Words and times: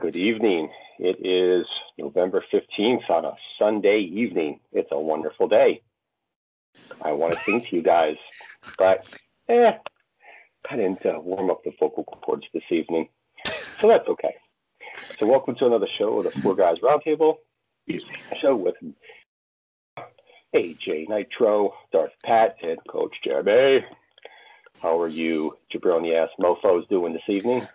Good 0.00 0.16
evening. 0.16 0.70
It 0.98 1.18
is 1.26 1.66
November 1.98 2.42
15th 2.50 3.10
on 3.10 3.26
a 3.26 3.34
Sunday 3.58 3.98
evening. 4.00 4.60
It's 4.72 4.88
a 4.92 4.98
wonderful 4.98 5.46
day. 5.46 5.82
I 7.02 7.12
want 7.12 7.34
to 7.34 7.40
sing 7.40 7.60
to 7.68 7.76
you 7.76 7.82
guys, 7.82 8.16
but 8.78 9.04
eh, 9.50 9.72
I 10.70 10.76
didn't 10.76 11.04
uh, 11.04 11.20
warm 11.20 11.50
up 11.50 11.64
the 11.64 11.72
vocal 11.78 12.04
cords 12.04 12.46
this 12.54 12.62
evening. 12.70 13.10
So 13.78 13.88
that's 13.88 14.08
okay. 14.08 14.36
So, 15.18 15.26
welcome 15.26 15.54
to 15.56 15.66
another 15.66 15.88
show 15.98 16.18
of 16.20 16.32
the 16.32 16.40
Four 16.40 16.56
Guys 16.56 16.78
Roundtable. 16.82 17.34
Show 18.40 18.56
with 18.56 18.76
AJ 20.54 21.10
Nitro, 21.10 21.74
Darth 21.92 22.12
Pat, 22.24 22.56
and 22.62 22.78
Coach 22.88 23.16
Jeremy. 23.22 23.84
How 24.80 24.98
are 24.98 25.08
you, 25.08 25.58
jabroni 25.70 26.16
ass 26.16 26.30
mofos, 26.40 26.88
doing 26.88 27.12
this 27.12 27.22
evening? 27.28 27.68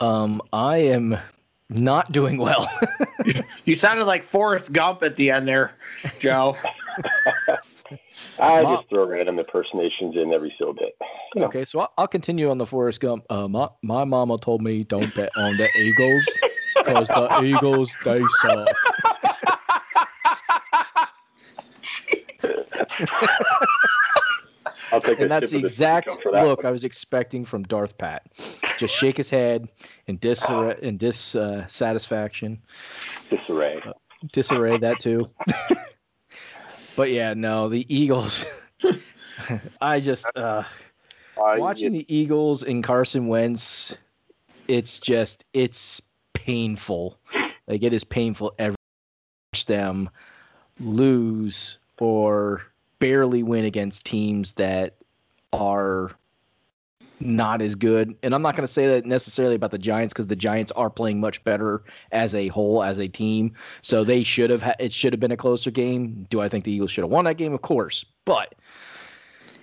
Um, 0.00 0.42
I 0.52 0.78
am 0.78 1.16
not 1.68 2.12
doing 2.12 2.38
well. 2.38 2.70
you 3.64 3.74
sounded 3.74 4.04
like 4.04 4.24
Forrest 4.24 4.72
Gump 4.72 5.02
at 5.02 5.16
the 5.16 5.30
end 5.30 5.48
there, 5.48 5.72
Joe. 6.18 6.56
I 8.38 8.62
Mom. 8.62 8.76
just 8.76 8.88
throw 8.88 9.06
random 9.06 9.38
impersonations 9.38 10.16
in 10.16 10.32
every 10.32 10.54
so 10.58 10.72
bit. 10.72 10.96
You 11.34 11.42
know. 11.42 11.46
Okay, 11.46 11.64
so 11.64 11.80
I'll, 11.80 11.92
I'll, 11.98 12.08
continue 12.08 12.50
on 12.50 12.58
the 12.58 12.66
Forrest 12.66 13.00
Gump. 13.00 13.24
Uh, 13.30 13.46
my, 13.46 13.68
my 13.82 14.04
mama 14.04 14.38
told 14.38 14.62
me 14.62 14.84
don't 14.84 15.14
bet 15.14 15.30
on 15.36 15.56
the 15.56 15.68
Eagles 15.78 16.26
because 16.76 17.08
the 17.08 17.42
Eagles 17.44 17.92
they 18.04 18.20
suck. 18.42 18.68
I'll 24.92 25.00
take 25.00 25.20
and 25.20 25.30
that's 25.30 25.52
the 25.52 25.58
exact 25.58 26.06
that 26.06 26.44
look 26.44 26.58
one. 26.58 26.66
I 26.66 26.70
was 26.70 26.84
expecting 26.84 27.44
from 27.44 27.64
Darth 27.64 27.98
Pat. 27.98 28.26
Just 28.78 28.94
shake 28.94 29.16
his 29.16 29.30
head 29.30 29.68
in 30.06 30.18
disarray, 30.18 30.76
in 30.82 30.96
dissatisfaction. 30.96 32.60
Uh, 33.30 33.36
disarray. 33.36 33.82
Uh, 33.84 33.92
disarray, 34.32 34.78
that 34.78 35.00
too. 35.00 35.28
but 36.96 37.10
yeah, 37.10 37.34
no, 37.34 37.68
the 37.68 37.86
Eagles. 37.94 38.46
I 39.80 40.00
just 40.00 40.26
uh, 40.36 40.62
watching 41.36 41.92
the 41.92 42.14
Eagles 42.14 42.62
and 42.62 42.82
Carson 42.82 43.28
Wentz. 43.28 43.96
It's 44.68 44.98
just 44.98 45.44
it's 45.52 46.02
painful. 46.32 47.18
Like 47.66 47.82
it 47.82 47.92
is 47.92 48.04
painful 48.04 48.54
every 48.58 48.76
watch 49.56 49.66
them 49.66 50.10
lose 50.78 51.78
or 51.98 52.62
barely 52.98 53.42
win 53.42 53.64
against 53.64 54.04
teams 54.04 54.52
that 54.54 54.96
are 55.52 56.12
not 57.20 57.62
as 57.62 57.74
good. 57.74 58.14
And 58.22 58.34
I'm 58.34 58.42
not 58.42 58.56
going 58.56 58.66
to 58.66 58.72
say 58.72 58.86
that 58.88 59.06
necessarily 59.06 59.54
about 59.54 59.70
the 59.70 59.78
Giants 59.78 60.12
because 60.12 60.26
the 60.26 60.36
Giants 60.36 60.72
are 60.72 60.90
playing 60.90 61.20
much 61.20 61.42
better 61.44 61.82
as 62.12 62.34
a 62.34 62.48
whole, 62.48 62.82
as 62.82 62.98
a 62.98 63.08
team. 63.08 63.54
So 63.82 64.04
they 64.04 64.22
should 64.22 64.50
have, 64.50 64.62
ha- 64.62 64.74
it 64.78 64.92
should 64.92 65.12
have 65.12 65.20
been 65.20 65.32
a 65.32 65.36
closer 65.36 65.70
game. 65.70 66.26
Do 66.30 66.40
I 66.40 66.48
think 66.48 66.64
the 66.64 66.72
Eagles 66.72 66.90
should 66.90 67.04
have 67.04 67.10
won 67.10 67.24
that 67.24 67.36
game? 67.36 67.52
Of 67.52 67.62
course. 67.62 68.04
But 68.24 68.54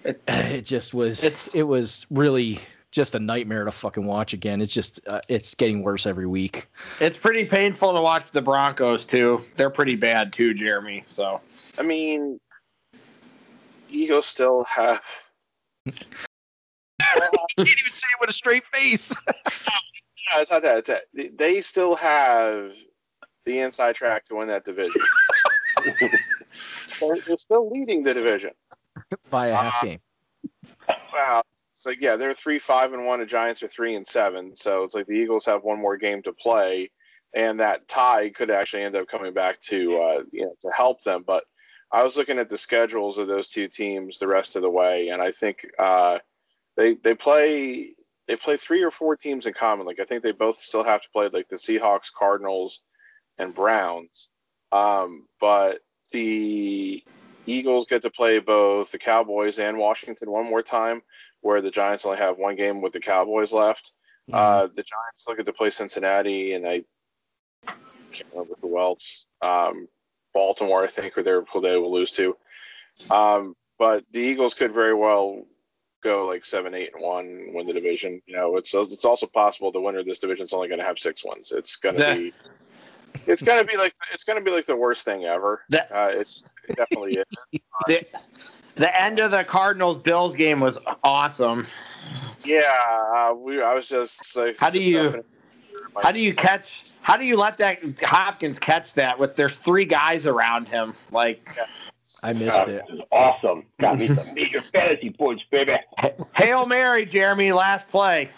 it, 0.04 0.22
it 0.28 0.62
just 0.66 0.94
was, 0.94 1.24
it's, 1.24 1.56
it 1.56 1.64
was 1.64 2.06
really 2.10 2.60
just 2.92 3.16
a 3.16 3.20
nightmare 3.20 3.66
to 3.66 3.72
fucking 3.72 4.06
watch 4.06 4.34
again. 4.34 4.62
It's 4.62 4.74
just, 4.74 5.00
uh, 5.08 5.22
it's 5.28 5.56
getting 5.56 5.82
worse 5.82 6.06
every 6.06 6.28
week. 6.28 6.68
It's 7.00 7.18
pretty 7.18 7.46
painful 7.46 7.94
to 7.94 8.02
watch 8.02 8.32
the 8.32 8.42
Broncos 8.42 9.06
too. 9.06 9.42
They're 9.58 9.72
pretty 9.72 9.96
bad 9.96 10.32
too, 10.32 10.54
Jeremy. 10.54 11.04
So, 11.08 11.42
I 11.78 11.82
mean, 11.82 12.40
Eagles 13.94 14.26
still 14.26 14.64
have 14.66 15.02
can't 17.58 17.70
even 17.80 17.92
say 17.92 18.08
it 18.14 18.20
with 18.20 18.30
a 18.30 18.34
straight 18.34 18.66
face. 18.68 19.14
no, 19.28 20.42
it's 20.42 20.52
not 20.52 20.64
that. 20.64 20.78
It's 20.80 20.88
that. 20.88 21.04
They 21.38 21.62
still 21.62 21.96
have 21.96 22.74
the 23.46 23.60
inside 23.60 23.96
track 23.96 24.26
to 24.26 24.36
win 24.36 24.48
that 24.48 24.66
division. 24.66 25.02
they're, 26.00 27.18
they're, 27.28 27.38
still 27.38 27.70
leading 27.70 28.04
the 28.04 28.14
division 28.14 28.52
by 29.30 29.48
a 29.48 29.56
half 29.56 29.84
uh, 29.84 29.86
game. 29.86 30.00
Wow. 31.14 31.44
So 31.74 31.92
yeah, 31.92 32.16
they're 32.16 32.34
three 32.34 32.60
five 32.60 32.94
and 32.94 33.06
one. 33.06 33.20
The 33.20 33.26
Giants 33.26 33.62
are 33.64 33.68
three 33.68 33.96
and 33.96 34.08
seven. 34.08 34.56
So 34.56 34.84
it's 34.84 34.96
like 34.96 35.08
the 35.08 35.14
Eagles 35.14 35.46
have 35.46 35.64
one 35.64 35.80
more 35.80 35.98
game 35.98 36.22
to 36.24 36.32
play, 36.32 36.92
and 37.34 37.60
that 37.60 37.88
tie 37.88 38.30
could 38.30 38.50
actually 38.50 38.84
end 38.84 38.96
up 38.96 39.08
coming 39.08 39.34
back 39.34 39.60
to 39.62 39.98
uh, 39.98 40.24
you 40.32 40.44
know 40.44 40.54
to 40.62 40.72
help 40.76 41.04
them. 41.04 41.24
But 41.28 41.44
I 41.94 42.04
was 42.04 42.18
looking 42.18 42.40
at 42.40 42.50
the 42.50 42.58
schedules 42.58 43.20
of 43.20 43.28
those 43.28 43.50
two 43.50 43.68
teams 43.68 44.18
the 44.18 44.28
rest 44.28 44.56
of 44.56 44.64
the 44.64 44.70
way, 44.70 45.10
and 45.10 45.22
I 45.22 45.32
think 45.32 45.66
uh, 45.78 46.18
they 46.76 46.96
they 46.96 47.14
play 47.14 47.94
they 48.28 48.36
play 48.36 48.58
three 48.58 48.84
or 48.84 48.90
four 48.90 49.16
teams 49.16 49.46
in 49.46 49.54
common. 49.54 49.86
Like 49.86 50.00
I 50.00 50.06
think 50.06 50.24
they 50.24 50.32
both 50.32 50.60
still 50.60 50.84
have 50.84 51.04
to 51.04 51.10
play 51.14 51.30
like 51.32 51.50
the 51.50 51.56
Seahawks, 51.56 52.12
Cardinals, 52.12 52.84
and 53.38 53.54
Browns. 53.54 54.32
Um, 54.72 55.28
but 55.40 55.82
the 56.12 57.04
Eagles 57.46 57.86
get 57.86 58.02
to 58.02 58.10
play 58.10 58.40
both 58.40 58.92
the 58.92 58.98
Cowboys 58.98 59.60
and 59.60 59.78
Washington 59.78 60.32
one 60.32 60.46
more 60.46 60.64
time, 60.64 61.04
where 61.42 61.62
the 61.62 61.72
Giants 61.72 62.06
only 62.06 62.18
have 62.18 62.38
one 62.40 62.56
game 62.56 62.82
with 62.82 62.94
the 62.94 63.00
Cowboys 63.00 63.54
left. 63.54 63.94
Mm-hmm. 64.32 64.36
Uh, 64.36 64.68
the 64.68 64.84
Giants 64.84 65.22
still 65.22 65.36
get 65.36 65.46
to 65.46 65.54
play 65.54 65.70
Cincinnati, 65.70 66.54
and 66.54 66.66
I 66.66 66.86
can't 68.12 68.30
remember 68.32 68.56
who 68.62 68.80
else. 68.80 69.28
Um, 69.44 69.88
Baltimore, 70.34 70.84
I 70.84 70.88
think, 70.88 71.18
or 71.18 71.24
they're 71.24 71.44
who 71.44 71.62
they 71.62 71.78
will 71.78 71.94
lose 71.94 72.12
to. 72.14 72.36
Um, 73.10 73.56
but 73.80 74.04
the 74.12 74.20
Eagles 74.20 74.54
could 74.54 74.74
very 74.74 74.94
well 74.94 75.44
go 76.04 76.26
like 76.26 76.46
seven, 76.46 76.74
eight, 76.74 76.92
and 76.94 77.04
one, 77.04 77.54
win 77.54 77.66
the 77.66 77.74
division. 77.74 78.22
You 78.26 78.36
know, 78.36 78.58
it's 78.58 78.74
it's 78.74 79.06
also 79.06 79.26
possible 79.26 79.72
the 79.72 79.82
winner 79.82 80.00
of 80.00 80.06
this 80.06 80.20
division 80.20 80.44
is 80.44 80.54
only 80.54 80.68
going 80.68 80.80
to 80.80 80.86
have 80.86 81.00
six 81.00 81.24
wins. 81.26 81.52
It's 81.52 81.78
going 81.78 81.98
to 81.98 82.16
be. 82.16 82.34
It's 83.28 83.44
gonna 83.44 83.64
be 83.64 83.78
like 83.78 83.94
it's 84.12 84.24
gonna 84.24 84.42
be 84.42 84.50
like 84.50 84.66
the 84.66 84.76
worst 84.76 85.06
thing 85.06 85.26
ever. 85.26 85.62
That, 85.70 85.92
uh, 85.92 86.10
it's 86.14 86.46
it 86.68 86.76
definitely 86.78 87.18
is. 87.18 87.26
The, 87.88 88.06
the 88.76 89.02
end 89.02 89.20
of 89.20 89.32
the 89.32 89.44
Cardinals 89.44 89.98
Bills 89.98 90.36
game 90.36 90.60
was 90.60 90.78
awesome. 91.04 91.68
Yeah, 92.44 92.62
uh, 93.14 93.34
we. 93.36 93.62
I 93.62 93.74
was 93.74 93.88
just 93.88 94.36
like, 94.36 94.58
how 94.58 94.70
do 94.70 94.80
you 94.80 95.24
how 96.02 96.12
do 96.12 96.20
you 96.20 96.34
catch? 96.34 96.86
How 97.04 97.18
do 97.18 97.26
you 97.26 97.36
let 97.36 97.58
that 97.58 97.80
Hopkins 98.02 98.58
catch 98.58 98.94
that 98.94 99.20
with 99.20 99.36
there's 99.36 99.60
three 99.60 99.86
guys 99.86 100.26
around 100.26 100.68
him? 100.68 100.96
Like. 101.12 101.48
I 102.24 102.32
missed 102.32 102.58
uh, 102.58 102.66
it. 102.68 102.84
Awesome. 103.12 103.66
Got 103.80 104.00
me 104.00 104.08
some 104.08 104.34
major 104.34 104.62
fantasy 104.74 105.10
points, 105.10 105.44
baby. 105.52 105.76
Hail 106.34 106.66
Mary, 106.66 107.06
Jeremy, 107.06 107.52
last 107.52 107.90
play. 107.90 108.30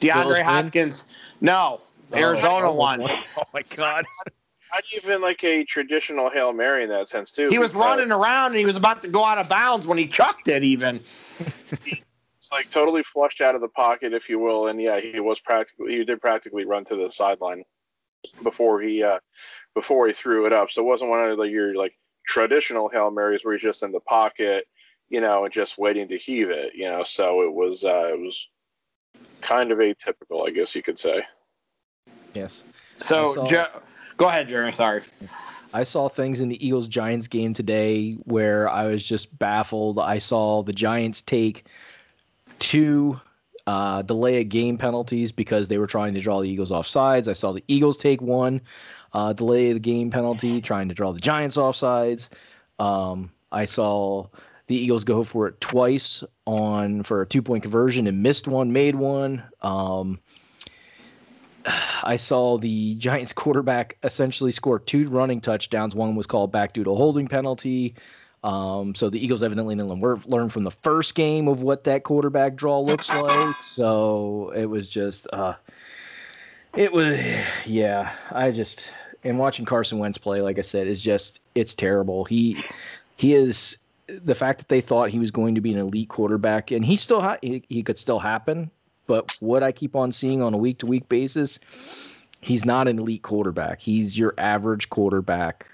DeAndre 0.00 0.42
Hopkins. 0.42 1.04
No, 1.40 1.82
oh, 2.12 2.16
Arizona 2.16 2.70
oh, 2.70 2.74
won. 2.74 3.02
Oh 3.02 3.44
my 3.52 3.62
God. 3.76 4.06
Not 4.72 4.84
even 4.96 5.20
like 5.20 5.44
a 5.44 5.64
traditional 5.64 6.30
Hail 6.30 6.52
Mary 6.52 6.84
in 6.84 6.90
that 6.90 7.08
sense, 7.08 7.32
too. 7.32 7.48
He 7.48 7.58
was 7.58 7.74
running 7.74 8.12
around 8.12 8.52
and 8.52 8.58
he 8.58 8.66
was 8.66 8.76
about 8.76 9.02
to 9.02 9.08
go 9.08 9.24
out 9.24 9.38
of 9.38 9.48
bounds 9.48 9.86
when 9.86 9.98
he 9.98 10.06
chucked 10.06 10.48
it, 10.48 10.62
even. 10.62 11.00
it's 12.48 12.52
like 12.52 12.70
totally 12.70 13.02
flushed 13.02 13.40
out 13.40 13.54
of 13.54 13.60
the 13.60 13.68
pocket, 13.68 14.14
if 14.14 14.28
you 14.30 14.38
will. 14.38 14.68
And 14.68 14.80
yeah, 14.80 15.00
he 15.00 15.20
was 15.20 15.38
practically, 15.38 15.98
he 15.98 16.04
did 16.04 16.20
practically 16.20 16.64
run 16.64 16.84
to 16.86 16.96
the 16.96 17.10
sideline 17.10 17.64
before 18.42 18.80
he, 18.80 19.02
uh, 19.02 19.18
before 19.74 20.06
he 20.06 20.14
threw 20.14 20.46
it 20.46 20.52
up. 20.52 20.70
So 20.70 20.82
it 20.82 20.86
wasn't 20.86 21.10
one 21.10 21.28
of 21.28 21.36
the, 21.36 21.42
your 21.44 21.74
like 21.74 21.92
traditional 22.26 22.88
Hail 22.88 23.10
Marys 23.10 23.44
where 23.44 23.54
he's 23.54 23.62
just 23.62 23.82
in 23.82 23.92
the 23.92 24.00
pocket, 24.00 24.64
you 25.10 25.20
know, 25.20 25.44
and 25.44 25.52
just 25.52 25.76
waiting 25.76 26.08
to 26.08 26.16
heave 26.16 26.48
it, 26.48 26.72
you 26.74 26.86
know. 26.86 27.02
So 27.04 27.42
it 27.42 27.52
was 27.52 27.84
uh, 27.84 28.08
it 28.12 28.18
was 28.18 28.48
kind 29.42 29.70
of 29.70 29.78
atypical, 29.78 30.46
I 30.46 30.50
guess 30.50 30.74
you 30.74 30.82
could 30.82 30.98
say. 30.98 31.22
Yes. 32.32 32.64
So 33.00 33.34
saw, 33.34 33.46
jo- 33.46 33.82
go 34.16 34.28
ahead, 34.28 34.48
Jeremy. 34.48 34.72
Sorry. 34.72 35.02
I 35.74 35.84
saw 35.84 36.08
things 36.08 36.40
in 36.40 36.48
the 36.48 36.66
Eagles 36.66 36.88
Giants 36.88 37.28
game 37.28 37.52
today 37.52 38.14
where 38.24 38.70
I 38.70 38.86
was 38.86 39.04
just 39.04 39.38
baffled. 39.38 39.98
I 39.98 40.18
saw 40.18 40.62
the 40.62 40.72
Giants 40.72 41.20
take 41.20 41.66
two 42.58 43.20
uh, 43.66 44.02
delay 44.02 44.40
of 44.40 44.48
game 44.48 44.78
penalties 44.78 45.32
because 45.32 45.68
they 45.68 45.78
were 45.78 45.86
trying 45.86 46.14
to 46.14 46.20
draw 46.20 46.40
the 46.40 46.48
Eagles 46.48 46.72
off 46.72 46.86
sides. 46.86 47.28
I 47.28 47.34
saw 47.34 47.52
the 47.52 47.64
Eagles 47.68 47.98
take 47.98 48.22
one 48.22 48.62
uh, 49.12 49.32
delay 49.32 49.72
the 49.72 49.80
game 49.80 50.10
penalty, 50.10 50.60
trying 50.60 50.88
to 50.88 50.94
draw 50.94 51.12
the 51.12 51.20
Giants 51.20 51.56
offsides. 51.56 52.28
Um, 52.78 53.30
I 53.50 53.64
saw 53.64 54.26
the 54.66 54.76
Eagles 54.76 55.04
go 55.04 55.24
for 55.24 55.48
it 55.48 55.60
twice 55.60 56.22
on 56.46 57.02
for 57.02 57.22
a 57.22 57.26
two 57.26 57.42
point 57.42 57.62
conversion 57.62 58.06
and 58.06 58.22
missed 58.22 58.46
one, 58.46 58.72
made 58.72 58.94
one. 58.94 59.42
Um, 59.62 60.18
I 62.02 62.16
saw 62.16 62.58
the 62.58 62.94
Giants 62.96 63.32
quarterback 63.34 63.96
essentially 64.02 64.52
score 64.52 64.78
two 64.78 65.08
running 65.08 65.40
touchdowns. 65.40 65.94
One 65.94 66.14
was 66.14 66.26
called 66.26 66.52
back 66.52 66.74
due 66.74 66.84
to 66.84 66.90
a 66.90 66.96
holding 66.96 67.28
penalty. 67.28 67.94
Um, 68.44 68.94
so 68.94 69.10
the 69.10 69.22
Eagles 69.22 69.42
evidently 69.42 69.74
didn't 69.74 70.00
learn 70.28 70.48
from 70.48 70.64
the 70.64 70.70
first 70.70 71.14
game 71.14 71.48
of 71.48 71.60
what 71.60 71.84
that 71.84 72.04
quarterback 72.04 72.54
draw 72.54 72.80
looks 72.80 73.08
like. 73.10 73.62
So 73.62 74.52
it 74.54 74.66
was 74.66 74.88
just, 74.88 75.26
uh, 75.32 75.54
it 76.76 76.92
was, 76.92 77.18
yeah. 77.66 78.12
I 78.30 78.50
just 78.50 78.84
and 79.24 79.38
watching 79.38 79.64
Carson 79.64 79.98
Wentz 79.98 80.18
play, 80.18 80.40
like 80.40 80.58
I 80.58 80.62
said, 80.62 80.86
is 80.86 81.00
just 81.00 81.40
it's 81.54 81.74
terrible. 81.74 82.24
He 82.24 82.62
he 83.16 83.34
is 83.34 83.76
the 84.06 84.34
fact 84.34 84.58
that 84.60 84.68
they 84.68 84.80
thought 84.80 85.10
he 85.10 85.18
was 85.18 85.30
going 85.30 85.56
to 85.56 85.60
be 85.60 85.72
an 85.72 85.78
elite 85.78 86.08
quarterback, 86.08 86.70
and 86.70 86.84
he 86.84 86.96
still 86.96 87.20
ha- 87.20 87.38
he, 87.42 87.64
he 87.68 87.82
could 87.82 87.98
still 87.98 88.20
happen. 88.20 88.70
But 89.06 89.36
what 89.40 89.62
I 89.62 89.72
keep 89.72 89.96
on 89.96 90.12
seeing 90.12 90.42
on 90.42 90.54
a 90.54 90.58
week 90.58 90.78
to 90.78 90.86
week 90.86 91.08
basis 91.08 91.58
he's 92.40 92.64
not 92.64 92.88
an 92.88 92.98
elite 92.98 93.22
quarterback. 93.22 93.80
He's 93.80 94.18
your 94.18 94.34
average 94.38 94.88
quarterback 94.90 95.66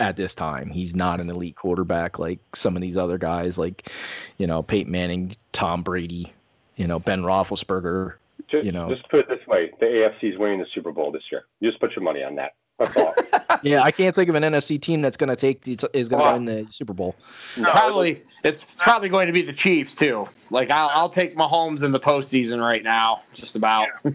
at 0.00 0.16
this 0.16 0.34
time. 0.34 0.70
He's 0.70 0.94
not 0.94 1.20
an 1.20 1.28
elite 1.30 1.56
quarterback 1.56 2.18
like 2.18 2.38
some 2.54 2.76
of 2.76 2.82
these 2.82 2.96
other 2.96 3.18
guys, 3.18 3.58
like 3.58 3.90
you 4.38 4.46
know 4.46 4.62
Peyton 4.62 4.90
Manning, 4.92 5.36
Tom 5.52 5.82
Brady, 5.82 6.32
you 6.76 6.86
know 6.86 6.98
Ben 6.98 7.22
Roethlisberger. 7.22 8.14
Just, 8.48 8.64
You 8.64 8.72
know. 8.72 8.88
just 8.94 9.08
put 9.08 9.20
it 9.20 9.28
this 9.28 9.46
way: 9.46 9.70
the 9.80 9.86
AFC 9.86 10.32
is 10.32 10.38
winning 10.38 10.58
the 10.58 10.66
Super 10.74 10.92
Bowl 10.92 11.10
this 11.12 11.22
year. 11.30 11.44
You 11.60 11.70
just 11.70 11.80
put 11.80 11.94
your 11.96 12.02
money 12.02 12.22
on 12.22 12.34
that. 12.36 12.52
That's 12.78 12.96
all. 12.96 13.14
Yeah, 13.64 13.82
I 13.82 13.92
can't 13.92 14.12
think 14.12 14.28
of 14.28 14.34
an 14.34 14.42
NFC 14.42 14.80
team 14.82 15.02
that's 15.02 15.16
going 15.16 15.28
to 15.28 15.36
take 15.36 15.60
the, 15.62 15.78
is 15.92 16.08
going 16.08 16.18
to 16.20 16.24
Wow. 16.28 16.32
win 16.32 16.44
the 16.46 16.66
Super 16.70 16.92
Bowl. 16.92 17.14
No, 17.56 17.70
probably 17.70 18.24
it's 18.42 18.66
probably 18.76 19.08
going 19.08 19.28
to 19.28 19.32
be 19.32 19.42
the 19.42 19.52
Chiefs 19.52 19.94
too. 19.94 20.28
Like 20.50 20.68
I'll, 20.72 20.88
I'll 20.92 21.08
take 21.08 21.36
Mahomes 21.36 21.84
in 21.84 21.92
the 21.92 22.00
postseason 22.00 22.60
right 22.60 22.82
now, 22.82 23.22
just 23.34 23.54
about. 23.54 23.86
Who, 24.02 24.14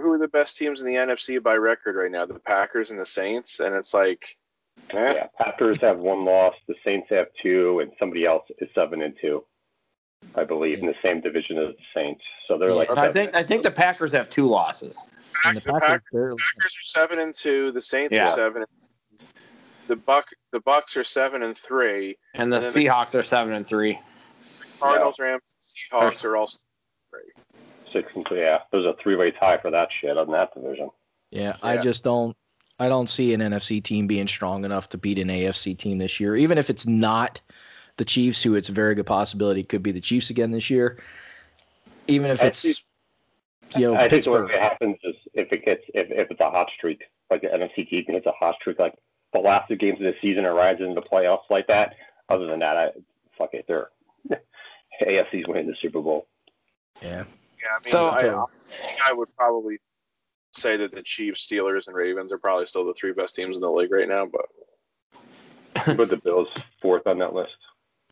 who 0.00 0.10
are 0.12 0.18
the 0.18 0.28
best 0.28 0.58
teams 0.58 0.80
in 0.82 0.86
the 0.88 0.94
NFC 0.96 1.42
by 1.42 1.54
record 1.54 1.94
right 1.96 2.10
now? 2.10 2.26
The 2.26 2.38
Packers 2.40 2.90
and 2.90 2.98
the 2.98 3.06
Saints, 3.06 3.60
and 3.60 3.74
it's 3.76 3.94
like, 3.94 4.36
Yeah, 4.92 5.26
Packers 5.36 5.78
have 5.82 5.98
one 5.98 6.24
loss. 6.24 6.54
The 6.66 6.74
Saints 6.84 7.08
have 7.10 7.26
two, 7.42 7.80
and 7.80 7.92
somebody 7.98 8.24
else 8.24 8.44
is 8.58 8.68
seven 8.74 9.02
and 9.02 9.14
two, 9.20 9.44
I 10.34 10.44
believe, 10.44 10.78
in 10.78 10.86
the 10.86 10.94
same 11.02 11.20
division 11.20 11.58
as 11.58 11.74
the 11.74 11.82
Saints. 11.94 12.22
So 12.46 12.56
they're 12.58 12.70
Yeah. 12.70 12.74
like. 12.74 12.90
I 12.96 13.12
think 13.12 13.34
I 13.34 13.42
think 13.42 13.62
the 13.62 13.70
Packers 13.70 14.12
have 14.12 14.28
two 14.30 14.46
losses. 14.48 14.98
And 15.44 15.56
the 15.56 15.60
the 15.60 15.72
Packers, 15.72 15.88
Pack- 15.88 16.02
they're- 16.12 16.30
Packers 16.34 16.76
are 16.76 16.82
seven 16.84 17.18
and 17.18 17.34
two. 17.34 17.70
The 17.72 17.82
Saints 17.82 18.14
Yeah. 18.14 18.28
are 18.30 18.34
seven. 18.34 18.64
The 19.88 19.96
Buck 19.96 20.28
the 20.52 20.60
Bucs 20.60 20.96
are 20.96 21.04
seven 21.04 21.42
and 21.42 21.56
three. 21.56 22.16
And 22.34 22.50
the 22.52 22.56
And 22.56 22.64
then 22.64 22.72
the- 22.72 22.80
Seahawks 22.86 23.14
are 23.14 23.22
seven 23.22 23.52
and 23.54 23.66
three. 23.66 23.98
Cardinals, 24.80 25.18
Rams, 25.18 25.42
Seahawks 25.92 26.24
are 26.24 26.36
all 26.36 26.48
three. 27.10 27.20
Six 27.92 28.10
and 28.14 28.24
two. 28.26 28.36
Yeah, 28.36 28.60
there's 28.70 28.84
a 28.86 28.94
three-way 29.02 29.30
tie 29.32 29.58
for 29.58 29.70
that 29.70 29.88
shit 30.00 30.16
on 30.16 30.30
that 30.32 30.54
division. 30.54 30.90
yeah, 31.30 31.56
I 31.62 31.76
just 31.78 32.04
don't. 32.04 32.36
I 32.78 32.88
don't 32.88 33.10
see 33.10 33.34
an 33.34 33.40
NFC 33.40 33.82
team 33.82 34.06
being 34.06 34.28
strong 34.28 34.64
enough 34.64 34.88
to 34.90 34.98
beat 34.98 35.18
an 35.18 35.28
AFC 35.28 35.76
team 35.76 35.98
this 35.98 36.20
year. 36.20 36.36
Even 36.36 36.58
if 36.58 36.70
it's 36.70 36.86
not 36.86 37.40
the 37.96 38.04
Chiefs, 38.04 38.42
who 38.42 38.54
it's 38.54 38.68
a 38.68 38.72
very 38.72 38.94
good 38.94 39.06
possibility 39.06 39.64
could 39.64 39.82
be 39.82 39.90
the 39.92 40.00
Chiefs 40.00 40.30
again 40.30 40.52
this 40.52 40.70
year. 40.70 40.98
Even 42.06 42.30
if 42.30 42.42
I 42.42 42.46
it's 42.46 42.58
see- 42.58 42.74
you 43.76 43.88
know 43.88 43.94
I 43.94 44.08
think 44.08 44.10
the 44.10 44.16
Pittsburgh. 44.16 44.48
way 44.48 44.54
it 44.54 44.60
happens 44.62 44.96
is 45.04 45.14
if 45.34 45.52
it 45.52 45.64
gets 45.64 45.82
if, 45.92 46.10
if 46.10 46.30
it's 46.30 46.40
a 46.40 46.50
hot 46.50 46.68
streak, 46.76 47.02
like 47.30 47.42
the 47.42 47.48
NFC 47.48 47.88
team 47.88 48.04
hits 48.08 48.24
a 48.26 48.32
hot 48.32 48.54
streak, 48.60 48.78
like 48.78 48.94
the 49.34 49.40
last 49.40 49.68
two 49.68 49.76
games 49.76 49.98
of 50.00 50.04
the 50.06 50.14
season 50.22 50.46
or 50.46 50.54
rides 50.54 50.80
into 50.80 50.94
the 50.94 51.02
playoffs 51.02 51.50
like 51.50 51.66
that. 51.66 51.94
Other 52.30 52.46
than 52.46 52.60
that, 52.60 52.76
I 52.76 52.90
fuck 53.36 53.50
it. 53.54 53.64
They're 53.68 53.88
AFC's 55.02 55.46
winning 55.48 55.66
the 55.66 55.76
Super 55.82 56.00
Bowl. 56.00 56.26
Yeah, 57.02 57.08
Yeah, 57.08 57.66
I 57.76 57.84
mean, 57.84 57.90
So- 57.90 58.06
I, 58.06 59.10
I 59.10 59.12
would 59.12 59.34
probably 59.36 59.78
say 60.58 60.76
that 60.76 60.94
the 60.94 61.02
Chiefs, 61.02 61.48
Steelers, 61.48 61.88
and 61.88 61.96
Ravens 61.96 62.32
are 62.32 62.38
probably 62.38 62.66
still 62.66 62.86
the 62.86 62.94
three 62.94 63.12
best 63.12 63.34
teams 63.34 63.56
in 63.56 63.62
the 63.62 63.70
league 63.70 63.92
right 63.92 64.08
now. 64.08 64.26
But 64.26 64.46
Put 65.96 66.10
the 66.10 66.16
Bills 66.16 66.48
fourth 66.80 67.06
on 67.06 67.18
that 67.18 67.34
list. 67.34 67.56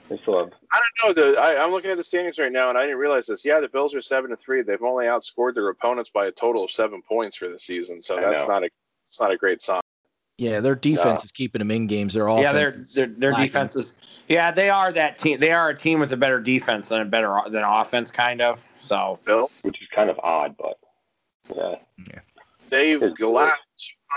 They 0.09 0.19
still 0.19 0.39
have 0.39 0.53
I 0.73 0.81
don't 1.03 1.17
know. 1.17 1.33
The, 1.33 1.41
I, 1.41 1.63
I'm 1.63 1.73
looking 1.73 1.91
at 1.91 1.97
the 1.97 2.05
standings 2.05 2.39
right 2.39 2.53
now, 2.53 2.69
and 2.69 2.79
I 2.79 2.83
didn't 2.83 2.99
realize 2.99 3.27
this. 3.27 3.45
Yeah, 3.45 3.59
the 3.59 3.69
Bills 3.69 3.95
are 3.95 4.01
seven 4.01 4.31
to 4.31 4.37
three. 4.37 4.63
They've 4.63 4.83
only 4.83 5.07
outscored 5.07 5.55
their 5.55 5.69
opponents 5.69 6.11
by 6.11 6.27
a 6.27 6.31
total 6.31 6.65
of 6.65 6.71
seven 6.71 7.03
points 7.03 7.37
for 7.37 7.49
the 7.49 7.59
season. 7.59 8.01
So 8.03 8.17
I 8.17 8.21
that's 8.21 8.43
know. 8.43 8.49
not 8.49 8.63
a 8.65 8.71
it's 9.05 9.21
not 9.21 9.33
a 9.33 9.37
great 9.37 9.63
sign. 9.63 9.81
yeah, 10.39 10.61
their 10.61 10.75
defense 10.77 11.25
is 11.25 11.33
keeping 11.33 11.59
them 11.59 11.71
in 11.71 11.87
games. 11.87 12.15
They're 12.15 12.29
all 12.29 12.41
yeah, 12.41 12.53
their 12.53 12.69
is 12.69 12.95
their, 12.95 13.07
their 13.07 13.33
lacking. 13.33 13.47
defense 13.47 13.77
is. 13.77 13.95
Yeah, 14.29 14.51
they 14.51 14.71
are 14.71 14.93
that 14.93 15.19
team. 15.19 15.41
They 15.41 15.53
are 15.53 15.71
a 15.71 15.77
team 15.77 16.01
with 16.01 16.13
a 16.13 16.17
better 16.17 16.41
defense 16.41 16.89
than 16.89 17.01
a 17.01 17.05
better 17.05 17.41
than 17.49 17.63
offense, 17.65 18.11
kind 18.11 18.41
of. 18.41 18.61
So 18.81 19.19
Bill, 19.25 19.51
which 19.63 19.81
is 19.81 19.89
kind 19.95 20.11
of 20.11 20.19
odd, 20.21 20.57
but 20.57 20.79
yeah. 21.55 21.75
yeah. 22.09 22.21
They've 22.69 23.03
It's- 23.03 23.21
allowed 23.21 23.53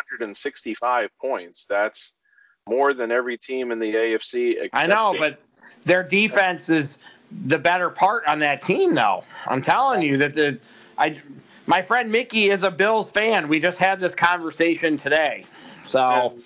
265 0.10 1.10
points. 1.19 1.66
That's 1.66 2.16
more 2.68 2.94
than 2.94 3.12
every 3.12 3.38
team 3.38 3.72
in 3.72 3.80
the 3.80 3.96
AFC. 3.96 4.57
Except 4.57 4.75
I 4.75 4.88
know, 4.88 5.13
the- 5.13 5.19
but 5.19 5.42
their 5.86 6.04
defense 6.04 6.69
is 6.69 6.98
the 7.46 7.57
better 7.57 7.90
part 7.90 8.25
on 8.25 8.40
that 8.40 8.62
team, 8.62 8.96
though. 8.96 9.24
I'm 9.48 9.62
telling 9.62 10.01
you 10.01 10.18
that 10.18 10.36
the 10.36 10.60
I 10.98 11.22
my 11.68 11.81
friend 11.81 12.12
Mickey 12.12 12.50
is 12.50 12.63
a 12.63 12.72
Bills 12.72 13.12
fan. 13.12 13.48
We 13.48 13.60
just 13.60 13.78
had 13.78 14.00
this 14.00 14.16
conversation 14.16 14.98
today. 14.98 15.45
So 15.86 16.38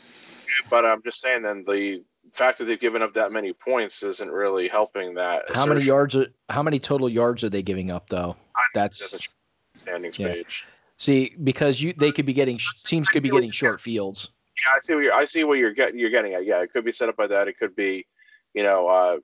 but 0.70 0.86
I'm 0.86 1.02
just 1.04 1.22
saying, 1.22 1.44
then 1.44 1.64
the 1.64 2.04
fact 2.34 2.58
that 2.60 2.66
they've 2.66 2.80
given 2.80 3.02
up 3.02 3.14
that 3.14 3.32
many 3.32 3.54
points 3.54 4.04
isn't 4.04 4.30
really 4.30 4.68
helping 4.68 5.14
that. 5.16 5.44
How 5.56 5.66
many 5.66 5.84
yards? 5.84 6.16
Are, 6.16 6.28
how 6.50 6.64
many 6.64 6.80
total 6.80 7.10
yards 7.10 7.44
are 7.44 7.50
they 7.50 7.62
giving 7.64 7.90
up 7.92 8.10
though? 8.10 8.36
That's 8.74 9.00
That's 9.00 9.26
a 9.26 9.78
standings 9.80 10.20
Yeah. 10.20 10.34
page. 10.34 10.66
See 10.98 11.36
because 11.44 11.82
you 11.82 11.94
they 11.98 12.12
could 12.12 12.26
be 12.26 12.34
getting 12.34 12.60
teams 12.86 13.10
could 13.10 13.24
be 13.24 13.30
getting 13.30 13.52
short 13.52 13.82
fields. 13.82 14.30
Yeah, 14.64 14.72
I 14.76 14.80
see 14.82 14.94
what 14.96 15.04
you're, 15.04 15.14
I 15.14 15.26
see 15.26 15.44
what 15.44 15.58
you're 15.58 15.74
getting. 15.74 16.00
You're 16.00 16.10
getting 16.12 16.34
at. 16.34 16.46
Yeah, 16.46 16.62
it 16.62 16.72
could 16.72 16.86
be 16.86 16.92
set 16.92 17.10
up 17.10 17.16
by 17.18 17.28
that. 17.28 17.48
It 17.48 17.58
could 17.58 17.76
be, 17.76 18.06
you 18.54 18.64
know, 18.64 18.88
uh, 18.88 19.18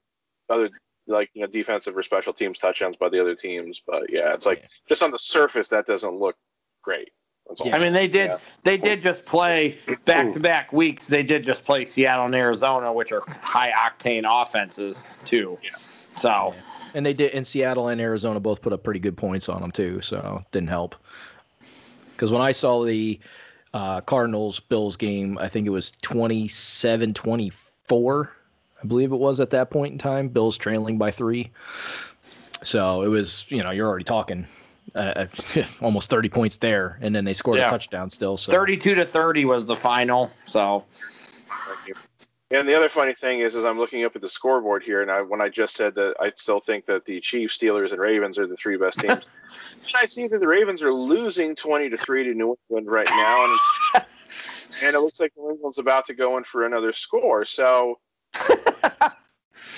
other 0.50 0.70
like 1.08 1.30
you 1.34 1.42
know 1.42 1.48
defensive 1.48 1.96
or 1.98 2.04
special 2.04 2.34
teams 2.34 2.60
touchdowns 2.60 2.98
by 2.98 3.10
the 3.10 3.20
other 3.20 3.36
teams. 3.36 3.82
But 3.86 4.12
yeah, 4.12 4.34
it's 4.34 4.46
like 4.46 4.60
Yeah. 4.62 4.68
just 4.88 5.04
on 5.04 5.12
the 5.12 5.20
surface 5.20 5.70
that 5.70 5.86
doesn't 5.86 6.16
look 6.16 6.36
great. 6.82 7.10
That's 7.48 7.62
all. 7.62 7.68
Yeah. 7.68 7.78
I 7.78 7.80
mean, 7.80 7.94
they 7.94 8.08
did 8.08 8.32
Yeah. 8.32 8.38
they 8.64 8.78
did 8.78 9.02
just 9.02 9.26
play 9.26 9.78
back 10.06 10.32
to 10.34 10.40
back 10.40 10.74
weeks. 10.74 11.08
They 11.08 11.24
did 11.24 11.44
just 11.44 11.64
play 11.66 11.86
Seattle 11.86 12.26
and 12.26 12.36
Arizona, 12.36 12.92
which 12.92 13.12
are 13.12 13.24
high 13.42 13.72
octane 13.72 14.24
offenses 14.26 15.06
too. 15.26 15.58
Yeah. 15.64 15.70
So 16.18 16.54
And 16.94 17.06
they 17.06 17.14
did 17.14 17.34
in 17.34 17.46
Seattle 17.46 17.88
and 17.90 18.02
Arizona 18.02 18.40
both 18.40 18.62
put 18.62 18.74
up 18.74 18.84
pretty 18.84 19.00
good 19.00 19.16
points 19.18 19.48
on 19.48 19.62
them 19.62 19.72
too, 19.72 20.02
so 20.02 20.44
didn't 20.52 20.70
help. 20.70 20.96
Because 22.20 22.34
when 22.34 22.42
I 22.42 22.52
saw 22.52 22.84
the 22.84 23.18
uh, 23.74 24.02
Cardinals 24.02 24.60
Bills 24.60 24.98
game, 24.98 25.38
I 25.38 25.48
think 25.48 25.68
it 25.68 25.70
was 25.70 25.94
27-24, 26.02 28.28
I 28.84 28.86
believe 28.86 29.14
it 29.14 29.16
was 29.16 29.40
at 29.40 29.52
that 29.52 29.70
point 29.70 29.94
in 29.94 30.00
time. 30.00 30.28
Bills 30.28 30.58
trailing 30.58 30.98
by 30.98 31.12
three. 31.12 31.50
So 32.62 33.04
it 33.04 33.08
was, 33.08 33.46
you 33.48 33.64
know, 33.64 33.72
you're 33.72 33.88
already 33.88 34.04
talking 34.04 34.46
uh, 34.96 35.28
almost 35.82 36.10
30 36.10 36.28
points 36.28 36.58
there, 36.58 37.00
and 37.02 37.16
then 37.16 37.24
they 37.24 37.34
scored 37.34 37.60
Yeah. 37.60 37.68
a 37.68 37.70
touchdown 37.70 38.10
still. 38.10 38.36
So 38.36 38.52
thirty-two 38.52 38.96
to 38.96 39.06
thirty 39.06 39.46
was 39.46 39.66
the 39.66 39.78
final. 39.78 40.30
So. 40.46 40.84
And 42.52 42.68
the 42.68 42.74
other 42.76 42.90
funny 42.90 43.14
thing 43.14 43.42
is, 43.42 43.56
is 43.56 43.64
I'm 43.64 43.78
looking 43.78 44.04
up 44.06 44.16
at 44.16 44.22
the 44.24 44.30
scoreboard 44.30 44.84
here, 44.84 45.04
and 45.04 45.12
I, 45.12 45.22
when 45.22 45.40
I 45.40 45.50
just 45.50 45.76
said 45.76 45.94
that 45.96 46.16
I 46.20 46.30
still 46.30 46.60
think 46.60 46.88
that 46.88 47.06
the 47.06 47.20
Chiefs, 47.22 47.56
Steelers, 47.58 47.92
and 47.92 48.02
Ravens 48.02 48.40
are 48.40 48.48
the 48.48 48.56
three 48.58 48.76
best 48.76 49.00
teams, 49.02 49.28
I 49.96 50.06
see 50.08 50.28
that 50.28 50.40
the 50.40 50.48
Ravens 50.48 50.82
are 50.82 50.92
losing 50.92 51.56
20 51.56 51.90
to 51.92 51.98
three 51.98 52.24
to 52.24 52.34
New 52.34 52.58
England 52.70 52.90
right 52.90 53.08
now, 53.10 53.46
and 53.94 54.04
and 54.84 54.96
it 54.96 55.00
looks 55.00 55.20
like 55.20 55.32
New 55.38 55.52
England's 55.52 55.78
about 55.78 56.08
to 56.08 56.16
go 56.16 56.38
in 56.38 56.44
for 56.44 56.66
another 56.66 56.92
score. 56.92 57.46
So 57.46 58.00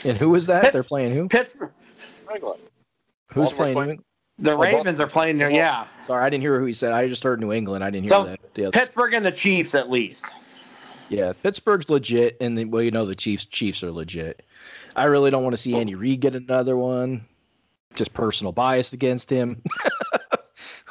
and 0.05 0.17
who 0.17 0.29
was 0.29 0.47
that? 0.47 0.71
They're 0.73 0.83
playing 0.83 1.13
who? 1.13 1.27
Pittsburgh, 1.27 1.71
New 2.29 2.35
England. 2.35 2.61
Who's 3.33 3.49
Baltimore's 3.49 3.55
playing? 3.57 3.73
playing- 3.75 3.89
New 3.89 4.03
the 4.39 4.53
Oh, 4.53 4.61
Bal- 4.61 4.77
Ravens 4.77 4.99
are 4.99 5.07
playing 5.07 5.37
there. 5.37 5.51
Yeah, 5.51 5.85
Sorry, 6.07 6.25
I 6.25 6.29
didn't 6.29 6.41
hear 6.41 6.57
who 6.59 6.65
he 6.65 6.73
said. 6.73 6.93
I 6.93 7.07
just 7.07 7.21
heard 7.21 7.39
New 7.41 7.51
England. 7.51 7.83
I 7.83 7.91
didn't 7.91 8.05
hear 8.05 8.09
So, 8.09 8.25
that. 8.25 8.39
The 8.55 8.65
other. 8.65 8.71
Pittsburgh 8.79 9.13
and 9.13 9.23
the 9.25 9.31
Chiefs 9.31 9.75
at 9.75 9.89
least. 9.91 10.25
Yeah, 11.11 11.33
Pittsburgh's 11.43 11.89
legit, 11.89 12.37
and 12.39 12.57
the, 12.57 12.65
well, 12.65 12.81
you 12.81 12.91
know 12.91 13.05
the 13.05 13.15
Chiefs. 13.15 13.45
Chiefs 13.45 13.83
are 13.83 13.91
legit. 13.91 14.43
I 14.95 15.05
really 15.05 15.31
don't 15.31 15.43
want 15.43 15.53
to 15.53 15.61
see 15.61 15.75
Andy 15.75 15.95
Reid 15.95 16.21
get 16.21 16.35
another 16.35 16.77
one. 16.77 17.25
Just 17.95 18.13
personal 18.13 18.53
bias 18.53 18.93
against 18.93 19.29
him. 19.29 19.61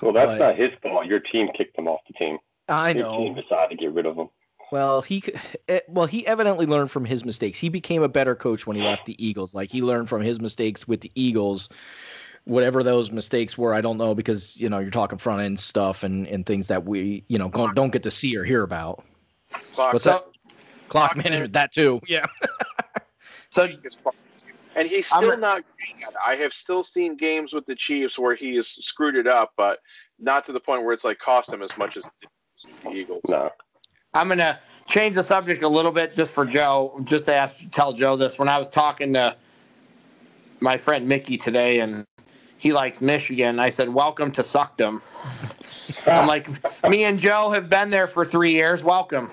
Well, 0.03 0.13
that's 0.13 0.39
But- 0.39 0.39
not 0.39 0.57
his 0.57 0.71
fault. 0.83 1.07
Your 1.07 1.21
team 1.21 1.49
kicked 1.57 1.79
him 1.79 1.89
off 1.89 2.01
the 2.07 2.15
team. 2.15 2.39
I 2.69 2.93
know. 2.93 3.13
Your 3.13 3.19
team 3.19 3.35
decided 3.35 3.71
to 3.71 3.85
get 3.85 3.93
rid 3.93 4.07
of 4.07 4.17
him. 4.17 4.29
Well, 4.73 5.03
he 5.03 5.23
eh, 5.69 5.81
well 5.89 6.07
he 6.07 6.25
evidently 6.27 6.67
learned 6.67 6.93
from 6.93 7.05
his 7.05 7.25
mistakes. 7.25 7.59
He 7.59 7.69
became 7.69 8.03
a 8.03 8.09
better 8.09 8.37
coach 8.37 8.67
when 8.67 8.77
he 8.77 8.83
left 8.83 9.05
the 9.07 9.25
Eagles. 9.25 9.53
Like 9.53 9.69
he 9.69 9.83
learned 9.83 10.09
from 10.09 10.23
his 10.23 10.41
mistakes 10.41 10.87
with 10.87 11.01
the 11.01 11.11
Eagles. 11.17 11.69
Whatever 12.45 12.83
those 12.85 13.11
mistakes 13.11 13.59
were, 13.59 13.75
I 13.75 13.81
don't 13.81 13.99
know 13.99 14.15
because 14.15 14.57
you 14.57 14.69
know 14.69 14.79
you're 14.79 14.91
talking 14.91 15.19
front 15.19 15.43
end 15.43 15.59
stuff 15.59 16.05
and, 16.05 16.27
and 16.29 16.47
things 16.47 16.69
that 16.69 16.85
we 16.85 17.25
you 17.27 17.39
know 17.39 17.51
don't, 17.51 17.75
don't 17.75 17.91
get 17.91 18.05
to 18.05 18.11
see 18.13 18.37
or 18.37 18.45
hear 18.45 18.63
about. 18.63 19.05
Clock 19.73 19.93
What's 19.93 20.05
So 20.05 20.11
that? 20.11 20.25
Clock 20.89 21.17
management, 21.17 21.53
that 21.53 21.73
too. 21.73 22.01
Yeah. 22.09 22.27
so 23.51 23.69
And 24.77 24.89
he's 24.89 25.13
I'm 25.13 25.23
still 25.23 25.33
a- 25.33 25.37
not 25.37 25.63
great 25.77 26.03
at 26.07 26.11
it. 26.13 26.17
I 26.25 26.35
have 26.37 26.53
still 26.53 26.83
seen 26.83 27.17
games 27.17 27.53
with 27.53 27.67
the 27.67 27.75
Chiefs 27.75 28.19
where 28.19 28.35
he 28.35 28.57
has 28.57 28.69
screwed 28.69 29.17
it 29.17 29.27
up, 29.27 29.53
but 29.57 29.79
not 30.19 30.45
to 30.47 30.53
the 30.53 30.61
point 30.61 30.85
where 30.85 30.93
it's 30.93 31.05
like 31.05 31.19
cost 31.19 31.53
him 31.53 31.63
as 31.63 31.77
much 31.79 31.97
as 31.97 32.07
it 32.07 32.13
did 32.21 32.29
with 32.65 32.83
the 32.83 32.99
Eagles. 32.99 33.23
No. 33.29 33.51
I'm 34.15 34.29
gonna 34.29 34.59
change 34.89 35.15
the 35.15 35.23
subject 35.23 35.63
a 35.63 35.69
little 35.69 35.93
bit 35.93 36.15
just 36.15 36.33
for 36.35 36.45
Joe. 36.45 37.01
Just 37.05 37.27
to 37.27 37.35
ask, 37.35 37.63
tell 37.71 37.93
Joe 37.93 38.17
this. 38.17 38.39
When 38.39 38.49
I 38.49 38.59
was 38.59 38.69
talking 38.69 39.13
to 39.15 39.37
my 40.59 40.77
friend 40.77 41.09
Mickey 41.09 41.39
today, 41.39 41.79
and 41.79 42.05
he 42.61 42.73
likes 42.75 43.01
Michigan, 43.01 43.59
I 43.59 43.71
said, 43.71 43.89
"Welcome 43.89 44.31
to 44.33 44.45
Suckdom." 44.45 45.01
I'm 46.07 46.27
like, 46.27 46.47
me 46.89 47.05
and 47.05 47.19
Joe 47.19 47.51
have 47.51 47.71
been 47.71 47.89
there 47.89 48.07
for 48.07 48.27
three 48.27 48.53
years. 48.53 48.85
Welcome. 48.85 49.31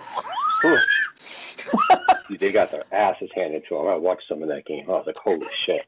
they 2.40 2.54
got 2.54 2.72
their 2.72 2.86
asses 2.94 3.30
handed 3.36 3.64
to 3.68 3.76
them. 3.76 3.88
I 3.88 3.96
watched 3.96 4.24
some 4.30 4.42
of 4.42 4.48
that 4.48 4.66
game. 4.66 4.86
I 4.88 4.94
was 4.94 5.04
like, 5.08 5.18
holy 5.18 5.46
shit. 5.66 5.86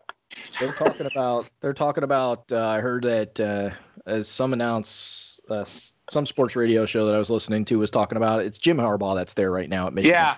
They're 0.59 0.73
talking 0.73 1.05
about. 1.05 1.49
They're 1.61 1.73
talking 1.73 2.03
about. 2.03 2.51
Uh, 2.51 2.67
I 2.67 2.81
heard 2.81 3.05
that 3.05 3.39
uh, 3.39 3.69
as 4.05 4.27
some 4.27 4.51
announce 4.51 5.39
uh, 5.49 5.63
some 6.09 6.25
sports 6.25 6.57
radio 6.57 6.85
show 6.85 7.05
that 7.05 7.15
I 7.15 7.19
was 7.19 7.29
listening 7.29 7.63
to 7.65 7.79
was 7.79 7.89
talking 7.89 8.17
about. 8.17 8.43
It's 8.43 8.57
Jim 8.57 8.75
Harbaugh 8.75 9.15
that's 9.15 9.33
there 9.33 9.49
right 9.49 9.69
now 9.69 9.87
at 9.87 9.93
Michigan. 9.93 10.19
Yeah. 10.19 10.35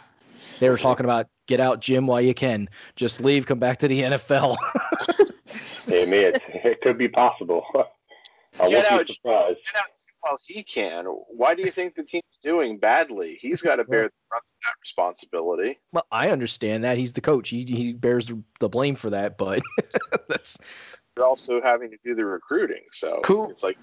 They 0.60 0.70
were 0.70 0.77
talking 0.77 1.05
about 1.05 1.27
get 1.48 1.60
out, 1.60 1.79
Jim, 1.79 2.05
while 2.05 2.22
you 2.22 2.36
can. 2.36 2.70
Just 2.96 3.22
leave, 3.22 3.48
come 3.48 3.58
back 3.58 3.79
to 3.79 3.88
the 3.88 4.03
NFL. 4.03 4.55
Hey, 5.88 6.06
me, 6.06 6.20
it, 6.20 6.42
it 6.48 6.82
could 6.82 6.98
be 6.98 7.08
possible. 7.08 7.66
I 8.60 8.70
Get 8.70 8.84
won't 8.86 8.92
out. 8.92 9.08
be 9.08 9.14
surprised. 9.14 9.60
Well, 10.24 10.38
he 10.46 10.62
can. 10.64 11.06
Why 11.06 11.56
do 11.56 11.64
you 11.64 11.72
think 11.72 11.96
the 11.96 12.04
team's 12.04 12.38
doing 12.44 12.78
badly? 12.78 13.38
He's 13.42 13.62
got 13.62 13.78
to 13.78 13.84
bear 13.84 14.04
the 14.04 14.12
brunt 14.30 14.44
of 14.44 14.54
that 14.66 14.74
responsibility. 14.80 15.80
well, 15.94 16.06
I 16.12 16.30
understand 16.30 16.84
that 16.84 16.98
he's 17.00 17.14
the 17.14 17.22
coach. 17.22 17.50
He 17.50 17.64
he 17.66 17.94
bears 17.94 18.32
the 18.60 18.70
blame 18.70 18.96
for 18.96 19.10
that, 19.10 19.38
but 19.40 19.64
that's 20.30 20.60
You're 21.18 21.26
also 21.26 21.60
having 21.62 21.90
to 21.90 21.98
do 22.06 22.14
the 22.14 22.24
recruiting, 22.24 22.84
so 22.92 23.20
Cool. 23.24 23.50
it's 23.50 23.64
like 23.64 23.78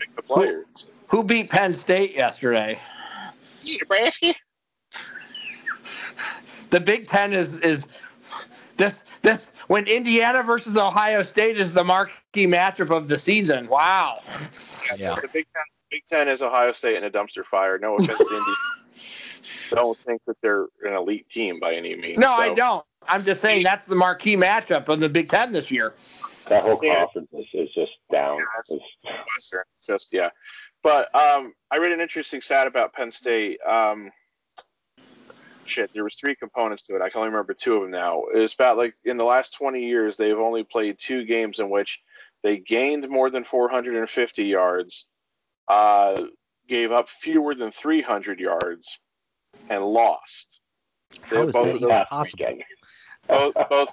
pick 0.00 0.14
the 0.16 0.22
players. 0.22 0.90
Who 1.08 1.22
beat 1.22 1.48
Penn 1.48 1.74
State 1.74 2.14
yesterday? 2.16 2.80
Nebraska. 3.80 4.34
The 6.70 6.80
Big 6.80 7.06
Ten 7.06 7.32
is 7.32 7.60
is 7.60 7.86
this 8.76 9.04
this 9.22 9.50
when 9.68 9.86
Indiana 9.86 10.42
versus 10.42 10.76
Ohio 10.76 11.22
State 11.22 11.58
is 11.58 11.72
the 11.72 11.84
marquee 11.84 12.46
matchup 12.46 12.90
of 12.90 13.08
the 13.08 13.18
season. 13.18 13.68
Wow. 13.68 14.20
Yeah. 14.96 15.14
The 15.14 15.28
Big 15.32 15.46
Ten, 15.54 15.62
Big 15.90 16.02
Ten 16.10 16.28
is 16.28 16.42
Ohio 16.42 16.72
State 16.72 16.96
in 16.96 17.04
a 17.04 17.10
dumpster 17.10 17.44
fire. 17.44 17.78
No 17.78 17.96
offense 17.96 18.18
to 18.18 18.24
Indy. 18.36 18.52
Don't 19.70 19.98
think 19.98 20.22
that 20.26 20.36
they're 20.42 20.66
an 20.84 20.94
elite 20.94 21.28
team 21.28 21.60
by 21.60 21.74
any 21.74 21.94
means. 21.96 22.18
No, 22.18 22.28
I 22.32 22.54
don't. 22.54 22.84
I'm 23.06 23.24
just 23.24 23.42
saying 23.42 23.62
that's 23.62 23.84
the 23.84 23.94
marquee 23.94 24.36
matchup 24.36 24.88
of 24.88 25.00
the 25.00 25.08
Big 25.08 25.28
Ten 25.28 25.52
this 25.52 25.70
year. 25.70 25.94
That 26.48 26.62
whole 26.62 26.78
Yeah. 26.82 27.00
conference 27.00 27.28
is, 27.34 27.50
is 27.52 27.70
just 27.74 27.92
down. 28.10 28.38
Yeah, 28.38 28.44
that's- 28.56 28.70
It's- 29.04 29.22
Western. 29.36 29.64
It's 29.76 29.86
just 29.86 30.12
yeah. 30.12 30.30
But 30.82 31.14
um, 31.14 31.52
I 31.70 31.78
read 31.78 31.92
an 31.92 32.00
interesting 32.00 32.40
stat 32.40 32.66
about 32.66 32.92
Penn 32.94 33.10
State. 33.10 33.58
Um, 33.66 34.10
shit, 35.66 35.90
there 35.92 36.04
was 36.04 36.16
three 36.16 36.34
components 36.34 36.86
to 36.86 36.96
it. 36.96 37.02
I 37.02 37.08
can 37.08 37.18
only 37.20 37.30
remember 37.30 37.54
two 37.54 37.76
of 37.76 37.82
them 37.82 37.90
now. 37.90 38.24
It 38.34 38.38
was 38.38 38.54
about 38.54 38.76
like 38.76 38.94
in 39.04 39.16
the 39.16 39.24
last 39.24 39.54
20 39.56 39.84
years, 39.84 40.16
they've 40.16 40.38
only 40.38 40.62
played 40.64 40.98
two 40.98 41.24
games 41.24 41.58
in 41.60 41.70
which 41.70 42.00
they 42.42 42.58
gained 42.58 43.08
more 43.08 43.30
than 43.30 43.44
450 43.44 44.44
yards, 44.44 45.08
uh, 45.68 46.22
gave 46.68 46.92
up 46.92 47.08
fewer 47.08 47.54
than 47.54 47.70
300 47.70 48.40
yards, 48.40 48.98
and 49.70 49.82
lost. 49.84 50.60
They- 51.30 51.36
how 51.36 51.48
is 51.48 51.52
both 51.52 51.66
that 51.66 51.74
of 51.76 51.80
those- 51.80 52.06
possible? 52.08 52.46
both, 53.28 53.54
both 53.70 53.88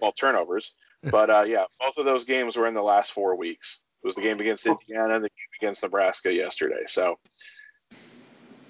well 0.00 0.12
turnovers, 0.12 0.74
but 1.02 1.28
uh, 1.30 1.44
yeah, 1.46 1.64
both 1.80 1.98
of 1.98 2.04
those 2.04 2.24
games 2.24 2.56
were 2.56 2.66
in 2.66 2.74
the 2.74 2.82
last 2.82 3.12
four 3.12 3.36
weeks. 3.36 3.80
It 4.02 4.06
was 4.06 4.14
the 4.16 4.22
game 4.22 4.40
against 4.40 4.66
Indiana, 4.66 5.14
and 5.16 5.24
the 5.24 5.28
game 5.28 5.48
against 5.60 5.82
Nebraska 5.82 6.32
yesterday. 6.32 6.84
So 6.86 7.18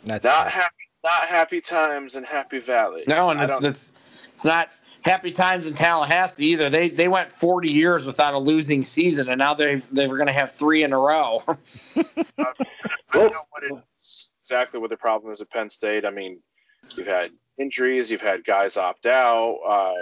That's 0.04 0.24
not 0.24 0.50
happy, 0.50 0.74
not 1.04 1.24
happy 1.24 1.60
times 1.60 2.16
in 2.16 2.24
Happy 2.24 2.58
Valley. 2.58 3.04
No, 3.06 3.30
and 3.30 3.40
it's 3.40 3.60
it's 3.62 3.92
it's 4.34 4.44
not 4.44 4.70
happy 5.02 5.32
times 5.32 5.66
in 5.66 5.74
Tallahassee 5.74 6.46
either. 6.46 6.70
They 6.70 6.88
they 6.88 7.08
went 7.08 7.32
40 7.32 7.70
years 7.70 8.04
without 8.04 8.34
a 8.34 8.38
losing 8.38 8.84
season, 8.84 9.28
and 9.28 9.38
now 9.38 9.54
they 9.54 9.82
they 9.90 10.06
were 10.06 10.16
going 10.16 10.28
to 10.28 10.32
have 10.32 10.52
three 10.52 10.84
in 10.84 10.92
a 10.92 10.98
row. 10.98 11.42
I 11.46 12.04
don't 13.12 13.32
know 13.32 13.42
what 13.50 13.62
it's 13.96 14.34
exactly 14.42 14.80
what 14.80 14.90
the 14.90 14.96
problem 14.96 15.32
is 15.32 15.40
at 15.40 15.50
Penn 15.50 15.70
State. 15.70 16.04
I 16.04 16.10
mean, 16.10 16.38
you've 16.96 17.06
had 17.06 17.30
injuries, 17.58 18.10
you've 18.10 18.22
had 18.22 18.44
guys 18.44 18.76
opt 18.76 19.06
out. 19.06 19.58
Uh, 19.66 19.92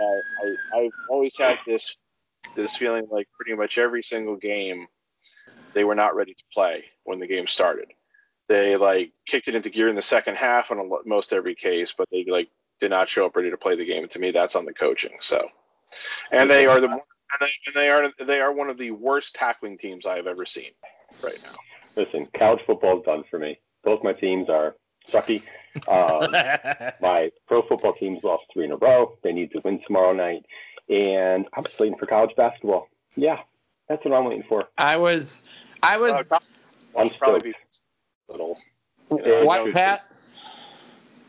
I, 0.00 0.20
I, 0.44 0.78
I've 0.78 0.90
always 1.10 1.36
had 1.36 1.58
this 1.66 1.96
this 2.56 2.76
feeling 2.76 3.06
like 3.10 3.28
pretty 3.36 3.54
much 3.54 3.78
every 3.78 4.02
single 4.02 4.36
game 4.36 4.86
they 5.74 5.84
were 5.84 5.94
not 5.94 6.16
ready 6.16 6.34
to 6.34 6.42
play 6.52 6.84
when 7.04 7.18
the 7.18 7.26
game 7.26 7.46
started. 7.46 7.88
They 8.48 8.76
like 8.76 9.12
kicked 9.26 9.48
it 9.48 9.54
into 9.54 9.70
gear 9.70 9.88
in 9.88 9.94
the 9.94 10.02
second 10.02 10.36
half 10.36 10.70
in 10.70 10.78
a- 10.78 11.08
most 11.08 11.32
every 11.32 11.54
case, 11.54 11.94
but 11.96 12.08
they 12.10 12.24
like 12.28 12.48
did 12.80 12.90
not 12.90 13.08
show 13.08 13.26
up 13.26 13.36
ready 13.36 13.50
to 13.50 13.56
play 13.56 13.76
the 13.76 13.84
game. 13.84 14.02
And 14.02 14.10
to 14.12 14.18
me, 14.18 14.30
that's 14.30 14.56
on 14.56 14.64
the 14.64 14.72
coaching. 14.72 15.16
So, 15.20 15.48
and 16.30 16.50
they 16.50 16.66
are 16.66 16.80
the 16.80 16.88
and 16.88 17.00
they, 17.40 17.50
and 17.66 17.74
they 17.74 17.90
are 17.90 18.12
they 18.26 18.40
are 18.40 18.52
one 18.52 18.70
of 18.70 18.78
the 18.78 18.90
worst 18.92 19.34
tackling 19.34 19.78
teams 19.78 20.06
I 20.06 20.16
have 20.16 20.26
ever 20.26 20.46
seen 20.46 20.70
right 21.22 21.38
now. 21.42 21.56
Listen, 21.96 22.28
college 22.36 22.60
football's 22.66 23.04
done 23.04 23.24
for 23.30 23.38
me. 23.38 23.58
Both 23.84 24.02
my 24.02 24.12
teams 24.12 24.48
are 24.48 24.76
sucky. 25.10 25.42
Um, 25.88 26.30
my 27.00 27.30
pro 27.46 27.62
football 27.62 27.94
team's 27.94 28.22
lost 28.22 28.44
three 28.52 28.64
in 28.64 28.72
a 28.72 28.76
row. 28.76 29.18
They 29.22 29.32
need 29.32 29.52
to 29.52 29.60
win 29.64 29.80
tomorrow 29.86 30.12
night. 30.12 30.44
And 30.88 31.46
I'm 31.54 31.64
just 31.64 31.78
waiting 31.78 31.98
for 31.98 32.06
college 32.06 32.34
basketball. 32.36 32.88
Yeah, 33.14 33.40
that's 33.88 34.04
what 34.04 34.14
I'm 34.14 34.24
waiting 34.24 34.44
for. 34.48 34.68
I 34.78 34.96
was 34.96 35.42
I 35.82 35.98
was 35.98 36.30
Uh, 36.30 36.38
I'm 36.96 37.08
should 37.08 37.18
probably 37.18 37.50
be 37.50 37.56
little. 38.28 38.58
Yeah, 39.10 39.44
what 39.44 39.72
Pat? 39.72 40.04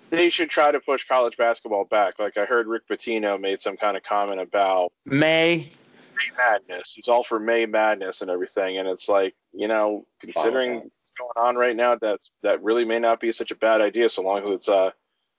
They 0.10 0.29
should 0.29 0.50
try 0.50 0.72
to 0.72 0.79
push 0.79 1.08
college 1.08 1.38
basketball 1.38 1.86
back. 1.86 2.18
Like 2.20 2.38
I 2.38 2.46
heard 2.46 2.68
Rick 2.68 2.88
Pitino 2.89 3.39
made 3.39 3.62
some 3.62 3.77
kind 3.77 3.96
of 3.96 4.03
comment 4.03 4.39
about 4.41 4.91
May. 5.06 5.72
May 6.15 6.36
Madness. 6.38 6.94
He's 6.94 7.08
all 7.08 7.24
for 7.24 7.39
May 7.39 7.65
Madness 7.65 8.22
and 8.22 8.32
everything, 8.32 8.77
and 8.79 8.88
it's 8.88 9.08
like 9.08 9.36
you 9.53 9.68
know, 9.68 10.06
considering 10.22 10.74
what's 10.75 11.12
going 11.18 11.48
on 11.48 11.56
right 11.56 11.75
now, 11.75 11.96
that's 11.96 12.32
that 12.44 12.62
really 12.63 12.86
may 12.86 13.00
not 13.00 13.20
be 13.20 13.32
such 13.32 13.51
a 13.51 13.56
bad 13.56 13.82
idea, 13.82 14.10
so 14.10 14.22
long 14.24 14.44
as 14.44 14.50
it's 14.50 14.68
uh, 14.70 14.91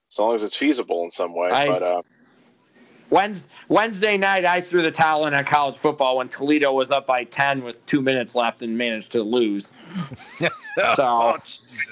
so 0.09 0.25
long 0.25 0.35
as 0.35 0.45
it's 0.45 0.57
feasible 0.57 1.03
in 1.05 1.11
some 1.11 1.35
way. 1.35 1.51
I- 1.51 1.67
but 1.67 1.83
uh, 1.83 2.03
Wednesday 3.11 4.17
night, 4.17 4.45
I 4.45 4.61
threw 4.61 4.83
the 4.83 4.91
towel 4.91 5.27
in 5.27 5.35
on 5.35 5.45
college 5.45 5.77
football 5.77 6.19
when 6.19 6.29
Toledo 6.29 6.73
was 6.73 6.91
up 6.91 7.07
by 7.07 7.25
10 7.25 7.65
with 7.65 7.85
two 7.87 8.01
minutes 8.01 8.35
left 8.35 8.63
and 8.63 8.77
managed 8.77 9.13
to 9.13 9.23
lose. 9.23 9.73
So 10.95 11.37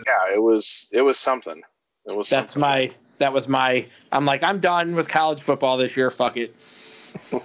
yeah, 0.07 0.35
it 0.35 0.41
was 0.41 0.89
it 0.93 1.03
was 1.03 1.19
something. 1.19 1.61
It 2.07 2.17
was 2.17 2.31
that's 2.31 2.55
something. 2.55 2.71
my 2.71 2.91
that 3.19 3.33
was 3.33 3.49
my. 3.49 3.87
I'm 4.13 4.25
like 4.25 4.43
I'm 4.43 4.61
done 4.61 4.95
with 4.95 5.09
college 5.09 5.43
football 5.43 5.77
this 5.77 5.97
year. 5.97 6.11
Fuck 6.11 6.37
it. 6.37 6.55
yeah, 7.33 7.41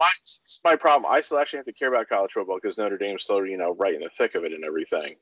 my, 0.00 0.10
it's 0.22 0.60
my 0.64 0.74
problem. 0.74 1.12
I 1.12 1.20
still 1.20 1.38
actually 1.38 1.58
have 1.58 1.66
to 1.66 1.72
care 1.74 1.88
about 1.88 2.08
college 2.08 2.32
football 2.32 2.58
because 2.60 2.78
Notre 2.78 2.96
Dame's 2.96 3.24
still, 3.24 3.46
you 3.46 3.58
know, 3.58 3.74
right 3.74 3.94
in 3.94 4.00
the 4.00 4.08
thick 4.16 4.34
of 4.34 4.44
it 4.44 4.52
and 4.52 4.64
everything. 4.64 5.16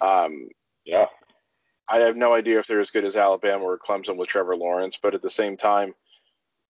Um, 0.00 0.48
Yeah. 0.84 1.06
I 1.88 1.98
have 1.98 2.16
no 2.16 2.32
idea 2.32 2.58
if 2.58 2.66
they're 2.66 2.80
as 2.80 2.90
good 2.90 3.04
as 3.04 3.16
Alabama 3.16 3.64
or 3.64 3.78
Clemson 3.78 4.16
with 4.16 4.28
Trevor 4.28 4.56
Lawrence, 4.56 4.98
but 5.00 5.14
at 5.14 5.22
the 5.22 5.30
same 5.30 5.56
time, 5.56 5.94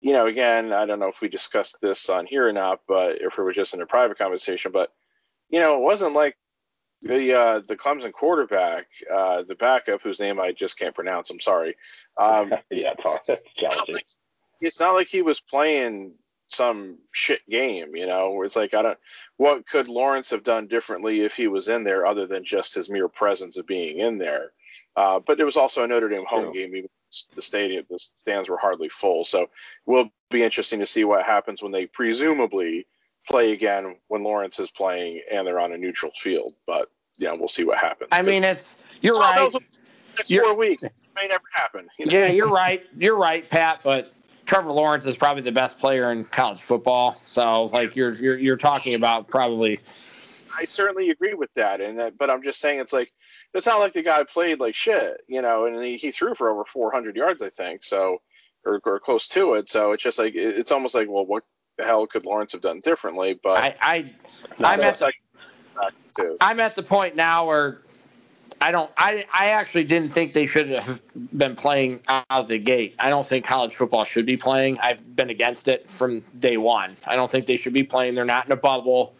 you 0.04 0.12
know, 0.12 0.26
again, 0.26 0.70
I 0.74 0.84
don't 0.84 0.98
know 0.98 1.08
if 1.08 1.22
we 1.22 1.28
discussed 1.28 1.80
this 1.80 2.10
on 2.10 2.26
here 2.26 2.46
or 2.46 2.52
not, 2.52 2.80
but 2.86 3.22
if 3.22 3.38
it 3.38 3.42
was 3.42 3.56
just 3.56 3.72
in 3.72 3.80
a 3.80 3.86
private 3.86 4.18
conversation, 4.18 4.70
but 4.70 4.92
you 5.48 5.60
know, 5.60 5.76
it 5.76 5.80
wasn't 5.80 6.12
like 6.12 6.36
the 7.00 7.32
uh, 7.32 7.60
the 7.66 7.74
Clemson 7.74 8.12
quarterback, 8.12 8.84
uh, 9.10 9.44
the 9.44 9.54
backup 9.54 10.02
whose 10.02 10.20
name 10.20 10.38
I 10.38 10.52
just 10.52 10.78
can't 10.78 10.94
pronounce. 10.94 11.30
I'm 11.30 11.40
sorry. 11.40 11.76
Um, 12.18 12.50
yeah, 12.70 12.92
it's, 12.98 13.42
it's 13.46 13.62
not 13.62 13.88
like- 13.88 14.04
it's 14.60 14.78
not 14.78 14.92
like 14.92 15.08
he 15.08 15.22
was 15.22 15.40
playing 15.40 16.12
some 16.48 16.98
shit 17.12 17.40
game, 17.48 17.96
you 17.96 18.06
know, 18.06 18.32
where 18.32 18.44
it's 18.44 18.56
like 18.56 18.74
I 18.74 18.82
don't 18.82 18.98
what 19.38 19.66
could 19.66 19.88
Lawrence 19.88 20.28
have 20.30 20.42
done 20.44 20.66
differently 20.66 21.22
if 21.22 21.34
he 21.34 21.48
was 21.48 21.70
in 21.70 21.82
there 21.82 22.04
other 22.04 22.26
than 22.26 22.44
just 22.44 22.74
his 22.74 22.90
mere 22.90 23.08
presence 23.08 23.56
of 23.56 23.66
being 23.66 24.00
in 24.00 24.18
there. 24.18 24.52
Uh, 24.96 25.18
but 25.18 25.38
there 25.38 25.46
was 25.46 25.56
also 25.56 25.82
a 25.82 25.86
Notre 25.86 26.10
Dame 26.10 26.26
home 26.28 26.44
True. 26.44 26.52
game. 26.52 26.76
Even 26.76 26.90
the 27.34 27.42
stadium, 27.42 27.84
the 27.90 27.98
stands 27.98 28.48
were 28.48 28.58
hardly 28.58 28.88
full. 28.88 29.24
So 29.24 29.42
it 29.42 29.50
will 29.86 30.08
be 30.30 30.42
interesting 30.42 30.80
to 30.80 30.86
see 30.86 31.04
what 31.04 31.24
happens 31.24 31.62
when 31.62 31.72
they 31.72 31.86
presumably 31.86 32.86
play 33.28 33.52
again 33.52 33.96
when 34.08 34.22
Lawrence 34.22 34.58
is 34.58 34.70
playing 34.70 35.20
and 35.32 35.46
they're 35.46 35.60
on 35.60 35.72
a 35.72 35.78
neutral 35.78 36.12
field. 36.16 36.54
But 36.66 36.90
yeah, 37.16 37.32
we'll 37.32 37.48
see 37.48 37.64
what 37.64 37.78
happens. 37.78 38.08
I 38.12 38.22
mean, 38.22 38.44
it's 38.44 38.76
you're 39.00 39.16
Oh, 39.16 39.20
right. 39.20 39.52
four 40.42 40.54
weeks. 40.54 40.84
It 40.84 40.92
may 41.16 41.26
never 41.28 41.44
happen. 41.52 41.88
you 41.98 42.06
know? 42.06 42.12
Yeah, 42.18 42.26
you're 42.28 42.48
right. 42.50 42.82
You're 42.96 43.16
right, 43.16 43.48
Pat. 43.48 43.80
But 43.82 44.12
Trevor 44.46 44.72
Lawrence 44.72 45.06
is 45.06 45.16
probably 45.16 45.42
the 45.42 45.52
best 45.52 45.78
player 45.78 46.12
in 46.12 46.24
college 46.24 46.60
football. 46.62 47.20
So 47.26 47.64
like 47.66 47.96
you're 47.96 48.14
you're 48.14 48.38
you're 48.38 48.56
talking 48.56 48.94
about 48.94 49.28
probably 49.28 49.80
I 50.56 50.64
certainly 50.66 51.10
agree 51.10 51.34
with 51.34 51.52
that, 51.54 51.80
and 51.80 51.98
that, 51.98 52.18
but 52.18 52.30
I'm 52.30 52.42
just 52.42 52.60
saying 52.60 52.80
it's 52.80 52.92
like 52.92 53.12
it's 53.54 53.66
not 53.66 53.80
like 53.80 53.92
the 53.92 54.02
guy 54.02 54.22
played 54.24 54.60
like 54.60 54.74
shit, 54.74 55.18
you 55.28 55.42
know, 55.42 55.66
and 55.66 55.82
he, 55.84 55.96
he 55.96 56.10
threw 56.10 56.34
for 56.34 56.50
over 56.50 56.64
400 56.64 57.16
yards, 57.16 57.42
I 57.42 57.50
think, 57.50 57.82
so 57.82 58.20
or, 58.64 58.80
or 58.84 58.98
close 59.00 59.28
to 59.28 59.54
it. 59.54 59.68
So 59.68 59.92
it's 59.92 60.02
just 60.02 60.18
like 60.18 60.34
it- 60.34 60.58
it's 60.58 60.72
almost 60.72 60.94
like, 60.94 61.08
well, 61.08 61.26
what 61.26 61.42
the 61.78 61.84
hell 61.84 62.06
could 62.06 62.24
Lawrence 62.24 62.52
have 62.52 62.60
done 62.62 62.80
differently? 62.80 63.38
But 63.42 63.58
I, 63.62 63.74
I 63.80 64.14
I'm 64.60 64.80
at. 64.80 65.02
I'm 66.40 66.60
at 66.60 66.76
the 66.76 66.82
point 66.82 67.16
now 67.16 67.46
where 67.46 67.82
I 68.60 68.70
don't 68.70 68.90
I 68.96 69.24
I 69.32 69.46
actually 69.48 69.84
didn't 69.84 70.10
think 70.10 70.32
they 70.32 70.46
should 70.46 70.68
have 70.70 71.00
been 71.36 71.56
playing 71.56 72.00
out 72.08 72.24
of 72.30 72.48
the 72.48 72.58
gate. 72.58 72.94
I 72.98 73.10
don't 73.10 73.26
think 73.26 73.44
college 73.44 73.74
football 73.74 74.04
should 74.04 74.26
be 74.26 74.36
playing. 74.36 74.78
I've 74.78 75.16
been 75.16 75.30
against 75.30 75.68
it 75.68 75.90
from 75.90 76.24
day 76.38 76.56
one. 76.56 76.96
I 77.06 77.16
don't 77.16 77.30
think 77.30 77.46
they 77.46 77.56
should 77.56 77.72
be 77.72 77.82
playing. 77.82 78.14
They're 78.14 78.24
not 78.24 78.46
in 78.46 78.52
a 78.52 78.56
bubble. 78.56 79.14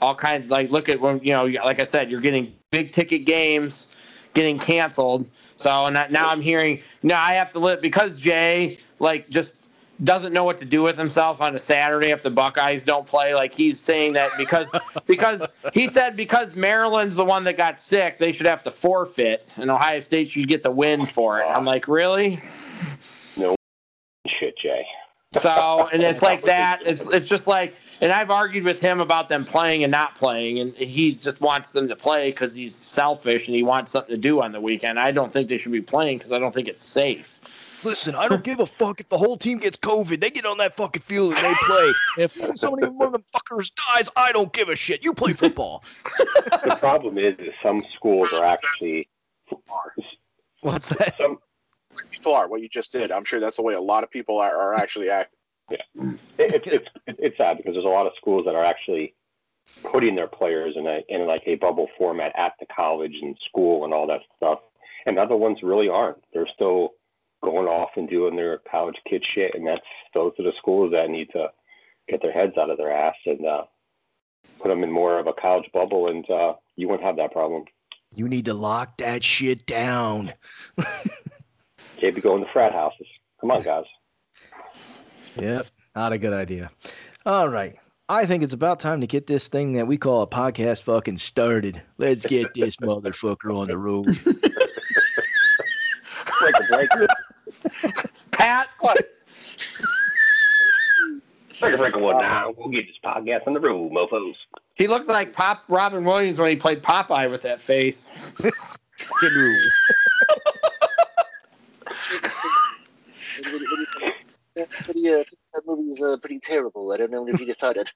All 0.00 0.14
kinds 0.14 0.50
like 0.50 0.70
look 0.70 0.88
at 0.88 1.00
when 1.00 1.20
you 1.22 1.32
know 1.32 1.44
like 1.44 1.80
I 1.80 1.84
said 1.84 2.10
you're 2.10 2.20
getting 2.20 2.54
big 2.70 2.92
ticket 2.92 3.26
games 3.26 3.86
getting 4.34 4.58
canceled. 4.58 5.28
So 5.56 5.86
and 5.86 5.96
that, 5.96 6.10
now 6.12 6.28
I'm 6.28 6.40
hearing 6.40 6.82
now 7.02 7.22
I 7.22 7.34
have 7.34 7.52
to 7.52 7.58
live 7.58 7.80
because 7.80 8.14
Jay 8.14 8.78
like 8.98 9.28
just 9.28 9.56
doesn't 10.04 10.32
know 10.32 10.44
what 10.44 10.56
to 10.58 10.64
do 10.64 10.82
with 10.82 10.96
himself 10.96 11.40
on 11.40 11.54
a 11.54 11.58
Saturday 11.58 12.10
if 12.10 12.22
the 12.22 12.30
Buckeyes 12.30 12.82
don't 12.82 13.06
play. 13.06 13.34
Like 13.34 13.52
he's 13.52 13.78
saying 13.78 14.14
that 14.14 14.30
because 14.38 14.70
because 15.06 15.42
he 15.72 15.88
said 15.88 16.16
because 16.16 16.54
Maryland's 16.54 17.16
the 17.16 17.24
one 17.24 17.44
that 17.44 17.56
got 17.56 17.80
sick, 17.80 18.18
they 18.18 18.32
should 18.32 18.46
have 18.46 18.62
to 18.64 18.70
forfeit, 18.70 19.46
and 19.56 19.70
Ohio 19.70 20.00
State 20.00 20.30
should 20.30 20.48
get 20.48 20.62
the 20.62 20.70
win 20.70 21.06
for 21.06 21.40
it. 21.40 21.44
I'm 21.44 21.64
like, 21.64 21.88
really? 21.88 22.42
No 23.36 23.54
shit, 24.26 24.56
Jay. 24.56 24.86
So 25.38 25.88
and 25.92 26.02
it's 26.02 26.22
like 26.22 26.42
that. 26.42 26.80
It's 26.84 27.08
it's 27.10 27.28
just 27.28 27.46
like, 27.46 27.74
and 28.00 28.12
I've 28.12 28.30
argued 28.30 28.64
with 28.64 28.80
him 28.80 29.00
about 29.00 29.28
them 29.28 29.44
playing 29.44 29.84
and 29.84 29.90
not 29.90 30.16
playing, 30.16 30.58
and 30.58 30.74
he 30.74 31.12
just 31.12 31.40
wants 31.40 31.72
them 31.72 31.88
to 31.88 31.96
play 31.96 32.30
because 32.30 32.54
he's 32.54 32.74
selfish 32.74 33.46
and 33.46 33.54
he 33.54 33.62
wants 33.62 33.90
something 33.92 34.14
to 34.14 34.20
do 34.20 34.40
on 34.42 34.52
the 34.52 34.60
weekend. 34.60 34.98
I 34.98 35.12
don't 35.12 35.32
think 35.32 35.48
they 35.48 35.58
should 35.58 35.72
be 35.72 35.80
playing 35.80 36.18
because 36.18 36.32
I 36.32 36.38
don't 36.38 36.54
think 36.54 36.68
it's 36.68 36.82
safe. 36.82 37.40
Listen, 37.84 38.14
I 38.14 38.28
don't 38.28 38.44
give 38.44 38.60
a 38.60 38.66
fuck 38.66 39.00
if 39.00 39.08
the 39.08 39.16
whole 39.16 39.38
team 39.38 39.58
gets 39.58 39.78
COVID. 39.78 40.20
They 40.20 40.30
get 40.30 40.44
on 40.44 40.58
that 40.58 40.74
fucking 40.74 41.02
field 41.02 41.34
and 41.34 41.44
they 41.44 41.54
play. 41.66 41.92
If 42.18 42.58
somebody 42.58 42.88
one 42.88 43.06
of 43.06 43.12
them 43.12 43.24
fuckers 43.34 43.72
dies, 43.88 44.08
I 44.16 44.32
don't 44.32 44.52
give 44.52 44.68
a 44.68 44.76
shit. 44.76 45.02
You 45.02 45.14
play 45.14 45.32
football. 45.32 45.82
The 46.18 46.76
problem 46.78 47.16
is, 47.16 47.38
is 47.38 47.54
some 47.62 47.82
schools 47.96 48.32
are 48.34 48.44
actually 48.44 49.08
What's 50.60 50.90
that? 50.90 51.14
some 51.16 51.38
People 52.10 52.34
are 52.34 52.48
what 52.48 52.60
you 52.60 52.68
just 52.68 52.92
did. 52.92 53.10
I'm 53.10 53.24
sure 53.24 53.40
that's 53.40 53.56
the 53.56 53.62
way 53.62 53.74
a 53.74 53.80
lot 53.80 54.04
of 54.04 54.10
people 54.10 54.38
are, 54.38 54.54
are 54.54 54.74
actually 54.74 55.10
it, 55.70 55.82
it's 56.38 56.66
it's 56.66 56.88
it's 57.06 57.36
sad 57.36 57.56
because 57.56 57.74
there's 57.74 57.84
a 57.84 57.88
lot 57.88 58.06
of 58.06 58.12
schools 58.16 58.44
that 58.46 58.54
are 58.54 58.64
actually 58.64 59.14
putting 59.90 60.14
their 60.14 60.26
players 60.26 60.74
in 60.76 60.86
a 60.86 61.00
in 61.08 61.26
like 61.26 61.42
a 61.46 61.56
bubble 61.56 61.88
format 61.98 62.32
at 62.36 62.52
the 62.60 62.66
college 62.74 63.14
and 63.22 63.36
school 63.48 63.84
and 63.84 63.94
all 63.94 64.06
that 64.06 64.20
stuff, 64.36 64.60
and 65.06 65.18
other 65.18 65.36
ones 65.36 65.58
really 65.62 65.88
aren't. 65.88 66.18
They're 66.32 66.48
still 66.54 66.90
going 67.42 67.68
off 67.68 67.90
and 67.96 68.08
doing 68.08 68.36
their 68.36 68.60
college 68.70 68.96
kid 69.08 69.24
shit, 69.34 69.54
and 69.54 69.66
that's 69.66 69.80
those 70.14 70.32
are 70.38 70.44
the 70.44 70.52
schools 70.58 70.92
that 70.92 71.10
need 71.10 71.30
to 71.32 71.48
get 72.08 72.20
their 72.22 72.32
heads 72.32 72.56
out 72.58 72.70
of 72.70 72.78
their 72.78 72.92
ass 72.92 73.14
and 73.26 73.46
uh, 73.46 73.62
put 74.60 74.68
them 74.68 74.82
in 74.82 74.90
more 74.90 75.18
of 75.18 75.26
a 75.26 75.32
college 75.32 75.70
bubble, 75.72 76.08
and 76.08 76.28
uh, 76.30 76.54
you 76.76 76.88
won't 76.88 77.02
have 77.02 77.16
that 77.16 77.32
problem. 77.32 77.64
You 78.14 78.28
need 78.28 78.46
to 78.46 78.54
lock 78.54 78.98
that 78.98 79.22
shit 79.22 79.66
down. 79.66 80.34
Can't 82.00 82.14
be 82.14 82.20
going 82.20 82.44
to 82.44 82.50
frat 82.52 82.72
houses. 82.72 83.06
Come 83.40 83.52
on, 83.52 83.62
guys. 83.62 83.84
Yep, 85.36 85.66
not 85.94 86.12
a 86.12 86.18
good 86.18 86.32
idea. 86.32 86.70
All 87.26 87.48
right. 87.48 87.76
I 88.08 88.26
think 88.26 88.42
it's 88.42 88.54
about 88.54 88.80
time 88.80 89.02
to 89.02 89.06
get 89.06 89.28
this 89.28 89.46
thing 89.46 89.74
that 89.74 89.86
we 89.86 89.96
call 89.96 90.22
a 90.22 90.26
podcast 90.26 90.82
fucking 90.82 91.18
started. 91.18 91.80
Let's 91.96 92.26
get 92.26 92.52
this 92.54 92.74
motherfucker 92.82 93.56
on 93.56 93.68
the 93.68 93.78
road. 93.78 94.06
Break 96.40 96.54
a 96.58 96.64
break. 96.68 96.90
Pat, 98.32 98.68
Break 101.60 101.74
a 101.74 101.76
break 101.76 101.94
one 101.96 102.18
now. 102.18 102.52
We'll 102.56 102.70
get 102.70 102.86
this 102.86 102.96
podcast 103.04 103.46
on 103.46 103.52
the 103.52 103.60
road, 103.60 103.92
mofos. 103.92 104.34
he 104.74 104.88
looked 104.88 105.08
like 105.08 105.32
Pop 105.34 105.62
Robin 105.68 106.04
Williams 106.04 106.38
when 106.40 106.50
he 106.50 106.56
played 106.56 106.82
Popeye 106.82 107.30
with 107.30 107.42
that 107.42 107.60
face. 107.60 108.08
What 108.40 108.52
do 109.20 109.54
you- 114.56 114.66
what 114.86 114.94
do 114.94 115.24
that 115.54 115.62
movie 115.66 115.90
is 115.92 116.02
uh, 116.02 116.16
pretty 116.18 116.40
terrible. 116.40 116.92
I 116.92 116.96
don't 116.96 117.10
know 117.10 117.26
if 117.28 117.40
you 117.40 117.46
just 117.46 117.60
thought 117.60 117.76
it. 117.76 117.90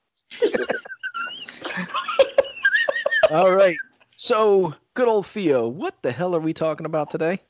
All 3.30 3.54
right. 3.54 3.76
So, 4.16 4.74
good 4.94 5.08
old 5.08 5.26
Theo, 5.26 5.68
what 5.68 5.94
the 6.02 6.12
hell 6.12 6.34
are 6.36 6.40
we 6.40 6.54
talking 6.54 6.86
about 6.86 7.10
today? 7.10 7.40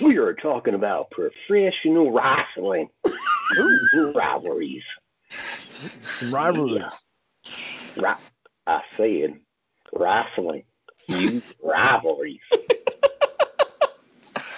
We 0.00 0.18
are 0.18 0.34
talking 0.34 0.74
about 0.74 1.10
professional 1.10 2.12
wrestling 2.12 2.88
Ooh, 3.58 4.12
rivalries. 4.14 4.82
Some 6.18 6.34
rivalries. 6.34 7.04
Ri- 7.96 8.14
I 8.66 8.82
said 8.96 9.40
wrestling 9.92 10.64
youth 11.08 11.54
rivalries. 11.62 12.40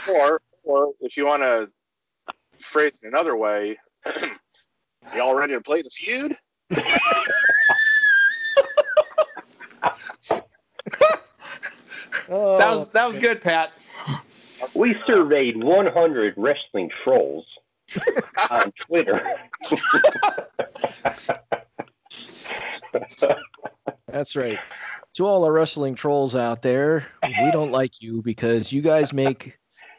Or, 0.09 0.43
or 0.65 0.93
if 1.01 1.17
you 1.17 1.27
want 1.27 1.43
to 1.43 1.71
phrase 2.59 3.01
it 3.03 3.09
another 3.09 3.37
way, 3.37 3.79
y'all 5.15 5.35
ready 5.35 5.55
to 5.55 5.61
play 5.61 5.83
the 5.83 5.91
feud? 5.91 6.37
Oh, 12.29 12.57
That 12.59 12.71
was 12.71 12.87
that 12.93 13.09
was 13.09 13.19
good, 13.19 13.41
Pat. 13.41 13.73
We 14.75 14.97
surveyed 15.07 15.63
100 15.63 16.35
wrestling 16.37 16.89
trolls 17.05 17.45
on 18.51 18.73
Twitter. 18.87 19.21
That's 24.09 24.37
right. 24.37 24.59
To 25.15 25.27
all 25.27 25.45
our 25.45 25.53
wrestling 25.53 25.95
trolls 25.95 26.35
out 26.37 26.63
there, 26.63 27.07
we 27.23 27.51
don't 27.51 27.73
like 27.73 28.01
you 28.01 28.23
because 28.23 28.73
you 28.73 28.81
guys 28.83 29.13
make 29.13 29.59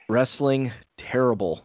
wrestling 0.09 0.71
terrible. 0.97 1.63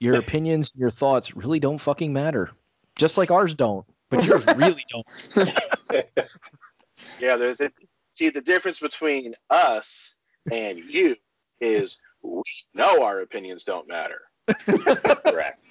Your 0.00 0.14
opinions, 0.18 0.72
your 0.74 0.90
thoughts 0.90 1.36
really 1.36 1.60
don't 1.60 1.78
fucking 1.78 2.12
matter. 2.12 2.50
Just 2.96 3.16
like 3.16 3.30
ours 3.30 3.54
don't, 3.54 3.86
but 4.10 4.24
yours 4.24 4.44
really 4.56 4.84
don't. 4.90 6.06
Yeah, 7.18 7.36
there's 7.36 7.56
the, 7.56 7.72
see 8.12 8.30
the 8.30 8.40
difference 8.40 8.80
between 8.80 9.34
us 9.50 10.14
and 10.50 10.78
you 10.88 11.16
is 11.60 11.98
we 12.22 12.42
know 12.74 13.02
our 13.02 13.20
opinions 13.20 13.64
don't 13.64 13.88
matter. 13.88 14.22
Correct. 14.66 15.62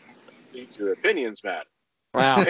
Your 0.77 0.93
opinions 0.93 1.43
matter. 1.43 1.69
Wow. 2.13 2.43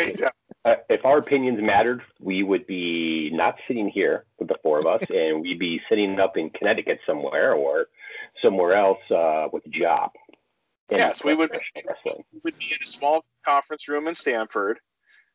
Uh, 0.66 0.76
if 0.90 1.06
our 1.06 1.18
opinions 1.18 1.60
mattered, 1.62 2.02
we 2.20 2.44
would 2.44 2.68
be 2.68 3.30
not 3.34 3.56
sitting 3.68 3.90
here 3.90 4.26
with 4.40 4.50
the 4.50 4.56
four 4.62 4.80
of 4.80 4.86
us, 4.86 5.02
and 5.10 5.42
we'd 5.42 5.60
be 5.60 5.82
sitting 5.90 6.20
up 6.20 6.38
in 6.38 6.50
Connecticut 6.50 7.00
somewhere 7.06 7.54
or 7.54 7.88
somewhere 8.42 8.74
else 8.74 9.00
uh, 9.10 9.48
with 9.52 9.66
a 9.66 9.70
job. 9.70 10.12
In 10.90 10.98
Yes, 10.98 11.24
we 11.24 11.36
would- 11.36 11.52
professional 11.52 11.84
Wrestling. 12.06 12.24
we 12.34 12.40
would 12.44 12.58
be 12.58 12.72
in 12.74 12.80
a 12.84 12.88
small 12.88 13.24
conference 13.46 13.88
room 13.88 14.08
in 14.08 14.16
Stamford. 14.16 14.80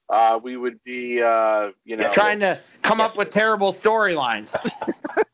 Uh, 0.08 0.38
we 0.42 0.56
would 0.56 0.82
be, 0.84 1.22
uh, 1.22 1.70
you 1.84 1.96
know, 1.96 2.10
Trying 2.12 2.40
to 2.40 2.60
come 2.82 3.00
up 3.00 3.16
with 3.16 3.30
terrible 3.30 3.72
storylines. 3.72 4.54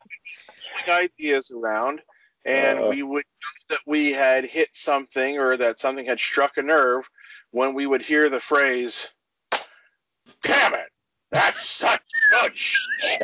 ideas 0.88 1.50
around, 1.52 2.00
and 2.44 2.78
Uh. 2.80 2.87
we 2.88 3.02
would 3.02 3.22
know 3.24 3.76
that 3.76 3.80
we 3.87 4.12
had 4.12 4.44
hit 4.44 4.68
something 4.72 5.38
or 5.38 5.56
that 5.56 5.78
something 5.78 6.04
had 6.04 6.18
struck 6.18 6.56
a 6.56 6.62
nerve 6.62 7.09
when 7.52 7.74
we 7.74 7.87
would 7.87 8.02
hear 8.02 8.28
the 8.28 8.40
phrase, 8.40 9.12
"Damn 10.42 10.74
it, 10.74 10.88
that's 11.30 11.61
such 11.62 12.02
good 12.40 12.56
shit." 12.56 13.22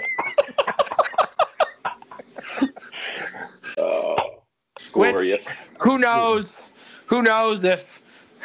Uh, 3.76 4.14
Which- 4.94 5.40
Who 5.80 5.98
knows? 5.98 6.60
Who 7.06 7.22
knows 7.22 7.64
if 7.64 8.00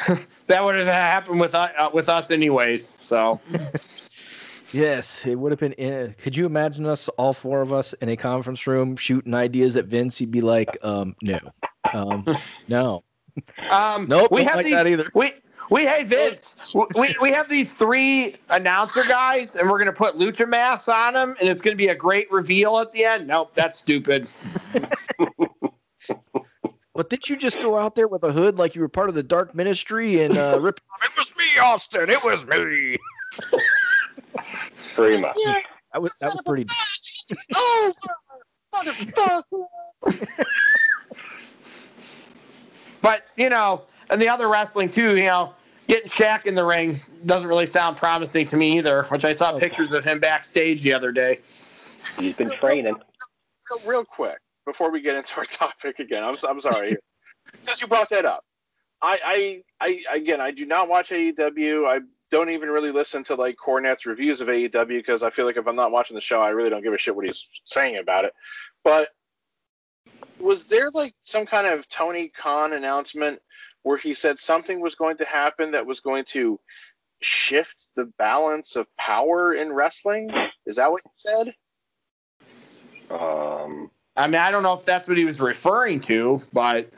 that 0.46 0.64
would 0.64 0.76
have 0.76 0.86
happened 0.86 1.40
with 1.40 1.54
us, 1.54 1.70
uh, 1.78 1.90
with 1.92 2.08
us 2.08 2.30
anyways? 2.30 2.90
So 3.00 3.40
Yes, 4.72 5.26
it 5.26 5.34
would 5.34 5.52
have 5.52 5.60
been. 5.60 5.74
In, 5.74 6.14
could 6.18 6.34
you 6.34 6.46
imagine 6.46 6.86
us, 6.86 7.08
all 7.10 7.34
four 7.34 7.60
of 7.60 7.72
us, 7.72 7.92
in 7.94 8.08
a 8.08 8.16
conference 8.16 8.66
room 8.66 8.96
shooting 8.96 9.34
ideas 9.34 9.76
at 9.76 9.84
Vince? 9.84 10.16
He'd 10.16 10.30
be 10.30 10.40
like, 10.40 10.78
um, 10.82 11.14
"No, 11.22 11.38
um, 11.92 12.26
no, 12.68 13.04
um, 13.70 14.06
nope, 14.08 14.32
we 14.32 14.44
have 14.44 14.56
like 14.56 14.64
these. 14.64 14.74
that 14.74 14.86
either." 14.86 15.10
We 15.14 15.34
we 15.68 15.82
hey 15.82 16.04
Vince, 16.04 16.74
we 16.98 17.14
we 17.20 17.30
have 17.32 17.50
these 17.50 17.74
three 17.74 18.36
announcer 18.48 19.02
guys, 19.04 19.56
and 19.56 19.70
we're 19.70 19.78
gonna 19.78 19.92
put 19.92 20.18
lucha 20.18 20.48
masks 20.48 20.88
on 20.88 21.12
them, 21.14 21.36
and 21.38 21.50
it's 21.50 21.60
gonna 21.60 21.76
be 21.76 21.88
a 21.88 21.94
great 21.94 22.32
reveal 22.32 22.78
at 22.78 22.92
the 22.92 23.04
end. 23.04 23.26
Nope, 23.26 23.52
that's 23.54 23.78
stupid. 23.78 24.26
But 26.94 27.08
did 27.08 27.28
you 27.28 27.36
just 27.36 27.58
go 27.60 27.78
out 27.78 27.94
there 27.94 28.06
with 28.06 28.22
a 28.22 28.32
hood 28.32 28.58
like 28.58 28.74
you 28.74 28.82
were 28.82 28.88
part 28.88 29.08
of 29.08 29.14
the 29.14 29.22
Dark 29.22 29.54
Ministry 29.54 30.22
and 30.22 30.36
uh, 30.36 30.58
rip? 30.60 30.80
It 31.02 31.10
was 31.16 31.32
me, 31.36 31.58
Austin. 31.58 32.10
It 32.10 32.22
was 32.22 32.44
me. 32.44 32.98
Pretty 34.94 35.20
much. 35.20 35.34
That 35.92 36.02
was 36.02 36.14
that 36.20 36.32
was 36.32 36.42
pretty. 36.46 36.66
Oh, 37.54 37.92
motherfucker! 38.74 40.26
But 43.00 43.24
you 43.36 43.48
know, 43.48 43.82
and 44.10 44.20
the 44.20 44.28
other 44.28 44.48
wrestling 44.48 44.90
too, 44.90 45.16
you 45.16 45.24
know, 45.24 45.54
getting 45.88 46.08
Shaq 46.08 46.44
in 46.44 46.54
the 46.54 46.64
ring 46.64 47.00
doesn't 47.24 47.48
really 47.48 47.66
sound 47.66 47.96
promising 47.96 48.46
to 48.48 48.56
me 48.56 48.76
either. 48.76 49.04
Which 49.04 49.24
I 49.24 49.32
saw 49.32 49.58
pictures 49.58 49.94
of 49.94 50.04
him 50.04 50.20
backstage 50.20 50.82
the 50.82 50.92
other 50.92 51.10
day. 51.10 51.40
He's 52.18 52.34
been 52.36 52.50
training. 52.50 52.96
real, 53.70 53.80
real 53.86 54.04
quick 54.04 54.38
before 54.66 54.90
we 54.90 55.00
get 55.00 55.16
into 55.16 55.38
our 55.38 55.44
topic 55.50 55.98
again. 55.98 56.22
I'm, 56.22 56.36
I'm 56.48 56.60
sorry. 56.60 56.96
Since 57.60 57.80
you 57.80 57.88
brought 57.88 58.10
that 58.10 58.24
up, 58.24 58.44
I, 59.00 59.62
I, 59.80 59.98
I, 60.10 60.16
again, 60.16 60.40
I 60.40 60.52
do 60.52 60.64
not 60.64 60.88
watch 60.88 61.10
AEW. 61.10 61.88
I 61.88 62.00
don't 62.30 62.50
even 62.50 62.68
really 62.68 62.92
listen 62.92 63.24
to 63.24 63.34
like 63.34 63.56
Cornette's 63.56 64.06
reviews 64.06 64.40
of 64.40 64.48
AEW 64.48 64.88
because 64.88 65.22
I 65.22 65.30
feel 65.30 65.44
like 65.44 65.56
if 65.56 65.66
I'm 65.66 65.76
not 65.76 65.90
watching 65.90 66.14
the 66.14 66.20
show, 66.20 66.40
I 66.40 66.50
really 66.50 66.70
don't 66.70 66.82
give 66.82 66.94
a 66.94 66.98
shit 66.98 67.14
what 67.14 67.26
he's 67.26 67.44
saying 67.64 67.98
about 67.98 68.24
it. 68.24 68.32
But 68.84 69.08
was 70.38 70.66
there 70.68 70.88
like 70.90 71.12
some 71.22 71.46
kind 71.46 71.66
of 71.66 71.88
Tony 71.88 72.28
Khan 72.28 72.72
announcement 72.72 73.40
where 73.82 73.96
he 73.96 74.14
said 74.14 74.38
something 74.38 74.80
was 74.80 74.94
going 74.94 75.16
to 75.18 75.24
happen 75.24 75.72
that 75.72 75.86
was 75.86 76.00
going 76.00 76.24
to 76.26 76.58
shift 77.20 77.88
the 77.96 78.04
balance 78.18 78.76
of 78.76 78.86
power 78.96 79.54
in 79.54 79.72
wrestling. 79.72 80.30
Is 80.66 80.76
that 80.76 80.90
what 80.90 81.02
he 81.02 81.10
said? 81.14 81.54
Um, 83.10 83.51
I 84.16 84.26
mean, 84.26 84.40
I 84.40 84.50
don't 84.50 84.62
know 84.62 84.74
if 84.74 84.84
that's 84.84 85.08
what 85.08 85.16
he 85.16 85.24
was 85.24 85.40
referring 85.40 86.00
to, 86.02 86.42
but 86.52 86.90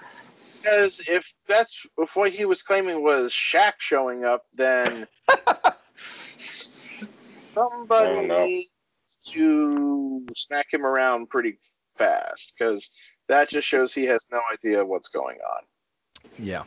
Because 0.59 1.01
if 1.09 1.33
that's 1.47 1.87
if 1.99 2.17
what 2.17 2.33
he 2.33 2.45
was 2.45 2.63
claiming 2.63 3.03
was 3.03 3.33
Shaq 3.33 3.75
showing 3.79 4.25
up, 4.25 4.45
then 4.55 5.07
somebody 7.53 8.09
I 8.11 8.15
don't 8.15 8.29
know. 8.29 8.45
needs 8.47 8.71
to 9.29 10.27
smack 10.35 10.67
him 10.73 10.85
around 10.85 11.31
pretty 11.31 11.59
fast 11.97 12.55
because 12.59 12.91
that 13.29 13.49
just 13.49 13.67
shows 13.67 13.95
he 13.95 14.05
has 14.05 14.27
no 14.33 14.41
idea 14.53 14.85
what's 14.85 15.09
going 15.09 15.39
on. 15.39 15.63
Yeah. 16.39 16.65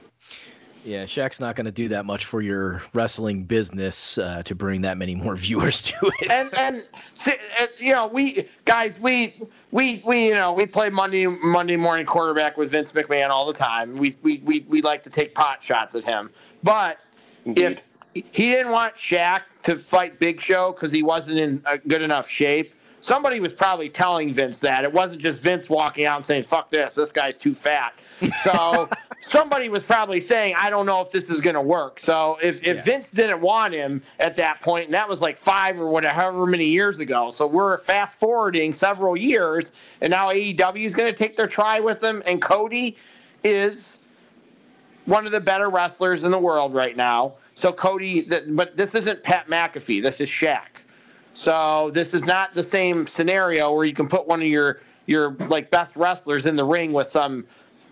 Yeah, 0.83 1.03
Shaq's 1.03 1.39
not 1.39 1.55
going 1.55 1.65
to 1.65 1.71
do 1.71 1.89
that 1.89 2.05
much 2.05 2.25
for 2.25 2.41
your 2.41 2.81
wrestling 2.93 3.43
business 3.43 4.17
uh, 4.17 4.41
to 4.43 4.55
bring 4.55 4.81
that 4.81 4.97
many 4.97 5.15
more 5.15 5.35
viewers 5.37 5.81
to 5.83 6.11
it. 6.19 6.31
and 6.31 6.53
and 6.57 6.83
uh, 7.25 7.67
you 7.77 7.93
know, 7.93 8.07
we 8.07 8.47
guys, 8.65 8.99
we 8.99 9.41
we 9.71 10.01
we 10.05 10.27
you 10.27 10.33
know, 10.33 10.53
we 10.53 10.65
play 10.65 10.89
Monday 10.89 11.27
Monday 11.27 11.75
morning 11.75 12.05
quarterback 12.05 12.57
with 12.57 12.71
Vince 12.71 12.91
McMahon 12.91 13.29
all 13.29 13.45
the 13.45 13.53
time. 13.53 13.97
We 13.97 14.15
we 14.21 14.39
we, 14.39 14.65
we 14.69 14.81
like 14.81 15.03
to 15.03 15.09
take 15.09 15.35
pot 15.35 15.63
shots 15.63 15.95
at 15.95 16.03
him, 16.03 16.29
but 16.63 16.99
if 17.45 17.81
he 18.13 18.51
didn't 18.51 18.71
want 18.71 18.95
Shaq 18.95 19.41
to 19.63 19.77
fight 19.77 20.19
Big 20.19 20.41
Show 20.41 20.71
because 20.71 20.91
he 20.91 21.03
wasn't 21.03 21.39
in 21.39 21.61
a 21.65 21.77
good 21.77 22.01
enough 22.01 22.29
shape, 22.29 22.73
somebody 23.01 23.39
was 23.39 23.53
probably 23.53 23.89
telling 23.89 24.33
Vince 24.33 24.59
that. 24.61 24.83
It 24.83 24.91
wasn't 24.91 25.21
just 25.21 25.41
Vince 25.41 25.69
walking 25.69 26.05
out 26.05 26.17
and 26.17 26.25
saying, 26.25 26.45
fuck 26.45 26.71
this, 26.71 26.95
this 26.95 27.11
guy's 27.11 27.37
too 27.37 27.53
fat. 27.53 27.93
So 28.41 28.89
somebody 29.21 29.69
was 29.69 29.83
probably 29.83 30.21
saying, 30.21 30.55
I 30.57 30.69
don't 30.69 30.85
know 30.85 31.01
if 31.01 31.11
this 31.11 31.29
is 31.29 31.41
going 31.41 31.55
to 31.55 31.61
work. 31.61 31.99
So 31.99 32.37
if, 32.41 32.57
if 32.57 32.77
Yeah. 32.77 32.81
Vince 32.81 33.09
didn't 33.09 33.41
want 33.41 33.73
him 33.73 34.01
at 34.19 34.35
that 34.37 34.61
point, 34.61 34.85
and 34.85 34.93
that 34.93 35.07
was 35.09 35.21
like 35.21 35.37
five 35.37 35.79
or 35.79 35.87
whatever, 35.87 36.13
however 36.13 36.45
many 36.45 36.65
years 36.65 36.99
ago. 36.99 37.31
So 37.31 37.47
we're 37.47 37.77
fast 37.79 38.19
forwarding 38.19 38.73
several 38.73 39.17
years, 39.17 39.71
and 40.01 40.11
now 40.11 40.29
AEW 40.29 40.85
is 40.85 40.95
going 40.95 41.11
to 41.11 41.17
take 41.17 41.35
their 41.35 41.47
try 41.47 41.79
with 41.79 42.03
him, 42.03 42.21
and 42.25 42.41
Cody 42.41 42.95
is 43.43 43.99
one 45.05 45.25
of 45.25 45.31
the 45.31 45.39
better 45.39 45.69
wrestlers 45.69 46.23
in 46.23 46.31
the 46.31 46.39
world 46.39 46.73
right 46.73 46.95
now. 46.95 47.35
So 47.55 47.71
Cody, 47.73 48.21
but 48.49 48.77
this 48.77 48.93
isn't 48.93 49.23
Pat 49.23 49.47
McAfee. 49.47 50.01
This 50.03 50.21
is 50.21 50.29
Shaq. 50.29 50.67
So 51.33 51.91
this 51.93 52.13
is 52.13 52.25
not 52.25 52.53
the 52.53 52.63
same 52.63 53.07
scenario 53.07 53.73
where 53.73 53.85
you 53.85 53.93
can 53.93 54.07
put 54.07 54.27
one 54.27 54.41
of 54.41 54.47
your 54.47 54.81
your 55.05 55.31
like 55.47 55.71
best 55.71 55.95
wrestlers 55.95 56.45
in 56.45 56.55
the 56.55 56.65
ring 56.65 56.93
with 56.93 57.07
some 57.07 57.45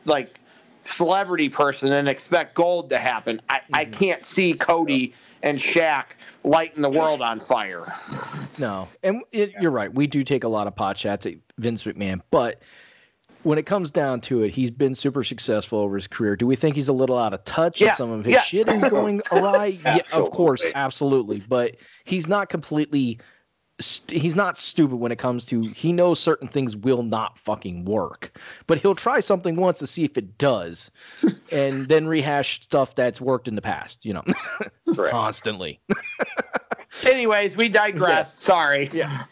like 0.05 0.39
celebrity 0.85 1.49
person 1.49 1.91
and 1.91 2.07
expect 2.07 2.55
gold 2.55 2.89
to 2.89 2.97
happen. 2.97 3.41
I, 3.49 3.61
I 3.73 3.85
mm-hmm. 3.85 3.91
can't 3.93 4.25
see 4.25 4.53
Cody 4.53 5.13
and 5.43 5.59
Shaq 5.59 6.05
lighting 6.43 6.81
the 6.81 6.89
world 6.89 7.21
on 7.21 7.39
fire. 7.39 7.91
No, 8.57 8.87
and 9.03 9.21
it, 9.31 9.53
you're 9.59 9.71
right. 9.71 9.93
We 9.93 10.07
do 10.07 10.23
take 10.23 10.43
a 10.43 10.47
lot 10.47 10.67
of 10.67 10.75
pot 10.75 10.97
shots 10.97 11.25
at 11.25 11.33
Vince 11.57 11.83
McMahon, 11.83 12.21
but 12.31 12.61
when 13.43 13.59
it 13.59 13.67
comes 13.67 13.91
down 13.91 14.21
to 14.21 14.41
it, 14.41 14.51
he's 14.51 14.71
been 14.71 14.95
super 14.95 15.23
successful 15.23 15.79
over 15.79 15.95
his 15.95 16.07
career. 16.07 16.35
Do 16.35 16.47
we 16.47 16.55
think 16.55 16.75
he's 16.75 16.87
a 16.87 16.93
little 16.93 17.17
out 17.17 17.31
of 17.31 17.45
touch? 17.45 17.79
and 17.79 17.87
Yes, 17.87 17.97
Some 17.97 18.11
of 18.11 18.25
his 18.25 18.33
yes. 18.33 18.45
shit 18.45 18.67
is 18.67 18.83
going 18.83 19.21
awry. 19.31 19.65
yeah, 19.85 19.99
of 20.13 20.31
course, 20.31 20.63
Absolutely. 20.73 21.37
absolutely. 21.37 21.43
But 21.47 21.75
he's 22.05 22.27
not 22.27 22.49
completely. 22.49 23.19
St- 23.79 24.21
he's 24.21 24.37
not 24.37 24.57
stupid 24.57 24.95
when 24.95 25.11
it 25.11 25.17
comes 25.17 25.43
to 25.45 25.61
he 25.61 25.91
knows 25.91 26.19
certain 26.19 26.47
things 26.47 26.77
will 26.77 27.03
not 27.03 27.37
fucking 27.39 27.83
work 27.83 28.39
but 28.67 28.77
he'll 28.77 28.95
try 28.95 29.19
something 29.19 29.57
once 29.57 29.79
to 29.79 29.87
see 29.87 30.05
if 30.05 30.17
it 30.17 30.37
does 30.37 30.91
and 31.51 31.85
then 31.87 32.07
rehash 32.07 32.61
stuff 32.61 32.95
that's 32.95 33.19
worked 33.19 33.49
in 33.49 33.55
the 33.55 33.61
past 33.61 34.05
you 34.05 34.13
know 34.13 34.23
constantly 35.09 35.81
Anyways, 37.05 37.57
we 37.57 37.69
digress. 37.69 38.41
Sorry. 38.41 38.89
Yeah. 38.93 39.23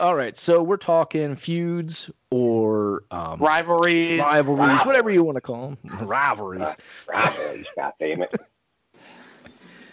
All 0.00 0.14
right, 0.14 0.36
so 0.36 0.62
we're 0.62 0.78
talking 0.78 1.36
feuds 1.36 2.10
or 2.30 3.04
um, 3.10 3.38
Rivalries. 3.38 4.18
rivalries, 4.20 4.80
whatever 4.80 5.10
you 5.10 5.22
want 5.22 5.36
to 5.36 5.40
call 5.40 5.76
them, 5.82 6.08
rivalries. 6.08 6.62
Uh, 6.62 6.74
rivalries, 7.08 7.66
God 7.76 7.92
damn 8.00 8.22
it. 8.22 8.34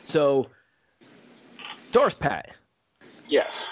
So, 0.06 0.48
Darth 1.91 2.17
Pat, 2.17 2.50
Yes. 3.28 3.67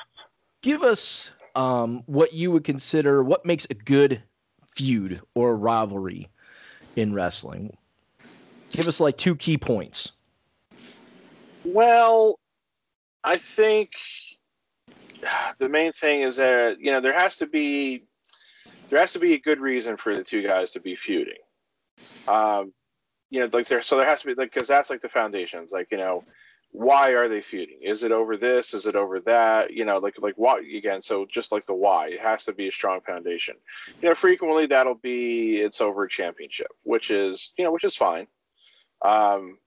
Give 0.62 0.84
us 0.84 1.32
um, 1.56 2.04
what 2.06 2.34
you 2.34 2.52
would 2.52 2.64
consider 2.64 3.24
what 3.24 3.46
makes 3.46 3.66
a 3.70 3.74
good 3.74 4.22
feud 4.76 5.22
or 5.34 5.56
rivalry 5.56 6.30
in 6.96 7.14
wrestling. 7.14 7.76
Give 8.70 8.88
us 8.88 9.00
like 9.00 9.18
two 9.18 9.36
key 9.36 9.58
points. 9.58 10.12
Well, 11.64 12.40
I 13.24 13.38
think 13.38 13.92
the 15.58 15.70
main 15.70 15.92
thing 15.92 16.22
is 16.22 16.38
that 16.38 16.80
you 16.80 16.92
know 16.92 17.02
there 17.02 17.14
has 17.14 17.38
to 17.38 17.48
be 17.48 18.04
there 18.90 19.00
has 19.00 19.14
to 19.14 19.20
be 19.20 19.34
a 19.34 19.40
good 19.40 19.60
reason 19.60 19.98
for 19.98 20.16
the 20.16 20.24
two 20.24 20.42
guys 20.44 20.72
to 20.74 20.80
be 20.80 20.96
feuding. 20.96 21.40
Um, 22.28 22.74
you 23.30 23.40
know, 23.40 23.50
like 23.52 23.68
there, 23.68 23.82
so 23.82 23.98
there 23.98 24.06
has 24.06 24.22
to 24.22 24.28
be 24.28 24.34
like 24.36 24.54
because 24.54 24.68
that's 24.68 24.90
like 24.90 25.02
the 25.02 25.10
foundations. 25.10 25.72
Like 25.72 25.90
you 25.92 25.98
know, 25.98 26.24
why 26.72 27.12
are 27.12 27.28
they 27.28 27.42
feuding? 27.42 27.80
Is 27.82 28.04
it 28.04 28.12
over 28.12 28.38
this? 28.38 28.74
Is 28.74 28.86
it 28.86 28.96
over 28.96 29.20
that? 29.22 29.72
You 29.72 29.86
know, 29.86 29.98
like 29.98 30.22
like 30.22 30.36
why 30.36 30.60
again? 30.60 31.02
So 31.02 31.26
just 31.26 31.52
like 31.52 31.66
the 31.66 31.74
why, 31.74 32.10
it 32.10 32.20
has 32.20 32.46
to 32.46 32.54
be 32.54 32.68
a 32.68 32.72
strong 32.72 33.02
foundation. 33.02 33.56
You 34.02 34.10
know, 34.10 34.16
frequently 34.16 34.66
that'll 34.66 34.96
be 34.96 35.56
it's 35.56 35.82
over 35.82 36.04
a 36.04 36.10
championship, 36.10 36.72
which 36.84 37.10
is 37.12 37.54
you 37.58 37.64
know 37.64 37.72
which 37.72 37.84
is 37.84 37.96
fine. 37.96 38.28
Um, 39.02 39.58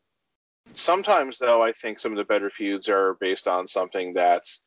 sometimes 0.72 1.38
though 1.38 1.62
i 1.62 1.72
think 1.72 1.98
some 1.98 2.12
of 2.12 2.18
the 2.18 2.24
better 2.24 2.50
feuds 2.50 2.88
are 2.88 3.14
based 3.14 3.48
on 3.48 3.66
something 3.66 4.12
that's 4.12 4.60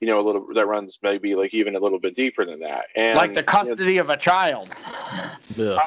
you 0.00 0.06
know 0.06 0.20
a 0.20 0.24
little 0.24 0.46
that 0.54 0.66
runs 0.66 0.98
maybe 1.02 1.34
like 1.34 1.52
even 1.54 1.74
a 1.74 1.80
little 1.80 1.98
bit 1.98 2.14
deeper 2.14 2.44
than 2.44 2.60
that 2.60 2.84
and 2.94 3.16
like 3.16 3.34
the 3.34 3.40
you 3.40 3.42
know, 3.42 3.46
custody 3.46 3.98
of 3.98 4.10
a 4.10 4.16
child. 4.16 4.68
Ugh. 5.58 5.80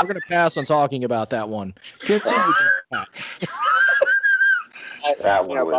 We're 0.00 0.08
gonna 0.08 0.20
pass 0.28 0.56
on 0.56 0.64
talking 0.64 1.04
about 1.04 1.30
that 1.30 1.48
one. 1.48 1.74
Continue, 2.00 2.52
That 5.22 5.46
one 5.46 5.56
yeah, 5.56 5.62
was. 5.62 5.72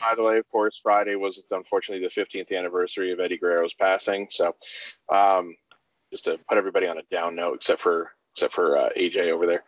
by, 0.00 0.08
by 0.08 0.14
the 0.14 0.22
way 0.22 0.38
of 0.38 0.48
course 0.50 0.78
friday 0.78 1.16
was 1.16 1.42
unfortunately 1.50 2.06
the 2.06 2.20
15th 2.20 2.56
anniversary 2.56 3.12
of 3.12 3.18
eddie 3.18 3.38
guerrero's 3.38 3.74
passing 3.74 4.28
so 4.30 4.54
um 5.12 5.56
just 6.12 6.26
to 6.26 6.38
put 6.48 6.58
everybody 6.58 6.86
on 6.86 6.98
a 6.98 7.02
down 7.10 7.34
note 7.34 7.54
except 7.56 7.80
for 7.80 8.12
except 8.34 8.52
for 8.52 8.76
uh, 8.76 8.90
aj 8.96 9.28
over 9.28 9.46
there 9.46 9.64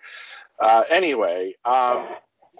uh 0.61 0.85
anyway 0.91 1.53
um 1.64 2.07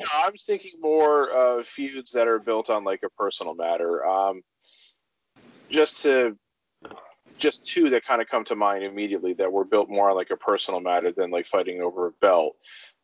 no, 0.01 0.07
I 0.15 0.31
was 0.31 0.45
thinking 0.45 0.81
more 0.81 1.31
of 1.31 1.67
feuds 1.67 2.13
that 2.13 2.29
are 2.29 2.39
built 2.39 2.71
on 2.71 2.85
like 2.85 3.03
a 3.05 3.11
personal 3.11 3.55
matter. 3.55 4.07
Um, 4.07 4.43
just 5.71 6.03
to, 6.03 6.37
just 7.39 7.65
two 7.65 7.91
that 7.91 8.05
kind 8.05 8.21
of 8.21 8.29
come 8.29 8.45
to 8.47 8.57
mind 8.57 8.85
immediately 8.85 9.33
that 9.35 9.53
were 9.53 9.65
built 9.65 9.89
more 9.89 10.13
like 10.15 10.31
a 10.31 10.37
personal 10.37 10.81
matter 10.81 11.13
than 11.13 11.31
like 11.31 11.47
fighting 11.47 11.81
over 11.81 12.07
a 12.09 12.13
belt. 12.21 12.57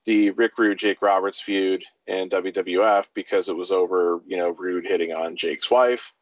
The 0.04 0.30
Rick 0.32 0.58
Rude 0.58 0.78
Jake 0.78 1.00
Roberts 1.00 1.40
feud 1.40 1.84
in 2.06 2.28
WWF 2.28 3.08
because 3.14 3.48
it 3.48 3.56
was 3.56 3.72
over, 3.72 4.20
you 4.26 4.36
know, 4.36 4.50
Rude 4.50 4.86
hitting 4.86 5.12
on 5.12 5.36
Jake's 5.36 5.70
wife, 5.70 6.12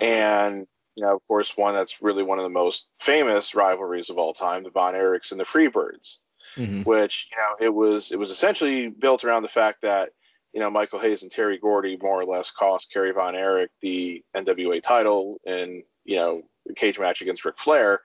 and 0.00 0.66
you 0.94 1.04
know, 1.04 1.14
of 1.14 1.26
course, 1.28 1.56
one 1.56 1.74
that's 1.74 2.02
really 2.02 2.22
one 2.24 2.38
of 2.38 2.42
the 2.44 2.48
most 2.48 2.88
famous 2.98 3.54
rivalries 3.54 4.10
of 4.10 4.18
all 4.18 4.34
time, 4.34 4.64
the 4.64 4.70
Von 4.70 4.94
Erichs 4.94 5.30
and 5.30 5.40
the 5.40 5.44
Freebirds 5.44 6.18
Mhm. 6.56 6.86
which 6.86 7.28
you 7.30 7.36
know 7.36 7.66
it 7.66 7.74
was 7.74 8.10
it 8.10 8.18
was 8.18 8.30
essentially 8.30 8.88
built 8.88 9.22
around 9.22 9.42
the 9.42 9.48
fact 9.50 9.82
that 9.82 10.10
you 10.54 10.60
know 10.60 10.70
Michael 10.70 10.98
Hayes 10.98 11.22
and 11.22 11.30
Terry 11.30 11.58
Gordy 11.58 11.98
more 12.00 12.18
or 12.18 12.24
less 12.24 12.50
cost 12.50 12.90
Kerry 12.90 13.12
Von 13.12 13.36
Erich 13.36 13.70
the 13.82 14.24
NWA 14.34 14.80
title 14.82 15.38
in 15.44 15.82
you 16.08 16.16
know 16.16 16.42
cage 16.76 16.98
match 16.98 17.20
against 17.20 17.44
Ric 17.44 17.58
Flair, 17.58 18.00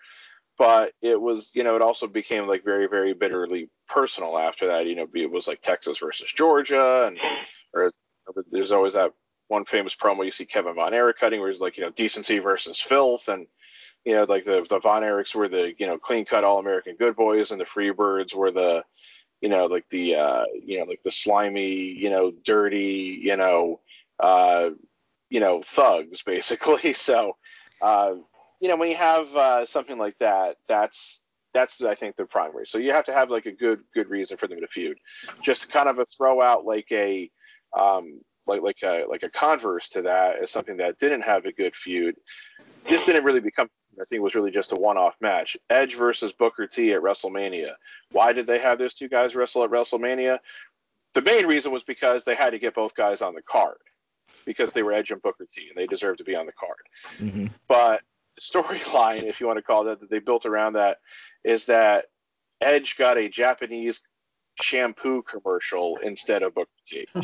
but 0.58 0.94
it 1.02 1.20
was 1.20 1.52
you 1.56 1.63
know 1.63 1.76
it 1.76 1.82
also 1.82 2.08
became 2.08 2.48
like 2.48 2.63
very 2.63 2.88
very 2.88 3.13
bitterly 3.13 3.70
personal 3.88 4.38
after 4.38 4.68
that. 4.68 4.86
You 4.86 4.96
know 4.96 5.08
it 5.13 5.32
was 5.32 5.48
like 5.48 5.62
Texas 5.62 6.00
versus 6.00 6.32
Georgia 6.32 7.06
and 7.08 7.18
or 7.74 7.92
there's 8.52 8.72
always 8.72 8.94
that 8.94 9.13
one 9.48 9.66
famous 9.66 9.96
promo 9.96 10.26
you 10.26 10.32
see 10.32 10.46
Kevin 10.46 10.76
Von 10.76 10.94
Erich 10.94 11.18
cutting 11.18 11.39
where 11.39 11.50
he's 11.50 11.62
like 11.62 11.78
you 11.78 11.84
know 11.84 11.92
decency 11.92 12.39
versus 12.39 12.80
filth 12.80 13.28
and 13.28 13.48
you 14.06 14.13
know, 14.13 14.24
like 14.24 14.44
the 14.44 14.66
the 14.70 14.80
Von 14.80 15.04
Erichs 15.04 15.34
were 15.34 15.48
the 15.48 15.74
you 15.78 15.88
know 15.88 15.98
clean 15.98 16.26
cut 16.26 16.44
all 16.44 16.60
American 16.60 16.96
good 16.96 17.16
boys, 17.16 17.52
and 17.52 17.60
the 17.60 17.66
Freebirds 17.66 18.34
were 18.34 18.52
the 18.52 18.84
you 19.42 19.50
know 19.50 19.66
like 19.66 19.86
the 19.89 20.16
uh, 20.16 20.46
you 20.62 20.80
know 20.80 20.86
like 20.86 21.02
the 21.04 21.12
slimy 21.12 21.76
you 21.76 22.10
know 22.10 22.32
dirty 22.32 23.20
you 23.22 23.38
know 23.38 23.80
uh, 24.20 24.72
you 25.30 25.39
know 25.39 25.62
thugs 25.62 26.24
basically. 26.24 26.94
So 26.94 27.38
uh, 27.84 28.15
you 28.62 28.69
know 28.69 28.78
when 28.78 28.89
you 28.89 28.96
have 28.96 29.36
uh, 29.36 29.65
something 29.65 29.98
like 29.98 30.17
that, 30.19 30.56
that's 30.67 31.22
that's 31.54 31.82
I 31.82 31.96
think 31.96 32.15
the 32.15 32.26
primary. 32.26 32.65
So 32.65 32.78
you 32.78 32.93
have 32.93 33.06
to 33.06 33.13
have 33.13 33.30
like 33.30 33.46
a 33.46 33.52
good 33.52 33.82
good 33.93 34.10
reason 34.10 34.38
for 34.38 34.48
them 34.48 34.62
to 34.62 34.67
feud. 34.67 34.98
Just 35.41 35.69
kind 35.69 35.89
of 35.89 36.00
a 36.00 36.06
throw 36.06 36.41
out 36.41 36.65
like 36.65 36.89
a 36.91 37.30
um, 37.78 38.22
like 38.48 38.62
like 38.62 38.82
a 38.84 39.04
like 39.10 39.24
a 39.24 39.30
converse 39.30 39.89
to 39.89 40.04
that 40.04 40.41
is 40.41 40.50
something 40.50 40.78
that 40.78 40.98
didn't 40.98 41.24
have 41.24 41.46
a 41.46 41.52
good 41.52 41.76
feud. 41.76 42.15
This 42.89 43.04
didn't 43.04 43.26
really 43.26 43.41
become 43.41 43.67
I 44.00 44.06
think 44.06 44.19
it 44.19 44.24
was 44.24 44.34
really 44.34 44.50
just 44.50 44.72
a 44.72 44.76
one-off 44.76 45.15
match. 45.22 45.58
Edge 45.69 45.96
versus 45.96 46.32
Booker 46.32 46.65
T 46.65 46.93
at 46.93 47.02
WrestleMania. 47.02 47.74
Why 48.12 48.32
did 48.32 48.46
they 48.46 48.60
have 48.60 48.80
those 48.80 48.93
two 48.93 49.10
guys 49.10 49.36
wrestle 49.36 49.65
at 49.65 49.69
WrestleMania? 49.69 50.39
The 51.13 51.22
main 51.22 51.46
reason 51.46 51.72
was 51.72 51.84
because 51.84 52.24
they 52.24 52.34
had 52.34 52.52
to 52.52 52.60
get 52.60 52.74
both 52.74 52.96
guys 52.96 53.22
on 53.22 53.36
the 53.36 53.41
card 53.41 53.78
because 54.46 54.72
they 54.72 54.84
were 54.84 54.94
Edge 54.94 55.12
and 55.12 55.22
Booker 55.22 55.48
T, 55.52 55.68
and 55.70 55.78
they 55.78 55.88
deserved 55.88 56.20
to 56.20 56.24
be 56.24 56.36
on 56.36 56.46
the 56.46 56.52
card. 56.52 56.78
Mm-hmm. 57.18 57.48
But 57.68 58.02
the 58.36 58.42
storyline, 58.42 59.24
if 59.24 59.40
you 59.40 59.48
want 59.48 59.58
to 59.58 59.64
call 59.64 59.84
that, 59.86 60.00
that 60.00 60.10
they 60.10 60.20
built 60.20 60.46
around 60.46 60.74
that 60.74 60.98
is 61.44 61.66
that 61.66 62.06
Edge 62.62 62.98
got 62.98 63.18
a 63.18 63.30
Japanese 63.30 64.02
shampoo 64.62 65.24
commercial 65.24 65.98
instead 66.04 66.44
of 66.44 66.54
Booker 66.56 66.70
T. 66.86 67.08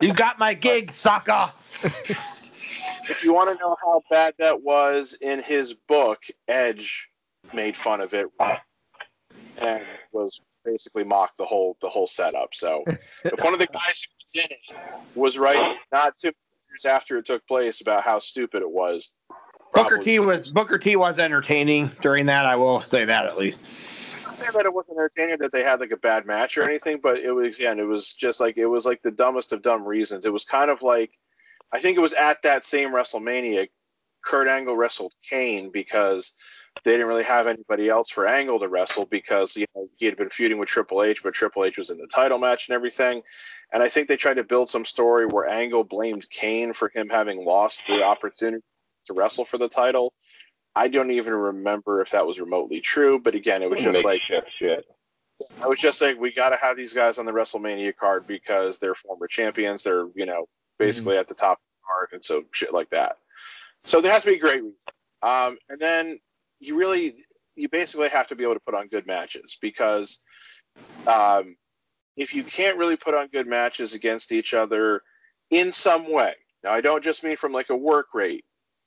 You 0.00 0.12
got 0.12 0.38
my 0.38 0.54
gig, 0.54 0.92
sucker. 0.92 1.52
if 1.82 3.24
you 3.24 3.32
want 3.32 3.50
to 3.50 3.60
know 3.60 3.76
how 3.82 4.02
bad 4.10 4.34
that 4.38 4.62
was 4.62 5.16
in 5.20 5.42
his 5.42 5.74
book, 5.74 6.22
Edge 6.48 7.08
made 7.52 7.76
fun 7.76 8.00
of 8.00 8.14
it 8.14 8.28
and 9.58 9.84
was 10.12 10.40
basically 10.64 11.04
mocked 11.04 11.36
the 11.36 11.44
whole 11.44 11.76
the 11.80 11.88
whole 11.88 12.06
setup. 12.06 12.54
So 12.54 12.84
if 13.24 13.42
one 13.42 13.52
of 13.52 13.58
the 13.58 13.66
guys 13.66 14.06
was 14.34 14.44
in 14.44 14.50
it 14.50 14.76
was 15.14 15.38
writing 15.38 15.76
not 15.92 16.16
two 16.18 16.32
years 16.70 16.84
after 16.84 17.18
it 17.18 17.26
took 17.26 17.46
place 17.46 17.80
about 17.80 18.02
how 18.02 18.18
stupid 18.18 18.62
it 18.62 18.70
was. 18.70 19.14
Booker 19.74 19.98
T 19.98 20.18
was 20.18 20.52
Booker 20.52 20.78
T 20.78 20.96
was 20.96 21.18
entertaining 21.18 21.90
during 22.02 22.26
that. 22.26 22.44
I 22.44 22.56
will 22.56 22.82
say 22.82 23.04
that 23.04 23.24
at 23.24 23.38
least. 23.38 23.62
I'm 24.18 24.24
not 24.24 24.38
saying 24.38 24.50
that 24.54 24.66
it 24.66 24.74
wasn't 24.74 24.98
entertaining 24.98 25.38
that 25.38 25.52
they 25.52 25.62
had 25.62 25.80
like 25.80 25.92
a 25.92 25.96
bad 25.96 26.26
match 26.26 26.58
or 26.58 26.62
anything, 26.62 27.00
but 27.02 27.18
it 27.18 27.32
was 27.32 27.56
again, 27.56 27.78
it 27.78 27.84
was 27.84 28.12
just 28.12 28.38
like 28.38 28.58
it 28.58 28.66
was 28.66 28.84
like 28.84 29.00
the 29.02 29.10
dumbest 29.10 29.52
of 29.52 29.62
dumb 29.62 29.84
reasons. 29.84 30.26
It 30.26 30.32
was 30.32 30.44
kind 30.44 30.70
of 30.70 30.82
like 30.82 31.12
I 31.72 31.80
think 31.80 31.96
it 31.96 32.02
was 32.02 32.12
at 32.12 32.42
that 32.42 32.66
same 32.66 32.90
WrestleMania, 32.90 33.68
Kurt 34.22 34.46
Angle 34.46 34.76
wrestled 34.76 35.14
Kane 35.28 35.70
because 35.72 36.34
they 36.84 36.92
didn't 36.92 37.06
really 37.06 37.22
have 37.22 37.46
anybody 37.46 37.88
else 37.88 38.10
for 38.10 38.26
Angle 38.26 38.58
to 38.60 38.68
wrestle 38.68 39.06
because 39.06 39.56
you 39.56 39.66
know 39.74 39.88
he 39.96 40.06
had 40.06 40.16
been 40.16 40.30
feuding 40.30 40.58
with 40.58 40.68
Triple 40.68 41.02
H, 41.02 41.22
but 41.22 41.34
Triple 41.34 41.64
H 41.64 41.78
was 41.78 41.90
in 41.90 41.98
the 41.98 42.06
title 42.06 42.38
match 42.38 42.68
and 42.68 42.74
everything. 42.74 43.22
And 43.72 43.82
I 43.82 43.88
think 43.88 44.08
they 44.08 44.16
tried 44.16 44.34
to 44.34 44.44
build 44.44 44.68
some 44.68 44.84
story 44.84 45.26
where 45.26 45.48
Angle 45.48 45.84
blamed 45.84 46.28
Kane 46.30 46.72
for 46.72 46.90
him 46.94 47.08
having 47.08 47.44
lost 47.44 47.82
the 47.86 48.02
opportunity 48.02 48.64
to 49.04 49.12
wrestle 49.12 49.44
for 49.44 49.58
the 49.58 49.68
title. 49.68 50.12
I 50.74 50.88
don't 50.88 51.10
even 51.10 51.34
remember 51.34 52.00
if 52.00 52.10
that 52.10 52.26
was 52.26 52.40
remotely 52.40 52.80
true, 52.80 53.18
but 53.18 53.34
again, 53.34 53.62
it 53.62 53.70
was 53.70 53.80
just 53.80 54.04
like 54.04 54.22
Makeshift 54.28 54.48
shit. 54.58 54.84
I 55.62 55.68
was 55.68 55.78
just 55.78 55.98
saying 55.98 56.18
we 56.18 56.32
got 56.32 56.50
to 56.50 56.56
have 56.56 56.76
these 56.76 56.92
guys 56.92 57.18
on 57.18 57.26
the 57.26 57.32
WrestleMania 57.32 57.96
card 57.96 58.26
because 58.26 58.78
they're 58.78 58.94
former 58.94 59.26
champions. 59.26 59.82
They're 59.82 60.06
you 60.14 60.26
know 60.26 60.46
basically 60.78 61.16
at 61.16 61.28
the 61.28 61.34
top 61.34 61.58
of 61.58 61.58
the 61.58 61.86
card, 61.86 62.08
and 62.12 62.24
so 62.24 62.44
shit 62.52 62.72
like 62.72 62.90
that. 62.90 63.18
So 63.84 64.00
there 64.00 64.12
has 64.12 64.22
to 64.22 64.30
be 64.30 64.36
a 64.36 64.40
great 64.40 64.62
reason. 64.62 64.74
Um, 65.22 65.58
and 65.68 65.78
then 65.78 66.18
you 66.62 66.76
really 66.76 67.16
you 67.56 67.68
basically 67.68 68.08
have 68.08 68.28
to 68.28 68.36
be 68.36 68.44
able 68.44 68.54
to 68.54 68.60
put 68.60 68.74
on 68.74 68.88
good 68.88 69.06
matches 69.06 69.58
because 69.60 70.20
um, 71.06 71.56
if 72.16 72.34
you 72.34 72.44
can't 72.44 72.78
really 72.78 72.96
put 72.96 73.14
on 73.14 73.26
good 73.28 73.46
matches 73.46 73.94
against 73.94 74.32
each 74.32 74.54
other 74.54 75.02
in 75.50 75.70
some 75.72 76.10
way. 76.10 76.34
Now 76.64 76.70
I 76.70 76.80
don't 76.80 77.04
just 77.04 77.24
mean 77.24 77.36
from 77.36 77.52
like 77.52 77.70
a 77.70 77.76
work 77.76 78.08
rate 78.14 78.44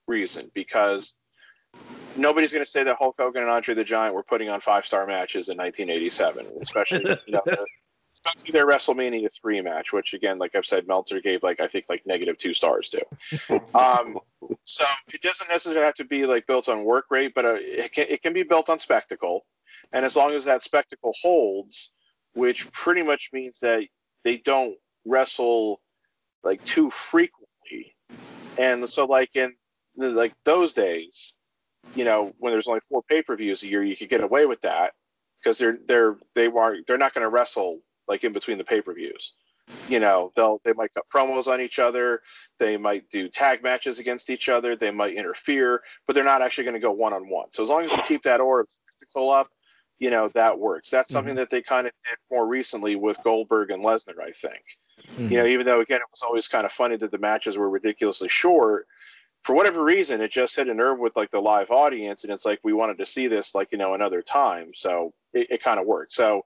reason 0.08 0.50
because 0.54 1.16
nobody's 2.16 2.52
going 2.52 2.64
to 2.64 2.70
say 2.70 2.84
that 2.84 2.96
Hulk 2.98 3.16
Hogan 3.20 3.44
and 3.44 3.52
Andre 3.52 3.76
the 3.76 3.84
Giant 3.84 4.16
were 4.16 4.24
putting 4.24 4.50
on 4.50 4.62
five 4.62 4.86
star 4.86 5.06
matches 5.06 5.50
in 5.50 5.58
1987, 5.58 6.48
especially 6.62 7.04
you 7.28 7.34
know, 7.34 7.44
especially 8.26 8.52
their 8.52 8.68
WrestleMania 8.68 9.32
three 9.32 9.62
match, 9.62 9.94
which 9.94 10.14
again, 10.14 10.38
like 10.38 10.56
I've 10.56 10.66
said, 10.66 10.88
Meltzer 10.88 11.22
gave 11.22 11.44
like 11.44 11.60
I 11.60 11.68
think 11.68 11.86
like 11.90 12.06
negative 12.06 12.38
two 12.38 12.54
stars 12.54 12.90
to. 12.90 13.06
Um, 13.76 14.20
so 14.64 14.86
it 15.14 15.22
doesn't 15.22 15.50
necessarily 15.50 15.86
have 15.86 15.96
to 15.96 16.06
be 16.06 16.26
like 16.26 16.48
built 16.48 16.70
on 16.70 16.86
work 16.86 17.06
rate, 17.10 17.34
but 17.36 17.46
uh, 17.46 17.58
it 17.60 17.92
can 17.92 18.06
it 18.10 18.22
can 18.22 18.34
be 18.34 18.44
built 18.44 18.70
on 18.70 18.80
spectacle, 18.80 19.46
and 19.92 20.06
as 20.06 20.16
long 20.16 20.34
as 20.34 20.46
that 20.46 20.64
spectacle 20.64 21.14
holds, 21.22 21.92
which 22.34 22.72
pretty 22.72 23.04
much 23.04 23.30
means 23.34 23.60
that 23.60 23.84
they 24.24 24.38
don't 24.38 24.76
wrestle 25.06 25.82
like 26.44 26.64
too 26.64 26.90
frequently, 26.90 27.96
and 28.58 28.88
so 28.88 29.06
like 29.06 29.36
in 29.36 29.54
like 29.98 30.34
those 30.46 30.74
days, 30.74 31.36
you 31.96 32.06
know, 32.06 32.34
when 32.38 32.54
there's 32.54 32.68
only 32.68 32.82
four 32.90 33.04
pay 33.04 33.22
per 33.22 33.36
views 33.36 33.64
a 33.64 33.68
year, 33.68 33.84
you 33.84 33.96
could 33.96 34.10
get 34.10 34.24
away 34.24 34.46
with 34.46 34.62
that 34.62 34.94
because 35.44 35.58
they're 35.58 35.78
they're 35.86 36.18
they 36.34 36.48
are 36.48 36.78
they're 36.88 36.98
not 36.98 37.14
going 37.14 37.24
to 37.24 37.30
wrestle 37.30 37.80
like 38.08 38.24
in 38.24 38.34
between 38.34 38.58
the 38.58 38.64
pay 38.64 38.82
per 38.82 38.94
views. 38.94 39.34
You 39.90 40.00
know, 40.00 40.32
they'll 40.36 40.62
they 40.64 40.74
might 40.74 40.94
cut 40.94 41.06
promos 41.12 41.48
on 41.48 41.60
each 41.60 41.80
other, 41.80 42.22
they 42.60 42.78
might 42.78 43.10
do 43.10 43.28
tag 43.28 43.64
matches 43.64 43.98
against 43.98 44.30
each 44.30 44.48
other, 44.48 44.76
they 44.76 44.92
might 44.92 45.16
interfere, 45.16 45.82
but 46.06 46.14
they're 46.14 46.24
not 46.24 46.44
actually 46.44 46.66
going 46.66 46.76
to 46.76 46.80
go 46.80 46.92
one 46.92 47.14
on 47.14 47.30
one. 47.30 47.48
So 47.52 47.64
as 47.64 47.70
long 47.70 47.84
as 47.84 47.92
you 47.92 48.02
keep 48.04 48.24
that 48.24 48.42
aura 48.42 48.64
of 48.64 48.70
spectacle 48.70 49.32
up, 49.32 49.50
you 49.98 50.12
know 50.12 50.30
that 50.36 50.60
works. 50.60 50.92
That's 50.92 51.12
something 51.12 51.36
that 51.36 51.50
they 51.50 51.64
kind 51.64 51.88
of 51.88 51.94
did 52.08 52.18
more 52.30 52.46
recently 52.46 52.96
with 52.96 53.22
Goldberg 53.24 53.72
and 53.72 53.84
Lesnar, 53.84 54.20
I 54.22 54.32
think. 54.32 54.64
Mhm. 55.18 55.32
You 55.32 55.38
know, 55.38 55.46
even 55.48 55.66
though 55.66 55.82
again 55.82 56.00
it 56.00 56.12
was 56.12 56.22
always 56.22 56.48
kind 56.48 56.66
of 56.66 56.72
funny 56.72 56.98
that 56.98 57.12
the 57.12 57.18
matches 57.18 57.58
were 57.58 57.70
ridiculously 57.70 58.30
short, 58.30 58.88
for 59.44 59.56
whatever 59.56 59.84
reason 59.84 60.22
it 60.22 60.32
just 60.32 60.56
hit 60.56 60.68
a 60.68 60.74
nerve 60.74 61.00
with 61.00 61.16
like 61.16 61.32
the 61.32 61.42
live 61.42 61.72
audience, 61.72 62.24
and 62.24 62.32
it's 62.34 62.46
like 62.46 62.60
we 62.64 62.74
wanted 62.74 62.98
to 63.00 63.06
see 63.06 63.28
this 63.28 63.56
like 63.56 63.72
you 63.72 63.78
know 63.78 63.94
another 63.94 64.22
time, 64.22 64.74
so 64.74 65.14
it, 65.34 65.48
it 65.50 65.64
kind 65.64 65.80
of 65.80 65.86
worked. 65.86 66.14
So 66.14 66.46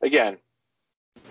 again, 0.00 0.38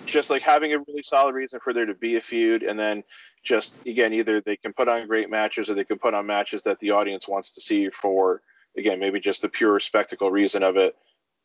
just 0.05 0.29
like 0.29 0.41
having 0.41 0.73
a 0.73 0.79
really 0.79 1.03
solid 1.03 1.35
reason 1.35 1.59
for 1.63 1.73
there 1.73 1.85
to 1.85 1.93
be 1.93 2.17
a 2.17 2.21
feud, 2.21 2.63
and 2.63 2.79
then 2.79 3.03
just 3.43 3.85
again 3.85 4.13
either 4.13 4.41
they 4.41 4.57
can 4.57 4.73
put 4.73 4.87
on 4.87 5.07
great 5.07 5.29
matches 5.29 5.69
or 5.69 5.73
they 5.73 5.83
can 5.83 5.99
put 5.99 6.13
on 6.13 6.25
matches 6.25 6.63
that 6.63 6.79
the 6.79 6.91
audience 6.91 7.27
wants 7.27 7.51
to 7.51 7.61
see 7.61 7.89
for 7.89 8.41
again 8.77 8.99
maybe 8.99 9.19
just 9.19 9.41
the 9.41 9.49
pure 9.49 9.79
spectacle 9.79 10.31
reason 10.31 10.63
of 10.63 10.77
it. 10.77 10.95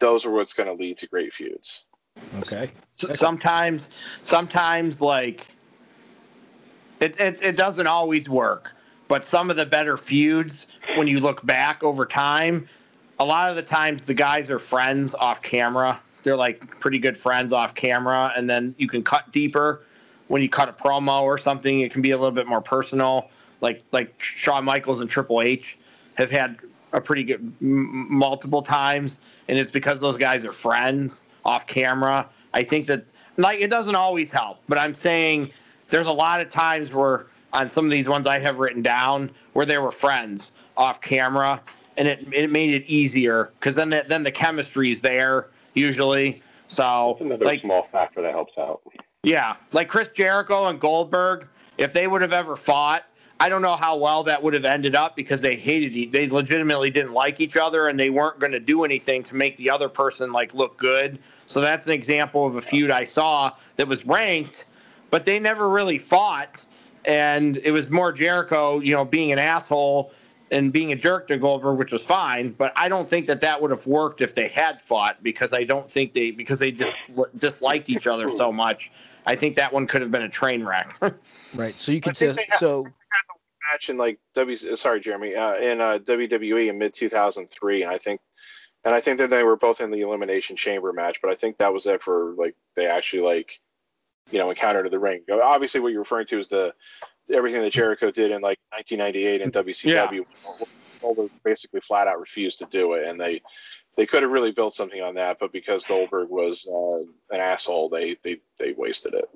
Those 0.01 0.25
are 0.25 0.31
what's 0.31 0.53
going 0.53 0.69
to 0.69 0.75
lead 0.75 0.99
to 0.99 1.09
great 1.09 1.33
feuds. 1.33 1.85
Okay. 2.39 2.71
Sometimes 2.97 3.91
sometimes 4.23 5.01
like 5.01 5.47
it, 7.01 7.19
it 7.21 7.43
it 7.43 7.57
doesn't 7.57 7.87
always 7.87 8.29
work 8.29 8.73
but 9.09 9.25
some 9.25 9.51
of 9.51 9.57
the 9.57 9.67
better 9.67 9.97
feuds 9.97 10.67
when 10.97 11.09
you 11.09 11.19
look 11.19 11.45
back 11.45 11.83
over 11.83 12.05
time 12.07 12.69
a 13.19 13.25
lot 13.25 13.51
of 13.51 13.57
the 13.57 13.63
times 13.63 14.05
the 14.05 14.15
guys 14.15 14.51
are 14.51 14.59
friends 14.59 15.15
off 15.15 15.43
camera 15.43 16.01
they're 16.29 16.37
like 16.37 16.79
pretty 16.79 16.99
good 16.99 17.17
friends 17.17 17.55
off 17.55 17.75
camera 17.75 18.35
and 18.37 18.51
then 18.51 18.75
you 18.77 18.87
can 18.87 19.03
cut 19.03 19.33
deeper. 19.33 19.81
When 20.27 20.43
you 20.43 20.51
cut 20.51 20.69
a 20.69 20.75
promo 20.75 21.23
or 21.23 21.39
something 21.39 21.81
it 21.81 21.91
can 21.91 22.03
be 22.03 22.11
a 22.11 22.19
little 22.19 22.35
bit 22.35 22.47
more 22.47 22.61
personal. 22.61 23.31
Like 23.63 23.83
like 23.93 24.13
Shawn 24.21 24.63
Michaels 24.67 25.01
and 25.01 25.09
Triple 25.09 25.41
H 25.41 25.79
have 26.17 26.31
had 26.31 26.59
a 26.93 27.01
pretty 27.01 27.25
good 27.25 27.41
m- 27.63 28.13
multiple 28.13 28.61
times 28.61 29.21
and 29.49 29.59
it's 29.59 29.71
because 29.71 30.01
those 30.01 30.19
guys 30.19 30.45
are 30.45 30.53
friends 30.53 31.25
off 31.47 31.67
camera. 31.67 32.29
I 32.53 32.63
think 32.63 32.87
that 32.89 33.07
like 33.39 33.61
it 33.61 33.69
doesn't 33.69 33.95
always 33.95 34.31
help, 34.31 34.59
but 34.69 34.77
I'm 34.77 34.93
saying 34.93 35.51
there's 35.89 36.09
a 36.09 36.13
lot 36.13 36.43
of 36.43 36.51
times 36.51 36.93
where 36.93 37.25
on 37.55 37.71
some 37.71 37.87
of 37.87 37.91
these 37.91 38.07
ones 38.07 38.27
I 38.27 38.39
have 38.39 38.59
written 38.59 38.83
down 38.83 39.31
where 39.55 39.65
they 39.65 39.79
were 39.79 39.93
friends 39.93 40.53
off 40.77 41.01
camera, 41.01 41.63
and 41.97 42.07
it 42.07 42.29
it 42.33 42.51
made 42.51 42.75
it 42.75 42.85
easier 42.87 43.51
because 43.59 43.75
then 43.77 43.89
the, 43.89 44.05
then 44.07 44.23
the 44.25 44.31
chemistry 44.31 44.91
is 44.91 45.01
there 45.01 45.47
usually. 45.79 46.43
So 46.69 47.15
That's 47.19 47.27
another 47.27 47.45
like 47.45 47.61
small 47.63 47.87
factor 47.91 48.21
that 48.23 48.33
helps 48.33 48.53
out. 48.59 48.83
yeah, 49.23 49.57
like 49.73 49.89
Chris 49.89 50.11
Jericho 50.11 50.67
and 50.67 50.81
Goldberg, 50.81 51.47
if 51.79 51.93
they 51.93 52.07
would 52.07 52.21
have 52.21 52.33
ever 52.33 52.57
fought, 52.57 53.05
I 53.41 53.49
don't 53.49 53.63
know 53.63 53.77
how 53.77 53.97
well 53.97 54.25
that 54.25 54.43
would 54.43 54.53
have 54.55 54.65
ended 54.65 54.97
up 54.97 55.15
because 55.15 55.41
they 55.41 55.57
hated 55.57 56.13
they 56.13 56.29
legitimately 56.29 56.91
didn't 56.91 57.13
like 57.13 57.41
each 57.41 57.57
other 57.57 57.87
and 57.87 57.99
they 57.99 58.11
weren't 58.11 58.41
going 58.41 58.53
to 58.53 58.61
do 58.61 58.85
anything 58.85 59.23
to 59.25 59.37
make 59.37 59.57
the 59.57 59.71
other 59.71 59.89
person 59.89 60.33
like 60.33 60.53
look 60.55 60.77
good. 60.77 61.21
So 61.47 61.61
that's 61.61 61.87
an 61.87 61.93
example 61.93 62.47
of 62.47 62.57
a 62.57 62.61
feud 62.61 62.91
I 62.91 63.05
saw 63.05 63.53
that 63.77 63.87
was 63.87 64.05
ranked, 64.05 64.67
but 65.11 65.25
they 65.25 65.39
never 65.39 65.69
really 65.69 65.99
fought 65.99 66.63
and 67.05 67.59
it 67.59 67.71
was 67.71 67.91
more 67.91 68.13
Jericho, 68.13 68.81
you 68.81 68.93
know, 68.93 69.05
being 69.05 69.33
an 69.33 69.39
asshole 69.39 70.13
and 70.51 70.73
being 70.73 70.93
a 70.93 70.97
jerk 70.97 71.29
to 71.29 71.37
Goldberg, 71.37 71.79
which 71.79 71.93
was 71.93 72.05
fine, 72.05 72.51
but 72.53 72.73
I 72.77 72.89
don't 72.89 73.09
think 73.09 73.27
that 73.27 73.41
that 73.43 73.61
would 73.61 73.71
have 73.71 73.87
worked 73.87 74.21
if 74.21 74.35
they 74.35 74.49
had 74.49 74.81
fought 74.81 75.23
because 75.23 75.53
I 75.53 75.65
don't 75.65 75.91
think 75.91 76.13
they 76.15 76.31
because 76.31 76.59
they 76.59 76.71
just 76.73 76.97
disliked 77.37 77.89
each 77.91 78.07
other 78.07 78.29
so 78.31 78.51
much. 78.53 78.91
I 79.27 79.37
think 79.37 79.57
that 79.57 79.73
one 79.73 79.87
could 79.87 80.01
have 80.01 80.11
been 80.11 80.23
a 80.23 80.29
train 80.29 80.65
wreck. 80.65 80.97
Right. 81.57 81.73
So 81.75 81.93
you 81.93 81.99
I 81.99 82.01
could 82.01 82.17
think 82.17 82.35
say 82.35 82.43
they 82.43 82.47
have- 82.51 82.59
so. 82.61 82.85
match 83.73 83.91
in 83.91 83.99
like 83.99 84.19
W. 84.35 84.57
Sorry, 84.57 85.01
Jeremy. 85.01 85.35
Uh, 85.35 85.57
in 85.57 85.81
uh, 85.81 85.99
WWE 85.99 86.69
in 86.69 86.79
mid 86.79 86.95
2003, 86.95 87.83
and 87.83 87.93
I 87.93 87.99
think, 87.99 88.21
and 88.85 88.95
I 88.95 89.01
think 89.01 89.19
that 89.19 89.29
they 89.31 89.43
were 89.45 89.57
both 89.57 89.81
in 89.81 89.91
the 89.91 90.01
Elimination 90.01 90.57
Chamber 90.57 90.93
match, 90.93 91.21
but 91.21 91.31
I 91.31 91.35
think 91.35 91.59
that 91.59 91.73
was 91.73 91.87
it 91.87 92.03
for 92.03 92.35
like 92.39 92.55
they 92.77 92.87
actually 92.87 93.23
like, 93.23 93.61
you 94.31 94.39
know, 94.39 94.49
encountered 94.51 94.87
in 94.87 94.93
the 94.93 94.99
ring. 94.99 95.23
Obviously, 95.31 95.81
what 95.81 95.93
you're 95.93 96.01
referring 96.03 96.27
to 96.29 96.39
is 96.39 96.49
the 96.49 96.75
everything 97.33 97.63
that 97.63 97.73
Jericho 97.73 98.11
did 98.11 98.31
in 98.31 98.41
like 98.43 98.59
1998 98.71 99.41
in 99.41 99.51
WCW. 99.51 100.25
Goldberg 101.01 101.31
basically 101.45 101.81
flat 101.81 102.09
out 102.09 102.19
refused 102.19 102.59
to 102.59 102.67
do 102.67 102.95
it, 102.95 103.07
and 103.07 103.21
they 103.21 103.41
they 103.97 104.07
could 104.07 104.23
have 104.23 104.33
really 104.33 104.53
built 104.53 104.75
something 104.75 105.01
on 105.01 105.15
that, 105.15 105.39
but 105.39 105.53
because 105.53 105.85
Goldberg 105.85 106.29
was 106.29 106.67
uh, 106.67 107.35
an 107.35 107.41
asshole, 107.41 107.89
they 107.89 108.17
they 108.23 108.41
they 108.59 108.73
wasted 108.73 109.15
it. 109.15 109.29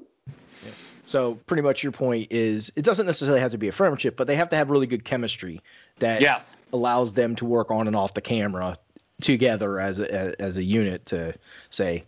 So 1.05 1.35
pretty 1.46 1.62
much 1.62 1.83
your 1.83 1.92
point 1.92 2.28
is 2.31 2.70
it 2.76 2.83
doesn't 2.83 3.07
necessarily 3.07 3.40
have 3.40 3.50
to 3.52 3.59
be 3.59 3.68
a 3.68 3.72
friendship, 3.72 4.16
but 4.16 4.26
they 4.26 4.37
have 4.37 4.48
to 4.50 4.57
have 4.57 4.70
really 4.70 4.87
good 4.87 5.05
chemistry 5.05 5.61
that 5.98 6.22
Yes. 6.22 6.57
allows 6.72 7.12
them 7.12 7.37
to 7.37 7.44
work 7.44 7.70
on 7.70 7.87
and 7.87 7.96
off 7.96 8.14
the 8.14 8.20
camera 8.20 8.76
together 9.20 9.78
as 9.78 9.98
a, 9.98 10.40
as 10.40 10.57
a 10.57 10.64
unit 10.64 11.07
to 11.07 11.35
say 11.70 12.05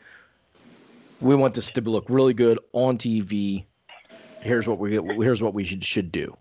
we 1.20 1.34
want 1.34 1.54
this 1.54 1.70
to 1.70 1.80
look 1.80 2.06
really 2.08 2.34
good 2.34 2.58
on 2.72 2.98
TV. 2.98 3.64
Here's 4.44 4.66
what 4.66 4.78
we 4.78 4.92
here's 4.92 5.40
what 5.40 5.54
we 5.54 5.64
should 5.64 5.82
should 5.82 6.12
do. 6.12 6.36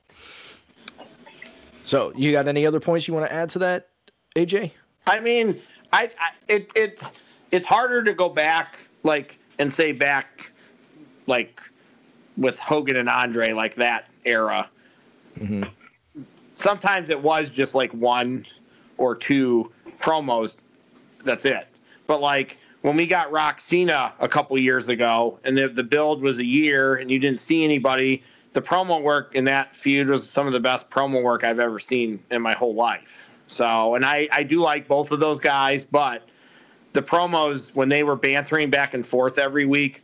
So, 1.85 2.11
you 2.15 2.33
got 2.33 2.49
any 2.49 2.65
other 2.65 2.81
points 2.81 3.07
you 3.07 3.13
want 3.13 3.25
to 3.25 3.33
add 3.33 3.49
to 3.51 3.59
that, 3.59 3.89
AJ? 4.35 4.71
I 5.07 5.21
mean, 5.21 5.61
I, 5.93 6.03
I 6.03 6.31
it 6.49 6.71
it's 6.75 7.11
it's 7.51 7.65
harder 7.65 8.03
to 8.03 8.13
go 8.13 8.27
back 8.27 8.77
like 9.03 9.39
and 9.57 9.71
say 9.71 9.93
back 9.93 10.51
like 11.27 11.61
with 12.35 12.59
Hogan 12.59 12.97
and 12.97 13.07
Andre 13.07 13.53
like 13.53 13.75
that 13.75 14.09
era. 14.25 14.69
Mm-hmm. 15.39 15.63
Sometimes 16.55 17.09
it 17.09 17.21
was 17.21 17.53
just 17.53 17.73
like 17.73 17.93
one 17.93 18.45
or 18.97 19.15
two 19.15 19.71
promos. 20.01 20.57
That's 21.23 21.45
it. 21.45 21.67
But 22.05 22.19
like 22.19 22.57
when 22.83 22.97
we 22.97 23.07
got 23.07 23.31
Rock 23.31 23.61
Cena 23.61 24.13
a 24.19 24.27
couple 24.27 24.57
years 24.59 24.89
ago, 24.89 25.39
and 25.45 25.57
the 25.57 25.69
the 25.69 25.83
build 25.83 26.21
was 26.21 26.37
a 26.39 26.45
year, 26.45 26.95
and 26.95 27.09
you 27.09 27.17
didn't 27.17 27.39
see 27.39 27.63
anybody. 27.63 28.21
The 28.51 28.61
promo 28.61 29.01
work 29.01 29.33
in 29.33 29.45
that 29.45 29.75
feud 29.75 30.09
was 30.09 30.29
some 30.29 30.45
of 30.45 30.53
the 30.53 30.59
best 30.59 30.89
promo 30.89 31.23
work 31.23 31.43
I've 31.43 31.59
ever 31.59 31.79
seen 31.79 32.21
in 32.29 32.41
my 32.41 32.53
whole 32.53 32.75
life. 32.75 33.31
So, 33.47 33.95
and 33.95 34.05
I, 34.05 34.27
I 34.31 34.43
do 34.43 34.59
like 34.59 34.87
both 34.87 35.11
of 35.11 35.19
those 35.19 35.39
guys, 35.39 35.83
but 35.85 36.27
the 36.91 37.01
promos 37.01 37.73
when 37.73 37.89
they 37.89 38.03
were 38.03 38.15
bantering 38.15 38.69
back 38.69 38.93
and 38.93 39.05
forth 39.05 39.39
every 39.39 39.65
week, 39.65 40.03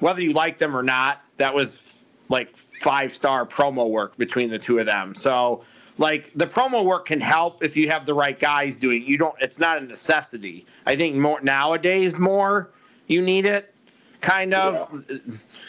whether 0.00 0.20
you 0.20 0.32
like 0.32 0.58
them 0.58 0.76
or 0.76 0.82
not, 0.82 1.22
that 1.38 1.54
was 1.54 1.80
like 2.28 2.54
five 2.56 3.14
star 3.14 3.46
promo 3.46 3.88
work 3.88 4.16
between 4.18 4.50
the 4.50 4.58
two 4.58 4.80
of 4.80 4.86
them. 4.86 5.14
So, 5.14 5.62
like 5.98 6.30
the 6.36 6.46
promo 6.46 6.84
work 6.84 7.06
can 7.06 7.20
help 7.20 7.62
if 7.62 7.76
you 7.76 7.90
have 7.90 8.06
the 8.06 8.14
right 8.14 8.38
guys 8.38 8.76
doing. 8.76 9.02
it. 9.02 9.08
You 9.08 9.18
don't. 9.18 9.34
It's 9.40 9.58
not 9.58 9.78
a 9.78 9.80
necessity. 9.80 10.64
I 10.86 10.96
think 10.96 11.16
more 11.16 11.40
nowadays 11.40 12.16
more 12.16 12.70
you 13.08 13.20
need 13.20 13.44
it, 13.46 13.74
kind 14.20 14.54
of. 14.54 15.04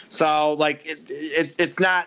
So 0.08 0.54
like 0.54 0.82
it, 0.86 1.00
it's 1.08 1.56
it's 1.58 1.80
not 1.80 2.06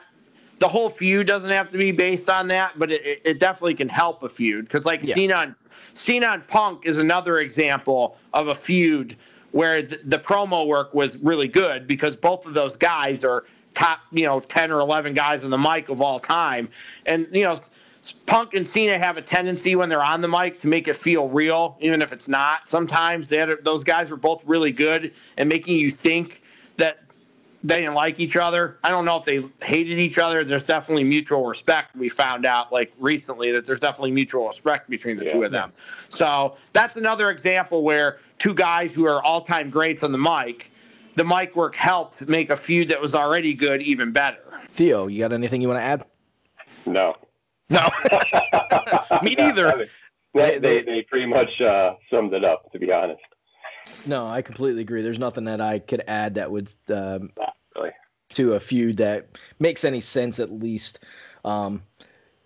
the 0.60 0.68
whole 0.68 0.90
feud 0.90 1.28
doesn't 1.28 1.50
have 1.50 1.70
to 1.72 1.78
be 1.78 1.92
based 1.92 2.30
on 2.30 2.48
that, 2.48 2.80
but 2.80 2.92
it, 2.92 3.22
it 3.26 3.40
definitely 3.40 3.76
can 3.76 3.90
help 3.90 4.24
a 4.24 4.30
feud 4.30 4.66
because 4.66 4.86
like 4.86 5.04
Yeah. 5.04 5.16
Cena 5.16 5.36
and 5.36 5.56
Cena 5.94 6.28
and 6.28 6.48
Punk 6.48 6.86
is 6.86 6.98
another 6.98 7.40
example 7.40 8.18
of 8.34 8.48
a 8.48 8.56
feud 8.56 9.18
where 9.52 9.82
the, 9.82 10.00
the 10.06 10.18
promo 10.18 10.66
work 10.66 10.94
was 10.94 11.18
really 11.18 11.48
good 11.48 11.88
because 11.88 12.16
both 12.16 12.46
of 12.46 12.54
those 12.54 12.78
guys 12.78 13.24
are 13.26 13.44
top 13.74 14.00
you 14.12 14.24
know 14.26 14.40
ten 14.40 14.72
or 14.72 14.80
eleven 14.80 15.14
guys 15.14 15.44
on 15.44 15.50
the 15.50 15.58
mic 15.58 15.90
of 15.90 16.02
all 16.02 16.22
time, 16.22 16.70
and 17.06 17.28
you 17.34 17.44
know. 17.44 17.58
Punk 18.12 18.54
and 18.54 18.68
Cena 18.68 18.98
have 18.98 19.18
a 19.18 19.22
tendency 19.22 19.76
when 19.76 19.88
they're 19.90 20.04
on 20.04 20.22
the 20.22 20.28
mic 20.28 20.60
to 20.62 20.68
make 20.68 20.88
it 20.88 20.96
feel 20.96 21.30
real, 21.30 21.78
even 21.80 22.02
if 22.02 22.12
it's 22.12 22.28
not. 22.28 22.70
Sometimes 22.70 23.30
they 23.30 23.38
had, 23.38 23.50
those 23.64 23.84
guys 23.84 24.10
were 24.10 24.18
both 24.18 24.44
really 24.46 24.72
good 24.72 25.14
and 25.38 25.48
making 25.48 25.78
you 25.78 25.90
think 25.90 26.42
that 26.78 27.00
they 27.64 27.80
didn't 27.80 27.94
like 27.94 28.20
each 28.20 28.36
other. 28.36 28.78
I 28.84 28.90
don't 28.90 29.06
know 29.06 29.16
if 29.16 29.24
they 29.24 29.46
hated 29.66 29.98
each 29.98 30.18
other. 30.18 30.44
There's 30.44 30.64
definitely 30.64 31.06
mutual 31.06 31.46
respect. 31.46 31.96
We 31.96 32.10
found 32.10 32.46
out 32.46 32.74
like 32.74 32.92
recently 33.00 33.52
that 33.54 33.66
there's 33.66 33.80
definitely 33.80 34.12
mutual 34.12 34.48
respect 34.48 34.90
between 34.90 35.16
the 35.16 35.24
Yeah. 35.26 35.32
two 35.32 35.44
of 35.44 35.52
them. 35.52 35.72
So 36.10 36.58
that's 36.74 36.98
another 36.98 37.30
example 37.30 37.84
where 37.84 38.20
two 38.38 38.54
guys 38.54 38.94
who 38.94 39.06
are 39.06 39.24
all-time 39.24 39.70
greats 39.70 40.04
on 40.04 40.12
the 40.12 40.18
mic, 40.18 40.70
the 41.16 41.24
mic 41.24 41.56
work 41.56 41.76
helped 41.76 42.28
make 42.28 42.50
a 42.50 42.58
feud 42.58 42.90
that 42.90 43.00
was 43.00 43.16
already 43.16 43.54
good 43.54 43.82
even 43.82 44.12
better. 44.12 44.40
Theo, 44.74 45.08
you 45.08 45.20
got 45.20 45.32
anything 45.32 45.62
you 45.62 45.70
want 45.70 45.80
to 45.80 45.84
add? 45.84 46.06
No. 46.86 47.16
No. 47.74 47.90
Me 49.24 49.36
neither. 49.36 49.88
They, 50.34 50.60
they, 50.60 50.84
they 50.84 51.06
pretty 51.10 51.26
much 51.26 51.60
uh, 51.62 51.94
summed 52.10 52.34
it 52.34 52.44
up, 52.44 52.72
to 52.72 52.80
be 52.80 52.92
honest. 52.92 53.22
No, 54.06 54.28
I 54.28 54.42
completely 54.42 54.82
agree. 54.82 55.02
There's 55.02 55.20
nothing 55.20 55.44
that 55.46 55.60
I 55.60 55.80
could 55.80 56.04
add 56.08 56.36
that 56.36 56.50
would 56.50 56.74
um, 56.90 57.32
really. 57.76 57.92
to 58.30 58.54
a 58.54 58.60
feud 58.60 58.98
that 58.98 59.28
makes 59.60 59.84
any 59.84 60.02
sense 60.02 60.40
at 60.40 60.52
least. 60.52 61.00
Um, 61.44 61.84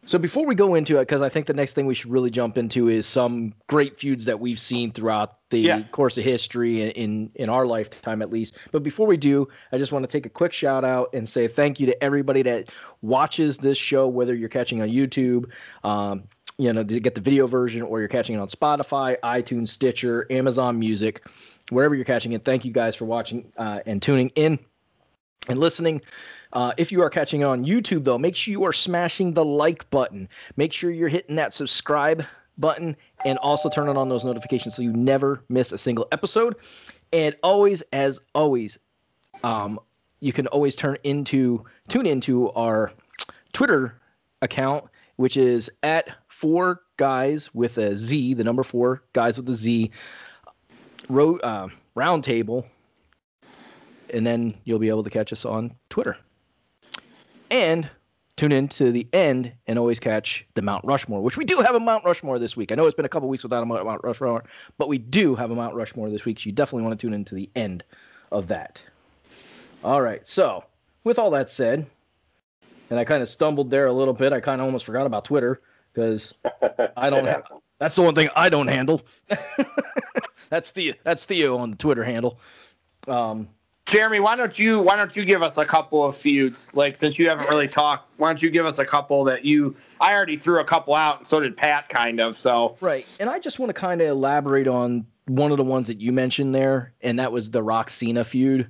so 0.08 0.17
before 0.17 0.46
we 0.46 0.56
go 0.56 0.74
into 0.76 0.98
it, 0.98 1.02
because 1.02 1.22
I 1.22 1.30
think 1.30 1.46
the 1.46 1.54
next 1.54 1.74
thing 1.74 1.86
we 1.86 1.93
should 1.93 2.10
really 2.10 2.32
jump 2.32 2.58
into 2.58 2.88
is 2.88 3.06
some 3.06 3.54
great 3.67 4.00
feuds 4.00 4.26
that 4.26 4.39
we've 4.39 4.60
seen 4.60 4.91
throughout 4.91 5.38
the 5.50 5.60
Yeah. 5.60 5.82
course 5.91 6.17
of 6.17 6.24
history 6.24 6.82
in, 6.82 6.89
in 6.91 7.32
in 7.36 7.50
our 7.50 7.65
lifetime 7.65 8.22
at 8.22 8.32
least. 8.32 8.58
But 8.72 8.84
before 8.84 9.06
we 9.06 9.17
do, 9.17 9.48
I 9.72 9.78
just 9.78 9.91
want 9.91 10.04
to 10.04 10.08
take 10.08 10.26
a 10.26 10.30
quick 10.30 10.54
shout 10.54 10.84
out 10.84 11.10
and 11.13 11.28
say 11.28 11.48
thank 11.48 11.80
you 11.80 11.86
to 11.88 12.04
everybody 12.04 12.41
that 12.43 12.72
watches 13.02 13.58
this 13.58 13.78
show, 13.78 14.08
whether 14.08 14.34
you're 14.34 14.50
catching 14.50 14.82
on 14.82 14.89
YouTube, 14.89 15.52
um, 15.84 16.24
you 16.58 16.74
know, 16.74 16.84
to 16.84 17.00
get 17.00 17.13
the 17.13 17.22
video 17.22 17.46
version, 17.46 17.84
or 17.84 18.00
you're 18.00 18.08
catching 18.08 18.36
it 18.36 18.39
on 18.39 18.48
Spotify, 18.48 19.17
iTunes, 19.24 19.67
Stitcher, 19.70 20.26
Amazon 20.32 20.80
Music, 20.80 21.22
wherever 21.70 21.93
you're 21.93 22.06
catching 22.06 22.32
it. 22.32 22.43
Thank 22.43 22.65
you 22.65 22.72
guys 22.72 22.96
for 22.96 23.06
watching 23.06 23.52
uh, 23.58 23.80
and 23.86 24.02
tuning 24.02 24.30
in 24.36 24.60
and 25.48 25.60
listening. 25.60 26.02
Uh, 26.54 26.74
if 26.78 26.92
you 26.92 27.02
are 27.02 27.10
catching 27.10 27.44
on 27.44 27.66
YouTube, 27.66 28.04
though, 28.04 28.18
make 28.18 28.36
sure 28.36 28.52
you 28.52 28.64
are 28.64 28.74
smashing 28.74 29.34
the 29.34 29.46
like 29.46 29.90
button. 29.90 30.30
Make 30.56 30.74
sure 30.74 30.92
you're 30.92 31.10
hitting 31.10 31.36
that 31.36 31.56
subscribe 31.56 32.24
button 32.58 32.96
and 33.26 33.38
also 33.40 33.70
turning 33.70 33.98
on 33.98 34.10
those 34.10 34.26
notifications 34.26 34.76
so 34.76 34.82
you 34.82 34.94
never 34.94 35.44
miss 35.50 35.72
a 35.72 35.78
single 35.78 36.08
episode. 36.12 36.56
And 37.14 37.36
always, 37.44 37.84
as 37.94 38.20
always, 38.34 38.78
um, 39.44 39.80
you 40.20 40.34
can 40.34 40.48
always 40.48 40.76
turn 40.76 40.98
into 41.04 41.64
tune 41.88 42.06
into 42.06 42.52
our 42.52 42.92
Twitter 43.54 44.00
account, 44.42 44.86
which 45.18 45.38
is 45.38 45.70
at 45.84 46.10
four 46.28 46.82
guys 46.98 47.54
with 47.54 47.78
a 47.78 47.96
Z, 47.96 48.34
the 48.34 48.44
number 48.44 48.64
four 48.64 49.04
guys 49.14 49.38
with 49.38 49.50
a 49.50 49.54
Z, 49.54 49.92
ro- 51.10 51.38
uh, 51.38 51.68
roundtable 51.96 52.66
and 54.10 54.26
then 54.26 54.56
you'll 54.64 54.80
be 54.80 54.90
able 54.90 55.04
to 55.04 55.10
catch 55.10 55.34
us 55.34 55.46
on 55.46 55.74
Twitter. 55.90 56.18
And 57.50 57.90
tune 58.36 58.52
in 58.52 58.68
to 58.70 58.92
the 58.92 59.08
end 59.12 59.52
and 59.66 59.80
always 59.80 60.00
catch 60.00 60.46
the 60.54 60.62
Mount 60.62 60.86
Rushmore, 60.86 61.22
which 61.22 61.38
we 61.38 61.44
do 61.44 61.58
have 61.58 61.76
a 61.76 61.80
Mount 61.80 62.06
Rushmore 62.06 62.40
this 62.40 62.56
week. 62.56 62.72
I 62.72 62.76
know 62.76 62.86
it's 62.86 62.96
been 62.96 63.06
a 63.06 63.10
couple 63.10 63.28
weeks 63.28 63.44
without 63.44 63.64
a 63.64 63.66
Mount 63.66 64.04
Rushmore, 64.04 64.44
but 64.78 64.88
we 64.88 64.98
do 65.00 65.36
have 65.36 65.52
a 65.52 65.56
Mount 65.56 65.76
Rushmore 65.76 66.10
this 66.10 66.24
week, 66.24 66.40
so 66.40 66.46
you 66.46 66.52
definitely 66.52 66.84
want 66.88 67.00
to 67.00 67.06
tune 67.06 67.14
in 67.14 67.26
to 67.26 67.36
the 67.36 67.50
end 67.56 67.84
of 68.32 68.48
that. 68.50 68.82
All 69.84 70.02
right, 70.02 70.26
so 70.28 70.64
with 71.04 71.20
all 71.20 71.32
that 71.32 71.50
said, 71.50 71.88
and 72.90 73.00
I 73.00 73.06
kind 73.06 73.22
of 73.22 73.30
stumbled 73.30 73.72
there 73.72 73.88
a 73.88 73.94
little 73.94 74.14
bit, 74.14 74.34
I 74.34 74.40
kind 74.40 74.62
of 74.62 74.66
almost 74.66 74.86
forgot 74.86 75.06
about 75.06 75.26
Twitter 75.26 75.62
because 75.94 76.34
I 76.98 77.10
don't 77.10 77.26
have. 77.26 77.44
That's 77.80 77.96
the 77.96 78.02
one 78.02 78.16
thing 78.16 78.30
I 78.36 78.50
don't 78.50 78.68
handle. 78.68 79.02
that's 80.50 80.72
the 80.72 80.96
that's 81.04 81.26
Theo 81.26 81.58
on 81.58 81.72
the 81.72 81.78
Twitter 81.78 82.04
handle. 82.04 82.40
Um, 83.08 83.50
Jeremy, 83.88 84.19
why 84.19 84.36
don't 84.36 84.58
you 84.60 84.82
why 84.82 84.97
don't 84.97 85.15
you 85.15 85.23
give 85.23 85.41
us 85.41 85.58
a 85.58 85.65
couple 85.65 86.04
of 86.04 86.17
feuds? 86.17 86.69
Like 86.73 86.97
since 86.97 87.17
you 87.17 87.30
haven't 87.30 87.47
really 87.50 87.69
talked, 87.69 88.10
why 88.17 88.30
don't 88.30 88.41
you 88.41 88.50
give 88.50 88.65
us 88.65 88.80
a 88.80 88.86
couple 88.86 89.23
that 89.26 89.45
you 89.45 89.76
I 90.02 90.13
already 90.13 90.38
threw 90.38 90.60
a 90.60 90.65
couple 90.65 90.93
out 90.93 91.19
and 91.19 91.28
so 91.28 91.39
did 91.39 91.56
Pat 91.56 91.88
kind 91.88 92.19
of. 92.19 92.38
So 92.38 92.78
Right. 92.82 93.06
And 93.19 93.30
I 93.30 93.39
just 93.39 93.60
want 93.60 93.69
to 93.69 93.73
kind 93.73 94.02
of 94.02 94.08
elaborate 94.08 94.67
on 94.67 95.06
one 95.28 95.52
of 95.52 95.58
the 95.58 95.63
ones 95.63 95.88
that 95.88 96.00
you 96.00 96.12
mentioned 96.12 96.54
there, 96.54 96.93
and 97.02 97.19
that 97.19 97.32
was 97.32 97.50
the 97.50 97.63
Rock 97.63 97.89
Cena 97.89 98.23
feud. 98.23 98.69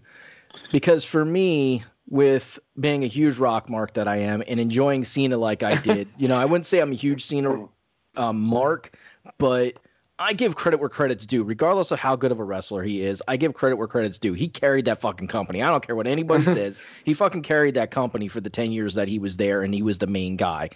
Because 0.71 1.03
for 1.03 1.23
me, 1.23 1.83
with 2.09 2.57
being 2.79 3.03
a 3.03 3.07
huge 3.07 3.37
rock 3.37 3.69
mark 3.69 3.93
that 3.95 4.07
I 4.07 4.17
am 4.17 4.43
and 4.47 4.59
enjoying 4.59 5.03
Cena 5.03 5.37
like 5.37 5.63
I 5.63 5.75
did, 5.75 6.07
you 6.17 6.27
know, 6.27 6.35
I 6.35 6.45
wouldn't 6.45 6.65
say 6.65 6.79
I'm 6.79 6.91
a 6.91 6.95
huge 6.95 7.25
Cena 7.25 7.67
um, 8.15 8.41
mark, 8.41 8.97
but 9.37 9.73
I 10.19 10.33
give 10.33 10.55
credit 10.55 10.79
where 10.79 10.89
credit's 10.89 11.25
due. 11.25 11.43
Regardless 11.43 11.91
of 11.91 11.99
how 11.99 12.15
good 12.15 12.31
of 12.31 12.39
a 12.39 12.43
wrestler 12.43 12.81
he 12.81 13.01
is, 13.01 13.21
I 13.27 13.37
give 13.37 13.53
credit 13.53 13.75
where 13.75 13.87
credit's 13.87 14.17
due. 14.17 14.33
He 14.33 14.47
carried 14.47 14.85
that 14.85 14.99
fucking 14.99 15.27
company. 15.27 15.61
I 15.61 15.69
don't 15.69 15.85
care 15.85 15.95
what 15.95 16.07
anybody 16.07 16.43
says. 16.45 16.79
He 17.03 17.13
fucking 17.13 17.43
carried 17.43 17.75
that 17.75 17.91
company 17.91 18.27
for 18.27 18.41
the 18.41 18.49
10 18.49 18.71
years 18.71 18.95
that 18.95 19.07
he 19.07 19.19
was 19.19 19.37
there 19.37 19.61
and 19.61 19.73
he 19.73 19.83
was 19.83 19.99
the 19.99 20.07
main 20.07 20.35
guy. 20.35 20.71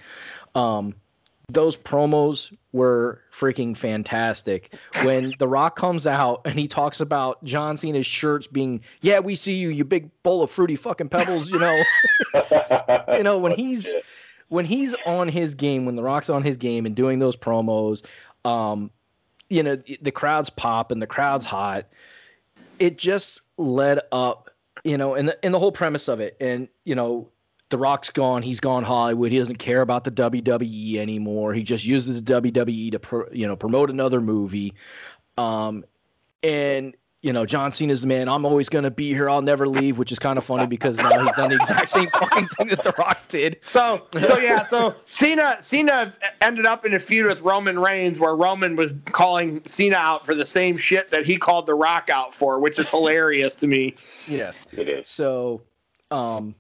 Um, 0.54 0.94
those 1.50 1.76
promos 1.76 2.56
were 2.72 3.22
freaking 3.34 3.76
fantastic. 3.76 4.74
When 5.04 5.34
The 5.40 5.48
Rock 5.48 5.76
comes 5.76 6.06
out 6.08 6.42
and 6.46 6.58
he 6.58 6.68
talks 6.68 7.00
about 7.00 7.44
John 7.44 7.78
Cena's 7.78 8.06
shirts 8.06 8.48
being, 8.48 8.82
yeah, 9.02 9.20
we 9.20 9.36
see 9.36 9.56
you, 9.56 9.70
you 9.70 9.84
big 9.84 10.12
bowl 10.24 10.44
of 10.44 10.52
fruity 10.52 10.76
fucking 10.76 11.10
pebbles, 11.10 11.50
you 11.50 11.60
know. 11.60 11.84
you 13.18 13.24
know, 13.24 13.40
when 13.40 13.54
he's 13.54 13.92
when 14.50 14.66
he's 14.66 14.94
on 15.06 15.30
his 15.30 15.56
game, 15.56 15.86
when 15.86 15.96
The 15.96 16.04
Rock's 16.04 16.30
on 16.30 16.44
his 16.44 16.58
game 16.58 16.86
and 16.86 16.96
doing 16.96 17.20
those 17.20 17.36
promos, 17.36 18.04
um, 18.46 18.92
you 19.52 19.64
know, 19.64 19.78
the 20.02 20.12
crowd's 20.12 20.50
pop 20.50 20.92
and 20.92 21.02
the 21.02 21.08
crowd's 21.08 21.44
hot. 21.44 21.86
It 22.80 22.98
just 22.98 23.42
led 23.58 24.00
up, 24.12 24.50
you 24.84 24.98
know, 24.98 25.14
and 25.16 25.28
the, 25.28 25.46
and 25.46 25.54
the 25.54 25.60
whole 25.60 25.74
premise 25.74 26.08
of 26.08 26.22
it. 26.22 26.38
And, 26.40 26.70
you 26.86 26.96
know, 26.96 27.30
The 27.70 27.78
Rock's 27.78 28.10
gone. 28.10 28.44
He's 28.44 28.62
gone 28.62 28.84
Hollywood. 28.84 29.32
He 29.32 29.38
doesn't 29.38 29.58
care 29.58 29.82
about 29.82 30.06
the 30.06 30.12
WWE 30.12 30.96
anymore. 30.96 31.54
He 31.54 31.64
just 31.64 31.86
uses 31.86 32.22
the 32.22 32.42
WWE 32.42 32.94
to, 32.94 33.00
pro, 33.00 33.26
you 33.32 33.46
know, 33.46 33.56
promote 33.58 33.90
another 33.90 34.22
movie. 34.22 34.74
Um, 35.38 35.84
and 36.42 36.96
you 37.22 37.32
know, 37.32 37.46
John 37.46 37.72
Cena's 37.72 38.02
the 38.02 38.08
man. 38.08 38.28
I'm 38.28 38.46
always 38.46 38.68
gonna 38.68 38.90
be 38.90 39.10
here. 39.10 39.30
I'll 39.30 39.44
never 39.44 39.68
leave, 39.68 40.00
which 40.00 40.12
is 40.12 40.18
kind 40.18 40.40
of 40.40 40.46
funny 40.46 40.66
because 40.66 40.98
now 40.98 41.24
he's 41.24 41.32
done 41.34 41.50
the 41.50 41.56
exact 41.56 41.90
same 41.90 42.10
fucking 42.14 42.48
thing 42.50 42.68
that 42.70 42.84
The 42.84 42.94
Rock 42.98 43.20
did. 43.30 43.60
So, 43.72 44.08
so 44.24 44.40
yeah, 44.40 44.66
so 44.66 44.96
Cena 45.10 45.58
Cena 45.62 46.16
ended 46.42 46.66
up 46.66 46.84
in 46.84 46.96
a 46.96 47.00
feud 47.00 47.28
with 47.28 47.42
Roman 47.42 47.78
Reigns 47.78 48.18
where 48.18 48.36
Roman 48.36 48.76
was 48.76 48.96
calling 49.12 49.62
Cena 49.66 49.98
out 49.98 50.26
for 50.26 50.34
the 50.34 50.46
same 50.46 50.78
shit 50.78 51.12
that 51.12 51.26
he 51.26 51.38
called 51.38 51.68
The 51.68 51.76
Rock 51.76 52.10
out 52.10 52.34
for, 52.34 52.60
which 52.60 52.80
is 52.80 52.90
hilarious 52.90 53.56
to 53.58 53.68
me. 53.68 53.96
Yes. 54.28 54.66
It 54.72 54.90
is. 54.90 55.08
So, 55.08 55.62
um, 56.10 56.56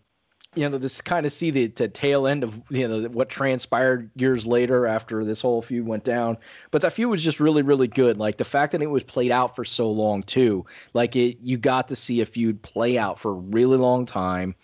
you 0.55 0.67
know, 0.67 0.77
this 0.77 0.99
kind 0.99 1.25
of 1.25 1.31
see 1.31 1.49
the, 1.49 1.67
the 1.67 1.87
tail 1.87 2.27
end 2.27 2.43
of 2.43 2.59
you 2.69 2.87
know 2.87 3.03
what 3.09 3.29
transpired 3.29 4.09
years 4.15 4.45
later 4.45 4.85
after 4.85 5.23
this 5.23 5.41
whole 5.41 5.61
feud 5.61 5.85
went 5.85 6.03
down. 6.03 6.37
But 6.71 6.81
that 6.81 6.93
feud 6.93 7.09
was 7.09 7.23
just 7.23 7.39
really, 7.39 7.61
really 7.61 7.87
good. 7.87 8.17
Like 8.17 8.37
the 8.37 8.43
fact 8.43 8.73
that 8.73 8.81
it 8.81 8.89
was 8.89 9.03
played 9.03 9.31
out 9.31 9.55
for 9.55 9.63
so 9.63 9.89
long 9.89 10.23
too. 10.23 10.65
Like 10.93 11.15
it, 11.15 11.37
you 11.41 11.57
got 11.57 11.87
to 11.87 11.95
see 11.95 12.19
a 12.21 12.25
feud 12.25 12.61
play 12.61 12.97
out 12.97 13.19
for 13.19 13.31
a 13.31 13.35
really 13.35 13.77
long 13.77 14.05
time. 14.05 14.55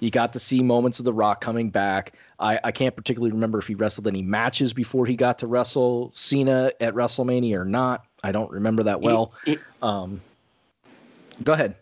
You 0.00 0.10
got 0.12 0.34
to 0.34 0.38
see 0.38 0.62
moments 0.62 1.00
of 1.00 1.04
The 1.04 1.12
Rock 1.12 1.40
coming 1.40 1.70
back. 1.70 2.12
I, 2.38 2.60
I 2.62 2.70
can't 2.70 2.94
particularly 2.94 3.32
remember 3.32 3.58
if 3.58 3.66
he 3.66 3.74
wrestled 3.74 4.06
any 4.06 4.22
matches 4.22 4.72
before 4.72 5.06
he 5.06 5.16
got 5.16 5.40
to 5.40 5.48
wrestle 5.48 6.12
Cena 6.14 6.70
at 6.80 6.94
WrestleMania 6.94 7.56
or 7.56 7.64
not. 7.64 8.04
I 8.22 8.30
don't 8.30 8.50
remember 8.52 8.84
that 8.84 9.00
well. 9.00 9.32
He, 9.44 9.58
Um, 9.82 10.20
go 11.42 11.52
ahead. 11.52 11.74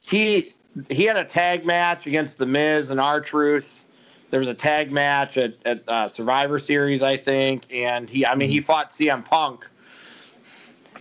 he 0.00 0.54
he 0.88 1.04
had 1.04 1.16
a 1.16 1.24
tag 1.24 1.64
match 1.64 2.06
against 2.06 2.38
the 2.38 2.46
Miz 2.46 2.90
and 2.90 3.00
R 3.00 3.20
Truth. 3.20 3.84
There 4.30 4.40
was 4.40 4.48
a 4.48 4.54
tag 4.54 4.92
match 4.92 5.38
at, 5.38 5.54
at 5.64 5.88
uh, 5.88 6.08
Survivor 6.08 6.58
Series, 6.58 7.02
I 7.02 7.16
think, 7.16 7.64
and 7.72 8.08
he 8.08 8.26
I 8.26 8.34
mean 8.34 8.50
he 8.50 8.60
fought 8.60 8.90
CM 8.90 9.24
Punk 9.24 9.66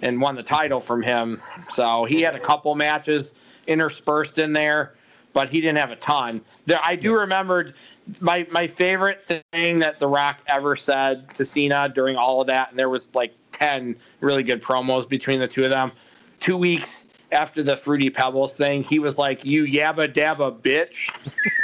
and 0.01 0.21
won 0.21 0.35
the 0.35 0.43
title 0.43 0.79
from 0.79 1.01
him. 1.01 1.41
So 1.71 2.05
he 2.05 2.21
had 2.21 2.35
a 2.35 2.39
couple 2.39 2.73
matches 2.75 3.33
interspersed 3.65 4.37
in 4.37 4.53
there, 4.53 4.95
but 5.33 5.49
he 5.49 5.59
didn't 5.59 5.77
have 5.77 5.91
a 5.91 5.95
ton. 5.97 6.41
There, 6.65 6.79
I 6.81 6.95
do 6.95 7.13
remember 7.13 7.73
my 8.19 8.47
my 8.51 8.67
favorite 8.67 9.25
thing 9.25 9.79
that 9.79 9.99
The 9.99 10.07
Rock 10.07 10.37
ever 10.47 10.75
said 10.75 11.33
to 11.35 11.45
Cena 11.45 11.89
during 11.89 12.15
all 12.15 12.41
of 12.41 12.47
that, 12.47 12.69
and 12.69 12.79
there 12.79 12.89
was 12.89 13.13
like 13.13 13.33
ten 13.51 13.95
really 14.21 14.43
good 14.43 14.61
promos 14.61 15.07
between 15.07 15.39
the 15.39 15.47
two 15.47 15.63
of 15.63 15.69
them. 15.69 15.91
Two 16.39 16.55
weeks 16.55 17.06
after 17.31 17.63
the 17.63 17.77
Fruity 17.77 18.09
Pebbles 18.09 18.55
thing, 18.55 18.83
he 18.83 18.99
was 18.99 19.17
like, 19.17 19.45
"You 19.45 19.63
yabba 19.65 20.13
dabba 20.13 20.59
bitch." 20.59 21.09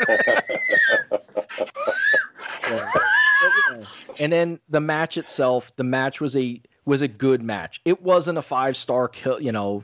Yeah. 2.70 2.86
Yeah. 3.72 3.86
And 4.20 4.32
then 4.32 4.60
the 4.70 4.80
match 4.80 5.18
itself, 5.18 5.76
the 5.76 5.84
match 5.84 6.22
was 6.22 6.36
a 6.36 6.62
was 6.86 7.02
a 7.02 7.08
good 7.08 7.42
match. 7.42 7.82
It 7.86 8.02
wasn't 8.02 8.38
a 8.38 8.42
five 8.42 8.78
star 8.78 9.08
kill, 9.08 9.42
you 9.42 9.52
know, 9.52 9.84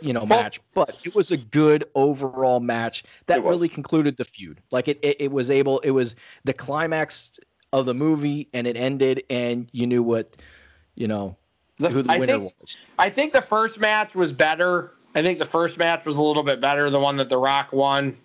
you 0.00 0.12
know 0.12 0.24
Well- 0.24 0.42
match, 0.42 0.60
but 0.74 0.96
it 1.04 1.14
was 1.14 1.30
a 1.30 1.36
good 1.36 1.84
overall 1.94 2.60
match 2.60 3.04
that 3.26 3.44
really 3.44 3.68
concluded 3.68 4.16
the 4.16 4.24
feud. 4.24 4.60
Like 4.70 4.88
it, 4.88 4.98
it, 5.02 5.20
it 5.20 5.32
was 5.32 5.50
able, 5.50 5.80
it 5.80 5.90
was 5.90 6.14
the 6.44 6.52
climax 6.52 7.38
of 7.72 7.86
the 7.86 7.94
movie, 7.94 8.48
and 8.52 8.66
it 8.66 8.76
ended, 8.76 9.24
and 9.30 9.68
you 9.72 9.86
knew 9.86 10.02
what, 10.02 10.36
you 10.94 11.06
know, 11.06 11.36
The- 11.80 11.88
who 11.90 12.02
the 12.02 12.12
I 12.12 12.18
winner 12.18 12.38
think 12.38 12.54
was. 12.60 12.76
I 12.98 13.10
think 13.10 13.32
the 13.32 13.42
first 13.42 13.80
match 13.80 14.14
was 14.14 14.30
better. 14.32 14.92
I 15.14 15.22
think 15.22 15.38
the 15.40 15.44
first 15.46 15.76
match 15.78 16.06
was 16.06 16.18
a 16.18 16.22
little 16.22 16.42
bit 16.44 16.60
better, 16.60 16.88
the 16.90 17.00
one 17.00 17.16
that 17.16 17.28
The 17.28 17.38
Rock 17.38 17.72
won. 17.72 18.16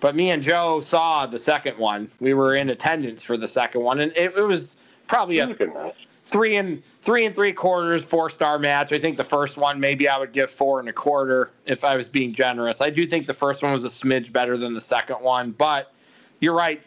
But 0.00 0.16
me 0.16 0.30
and 0.30 0.42
Joe 0.42 0.80
saw 0.80 1.24
the 1.26 1.38
second 1.38 1.78
one. 1.78 2.10
We 2.20 2.34
were 2.34 2.56
in 2.56 2.68
attendance 2.70 3.22
for 3.22 3.36
the 3.36 3.48
second 3.48 3.80
one, 3.82 4.00
and 4.00 4.12
it, 4.16 4.34
it 4.36 4.42
was 4.42 4.76
probably 5.08 5.38
It 5.38 5.48
was 5.48 5.50
a 5.50 5.62
a 5.62 5.66
good 5.66 5.74
match. 5.74 6.06
three 6.24 6.56
and 6.56 6.82
three 7.02 7.24
and 7.24 7.34
three 7.34 7.52
quarters, 7.52 8.04
four 8.04 8.28
star 8.28 8.58
match. 8.58 8.92
I 8.92 8.98
think 8.98 9.16
the 9.16 9.24
first 9.24 9.56
one 9.56 9.78
maybe 9.80 10.08
I 10.08 10.18
would 10.18 10.32
give 10.32 10.50
four 10.50 10.80
and 10.80 10.88
a 10.88 10.92
quarter 10.92 11.50
if 11.66 11.84
I 11.84 11.96
was 11.96 12.08
being 12.08 12.34
generous. 12.34 12.80
I 12.80 12.90
do 12.90 13.06
think 13.06 13.26
the 13.26 13.34
first 13.34 13.62
one 13.62 13.72
was 13.72 13.84
a 13.84 13.88
smidge 13.88 14.32
better 14.32 14.56
than 14.58 14.74
the 14.74 14.80
second 14.80 15.16
one, 15.22 15.52
but 15.52 15.92
you're 16.40 16.54
right. 16.54 16.82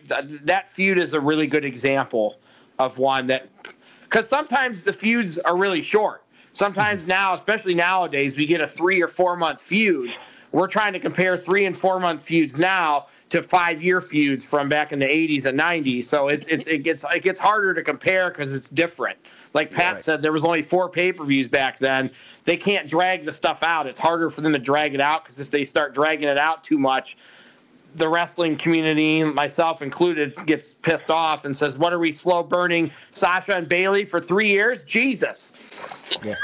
That 0.45 0.71
feud 0.71 0.97
is 0.99 1.13
a 1.13 1.19
really 1.19 1.47
good 1.47 1.65
example 1.65 2.37
of 2.77 2.97
one 2.99 3.25
that 3.27 3.47
because 4.09 4.27
sometimes 4.27 4.81
the 4.83 4.93
feuds 4.93 5.37
are 5.37 5.55
really 5.55 5.81
short. 5.81 6.23
Sometimes 6.53 7.01
mm-hmm. 7.01 7.09
now, 7.09 7.33
especially 7.35 7.75
nowadays, 7.75 8.35
we 8.35 8.45
get 8.45 8.59
a 8.59 8.67
three 8.67 9.01
or 9.01 9.07
four 9.07 9.35
month 9.35 9.61
feud. 9.61 10.09
We're 10.51 10.67
trying 10.67 10.93
to 10.93 10.99
compare 10.99 11.37
three 11.37 11.65
and 11.65 11.77
four 11.77 11.99
month 11.99 12.23
feuds 12.23 12.57
now 12.57 13.07
to 13.29 13.43
five 13.43 13.83
year 13.83 14.01
feuds 14.01 14.43
from 14.43 14.67
back 14.67 14.91
in 14.91 14.97
the 14.97 15.05
80s 15.05 15.45
and 15.45 15.59
90s. 15.59 16.05
So 16.05 16.27
it's 16.27 16.47
it's 16.47 16.65
it 16.65 16.79
gets 16.79 17.05
it 17.13 17.21
gets 17.21 17.39
harder 17.39 17.75
to 17.75 17.83
compare 17.83 18.29
because 18.29 18.53
it's 18.53 18.69
different. 18.69 19.19
Like 19.53 19.71
Pat 19.71 19.93
Right. 19.93 20.03
said, 20.03 20.21
there 20.23 20.31
was 20.31 20.43
only 20.43 20.63
four 20.63 20.89
pay 20.89 21.13
per 21.13 21.23
views 21.23 21.47
back 21.47 21.77
then. 21.79 22.09
They 22.45 22.57
can't 22.57 22.89
drag 22.89 23.25
the 23.25 23.33
stuff 23.33 23.61
out. 23.61 23.85
It's 23.85 23.99
harder 23.99 24.31
for 24.31 24.41
them 24.41 24.53
to 24.53 24.59
drag 24.59 24.95
it 24.95 25.01
out 25.01 25.23
because 25.23 25.39
if 25.39 25.51
they 25.51 25.65
start 25.65 25.93
dragging 25.93 26.27
it 26.27 26.37
out 26.39 26.63
too 26.63 26.79
much, 26.79 27.15
the 27.95 28.07
wrestling 28.07 28.55
community, 28.57 29.23
myself 29.23 29.81
included, 29.81 30.35
gets 30.45 30.73
pissed 30.73 31.09
off 31.09 31.45
and 31.45 31.55
says, 31.55 31.77
"What 31.77 31.91
are 31.93 31.99
we 31.99 32.11
slow 32.11 32.43
burning 32.43 32.91
Sasha 33.11 33.55
and 33.55 33.67
Bayley 33.67 34.05
for 34.05 34.21
three 34.21 34.47
years? 34.49 34.83
Jesus!" 34.83 35.51
Yeah, 36.23 36.35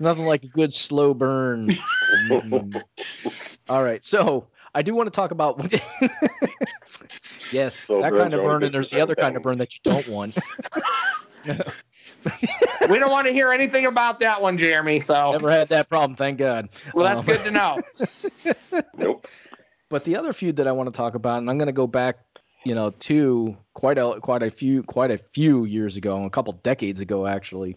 Nothing 0.00 0.24
like 0.24 0.42
a 0.44 0.48
good 0.48 0.72
slow 0.74 1.14
burn. 1.14 1.68
Mm. 1.68 2.82
All 3.68 3.82
right, 3.82 4.04
so 4.04 4.46
I 4.74 4.82
do 4.82 4.94
want 4.94 5.06
to 5.08 5.10
talk 5.10 5.30
about. 5.30 5.60
yes, 7.52 7.74
Slow 7.76 8.02
that 8.02 8.12
kind 8.14 8.34
of 8.34 8.42
burn, 8.42 8.62
and 8.62 8.74
there's 8.74 8.90
the 8.90 9.00
other 9.00 9.12
certain 9.12 9.24
kind 9.24 9.36
of 9.36 9.42
burn 9.42 9.58
that 9.58 9.74
you 9.74 9.80
don't 9.82 10.06
want. 10.08 10.36
we 12.88 12.98
don't 12.98 13.10
want 13.10 13.26
to 13.26 13.32
hear 13.32 13.52
anything 13.52 13.86
about 13.86 14.20
that 14.20 14.40
one, 14.40 14.56
Jeremy. 14.58 15.00
So, 15.00 15.32
Never 15.32 15.50
had 15.50 15.68
that 15.68 15.88
problem, 15.88 16.16
thank 16.16 16.38
God. 16.38 16.68
well, 16.94 17.04
that's 17.04 17.20
Um, 17.20 17.26
good 17.26 17.42
to 17.44 17.50
know. 17.50 17.80
Nope. 18.96 19.26
But 19.90 20.04
the 20.04 20.16
other 20.16 20.32
feud 20.32 20.56
that 20.56 20.66
I 20.68 20.72
want 20.72 20.92
to 20.92 20.96
talk 20.96 21.14
about, 21.14 21.38
and 21.38 21.48
I'm 21.50 21.56
going 21.58 21.66
to 21.66 21.72
go 21.72 21.86
back, 21.86 22.18
you 22.64 22.74
know, 22.74 22.90
to 22.90 23.56
quite 23.74 23.96
a 23.98 24.18
quite 24.20 24.42
a 24.42 24.50
few 24.50 24.82
quite 24.82 25.10
a 25.10 25.18
few 25.32 25.64
years 25.64 25.96
ago, 25.96 26.24
a 26.24 26.30
couple 26.30 26.52
decades 26.62 27.00
ago 27.00 27.26
actually, 27.26 27.76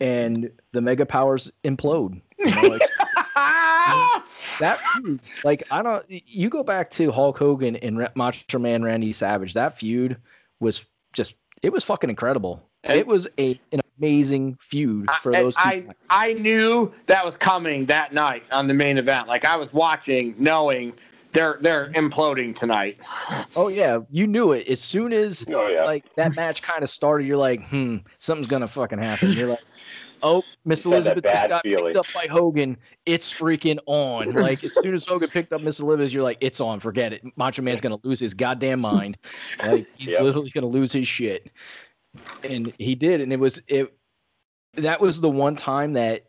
and 0.00 0.50
the 0.72 0.80
Mega 0.80 1.04
Powers 1.06 1.50
implode. 1.64 2.20
You 2.38 2.46
know, 2.54 2.62
like, 2.68 2.82
that 4.60 4.78
feud, 4.96 5.20
like 5.44 5.64
I 5.72 5.82
don't, 5.82 6.04
you 6.08 6.48
go 6.48 6.62
back 6.62 6.90
to 6.92 7.10
Hulk 7.10 7.36
Hogan 7.38 7.74
and 7.76 8.08
Macho 8.14 8.58
Man 8.58 8.82
Randy 8.84 9.12
Savage. 9.12 9.54
That 9.54 9.78
feud 9.78 10.16
was 10.60 10.84
just, 11.12 11.34
it 11.62 11.72
was 11.72 11.82
fucking 11.84 12.10
incredible. 12.10 12.62
And- 12.84 12.96
it 12.98 13.06
was 13.08 13.26
a 13.38 13.60
an 13.72 13.80
amazing 13.98 14.56
feud 14.60 15.10
for 15.22 15.34
I- 15.34 15.42
those 15.42 15.54
two. 15.56 15.60
I, 15.64 15.84
I 16.10 16.32
knew 16.34 16.92
that 17.06 17.24
was 17.24 17.36
coming 17.36 17.86
that 17.86 18.12
night 18.12 18.44
on 18.52 18.68
the 18.68 18.74
main 18.74 18.98
event. 18.98 19.26
Like 19.26 19.44
I 19.44 19.56
was 19.56 19.72
watching, 19.72 20.36
knowing 20.38 20.92
they're 21.38 21.58
they're 21.60 21.92
imploding 21.92 22.54
tonight. 22.56 22.98
oh 23.54 23.68
yeah, 23.68 24.00
you 24.10 24.26
knew 24.26 24.50
it 24.52 24.66
as 24.66 24.80
soon 24.80 25.12
as 25.12 25.46
Oh 25.48 25.68
yeah. 25.68 25.84
like 25.84 26.04
that 26.16 26.34
match 26.34 26.62
kind 26.62 26.82
of 26.82 26.90
started, 26.90 27.26
you're 27.26 27.36
like, 27.36 27.64
hmm, 27.68 27.98
something's 28.18 28.48
gonna 28.48 28.66
fucking 28.66 28.98
happen. 28.98 29.30
You're 29.32 29.50
like, 29.50 29.64
oh, 30.22 30.42
Miss 30.64 30.84
You 30.84 30.90
had 30.92 31.04
that 31.04 31.10
Elizabeth 31.12 31.32
just 31.32 31.48
got 31.48 31.62
feeling. 31.62 31.86
picked 31.92 31.96
up 31.96 32.06
by 32.12 32.26
Hogan. 32.28 32.76
It's 33.06 33.32
freaking 33.32 33.78
on. 33.86 34.32
Like 34.48 34.64
as 34.64 34.74
soon 34.74 34.94
as 34.94 35.04
Hogan 35.06 35.28
picked 35.28 35.52
up 35.52 35.60
Miss 35.60 35.78
Elizabeth, 35.78 36.12
you're 36.12 36.24
like, 36.24 36.38
it's 36.40 36.60
on. 36.60 36.80
Forget 36.80 37.12
it. 37.12 37.22
Macho 37.36 37.62
Man's 37.62 37.80
gonna 37.80 37.98
lose 38.02 38.18
his 38.18 38.34
goddamn 38.34 38.80
mind. 38.80 39.16
Like 39.64 39.86
he's 39.96 40.12
Yep. 40.12 40.22
literally 40.22 40.50
gonna 40.50 40.66
lose 40.66 40.92
his 40.92 41.06
shit. 41.06 41.52
And 42.42 42.72
he 42.78 42.96
did, 42.96 43.20
and 43.20 43.32
it 43.32 43.38
was 43.38 43.62
it. 43.68 43.94
That 44.74 45.00
was 45.00 45.20
the 45.20 45.30
one 45.30 45.54
time 45.56 45.92
that. 45.92 46.24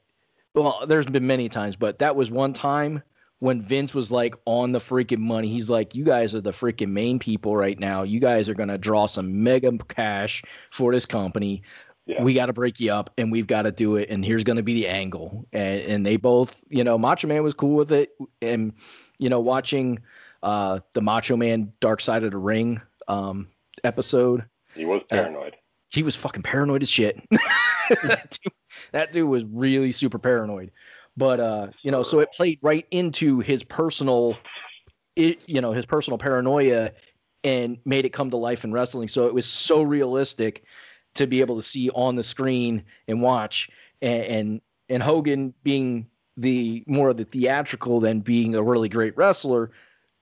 Well, 0.56 0.86
there's 0.88 1.06
been 1.06 1.28
many 1.28 1.48
times, 1.48 1.76
but 1.76 2.00
that 2.00 2.16
was 2.16 2.30
one 2.32 2.54
time 2.54 3.04
when 3.40 3.62
Vince 3.62 3.94
was 3.94 4.12
like 4.12 4.36
on 4.46 4.72
the 4.72 4.80
freaking 4.80 5.20
money. 5.20 5.48
He's 5.50 5.70
like, 5.70 5.96
"You 5.96 6.04
guys 6.04 6.36
are 6.36 6.42
the 6.42 6.52
freaking 6.52 6.90
main 6.90 7.20
people 7.20 7.56
right 7.56 7.80
now. 7.80 8.04
You 8.04 8.20
guys 8.20 8.50
are 8.50 8.54
gonna 8.54 8.78
draw 8.78 9.06
some 9.06 9.44
mega 9.44 9.72
cash 9.88 10.44
for 10.72 10.94
this 10.94 11.06
company. 11.06 11.64
Yeah. 12.06 12.24
We 12.24 12.34
got 12.34 12.48
to 12.48 12.54
break 12.54 12.80
you 12.80 12.92
up, 12.92 13.12
and 13.20 13.32
we've 13.32 13.46
got 13.46 13.62
to 13.64 13.72
do 13.72 13.96
it. 13.98 14.10
And 14.10 14.26
here's 14.26 14.44
gonna 14.44 14.64
be 14.64 14.74
the 14.74 14.88
angle." 14.88 15.46
And, 15.54 15.82
and 15.82 16.06
they 16.06 16.18
both, 16.18 16.56
you 16.70 16.84
know, 16.84 16.98
Macho 16.98 17.28
Man 17.28 17.44
was 17.44 17.54
cool 17.54 17.76
with 17.76 17.92
it, 17.92 18.10
and 18.42 18.74
you 19.20 19.30
know, 19.30 19.40
watching 19.40 20.00
uh, 20.44 20.80
the 20.94 21.02
Macho 21.02 21.36
Man 21.38 21.72
Dark 21.82 22.02
Side 22.02 22.24
of 22.24 22.32
the 22.32 22.38
Ring 22.38 22.82
um, 23.08 23.48
episode, 23.84 24.46
He 24.76 24.86
was 24.86 25.02
paranoid. 25.10 25.56
he 25.90 26.04
was 26.04 26.16
fucking 26.16 26.44
paranoid 26.44 26.82
as 26.82 26.90
shit. 26.90 27.22
that, 28.04 28.38
dude, 28.44 28.54
that 28.92 29.14
dude 29.14 29.30
was 29.30 29.44
really 29.46 29.92
super 29.92 30.18
paranoid. 30.20 30.72
But 31.18 31.40
uh, 31.40 31.68
you 31.84 31.92
know, 31.92 32.04
so 32.04 32.20
it 32.20 32.32
played 32.34 32.60
right 32.62 32.86
into 32.92 33.40
his 33.40 33.64
personal, 33.64 34.38
it, 35.16 35.42
you 35.48 35.62
know, 35.62 35.74
his 35.74 35.86
personal 35.86 36.18
paranoia, 36.18 36.92
and 37.44 37.78
made 37.86 38.06
it 38.06 38.14
come 38.14 38.30
to 38.32 38.38
life 38.38 38.64
in 38.64 38.72
wrestling. 38.72 39.08
So 39.08 39.28
it 39.28 39.34
was 39.34 39.46
so 39.46 39.82
realistic 39.82 40.64
to 41.16 41.28
be 41.28 41.42
able 41.42 41.56
to 41.56 41.62
see 41.62 41.90
on 41.90 42.16
the 42.16 42.24
screen 42.24 42.84
and 43.08 43.22
watch, 43.22 43.70
and 44.02 44.24
and, 44.24 44.62
and 44.88 45.04
Hogan 45.04 45.54
being 45.64 46.08
the 46.38 46.84
more 46.88 47.10
of 47.10 47.18
the 47.18 47.26
theatrical 47.26 48.00
than 48.00 48.22
being 48.22 48.56
a 48.56 48.64
really 48.64 48.88
great 48.88 49.18
wrestler 49.18 49.72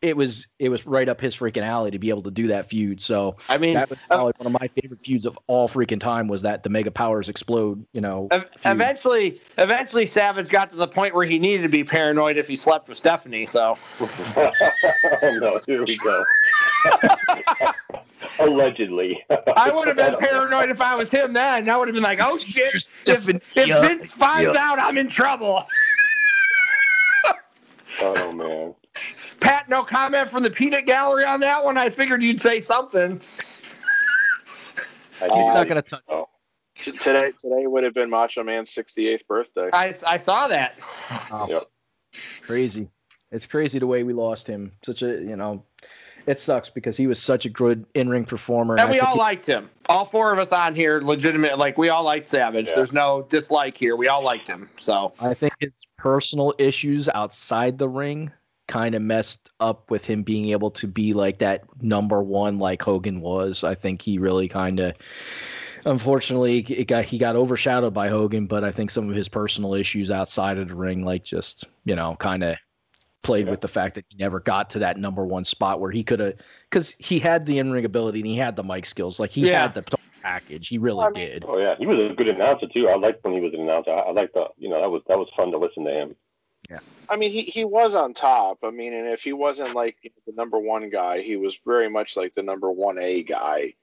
it 0.02 0.16
was 0.16 0.48
it 0.60 0.70
was 0.70 0.86
right 0.86 1.10
up 1.10 1.20
his 1.20 1.36
freaking 1.36 1.64
alley 1.64 1.92
to 1.92 2.00
be 2.00 2.10
able 2.10 2.24
to 2.24 2.32
do 2.32 2.48
that 2.48 2.70
feud. 2.70 3.02
So 3.02 3.38
I 3.50 3.58
mean, 3.58 3.74
that 3.74 3.90
was 3.90 3.98
probably 4.08 4.34
one 4.38 4.54
of 4.54 4.62
my 4.62 4.70
favorite 4.80 5.04
feuds 5.04 5.26
of 5.26 5.38
all 5.48 5.68
freaking 5.68 6.00
time 6.00 6.28
was 6.28 6.44
that 6.44 6.64
the 6.64 6.70
Mega 6.70 6.92
Powers 6.92 7.30
explode. 7.30 7.86
You 7.94 8.02
know, 8.02 8.28
ev- 8.30 8.44
feud. 8.60 8.76
eventually, 8.76 9.42
eventually, 9.58 10.06
Savage 10.06 10.50
got 10.50 10.72
to 10.72 10.78
the 10.78 10.88
point 10.88 11.16
where 11.16 11.26
he 11.26 11.40
needed 11.40 11.64
to 11.64 11.70
be 11.70 11.84
paranoid 11.84 12.38
if 12.38 12.48
he 12.48 12.56
slept 12.56 12.88
with 12.90 12.98
Stephanie. 12.98 13.48
So 13.48 13.78
oh 14.00 15.22
no, 15.42 15.60
here 15.66 15.84
we 15.84 15.98
go. 15.98 16.24
Allegedly. 18.40 19.24
I 19.56 19.72
would 19.72 19.88
have 19.88 19.98
been 19.98 20.18
paranoid 20.20 20.70
if 20.70 20.80
I 20.80 20.94
was 20.96 21.10
him. 21.10 21.34
Then 21.34 21.68
I 21.68 21.78
would 21.78 21.88
have 21.88 21.96
been 21.96 22.04
like, 22.04 22.20
"Oh 22.22 22.38
shit! 22.38 22.92
If, 23.06 23.28
if 23.28 23.42
Vince 23.56 24.14
finds 24.14 24.56
out, 24.56 24.78
I'm 24.78 24.98
in 24.98 25.08
trouble." 25.08 25.66
Oh 28.00 28.32
man. 28.32 28.76
Pat, 29.40 29.70
no 29.70 29.84
comment 29.84 30.32
from 30.32 30.44
the 30.44 30.50
peanut 30.50 30.86
gallery 30.86 31.26
on 31.26 31.40
that 31.42 31.64
one. 31.64 31.78
I 31.78 31.90
figured 31.90 32.22
you'd 32.24 32.42
say 32.42 32.60
something. 32.60 33.20
He's 35.20 35.24
not 35.30 35.68
gonna 35.68 35.82
touch. 35.82 36.02
Oh, 36.08 36.28
T- 36.76 36.92
today 36.92 37.32
today 37.40 37.66
would 37.66 37.84
have 37.84 37.94
been 37.94 38.10
Macho 38.10 38.44
Man's 38.44 38.74
68th 38.74 39.26
birthday. 39.28 39.70
I, 39.74 39.94
I 40.06 40.18
saw 40.18 40.48
that. 40.48 40.76
Oh, 41.32 41.48
Yep. 41.50 41.64
Crazy. 42.44 42.90
It's 43.32 43.46
crazy 43.46 43.80
the 43.80 43.88
way 43.88 44.04
we 44.04 44.14
lost 44.14 44.48
him. 44.48 44.72
Such 44.86 45.02
a 45.02 45.08
you 45.22 45.36
know, 45.36 45.64
it 46.28 46.40
sucks 46.40 46.70
because 46.70 46.96
he 46.96 47.08
was 47.08 47.22
such 47.22 47.46
a 47.46 47.50
good 47.50 47.86
in 47.96 48.10
ring 48.10 48.26
performer. 48.26 48.76
And 48.76 48.82
I 48.82 48.92
we 48.92 49.00
all 49.00 49.14
he- 49.14 49.20
liked 49.20 49.46
him. 49.46 49.70
All 49.90 50.06
four 50.06 50.32
of 50.32 50.40
us 50.40 50.52
on 50.52 50.76
here, 50.76 51.02
legitimate. 51.02 51.58
Like 51.58 51.78
we 51.78 51.90
all 51.90 52.04
liked 52.04 52.28
Savage. 52.28 52.68
Yeah. 52.68 52.76
There's 52.76 52.94
no 52.94 53.24
dislike 53.30 53.76
here. 53.78 53.96
We 53.96 54.08
all 54.08 54.24
liked 54.24 54.48
him. 54.48 54.70
So 54.78 55.14
I 55.20 55.34
think 55.34 55.54
his 55.60 55.72
personal 55.98 56.54
issues 56.60 57.10
outside 57.10 57.78
the 57.78 57.90
ring 57.90 58.32
kind 58.68 58.96
of 58.96 59.02
messed 59.02 59.50
up 59.60 59.90
with 59.90 60.06
him 60.06 60.24
being 60.24 60.50
able 60.50 60.70
to 60.72 60.88
be 60.88 61.14
like 61.14 61.40
that 61.40 61.64
number 61.82 62.22
one 62.22 62.60
like 62.60 62.82
Hogan 62.82 63.22
was. 63.22 63.64
I 63.64 63.76
think 63.76 64.02
he 64.02 64.18
really 64.20 64.48
kind 64.48 64.80
of 64.80 64.94
unfortunately 65.86 66.60
it 66.70 66.86
got 66.86 67.06
he 67.06 67.18
got 67.18 67.36
overshadowed 67.36 67.94
by 67.94 68.10
Hogan, 68.10 68.46
but 68.48 68.64
I 68.64 68.72
think 68.72 68.92
some 68.92 69.10
of 69.10 69.16
his 69.16 69.28
personal 69.30 69.74
issues 69.74 70.12
outside 70.12 70.58
of 70.58 70.68
the 70.68 70.76
ring 70.76 71.04
like 71.06 71.24
just, 71.24 71.66
you 71.86 71.96
know, 71.96 72.16
kind 72.20 72.44
of 72.44 72.58
played 73.24 73.46
Yeah. 73.46 73.52
with 73.52 73.62
the 73.62 73.68
fact 73.68 73.96
that 73.96 74.06
he 74.10 74.18
never 74.18 74.40
got 74.40 74.70
to 74.72 74.80
that 74.80 74.98
number 74.98 75.26
one 75.26 75.46
spot 75.46 75.80
where 75.80 75.92
he 75.92 76.04
could 76.04 76.20
have 76.20 76.34
cuz 76.70 76.96
he 77.00 77.20
had 77.20 77.46
the 77.46 77.60
in-ring 77.60 77.86
ability 77.86 78.20
and 78.20 78.28
he 78.28 78.38
had 78.38 78.56
the 78.56 78.64
mic 78.64 78.86
skills. 78.86 79.20
Like 79.20 79.32
he 79.32 79.48
Yeah. 79.48 79.62
had 79.64 79.74
the 79.74 79.98
package. 80.22 80.68
He 80.68 80.78
really 80.78 81.04
oh, 81.04 81.08
I 81.08 81.10
mean- 81.12 81.28
did. 81.30 81.46
oh 81.48 81.58
yeah, 81.58 81.76
he 81.78 81.86
was 81.86 82.00
a 82.12 82.14
good 82.14 82.28
announcer 82.28 82.68
too. 82.68 82.90
I 82.90 82.96
liked 82.98 83.24
when 83.24 83.34
he 83.34 83.40
was 83.40 83.54
an 83.54 83.62
announcer. 83.62 83.92
I, 83.92 84.00
I 84.00 84.12
liked 84.12 84.34
the, 84.34 84.48
you 84.58 84.70
know, 84.70 84.82
that 84.82 84.90
was 84.90 85.02
that 85.08 85.18
was 85.18 85.30
fun 85.38 85.52
to 85.52 85.58
listen 85.58 85.86
to 85.86 85.92
him. 85.92 86.16
I 87.10 87.16
mean, 87.16 87.32
he, 87.32 87.42
he 87.44 87.64
was 87.64 87.96
on 87.96 88.14
top. 88.14 88.60
I 88.64 88.72
mean, 88.72 88.94
and 88.94 89.08
if 89.08 89.24
he 89.24 89.34
wasn't 89.34 89.76
like 89.76 89.98
the 90.26 90.34
number 90.34 90.60
one 90.60 90.90
guy, 90.90 91.22
he 91.22 91.36
was 91.38 91.60
very 91.66 91.90
much 91.90 92.18
like 92.18 92.34
the 92.34 92.44
number 92.44 92.70
one 92.70 92.98
A 93.00 93.24
guy. 93.24 93.74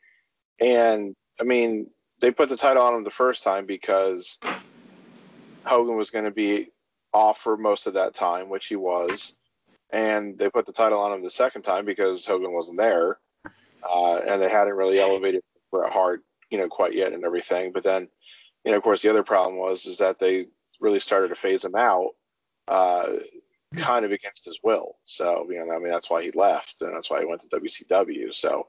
And 0.61 1.17
I 1.41 1.45
mean, 1.45 1.89
they 2.21 2.31
put 2.31 2.49
the 2.49 2.57
title 2.57 2.83
on 2.83 2.95
him 2.95 3.05
the 3.05 3.11
first 3.11 3.43
time 3.43 3.67
because 3.67 4.39
Hogan 5.65 5.97
was 5.97 6.11
going 6.11 6.27
to 6.27 6.31
be 6.31 6.69
off 7.13 7.39
for 7.39 7.57
most 7.57 7.87
of 7.87 7.95
that 7.95 8.15
time, 8.15 8.49
which 8.49 8.67
he 8.67 8.77
was. 8.77 9.35
And 9.91 10.37
they 10.39 10.51
put 10.51 10.67
the 10.67 10.73
title 10.73 11.01
on 11.01 11.13
him 11.13 11.23
the 11.23 11.31
second 11.31 11.63
time 11.63 11.85
because 11.85 12.27
Hogan 12.27 12.53
wasn't 12.53 12.79
there. 12.79 13.19
Uh, 13.89 14.17
and 14.17 14.41
they 14.41 14.49
hadn't 14.49 14.75
really 14.75 14.99
elevated 14.99 15.43
Bret 15.71 15.93
Hart, 15.93 16.23
you 16.51 16.59
know, 16.59 16.69
quite 16.69 16.95
yet 16.95 17.13
and 17.13 17.25
everything. 17.25 17.73
But 17.73 17.85
then, 17.85 18.09
you 18.65 18.71
know, 18.71 18.77
of 18.77 18.83
course, 18.83 19.03
the 19.03 19.11
other 19.11 19.23
problem 19.23 19.59
was 19.59 19.87
is 19.87 19.99
that 19.99 20.19
they 20.19 20.47
really 20.81 20.99
started 20.99 21.29
to 21.29 21.35
phase 21.35 21.65
him 21.65 21.75
out 21.75 22.13
uh, 22.69 23.13
kind 23.77 24.05
of 24.05 24.13
against 24.13 24.45
his 24.45 24.61
will. 24.63 24.97
So, 25.05 25.47
you 25.51 25.65
know, 25.65 25.75
I 25.75 25.79
mean, 25.79 25.89
that's 25.89 26.11
why 26.11 26.23
he 26.23 26.31
left, 26.33 26.83
and 26.83 26.95
that's 26.95 27.11
why 27.11 27.21
he 27.21 27.27
went 27.27 27.43
to 27.43 27.61
WCW. 27.61 28.33
So, 28.33 28.69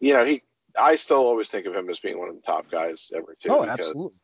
you 0.00 0.12
know, 0.12 0.24
he, 0.24 0.42
I 0.78 0.96
still 0.96 1.18
always 1.18 1.48
think 1.48 1.66
of 1.66 1.74
him 1.74 1.88
as 1.88 2.00
being 2.00 2.18
one 2.18 2.28
of 2.28 2.34
the 2.34 2.42
top 2.42 2.70
guys 2.70 3.12
ever, 3.14 3.36
too. 3.38 3.50
Oh, 3.50 3.62
because, 3.62 3.80
absolutely. 3.80 4.18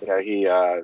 You 0.00 0.06
know, 0.08 0.18
he, 0.20 0.46
uh, 0.46 0.76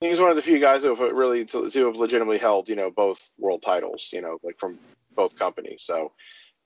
he's 0.00 0.20
one 0.20 0.30
of 0.30 0.36
the 0.36 0.42
few 0.42 0.58
guys 0.58 0.82
who 0.82 0.94
have 0.94 1.00
really 1.00 1.44
to, 1.46 1.70
to 1.70 1.86
have 1.86 1.96
legitimately 1.96 2.38
held, 2.38 2.68
you 2.68 2.76
know, 2.76 2.90
both 2.90 3.32
world 3.38 3.62
titles, 3.62 4.10
you 4.12 4.20
know, 4.20 4.38
like 4.42 4.58
from 4.58 4.78
both 5.14 5.36
companies. 5.36 5.82
So, 5.82 6.12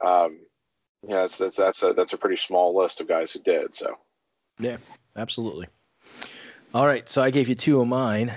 um, 0.04 0.38
yeah, 1.02 1.22
that's 1.22 1.38
that's 1.38 1.56
that's 1.56 1.82
a 1.82 1.92
that's 1.92 2.14
a 2.14 2.18
pretty 2.18 2.36
small 2.36 2.76
list 2.76 3.00
of 3.00 3.06
guys 3.06 3.32
who 3.32 3.40
did. 3.40 3.74
So, 3.74 3.96
Yeah, 4.58 4.78
Absolutely. 5.16 5.66
All 6.74 6.86
right, 6.86 7.08
so 7.08 7.22
I 7.22 7.30
gave 7.30 7.48
you 7.48 7.54
two 7.54 7.80
of 7.80 7.88
mine. 7.88 8.32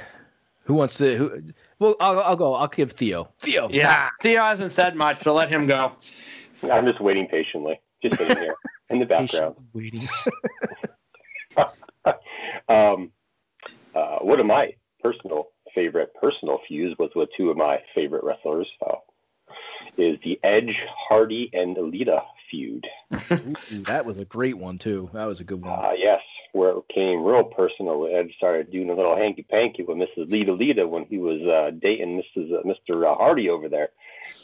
Who 0.70 0.76
wants 0.76 0.98
to? 0.98 1.18
Who? 1.18 1.42
Well, 1.80 1.96
I'll, 2.00 2.20
I'll 2.20 2.36
go. 2.36 2.54
I'll 2.54 2.68
give 2.68 2.92
Theo. 2.92 3.28
Theo. 3.40 3.70
yeah, 3.72 4.12
Theo 4.22 4.44
hasn't 4.44 4.72
said 4.72 4.96
much, 4.96 5.18
so 5.18 5.34
let 5.34 5.50
him 5.50 5.66
go. 5.66 5.94
I'm 6.62 6.86
just 6.86 7.02
waiting 7.02 7.26
patiently, 7.26 7.82
just 8.04 8.20
sitting 8.20 8.38
here 8.38 8.54
in 8.92 9.00
the 9.00 9.08
background. 9.08 9.56
Waiting. 9.74 10.08
um, 12.70 13.12
uh, 13.96 14.20
one 14.20 14.40
of 14.40 14.46
my 14.46 14.76
personal 15.02 15.48
favorite 15.74 16.14
personal 16.22 16.60
feuds 16.68 16.96
was 17.00 17.10
with 17.16 17.30
two 17.36 17.50
of 17.50 17.58
my 17.58 17.80
favorite 17.96 18.24
wrestlers. 18.24 18.68
Uh, 18.86 18.98
is 19.98 20.20
the 20.20 20.40
Edge, 20.44 20.76
Hardy, 21.10 21.50
and 21.52 21.76
Alita 21.78 22.22
feud. 22.52 22.86
That 23.88 24.06
was 24.06 24.20
a 24.20 24.26
great 24.26 24.58
one 24.60 24.78
too. 24.78 25.10
That 25.14 25.26
was 25.26 25.40
a 25.40 25.44
good 25.44 25.64
one. 25.64 25.84
Uh, 25.84 25.94
yes, 25.98 26.22
where 26.52 26.72
it 26.72 26.88
became 26.88 27.24
real 27.24 27.44
personal. 27.44 28.08
Edge 28.08 28.34
started 28.36 28.72
doing 28.72 28.90
a 28.90 28.96
little 28.96 29.16
hanky 29.16 29.44
panky 29.44 29.84
with 29.84 29.98
Mrs. 29.98 30.32
Lita 30.32 30.54
Lita 30.54 30.88
when 30.88 31.06
he 31.06 31.18
was 31.18 31.42
uh, 31.42 31.72
dating 31.80 32.22
Mrs. 32.22 32.54
Uh, 32.54 32.64
Mr. 32.64 33.18
Hardy 33.18 33.50
over 33.50 33.70
there. 33.70 33.90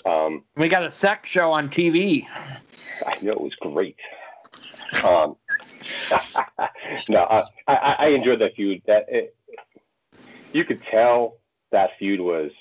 Um, 0.06 0.43
We 0.56 0.68
got 0.68 0.86
a 0.86 0.91
sex 0.91 1.30
show 1.30 1.51
on 1.51 1.70
TV. 1.70 2.26
I 3.06 3.18
know 3.22 3.32
it 3.32 3.41
was 3.41 3.56
great. 3.60 3.97
Um, 5.03 5.36
no, 7.10 7.24
I, 7.24 7.43
I, 7.68 7.95
I 7.99 8.08
enjoyed 8.10 8.39
that 8.39 8.56
feud. 8.56 8.82
That 8.88 9.06
it, 9.10 9.36
you 10.53 10.64
could 10.64 10.82
tell 10.89 11.38
that 11.72 11.91
feud 11.99 12.20
was 12.20 12.51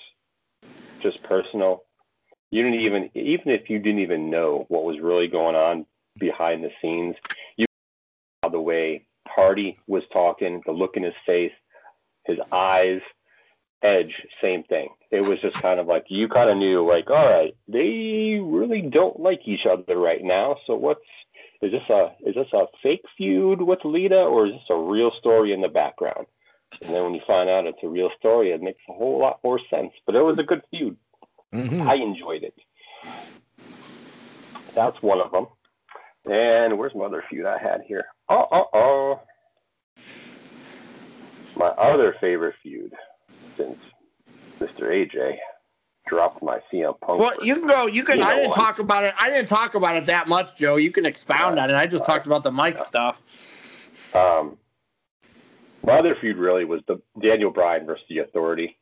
just 1.01 1.23
personal. 1.23 1.83
You 2.51 2.63
didn't 2.63 2.81
even, 2.81 3.09
even 3.13 3.49
if 3.49 3.69
you 3.69 3.79
didn't 3.79 4.01
even 4.01 4.29
know 4.29 4.65
what 4.69 4.83
was 4.83 4.99
really 4.99 5.27
going 5.27 5.55
on 5.55 5.85
behind 6.17 6.63
the 6.63 6.71
scenes, 6.81 7.15
you 7.57 7.65
the 8.51 8.59
way 8.59 9.05
Hardy 9.35 9.77
was 9.87 10.03
talking, 10.11 10.61
the 10.65 10.71
look 10.71 10.95
in 10.97 11.03
his 11.03 11.13
face, 11.25 11.53
his 12.25 12.39
eyes. 12.51 13.01
Edge, 13.81 14.13
same 14.41 14.63
thing. 14.63 14.89
It 15.11 15.25
was 15.25 15.39
just 15.41 15.61
kind 15.61 15.79
of 15.79 15.85
like 15.85 16.05
you 16.07 16.27
kind 16.27 16.49
of 16.49 16.57
knew, 16.57 16.87
like, 16.87 17.11
all 17.11 17.29
right, 17.29 17.55
they 17.67 18.39
really 18.41 18.81
don't 18.81 19.19
like 19.19 19.41
each 19.45 19.67
other 19.67 19.97
right 19.97 20.23
now. 20.23 20.55
So 20.65 20.75
what's 20.75 21.01
is 21.61 21.71
this 21.71 21.87
a 21.89 22.15
is 22.25 22.33
this 22.35 22.51
a 22.53 22.65
fake 22.81 23.03
feud 23.15 23.61
with 23.61 23.85
Lita 23.85 24.21
or 24.23 24.47
is 24.47 24.53
this 24.53 24.69
a 24.69 24.75
real 24.75 25.11
story 25.19 25.53
in 25.53 25.61
the 25.61 25.67
background? 25.67 26.25
And 26.81 26.95
then 26.95 27.03
when 27.03 27.13
you 27.13 27.21
find 27.27 27.49
out 27.49 27.67
it's 27.67 27.83
a 27.83 27.87
real 27.87 28.09
story, 28.17 28.51
it 28.51 28.61
makes 28.61 28.81
a 28.89 28.93
whole 28.93 29.19
lot 29.19 29.39
more 29.43 29.59
sense. 29.69 29.91
But 30.05 30.15
it 30.15 30.21
was 30.21 30.39
a 30.39 30.43
good 30.43 30.63
feud. 30.71 30.97
Mhm. 31.53 31.87
I 31.87 31.95
enjoyed 31.95 32.43
it. 32.43 32.55
That's 34.73 35.01
one 35.01 35.21
of 35.21 35.31
them. 35.31 35.47
And 36.25 36.77
where's 36.77 36.95
my 36.95 37.05
other 37.05 37.23
feud 37.29 37.45
I 37.45 37.57
had 37.59 37.81
here? 37.87 38.05
Oh, 38.29 38.47
oh, 38.51 38.65
oh. 38.73 39.21
My 41.57 41.67
other 41.67 42.15
favorite 42.19 42.55
feud 42.61 42.93
since 43.55 43.77
Mr. 44.59 44.83
AJ 44.83 45.37
dropped 46.07 46.43
my 46.43 46.59
CM 46.71 46.99
Punk. 46.99 47.19
Well, 47.19 47.43
you 47.43 47.55
can 47.55 47.67
go. 47.67 47.87
You 47.87 48.03
can. 48.03 48.17
You 48.17 48.23
I 48.23 48.35
didn't 48.35 48.49
what? 48.49 48.55
talk 48.55 48.79
about 48.79 49.03
it. 49.03 49.13
I 49.17 49.29
didn't 49.29 49.47
talk 49.47 49.75
about 49.75 49.95
it 49.95 50.05
that 50.07 50.27
much, 50.27 50.57
Joe. 50.57 50.75
You 50.75 50.91
can 50.91 51.05
expound 51.05 51.59
on 51.59 51.69
it. 51.69 51.75
I 51.75 51.85
just 51.85 52.05
talked 52.05 52.25
about 52.25 52.43
the 52.43 52.51
mic 52.51 52.81
stuff. 52.81 53.21
Um, 54.13 54.57
my 55.85 55.99
other 55.99 56.15
feud 56.19 56.37
really 56.37 56.65
was 56.65 56.81
the 56.87 57.01
Daniel 57.21 57.51
Bryan 57.51 57.85
versus 57.85 58.05
the 58.09 58.19
Authority. 58.19 58.77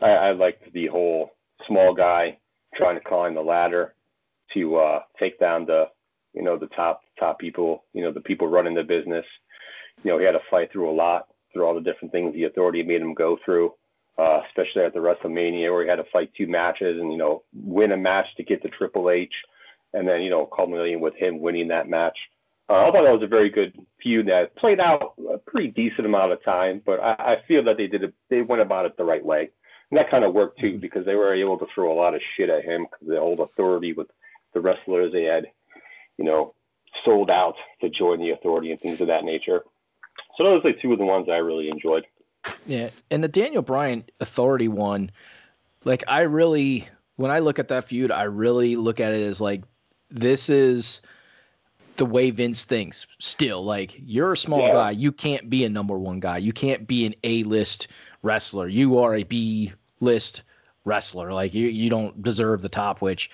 I, 0.00 0.10
I 0.10 0.32
liked 0.32 0.72
the 0.72 0.86
whole 0.86 1.30
small 1.66 1.94
guy 1.94 2.38
trying 2.76 2.96
to 2.96 3.04
climb 3.04 3.34
the 3.34 3.40
ladder 3.42 3.94
to 4.52 4.76
uh, 4.76 5.00
take 5.18 5.38
down 5.40 5.66
the, 5.66 5.86
you 6.34 6.42
know, 6.42 6.58
the 6.58 6.66
top 6.68 7.02
top 7.18 7.38
people, 7.38 7.84
you 7.92 8.02
know, 8.02 8.12
the 8.12 8.20
people 8.20 8.48
running 8.48 8.74
the 8.74 8.82
business. 8.82 9.24
You 10.02 10.10
know, 10.10 10.18
he 10.18 10.24
had 10.24 10.32
to 10.32 10.40
fight 10.50 10.72
through 10.72 10.90
a 10.90 10.92
lot, 10.92 11.28
through 11.52 11.64
all 11.64 11.74
the 11.74 11.80
different 11.80 12.12
things 12.12 12.34
the 12.34 12.44
Authority 12.44 12.82
made 12.82 13.00
him 13.00 13.14
go 13.14 13.38
through, 13.44 13.72
uh, 14.18 14.40
especially 14.48 14.82
at 14.82 14.92
the 14.92 15.00
WrestleMania 15.00 15.72
where 15.72 15.84
he 15.84 15.88
had 15.88 15.96
to 15.96 16.04
fight 16.12 16.30
two 16.36 16.46
matches 16.46 17.00
and 17.00 17.12
you 17.12 17.18
know 17.18 17.42
win 17.54 17.92
a 17.92 17.96
match 17.96 18.26
to 18.36 18.42
get 18.42 18.62
to 18.62 18.68
Triple 18.68 19.10
H, 19.10 19.32
and 19.92 20.06
then 20.06 20.22
you 20.22 20.30
know 20.30 20.46
culminating 20.46 21.00
with 21.00 21.14
him 21.14 21.40
winning 21.40 21.68
that 21.68 21.88
match. 21.88 22.16
Uh, 22.68 22.74
I 22.74 22.90
thought 22.90 23.04
that 23.04 23.12
was 23.12 23.22
a 23.22 23.26
very 23.26 23.50
good 23.50 23.78
feud 24.02 24.26
that 24.28 24.56
played 24.56 24.80
out 24.80 25.14
a 25.30 25.36
pretty 25.36 25.68
decent 25.68 26.06
amount 26.06 26.32
of 26.32 26.42
time, 26.42 26.80
but 26.84 26.98
I, 26.98 27.12
I 27.18 27.36
feel 27.46 27.62
that 27.64 27.76
they 27.76 27.86
did 27.86 28.02
it, 28.02 28.14
they 28.30 28.40
went 28.40 28.62
about 28.62 28.86
it 28.86 28.96
the 28.96 29.04
right 29.04 29.24
way. 29.24 29.50
And 29.90 29.98
that 29.98 30.10
kind 30.10 30.24
of 30.24 30.32
worked 30.32 30.60
too 30.60 30.78
because 30.78 31.04
they 31.04 31.14
were 31.14 31.34
able 31.34 31.58
to 31.58 31.66
throw 31.74 31.92
a 31.92 32.00
lot 32.00 32.14
of 32.14 32.22
shit 32.36 32.48
at 32.48 32.64
him 32.64 32.86
because 32.90 33.06
the 33.06 33.20
old 33.20 33.40
authority 33.40 33.92
with 33.92 34.06
the 34.54 34.60
wrestlers 34.60 35.12
they 35.12 35.24
had, 35.24 35.46
you 36.18 36.24
know, 36.24 36.54
sold 37.04 37.30
out 37.30 37.56
to 37.80 37.88
join 37.90 38.18
the 38.20 38.30
authority 38.30 38.70
and 38.70 38.80
things 38.80 39.00
of 39.00 39.08
that 39.08 39.24
nature. 39.24 39.62
So 40.36 40.44
those 40.44 40.64
are 40.64 40.68
like 40.68 40.80
two 40.80 40.92
of 40.92 40.98
the 40.98 41.04
ones 41.04 41.28
I 41.28 41.36
really 41.36 41.68
enjoyed. 41.68 42.06
Yeah, 42.66 42.90
and 43.10 43.22
the 43.24 43.28
Daniel 43.28 43.62
Bryan 43.62 44.04
Authority 44.20 44.68
one, 44.68 45.10
like 45.84 46.04
I 46.08 46.22
really 46.22 46.88
when 47.16 47.30
I 47.30 47.38
look 47.38 47.58
at 47.58 47.68
that 47.68 47.88
feud, 47.88 48.10
I 48.10 48.24
really 48.24 48.76
look 48.76 49.00
at 49.00 49.12
it 49.12 49.22
as 49.22 49.40
like 49.40 49.62
this 50.10 50.48
is 50.48 51.00
the 51.96 52.04
way 52.04 52.30
Vince 52.30 52.64
thinks. 52.64 53.06
Still, 53.18 53.64
like 53.64 53.94
you're 53.98 54.32
a 54.32 54.36
small 54.36 54.60
Yeah. 54.60 54.72
guy, 54.72 54.90
you 54.92 55.12
can't 55.12 55.48
be 55.48 55.64
a 55.64 55.68
number 55.68 55.98
one 55.98 56.20
guy. 56.20 56.38
You 56.38 56.52
can't 56.52 56.86
be 56.86 57.06
an 57.06 57.14
A 57.24 57.44
list 57.44 57.88
wrestler. 58.22 58.68
You 58.68 58.98
are 58.98 59.14
a 59.14 59.22
B 59.22 59.72
list 60.00 60.42
wrestler. 60.84 61.32
Like 61.32 61.54
you, 61.54 61.68
you 61.68 61.88
don't 61.88 62.22
deserve 62.22 62.62
the 62.62 62.68
top. 62.68 63.00
Which 63.00 63.30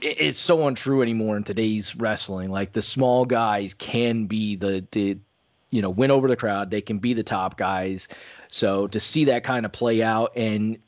it's 0.00 0.38
so 0.40 0.66
untrue 0.66 1.02
anymore 1.02 1.36
in 1.36 1.44
today's 1.44 1.96
wrestling. 1.96 2.50
Like 2.50 2.72
the 2.72 2.82
small 2.82 3.24
guys 3.24 3.74
can 3.74 4.26
be 4.26 4.56
the 4.56 4.84
the 4.92 5.18
you 5.70 5.82
know 5.82 5.90
win 5.90 6.10
over 6.10 6.28
the 6.28 6.36
crowd. 6.36 6.70
They 6.70 6.80
can 6.80 6.98
be 6.98 7.14
the 7.14 7.22
top 7.22 7.56
guys. 7.56 8.08
So 8.50 8.86
to 8.88 9.00
see 9.00 9.24
that 9.26 9.44
kind 9.44 9.66
of 9.66 9.72
play 9.72 10.02
out 10.02 10.32
and 10.36 10.78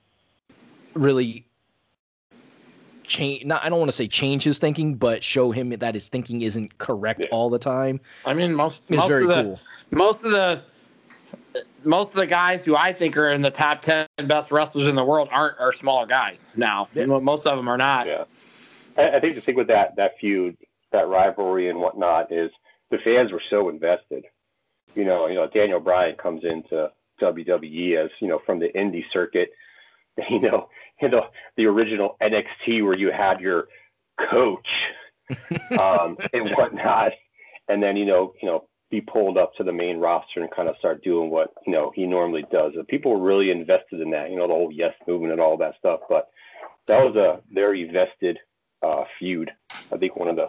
really 0.95 1.47
change 3.05 3.45
not 3.45 3.65
I 3.65 3.69
don't 3.69 3.79
want 3.79 3.91
to 3.91 3.97
say 3.97 4.09
change 4.09 4.45
his 4.45 4.59
thinking, 4.59 4.95
but 4.95 5.23
show 5.25 5.51
him 5.51 5.71
that 5.71 5.95
his 5.95 6.09
thinking 6.09 6.43
isn't 6.43 6.79
correct 6.79 7.21
Yeah. 7.21 7.27
all 7.33 7.51
the 7.51 7.59
time 7.59 8.01
I 8.25 8.35
mean, 8.35 8.55
most 8.55 8.85
is 8.85 8.91
most 8.99 9.09
very 9.09 9.23
of 9.25 9.29
the 9.29 9.43
cool. 9.43 9.61
most 9.91 10.25
of 10.25 10.31
the 10.31 10.63
most 11.85 12.11
of 12.15 12.21
the 12.21 12.27
guys 12.27 12.65
who 12.65 12.77
I 12.77 12.93
think 12.93 13.17
are 13.17 13.31
in 13.31 13.43
the 13.43 13.51
top 13.51 13.83
ten 13.83 14.07
best 14.27 14.53
wrestlers 14.53 14.87
in 14.89 14.95
the 14.95 15.05
world 15.05 15.29
aren't 15.33 15.59
are 15.59 15.73
smaller 15.73 16.07
guys 16.07 16.53
now. 16.57 16.89
Yeah. 16.95 17.07
Most 17.07 17.47
of 17.47 17.57
them 17.57 17.69
are 17.69 17.79
not. 17.79 18.07
Yeah. 18.07 18.25
I, 18.97 19.17
I 19.17 19.21
think 19.21 19.35
the 19.35 19.41
thing 19.41 19.57
with 19.57 19.69
that 19.69 19.97
that 19.97 20.19
feud, 20.21 20.57
that 20.93 21.09
rivalry 21.09 21.69
and 21.69 21.79
whatnot 21.79 22.33
is 22.33 22.51
the 22.91 22.99
fans 22.99 23.33
were 23.33 23.43
so 23.51 23.69
invested. 23.69 24.25
You 24.95 25.05
know, 25.05 25.27
you 25.29 25.35
know, 25.35 25.47
Daniel 25.47 25.81
Bryan 25.81 26.17
comes 26.17 26.45
into 26.45 26.91
WWE 27.21 27.97
as, 27.97 28.11
you 28.21 28.29
know, 28.29 28.41
from 28.45 28.59
the 28.59 28.69
indie 28.69 29.05
circuit, 29.13 29.51
you 30.31 30.41
know, 30.41 30.69
you 31.01 31.09
know, 31.09 31.29
the 31.57 31.67
original 31.67 32.17
NXT 32.21 32.85
where 32.85 32.97
you 32.97 33.11
had 33.11 33.41
your 33.41 33.69
coach 34.31 34.69
um, 35.81 36.19
and 36.33 36.51
whatnot, 36.57 37.13
and 37.69 37.83
then 37.83 37.97
you 37.97 38.05
know, 38.05 38.35
you 38.43 38.49
know, 38.49 38.67
be 38.91 39.01
pulled 39.01 39.39
up 39.39 39.55
to 39.55 39.63
the 39.63 39.73
main 39.73 39.99
roster 39.99 40.41
and 40.41 40.51
kind 40.51 40.69
of 40.69 40.77
start 40.79 41.05
doing 41.05 41.31
what 41.31 41.53
you 41.67 41.73
know 41.73 41.93
he 41.95 42.07
normally 42.07 42.45
does. 42.51 42.73
And 42.75 42.87
people 42.89 43.13
were 43.13 43.25
really 43.25 43.51
invested 43.51 44.01
in 44.01 44.11
that, 44.11 44.31
you 44.31 44.37
know, 44.37 44.49
the 44.49 44.55
whole 44.55 44.73
yes 44.73 44.95
movement 45.07 45.33
and 45.33 45.41
all 45.41 45.57
that 45.59 45.77
stuff. 45.79 46.01
But 46.09 46.29
that 46.89 47.05
was 47.05 47.15
a 47.15 47.41
very 47.53 47.85
vested 47.85 48.39
uh, 48.83 49.05
feud. 49.19 49.51
I 49.93 49.97
think 49.97 50.17
one 50.17 50.29
of 50.29 50.37
the 50.37 50.47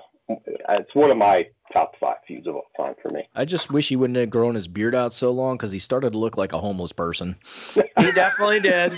it's 0.70 0.96
one 0.96 1.12
of 1.12 1.18
my 1.18 1.46
top 1.74 1.94
five 2.00 2.18
feuds 2.28 2.48
of 2.48 2.56
all 2.56 2.64
time 2.78 2.94
for 3.02 3.10
me. 3.10 3.28
I 3.36 3.44
just 3.44 3.70
wish 3.72 3.90
he 3.90 3.98
wouldn't 3.98 4.18
have 4.18 4.30
grown 4.30 4.56
his 4.56 4.68
beard 4.68 4.96
out 4.96 5.14
so 5.14 5.32
long 5.32 5.58
because 5.58 5.72
he 5.74 5.80
started 5.80 6.14
to 6.14 6.18
look 6.18 6.38
like 6.38 6.54
a 6.54 6.60
homeless 6.60 6.94
person. 6.94 7.36
He 7.74 8.12
definitely 8.14 8.62
did. 8.62 8.94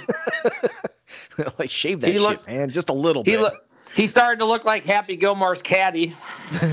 like 1.57 1.69
shave 1.71 2.01
that 2.01 2.07
He 2.11 2.17
shit, 2.17 2.21
looked- 2.21 2.47
man, 2.47 2.69
just 2.69 2.89
a 2.89 2.93
little 2.93 3.23
He 3.23 3.31
bit. 3.31 3.41
look. 3.41 3.53
He 3.95 4.05
started 4.07 4.39
to 4.39 4.45
look 4.45 4.65
like 4.65 4.85
Happy 4.85 5.15
Gilmore's 5.15 5.61
caddy. 5.61 6.15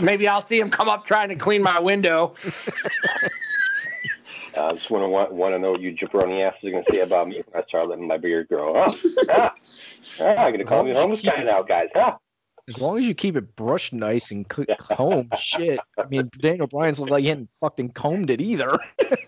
Maybe 0.00 0.28
I'll 0.28 0.42
see 0.42 0.58
him 0.58 0.70
come 0.70 0.88
up 0.88 1.04
trying 1.04 1.28
to 1.30 1.36
clean 1.36 1.62
my 1.62 1.78
window. 1.80 2.34
I 4.68 4.72
just 4.72 4.90
want 4.90 5.04
to 5.04 5.08
want, 5.08 5.32
want 5.32 5.54
to 5.54 5.58
know 5.58 5.72
what 5.72 5.80
you 5.80 5.94
jabroni 5.94 6.46
asses 6.46 6.64
are 6.64 6.70
going 6.70 6.84
to 6.84 6.92
say 6.94 7.00
about 7.00 7.28
me 7.28 7.42
when 7.50 7.62
I 7.62 7.66
start 7.66 7.88
letting 7.88 8.06
my 8.06 8.16
beard 8.18 8.48
grow. 8.48 8.74
Huh? 8.74 8.92
ah, 9.30 9.54
ah, 10.20 10.24
I'm 10.24 10.52
going 10.52 10.58
to 10.58 10.64
call 10.64 10.82
me 10.84 10.90
a 10.92 10.94
homeless 10.96 11.22
guy 11.22 11.42
now, 11.42 11.62
guys. 11.62 11.88
Huh? 11.94 12.16
As 12.68 12.80
long 12.80 12.98
as 12.98 13.06
you 13.06 13.14
keep 13.14 13.36
it 13.36 13.56
brushed 13.56 13.92
nice 13.92 14.30
and 14.30 14.46
cl- 14.52 14.66
combed, 14.78 15.32
shit. 15.36 15.80
I 15.98 16.04
mean, 16.06 16.30
Daniel 16.40 16.68
Bryan's 16.68 17.00
looked 17.00 17.10
like 17.10 17.22
he 17.22 17.28
hadn't 17.28 17.48
fucking 17.60 17.90
combed 17.90 18.30
it 18.30 18.40
either. 18.40 18.78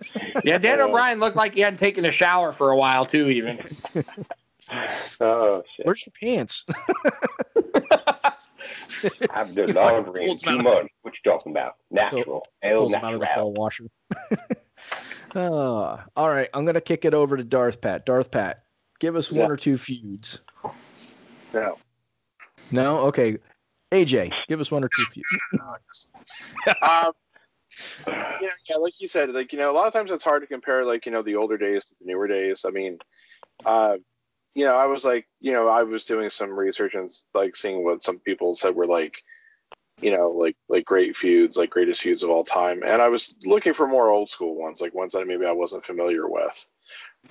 Yeah, 0.45 0.59
Dan 0.59 0.81
Uh, 0.81 0.85
O'Brien 0.85 1.21
looked 1.21 1.37
like 1.37 1.55
he 1.55 1.61
hadn't 1.61 1.79
taken 1.79 2.05
a 2.05 2.11
shower 2.11 2.53
for 2.53 2.71
a 2.71 2.77
while 2.77 3.05
too. 3.07 3.29
Even 3.29 3.59
Oh 5.21 5.63
shit! 5.77 5.87
Where's 5.87 6.05
your 6.07 6.13
pants? 6.21 6.65
I've 9.31 9.55
done 9.55 9.69
He 9.69 9.73
fucking 9.73 9.75
laundry 9.75 10.23
in 10.23 10.29
pulls 10.29 10.43
two 10.43 10.59
months. 10.59 10.93
What 11.03 11.15
you 11.15 11.31
talking 11.31 11.53
about? 11.53 11.75
Natural. 11.91 12.47
El 12.63 12.79
Pulls 12.81 12.93
him 12.95 13.05
out 13.05 13.15
of 13.15 13.21
the 13.21 13.27
natural. 13.27 13.53
washer. 13.53 13.85
Uh, 15.35 15.99
all 16.17 16.29
right, 16.29 16.49
I'm 16.55 16.65
gonna 16.65 16.81
kick 16.81 17.05
it 17.05 17.15
over 17.15 17.37
to 17.37 17.45
Darth 17.45 17.81
Pat. 17.81 18.07
Darth 18.07 18.31
Pat, 18.31 18.65
give 19.01 19.17
us 19.17 19.31
Yeah. 19.31 19.43
one 19.43 19.51
or 19.51 19.57
two 19.57 19.79
feuds. 19.79 20.41
No. 21.53 21.79
No, 22.71 22.99
okay. 23.01 23.39
AJ, 23.93 24.33
give 24.49 24.61
us 24.61 24.71
one 24.71 24.83
or 24.83 24.89
two 24.89 25.05
feuds. 25.05 26.09
um, 26.83 27.13
yeah, 28.07 28.49
yeah, 28.69 28.77
like 28.77 29.01
you 29.01 29.09
said, 29.09 29.31
like 29.31 29.53
you 29.53 29.59
know, 29.59 29.71
a 29.71 29.75
lot 29.75 29.87
of 29.87 29.93
times 29.93 30.11
it's 30.11 30.25
hard 30.25 30.43
to 30.43 30.47
compare, 30.47 30.85
like 30.85 31.05
you 31.07 31.13
know, 31.13 31.23
the 31.23 31.37
older 31.37 31.59
days 31.59 31.87
to 31.87 31.95
the 32.01 32.07
newer 32.07 32.27
days. 32.27 32.65
I 32.67 32.71
mean, 32.71 32.99
uh, 33.67 33.97
you 34.55 34.65
know, 34.65 34.77
I 34.77 34.87
was 34.87 35.05
like, 35.05 35.27
you 35.41 35.53
know, 35.53 35.69
I 35.69 35.83
was 35.83 36.05
doing 36.05 36.31
some 36.31 36.51
research 36.51 36.95
and 36.95 37.11
like 37.35 37.57
seeing 37.57 37.85
what 37.85 38.03
some 38.03 38.19
people 38.19 38.55
said 38.55 38.75
were 38.75 38.87
like, 38.87 39.23
you 40.01 40.11
know, 40.11 40.31
like 40.31 40.57
like 40.69 40.85
great 40.85 41.17
feuds, 41.17 41.57
like 41.57 41.71
greatest 41.71 42.03
feuds 42.03 42.23
of 42.23 42.31
all 42.31 42.45
time, 42.45 42.83
and 42.85 43.01
I 43.01 43.09
was 43.09 43.37
looking 43.45 43.75
for 43.75 43.87
more 43.87 44.09
old 44.09 44.31
school 44.31 44.57
ones, 44.57 44.81
like 44.81 44.95
ones 44.95 45.13
that 45.13 45.27
maybe 45.27 45.47
I 45.47 45.53
wasn't 45.53 45.87
familiar 45.87 46.29
with. 46.29 46.69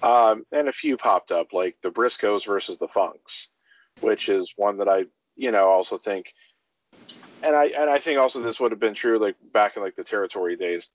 Um, 0.02 0.46
and 0.52 0.70
a 0.70 0.74
few 0.74 0.96
popped 0.96 1.32
up, 1.32 1.54
like 1.54 1.78
the 1.82 1.92
Briscoes 1.92 2.46
versus 2.46 2.78
the 2.78 2.88
Funks, 2.88 3.50
which 4.00 4.30
is 4.30 4.54
one 4.56 4.78
that 4.78 4.88
I, 4.88 5.06
you 5.36 5.52
know, 5.52 5.66
also 5.66 5.98
think 5.98 6.34
and 7.44 7.56
I 7.56 7.66
and 7.68 7.90
I 7.90 7.98
think 7.98 8.20
also 8.20 8.42
this 8.42 8.60
would 8.60 8.72
have 8.72 8.80
been 8.80 8.94
true 8.94 9.20
like 9.20 9.36
back 9.54 9.76
in 9.76 9.84
like 9.84 9.96
the 9.96 10.04
territory 10.04 10.56
days. 10.56 10.92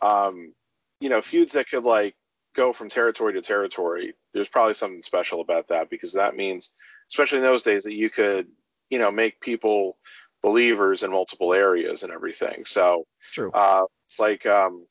Um, 0.00 0.52
you 1.00 1.08
know, 1.08 1.20
feuds 1.20 1.52
that 1.52 1.68
could 1.68 1.84
like 1.84 2.14
go 2.54 2.72
from 2.72 2.88
territory 2.88 3.32
to 3.34 3.42
territory. 3.42 4.14
There's 4.32 4.48
probably 4.48 4.74
something 4.74 5.02
special 5.02 5.40
about 5.40 5.68
that 5.68 5.90
because 5.90 6.12
that 6.14 6.36
means, 6.36 6.72
especially 7.10 7.38
in 7.38 7.44
those 7.44 7.62
days, 7.62 7.84
that 7.84 7.94
you 7.94 8.10
could, 8.10 8.48
you 8.90 8.98
know, 8.98 9.10
make 9.10 9.40
people 9.40 9.96
believers 10.42 11.02
in 11.02 11.10
multiple 11.10 11.52
areas 11.52 12.02
and 12.02 12.12
everything. 12.12 12.64
So, 12.64 13.06
True. 13.32 13.50
uh, 13.52 13.84
like 14.18 14.46
um, 14.46 14.86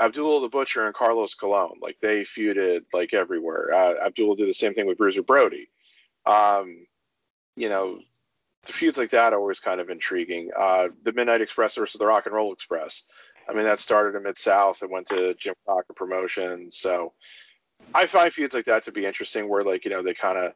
Abdullah 0.00 0.42
the 0.42 0.48
Butcher 0.48 0.86
and 0.86 0.94
Carlos 0.94 1.34
Colon, 1.34 1.78
like 1.80 1.98
they 2.00 2.20
feuded 2.20 2.82
like 2.92 3.14
everywhere. 3.14 3.72
Uh, 3.72 4.06
Abdullah 4.06 4.36
did 4.36 4.48
the 4.48 4.54
same 4.54 4.74
thing 4.74 4.86
with 4.86 4.98
Bruiser 4.98 5.22
Brody. 5.22 5.68
Um, 6.26 6.86
you 7.56 7.68
know, 7.68 7.98
the 8.64 8.72
feuds 8.72 8.98
like 8.98 9.10
that 9.10 9.32
are 9.32 9.40
always 9.40 9.60
kind 9.60 9.80
of 9.80 9.90
intriguing. 9.90 10.50
Uh, 10.56 10.88
the 11.02 11.12
Midnight 11.12 11.40
Express 11.40 11.74
versus 11.76 11.98
the 11.98 12.06
Rock 12.06 12.26
and 12.26 12.34
Roll 12.34 12.52
Express. 12.52 13.04
I 13.48 13.54
mean, 13.54 13.64
that 13.64 13.80
started 13.80 14.16
in 14.16 14.22
Mid 14.24 14.36
South 14.36 14.82
and 14.82 14.90
went 14.90 15.08
to 15.08 15.34
Jim 15.34 15.54
Crockett 15.64 15.96
Promotions. 15.96 16.76
So 16.76 17.14
I 17.94 18.06
find 18.06 18.32
feuds 18.32 18.54
like 18.54 18.66
that 18.66 18.84
to 18.84 18.92
be 18.92 19.06
interesting, 19.06 19.48
where 19.48 19.64
like 19.64 19.84
you 19.84 19.90
know 19.90 20.02
they 20.02 20.14
kind 20.14 20.38
of 20.38 20.52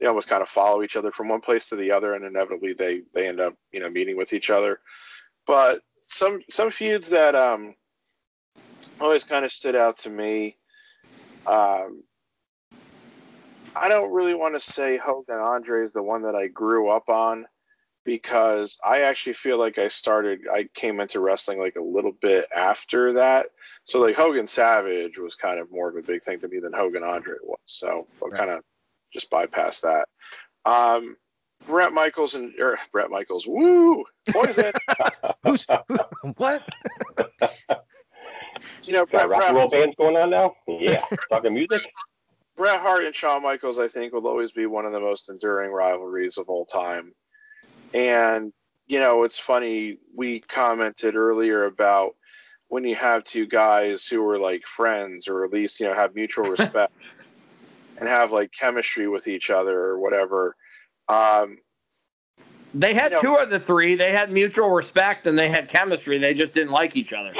they 0.00 0.06
almost 0.06 0.28
kind 0.28 0.42
of 0.42 0.48
follow 0.48 0.82
each 0.82 0.96
other 0.96 1.10
from 1.12 1.28
one 1.28 1.40
place 1.40 1.68
to 1.68 1.76
the 1.76 1.90
other, 1.92 2.14
and 2.14 2.24
inevitably 2.24 2.72
they 2.74 3.02
they 3.14 3.28
end 3.28 3.40
up 3.40 3.54
you 3.72 3.80
know 3.80 3.90
meeting 3.90 4.16
with 4.16 4.32
each 4.32 4.50
other. 4.50 4.80
But 5.46 5.82
some 6.06 6.42
some 6.50 6.70
feuds 6.70 7.10
that 7.10 7.34
um 7.34 7.74
always 9.00 9.24
kind 9.24 9.44
of 9.44 9.52
stood 9.52 9.76
out 9.76 9.98
to 9.98 10.10
me. 10.10 10.56
Um, 11.46 12.02
I 13.74 13.88
don't 13.88 14.12
really 14.12 14.34
want 14.34 14.54
to 14.54 14.60
say 14.60 14.96
Hogan 14.96 15.36
Andre 15.38 15.84
is 15.84 15.92
the 15.92 16.02
one 16.02 16.22
that 16.22 16.34
I 16.34 16.48
grew 16.48 16.90
up 16.90 17.08
on 17.08 17.46
because 18.04 18.78
I 18.84 19.02
actually 19.02 19.34
feel 19.34 19.58
like 19.58 19.78
I 19.78 19.88
started, 19.88 20.40
I 20.52 20.68
came 20.74 20.98
into 21.00 21.20
wrestling 21.20 21.60
like 21.60 21.76
a 21.76 21.82
little 21.82 22.12
bit 22.22 22.48
after 22.54 23.12
that. 23.14 23.46
So 23.84 24.00
like 24.00 24.16
Hogan 24.16 24.46
Savage 24.46 25.18
was 25.18 25.34
kind 25.34 25.60
of 25.60 25.70
more 25.70 25.88
of 25.90 25.96
a 25.96 26.02
big 26.02 26.24
thing 26.24 26.40
to 26.40 26.48
me 26.48 26.58
than 26.58 26.72
Hogan 26.72 27.02
Andre 27.02 27.34
was. 27.42 27.58
So 27.66 28.08
Right. 28.30 28.38
kind 28.38 28.50
of 28.50 28.64
just 29.12 29.30
bypass 29.30 29.80
that. 29.80 30.08
Um, 30.64 31.16
Bret 31.66 31.92
Michaels 31.92 32.34
and 32.34 32.54
or 32.58 32.78
Bret 32.92 33.10
Michaels, 33.10 33.46
woo, 33.46 34.04
poison. 34.30 34.72
Who's 35.44 35.66
what? 36.36 36.62
you 38.84 38.92
know, 38.92 39.06
Got 39.06 39.28
Brett, 39.28 39.28
rock 39.28 39.42
and 39.46 39.56
roll 39.56 39.68
bands 39.68 39.94
going 39.96 40.16
on 40.16 40.30
now? 40.30 40.54
Yeah. 40.66 41.04
Talking 41.30 41.54
music? 41.54 41.82
Bret 42.56 42.80
Hart 42.80 43.04
and 43.04 43.14
Shawn 43.14 43.42
Michaels, 43.42 43.78
I 43.78 43.86
think, 43.86 44.12
will 44.12 44.26
always 44.26 44.52
be 44.52 44.66
one 44.66 44.84
of 44.84 44.92
the 44.92 45.00
most 45.00 45.28
enduring 45.28 45.70
rivalries 45.70 46.38
of 46.38 46.48
all 46.48 46.66
time. 46.66 47.12
And, 47.94 48.52
you 48.86 48.98
know, 48.98 49.22
it's 49.22 49.38
funny, 49.38 49.98
we 50.14 50.40
commented 50.40 51.14
earlier 51.14 51.64
about 51.64 52.16
when 52.66 52.84
you 52.84 52.96
have 52.96 53.24
two 53.24 53.46
guys 53.46 54.06
who 54.06 54.26
are 54.28 54.38
like 54.38 54.66
friends 54.66 55.28
or 55.28 55.44
at 55.44 55.52
least, 55.52 55.78
you 55.78 55.86
know, 55.86 55.94
have 55.94 56.14
mutual 56.14 56.44
respect 56.50 56.92
and 57.98 58.08
have 58.08 58.32
like 58.32 58.52
chemistry 58.52 59.08
with 59.08 59.28
each 59.28 59.50
other 59.50 59.78
or 59.78 59.98
whatever. 59.98 60.56
Um, 61.08 61.58
They 62.74 62.92
had 62.94 63.12
You 63.12 63.16
know- 63.16 63.22
two 63.22 63.34
of 63.36 63.50
the 63.50 63.58
three. 63.58 63.94
They 63.96 64.12
had 64.12 64.30
mutual 64.30 64.68
respect 64.70 65.26
and 65.26 65.38
they 65.38 65.48
had 65.48 65.68
chemistry. 65.68 66.18
They 66.18 66.34
just 66.34 66.52
didn't 66.52 66.72
like 66.72 66.96
each 66.96 67.12
other. 67.14 67.32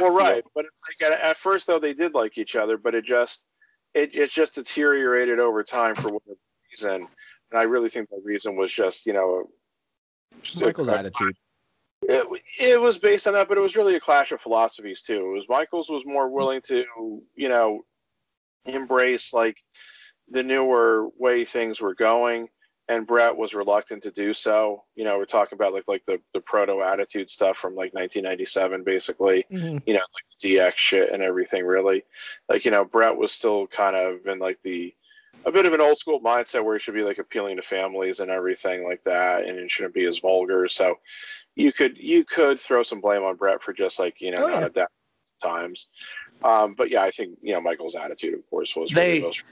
Well, 0.00 0.12
right, 0.12 0.44
but 0.54 0.64
it's 0.64 1.02
like 1.02 1.12
at, 1.12 1.20
at 1.20 1.36
first 1.36 1.66
though 1.66 1.78
they 1.78 1.92
did 1.92 2.14
like 2.14 2.36
each 2.38 2.56
other, 2.56 2.76
but 2.78 2.94
it 2.94 3.04
just 3.04 3.46
it 3.94 4.14
it 4.16 4.30
just 4.30 4.56
deteriorated 4.56 5.38
over 5.38 5.62
time 5.62 5.94
for 5.94 6.08
whatever 6.08 6.38
reason, 6.70 7.08
and 7.50 7.60
I 7.60 7.62
really 7.64 7.88
think 7.88 8.08
the 8.10 8.20
reason 8.24 8.56
was 8.56 8.72
just 8.72 9.06
you 9.06 9.12
know 9.12 9.50
just 10.42 10.60
a- 10.62 10.66
Michael's 10.66 10.88
attitude. 10.88 11.36
It, 12.02 12.26
it 12.60 12.80
was 12.80 12.98
based 12.98 13.26
on 13.28 13.32
that, 13.34 13.48
but 13.48 13.56
it 13.56 13.60
was 13.60 13.76
really 13.76 13.94
a 13.94 14.00
clash 14.00 14.30
of 14.32 14.40
philosophies 14.40 15.00
too. 15.02 15.30
It 15.30 15.34
was 15.34 15.48
Michaels 15.48 15.88
was 15.90 16.04
more 16.04 16.28
willing 16.28 16.60
to 16.62 16.84
you 17.36 17.48
know 17.48 17.84
embrace 18.66 19.32
like 19.32 19.58
the 20.28 20.42
newer 20.42 21.08
way 21.18 21.44
things 21.44 21.80
were 21.80 21.94
going, 21.94 22.48
and 22.88 23.06
Bret 23.06 23.36
was 23.36 23.54
reluctant 23.54 24.02
to 24.04 24.10
do 24.10 24.32
so. 24.32 24.84
You 24.94 25.04
know, 25.04 25.18
we're 25.18 25.24
talking 25.26 25.56
about 25.56 25.72
like 25.74 25.88
like 25.88 26.04
the 26.06 26.20
the 26.32 26.40
proto 26.40 26.82
attitude 26.82 27.30
stuff 27.30 27.56
from 27.58 27.74
like 27.74 27.94
1997, 27.94 28.84
basically. 28.84 29.44
Mhm. 29.50 29.82
You 29.86 29.94
know, 29.94 30.00
like 30.00 30.40
the 30.40 30.56
DX 30.56 30.76
shit 30.76 31.12
and 31.12 31.22
everything. 31.22 31.64
Really, 31.64 32.04
like 32.48 32.64
you 32.64 32.70
know, 32.70 32.84
Bret 32.84 33.16
was 33.16 33.32
still 33.32 33.66
kind 33.66 33.96
of 33.96 34.26
in 34.26 34.38
like 34.38 34.58
the 34.62 34.94
a 35.46 35.52
bit 35.52 35.66
of 35.66 35.74
an 35.74 35.80
old 35.80 35.98
school 35.98 36.20
mindset 36.20 36.64
where 36.64 36.74
he 36.74 36.78
should 36.78 36.94
be 36.94 37.02
like 37.02 37.18
appealing 37.18 37.56
to 37.56 37.62
families 37.62 38.20
and 38.20 38.30
everything 38.30 38.84
like 38.84 39.02
that, 39.04 39.44
and 39.44 39.58
it 39.58 39.70
shouldn't 39.70 39.94
be 39.94 40.06
as 40.06 40.18
vulgar. 40.18 40.68
So 40.68 40.98
you 41.54 41.70
could 41.72 41.98
you 41.98 42.24
could 42.24 42.58
throw 42.58 42.82
some 42.82 43.00
blame 43.02 43.22
on 43.24 43.36
Bret 43.36 43.62
for 43.62 43.72
just 43.74 43.98
like 43.98 44.20
you 44.20 44.30
know 44.30 44.44
Oh, 44.44 44.48
not 44.48 44.60
yeah. 44.60 44.66
adapting 44.66 44.96
times. 45.42 45.90
Um, 46.44 46.74
but 46.74 46.90
yeah, 46.90 47.02
I 47.02 47.10
think 47.10 47.36
you 47.42 47.54
know 47.54 47.60
Michael's 47.60 47.96
attitude, 47.96 48.34
of 48.34 48.48
course, 48.50 48.76
was 48.76 48.90
They- 48.90 49.14
really 49.14 49.20
most 49.22 49.44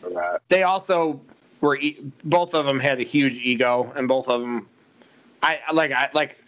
for 0.00 0.10
that. 0.10 0.40
they 0.48 0.62
also 0.62 1.20
were 1.60 1.76
e- 1.76 1.98
both 2.24 2.54
of 2.54 2.64
them 2.64 2.78
had 2.78 3.00
a 3.00 3.02
huge 3.02 3.36
ego 3.38 3.92
and 3.96 4.06
both 4.06 4.28
of 4.28 4.40
them 4.40 4.68
i 5.42 5.58
like 5.72 5.90
i 5.90 6.08
like 6.14 6.38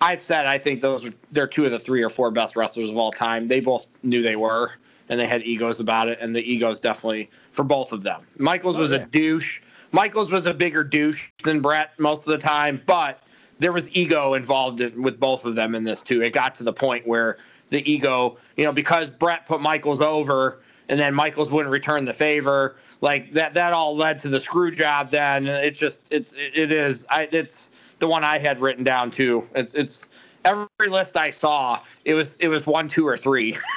i've 0.00 0.22
said 0.22 0.46
i 0.46 0.56
think 0.56 0.80
those 0.80 1.04
are 1.04 1.12
they're 1.32 1.48
two 1.48 1.64
of 1.64 1.72
the 1.72 1.78
three 1.78 2.02
or 2.02 2.08
four 2.08 2.30
best 2.30 2.54
wrestlers 2.54 2.88
of 2.88 2.96
all 2.96 3.10
time 3.10 3.48
they 3.48 3.58
both 3.58 3.88
knew 4.04 4.22
they 4.22 4.36
were 4.36 4.70
and 5.08 5.18
they 5.18 5.26
had 5.26 5.42
egos 5.42 5.80
about 5.80 6.06
it 6.06 6.18
and 6.20 6.34
the 6.36 6.40
egos 6.40 6.78
definitely 6.78 7.28
for 7.50 7.64
both 7.64 7.90
of 7.90 8.04
them 8.04 8.22
michaels 8.38 8.76
Oh, 8.76 8.80
was 8.82 8.92
yeah. 8.92 8.98
a 8.98 9.06
douche 9.06 9.60
michaels 9.90 10.30
was 10.30 10.46
a 10.46 10.54
bigger 10.54 10.84
douche 10.84 11.30
than 11.42 11.60
bret 11.60 11.90
most 11.98 12.20
of 12.20 12.32
the 12.32 12.38
time 12.38 12.80
but 12.86 13.20
there 13.58 13.72
was 13.72 13.90
ego 13.90 14.34
involved 14.34 14.80
in, 14.80 15.02
with 15.02 15.18
both 15.18 15.44
of 15.44 15.56
them 15.56 15.74
in 15.74 15.82
this 15.82 16.00
too 16.00 16.22
it 16.22 16.32
got 16.32 16.54
to 16.56 16.62
the 16.62 16.72
point 16.72 17.04
where 17.08 17.38
the 17.70 17.90
ego 17.90 18.36
you 18.56 18.64
know 18.64 18.72
because 18.72 19.10
bret 19.10 19.46
put 19.46 19.60
michaels 19.60 20.00
over 20.00 20.60
and 20.88 21.00
then 21.00 21.14
michaels 21.14 21.50
wouldn't 21.50 21.72
return 21.72 22.04
the 22.04 22.12
favor 22.12 22.76
like 23.00 23.32
that 23.32 23.54
that 23.54 23.72
all 23.72 23.96
led 23.96 24.20
to 24.20 24.28
the 24.28 24.40
screw 24.40 24.70
job 24.70 25.10
then. 25.10 25.46
It's 25.46 25.78
just 25.78 26.02
it's 26.10 26.34
it, 26.36 26.72
is 26.72 27.06
i 27.10 27.28
it's 27.32 27.70
the 27.98 28.06
one 28.06 28.24
i 28.24 28.38
had 28.38 28.60
written 28.60 28.84
down 28.84 29.10
too. 29.10 29.48
It's 29.54 29.74
it's 29.74 30.06
every 30.44 30.88
list 30.88 31.16
i 31.16 31.30
saw 31.30 31.80
it 32.04 32.14
was 32.14 32.36
it 32.40 32.48
was 32.48 32.66
one 32.66 32.88
two 32.88 33.06
or 33.06 33.16
three. 33.16 33.56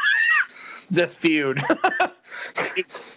This 0.91 1.15
feud. 1.15 1.63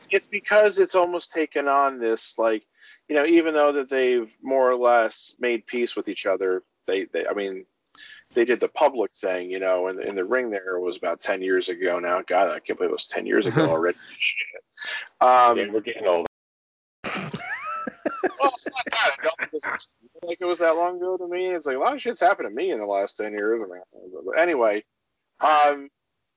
It's 0.09 0.29
because 0.29 0.79
it's 0.79 0.95
almost 0.95 1.33
taken 1.33 1.67
on 1.67 1.99
this 1.99 2.39
like 2.39 2.65
you 3.09 3.17
know 3.17 3.27
even 3.27 3.53
though 3.55 3.73
that 3.73 3.91
they've 3.91 4.33
more 4.41 4.71
or 4.71 4.77
less 4.77 5.35
made 5.41 5.67
peace 5.67 5.97
with 5.97 6.09
each 6.09 6.27
other 6.27 6.63
they, 6.87 7.07
they 7.07 7.27
i 7.27 7.35
mean 7.35 7.67
they 8.37 8.45
did 8.45 8.61
the 8.61 8.69
public 8.69 9.13
thing 9.15 9.51
you 9.51 9.59
know 9.59 9.89
and 9.89 9.99
in 10.01 10.15
the 10.15 10.25
ring 10.25 10.51
there 10.51 10.79
was 10.79 10.97
about 10.97 11.21
10 11.21 11.43
years 11.43 11.69
ago 11.69 11.99
now 11.99 12.23
god 12.23 12.55
i 12.55 12.61
can't 12.61 12.79
believe 12.79 12.91
it 12.91 12.93
was 12.93 13.07
10 13.07 13.27
years 13.27 13.47
ago 13.47 13.69
already 13.71 13.99
Shit. 14.13 14.63
um 15.21 15.59
Yeah, 15.59 15.73
we're 15.73 15.81
getting 15.81 16.07
old. 16.07 16.27
well 17.05 17.31
it's 18.53 18.69
not 18.69 18.85
that 18.91 19.11
I 19.19 19.25
don't 19.25 19.51
think 19.51 19.65
it's 19.75 19.99
like 20.23 20.39
it 20.41 20.45
was 20.45 20.59
that 20.61 20.77
long 20.77 20.99
ago 20.99 21.17
to 21.17 21.27
me 21.27 21.47
it's 21.47 21.67
like 21.67 21.77
a 21.77 21.81
lot 21.81 21.95
of 21.95 22.01
shit's 22.01 22.21
happened 22.21 22.49
to 22.49 22.55
me 22.55 22.71
in 22.71 22.79
the 22.79 22.87
last 22.87 23.17
10 23.17 23.33
years 23.33 23.65
I 23.65 23.79
but 24.25 24.41
anyway 24.41 24.85
um 25.41 25.89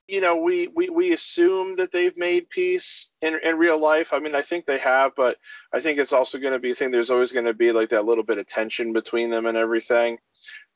you 0.10 0.22
know, 0.22 0.36
we, 0.38 0.68
we, 0.70 0.90
we 0.90 1.14
assume 1.14 1.76
that 1.76 1.92
they've 1.92 2.18
made 2.18 2.50
peace 2.50 3.12
in, 3.22 3.38
in 3.44 3.58
real 3.60 3.80
life. 3.80 4.12
I 4.12 4.18
mean, 4.18 4.34
I 4.34 4.42
think 4.42 4.66
they 4.66 4.80
have, 4.80 5.12
but 5.16 5.38
I 5.72 5.80
think 5.80 6.00
it's 6.00 6.14
also 6.14 6.40
going 6.40 6.54
to 6.54 6.60
be 6.60 6.72
a 6.72 6.76
thing. 6.76 6.90
There's 6.90 7.12
always 7.12 7.32
going 7.32 7.46
to 7.46 7.54
be 7.54 7.72
like 7.72 7.90
that 7.90 8.06
little 8.06 8.24
bit 8.24 8.40
of 8.40 8.48
tension 8.48 8.92
between 8.92 9.30
them 9.30 9.46
and 9.46 9.56
everything. 9.56 10.18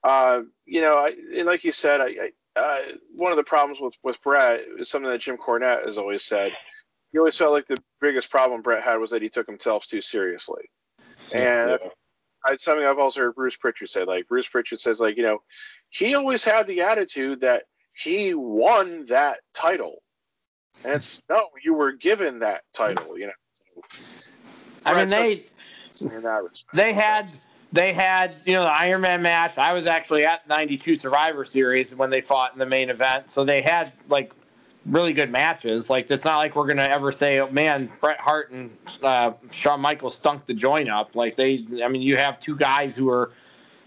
Uh, 0.03 0.41
you 0.65 0.81
know, 0.81 0.97
I, 0.97 1.15
and 1.37 1.45
like 1.45 1.63
you 1.63 1.71
said, 1.71 2.01
I, 2.01 2.05
I 2.05 2.31
uh, 2.55 2.79
one 3.15 3.31
of 3.31 3.37
the 3.37 3.43
problems 3.43 3.79
with, 3.81 3.95
with 4.03 4.21
Bret 4.21 4.61
is 4.77 4.89
something 4.89 5.09
that 5.09 5.21
Jim 5.21 5.37
Cornette 5.37 5.85
has 5.85 5.97
always 5.97 6.23
said. 6.23 6.51
He 7.11 7.17
always 7.17 7.37
felt 7.37 7.51
like 7.51 7.67
the 7.67 7.81
biggest 7.99 8.29
problem 8.29 8.61
Bret 8.61 8.83
had 8.83 8.97
was 8.97 9.11
that 9.11 9.21
he 9.21 9.29
took 9.29 9.47
himself 9.47 9.87
too 9.87 10.01
seriously. 10.01 10.63
And 11.33 11.71
Yeah. 11.71 11.89
I, 12.45 12.55
something 12.57 12.85
I've 12.85 12.99
also 12.99 13.21
heard 13.21 13.35
Bruce 13.35 13.55
Pritchard 13.55 13.89
say. 13.89 14.03
Like 14.03 14.27
Bruce 14.27 14.47
Pritchard 14.49 14.79
says, 14.79 14.99
like 14.99 15.17
you 15.17 15.23
know, 15.23 15.41
he 15.89 16.15
always 16.15 16.43
had 16.43 16.67
the 16.67 16.81
attitude 16.81 17.39
that 17.39 17.63
he 17.93 18.33
won 18.33 19.05
that 19.05 19.39
title, 19.53 20.03
and 20.83 20.95
it's 20.95 21.21
no, 21.29 21.47
you 21.63 21.73
were 21.73 21.93
given 21.93 22.39
that 22.39 22.63
title. 22.73 23.17
You 23.17 23.27
know. 23.27 23.83
i 24.85 24.93
mean 24.99 25.09
they 25.09 25.45
In 26.01 26.23
that 26.23 26.43
respect. 26.43 26.75
they 26.75 26.91
had 26.93 27.29
they 27.74 27.91
had 27.91 28.36
you 28.45 28.53
know 28.53 28.61
the 28.61 28.71
Iron 28.71 29.01
Man 29.01 29.21
match. 29.21 29.57
I 29.57 29.74
was 29.74 29.88
actually 29.88 30.26
at 30.26 30.47
'92 30.47 30.95
Survivor 30.95 31.43
Series 31.43 31.93
when 31.93 32.09
they 32.09 32.21
fought 32.21 32.53
in 32.53 32.59
the 32.59 32.65
main 32.65 32.89
event, 32.89 33.30
so 33.30 33.43
they 33.43 33.61
had 33.61 33.91
like 34.07 34.32
really 34.86 35.11
good 35.11 35.32
matches. 35.32 35.89
Like 35.89 36.09
it's 36.09 36.24
not 36.24 36.38
like 36.38 36.55
we're 36.55 36.67
gonna 36.67 36.84
ever 36.84 37.11
say, 37.11 37.39
oh, 37.39 37.49
man, 37.49 37.91
Bret 37.99 38.19
Hart 38.19 38.51
and 38.51 38.69
uh, 39.01 39.34
Shawn 39.51 39.82
Michaels 39.82 40.15
stunk 40.15 40.45
the 40.45 40.53
joint 40.53 40.89
up. 40.89 41.15
Like 41.15 41.36
they, 41.36 41.65
I 41.84 41.88
mean, 41.88 42.03
you 42.03 42.15
have 42.15 42.39
two 42.39 42.55
guys 42.55 42.95
who 42.95 43.09
are, 43.09 43.32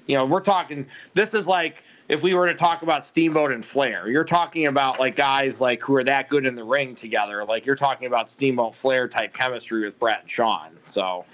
you 0.07 0.16
know, 0.16 0.26
we're 0.26 0.41
talking. 0.41 0.87
This 1.14 1.32
is 1.32 1.47
like 1.47 1.76
if 2.09 2.22
we 2.22 2.34
were 2.34 2.47
to 2.47 2.55
talk 2.55 2.82
about 2.82 3.05
Steamboat 3.05 3.53
and 3.53 3.64
Flair. 3.64 4.09
You're 4.09 4.24
talking 4.24 4.66
about 4.66 4.99
like 4.99 5.14
guys 5.14 5.61
like 5.61 5.80
who 5.80 5.95
are 5.95 6.05
that 6.05 6.28
good 6.28 6.45
in 6.45 6.57
the 6.57 6.64
ring 6.64 6.97
together. 6.97 7.45
Like 7.45 7.66
you're 7.66 7.76
talking 7.76 8.07
about 8.07 8.28
Steamboat 8.28 8.74
Flair 8.74 9.07
type 9.07 9.32
chemistry 9.32 9.84
with 9.84 9.99
Bret 9.99 10.22
and 10.22 10.30
Shawn. 10.30 10.76
So 10.87 11.24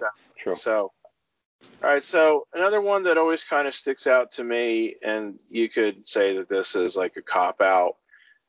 Yeah, 0.00 0.08
true. 0.38 0.54
So, 0.54 0.92
all 1.82 1.90
right. 1.90 2.04
So 2.04 2.46
another 2.54 2.80
one 2.80 3.04
that 3.04 3.18
always 3.18 3.44
kind 3.44 3.68
of 3.68 3.74
sticks 3.74 4.06
out 4.06 4.32
to 4.32 4.44
me, 4.44 4.96
and 5.02 5.38
you 5.50 5.68
could 5.68 6.08
say 6.08 6.36
that 6.36 6.48
this 6.48 6.74
is 6.74 6.96
like 6.96 7.16
a 7.16 7.22
cop 7.22 7.60
out, 7.60 7.96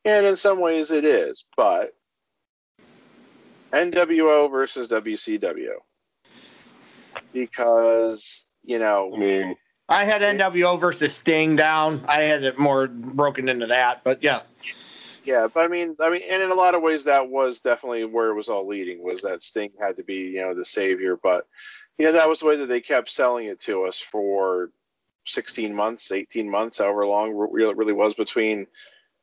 and 0.06 0.26
in 0.26 0.36
some 0.36 0.60
ways 0.60 0.92
it 0.92 1.06
is, 1.06 1.46
but 1.56 1.94
NWO 3.74 4.50
versus 4.50 4.88
WCW, 4.88 5.76
because 7.34 8.46
you 8.64 8.80
know 8.80 9.12
I 9.14 9.20
mean, 9.20 9.56
I 9.90 10.06
had 10.06 10.22
NWO 10.22 10.80
versus 10.80 11.14
Sting 11.14 11.56
down. 11.56 12.04
I 12.08 12.22
had 12.22 12.44
it 12.44 12.58
more 12.58 12.88
broken 12.88 13.50
into 13.50 13.68
that, 13.68 14.04
but 14.04 14.24
yes. 14.24 14.54
Yeah, 15.28 15.50
but 15.54 15.66
I 15.66 15.68
mean, 15.68 15.98
I 16.00 16.10
mean, 16.10 16.22
and 16.30 16.42
in 16.42 16.52
a 16.52 16.56
lot 16.56 16.74
of 16.74 16.82
ways, 16.82 17.04
that 17.04 17.28
was 17.28 17.60
definitely 17.60 18.06
where 18.06 18.30
it 18.30 18.36
was 18.36 18.48
all 18.48 18.66
leading. 18.66 19.04
Was 19.04 19.24
that 19.24 19.44
Sting 19.44 19.72
had 19.78 19.98
to 19.98 20.04
be, 20.04 20.14
you 20.16 20.40
know, 20.40 20.54
the 20.54 20.64
savior? 20.64 21.20
But 21.22 21.46
you 21.98 22.06
know, 22.06 22.14
that 22.14 22.30
was 22.30 22.40
the 22.40 22.46
way 22.46 22.56
that 22.56 22.68
they 22.68 22.80
kept 22.80 23.10
selling 23.10 23.48
it 23.48 23.60
to 23.62 23.84
us 23.84 24.00
for 24.00 24.72
16 25.26 25.76
months, 25.76 26.14
18 26.14 26.50
months, 26.50 26.78
however 26.78 27.06
long 27.06 27.32
it 27.32 27.76
really, 27.76 27.92
was 27.92 28.16
between, 28.16 28.68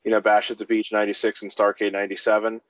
you 0.05 0.11
know, 0.11 0.21
Bash 0.21 0.51
at 0.51 0.59
the 0.59 0.67
Beach 0.67 0.93
'96 0.93 1.41
and 1.41 1.51
Starcade 1.51 1.93
'97. 1.93 2.61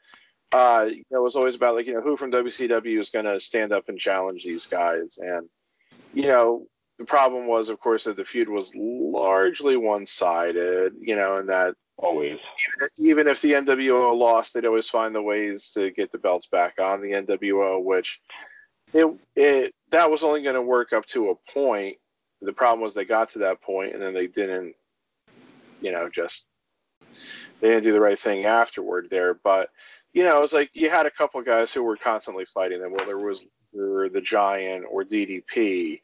Uh, 0.53 0.87
you 0.89 1.05
know, 1.11 1.19
it 1.19 1.25
was 1.25 1.35
always 1.35 1.57
about 1.57 1.75
like, 1.75 1.89
you 1.89 1.95
know, 1.95 2.03
who 2.03 2.17
from 2.17 2.31
WCW 2.31 3.01
is 3.01 3.11
going 3.11 3.25
to 3.25 3.41
stand 3.41 3.73
up 3.73 3.89
and 3.89 3.99
challenge 3.99 4.45
these 4.45 4.69
guys, 4.69 5.19
and 5.21 5.49
you 6.13 6.29
know, 6.29 6.69
the 7.01 7.05
problem 7.05 7.49
was, 7.49 7.69
of 7.69 7.81
course, 7.81 8.05
that 8.05 8.15
the 8.17 8.25
feud 8.25 8.49
was 8.49 8.73
largely 8.77 9.77
one-sided. 9.77 10.93
You 11.01 11.17
know, 11.17 11.39
and 11.39 11.49
that 11.49 11.75
always. 11.99 12.39
even 12.99 13.29
if 13.29 13.41
the 13.41 13.53
NWO 13.53 14.17
lost, 14.17 14.55
they'd 14.55 14.67
always 14.67 14.89
find 14.89 15.15
the 15.15 15.23
ways 15.23 15.71
to 15.73 15.91
get 15.91 16.13
the 16.13 16.19
belts 16.19 16.47
back 16.47 16.79
on 16.81 17.01
the 17.01 17.13
NWO, 17.13 17.83
which 17.83 18.21
it 18.93 19.07
it 19.35 19.75
that 19.91 20.11
was 20.11 20.23
only 20.23 20.43
going 20.43 20.55
to 20.55 20.63
work 20.63 20.93
up 20.93 21.07
to 21.07 21.31
a 21.31 21.53
point. 21.53 21.97
The 22.41 22.53
problem 22.53 22.81
was 22.81 22.95
they 22.95 23.05
got 23.05 23.31
to 23.31 23.41
that 23.41 23.63
point 23.63 23.95
and 23.95 24.03
then 24.03 24.13
they 24.13 24.27
didn't, 24.27 24.75
you 25.81 25.93
know, 25.93 26.09
just 26.09 26.47
they 27.61 27.69
didn't 27.69 27.85
do 27.85 27.93
the 27.93 28.01
right 28.01 28.19
thing 28.19 28.45
afterward 28.45 29.09
there. 29.11 29.35
But 29.35 29.71
you 30.13 30.23
know, 30.23 30.39
it 30.39 30.41
was 30.41 30.53
like 30.53 30.71
you 30.75 30.91
had 30.91 31.07
a 31.07 31.11
couple 31.11 31.41
guys 31.43 31.73
who 31.73 31.83
were 31.83 31.97
constantly 31.97 32.45
fighting 32.45 32.81
them, 32.81 32.93
whether 32.93 33.19
it 33.19 33.25
was 33.25 33.47
the 33.73 34.23
Giant 34.23 34.85
or 34.89 35.05
DDP, 35.05 36.01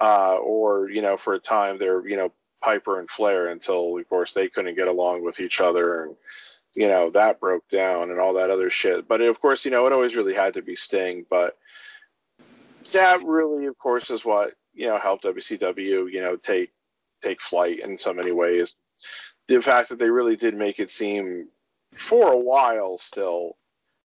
uh, 0.00 0.36
or 0.36 0.90
you 0.90 1.02
know, 1.02 1.16
for 1.16 1.34
a 1.34 1.38
time 1.38 1.78
they're 1.78 2.06
you 2.06 2.16
know 2.16 2.32
Piper 2.64 2.98
and 2.98 3.10
Flair 3.10 3.48
until, 3.48 3.98
of 3.98 4.08
course, 4.08 4.32
they 4.32 4.48
couldn't 4.48 4.74
get 4.74 4.88
along 4.88 5.22
with 5.22 5.38
each 5.38 5.60
other, 5.60 6.04
and 6.04 6.16
you 6.74 6.88
know 6.88 7.10
that 7.10 7.38
broke 7.38 7.68
down 7.68 8.10
and 8.10 8.18
all 8.18 8.34
that 8.34 8.48
other 8.48 8.70
shit. 8.70 9.06
But 9.06 9.20
of 9.20 9.38
course, 9.38 9.66
you 9.66 9.70
know 9.70 9.86
it 9.86 9.92
always 9.92 10.16
really 10.16 10.34
had 10.34 10.54
to 10.54 10.62
be 10.62 10.74
Sting. 10.74 11.26
But 11.28 11.58
that 12.92 13.22
really, 13.22 13.66
of 13.66 13.78
course, 13.78 14.10
is 14.10 14.24
what 14.24 14.54
you 14.72 14.86
know 14.86 14.96
helped 14.96 15.24
WCW, 15.24 16.10
you 16.10 16.22
know, 16.22 16.36
take 16.36 16.72
take 17.22 17.42
flight 17.42 17.80
in 17.80 17.98
so 17.98 18.14
many 18.14 18.32
ways. 18.32 18.76
The 19.46 19.60
fact 19.60 19.90
that 19.90 19.98
they 19.98 20.08
really 20.08 20.36
did 20.36 20.54
make 20.54 20.80
it 20.80 20.90
seem 20.90 21.48
for 21.92 22.32
a 22.32 22.38
while 22.38 22.98
still 22.98 23.56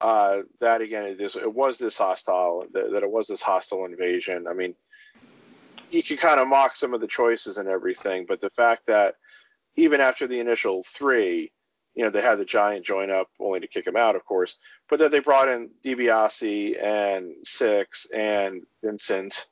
uh, 0.01 0.41
that 0.61 0.81
again 0.81 1.05
it 1.05 1.21
is 1.21 1.37
it 1.37 1.55
was 1.55 1.79
this 1.79 1.99
hostile 1.99 2.67
that, 2.73 2.91
that 2.91 3.05
it 3.05 3.11
was 3.11 3.29
this 3.29 3.43
hostile 3.43 3.85
invasion. 3.85 4.49
I 4.49 4.55
mean 4.55 4.75
you 5.91 6.03
could 6.03 6.19
kind 6.19 6.41
of 6.41 6.49
mock 6.49 6.77
some 6.77 6.95
of 6.95 7.01
the 7.01 7.07
choices 7.07 7.59
and 7.59 7.69
everything, 7.69 8.27
but 8.27 8.41
the 8.41 8.51
fact 8.51 8.83
that 8.87 9.17
even 9.77 10.01
after 10.01 10.27
the 10.27 10.41
initial 10.41 10.83
three, 10.85 11.53
you 11.95 12.05
know, 12.05 12.11
they 12.11 12.21
had 12.21 12.37
the 12.37 12.45
giant 12.45 12.85
join 12.85 13.11
up 13.11 13.29
only 13.41 13.61
to 13.61 13.67
kick 13.67 13.87
him 13.87 13.97
out, 13.97 14.17
of 14.17 14.25
course, 14.25 14.57
but 14.89 14.99
that 14.99 15.11
they 15.11 15.19
brought 15.19 15.49
in 15.49 15.71
DiBiase 15.85 16.83
and 16.83 17.35
Syxx 17.45 18.07
and 18.15 18.63
Vincent. 18.83 19.47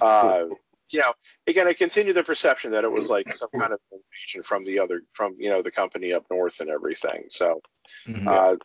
Uh, 0.00 0.46
you 0.90 1.00
know, 1.00 1.12
again, 1.46 1.68
it 1.68 1.78
continued 1.78 2.16
the 2.16 2.24
perception 2.24 2.72
that 2.72 2.84
it 2.84 2.90
was 2.90 3.10
like 3.10 3.32
some 3.32 3.50
kind 3.58 3.72
of 3.72 3.80
invasion 3.92 4.42
from 4.42 4.64
the 4.64 4.78
other, 4.78 5.02
from 5.12 5.36
you 5.38 5.50
know, 5.50 5.62
the 5.62 5.70
company 5.70 6.12
up 6.12 6.24
north 6.30 6.60
and 6.60 6.70
everything. 6.70 7.24
So, 7.28 7.60
Mhm. 8.06 8.26
uh, 8.26 8.56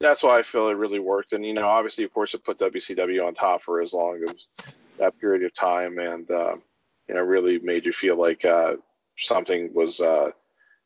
that's 0.00 0.22
why 0.22 0.38
I 0.38 0.42
feel 0.42 0.68
it 0.68 0.76
really 0.76 0.98
worked. 0.98 1.32
And 1.32 1.44
you 1.44 1.52
know, 1.54 1.68
obviously, 1.68 2.04
of 2.04 2.12
course, 2.12 2.34
it 2.34 2.44
put 2.44 2.58
WCW 2.58 3.24
on 3.26 3.34
top 3.34 3.62
for 3.62 3.80
as 3.80 3.92
long 3.92 4.22
as 4.28 4.48
that 5.00 5.18
period 5.18 5.42
of 5.44 5.54
time, 5.54 5.98
and 5.98 6.30
uh, 6.30 6.54
you 7.08 7.14
know, 7.14 7.22
really 7.22 7.58
made 7.58 7.84
you 7.84 7.92
feel 7.92 8.16
like 8.16 8.44
uh, 8.44 8.74
something 9.16 9.72
was, 9.74 10.00
uh, 10.00 10.30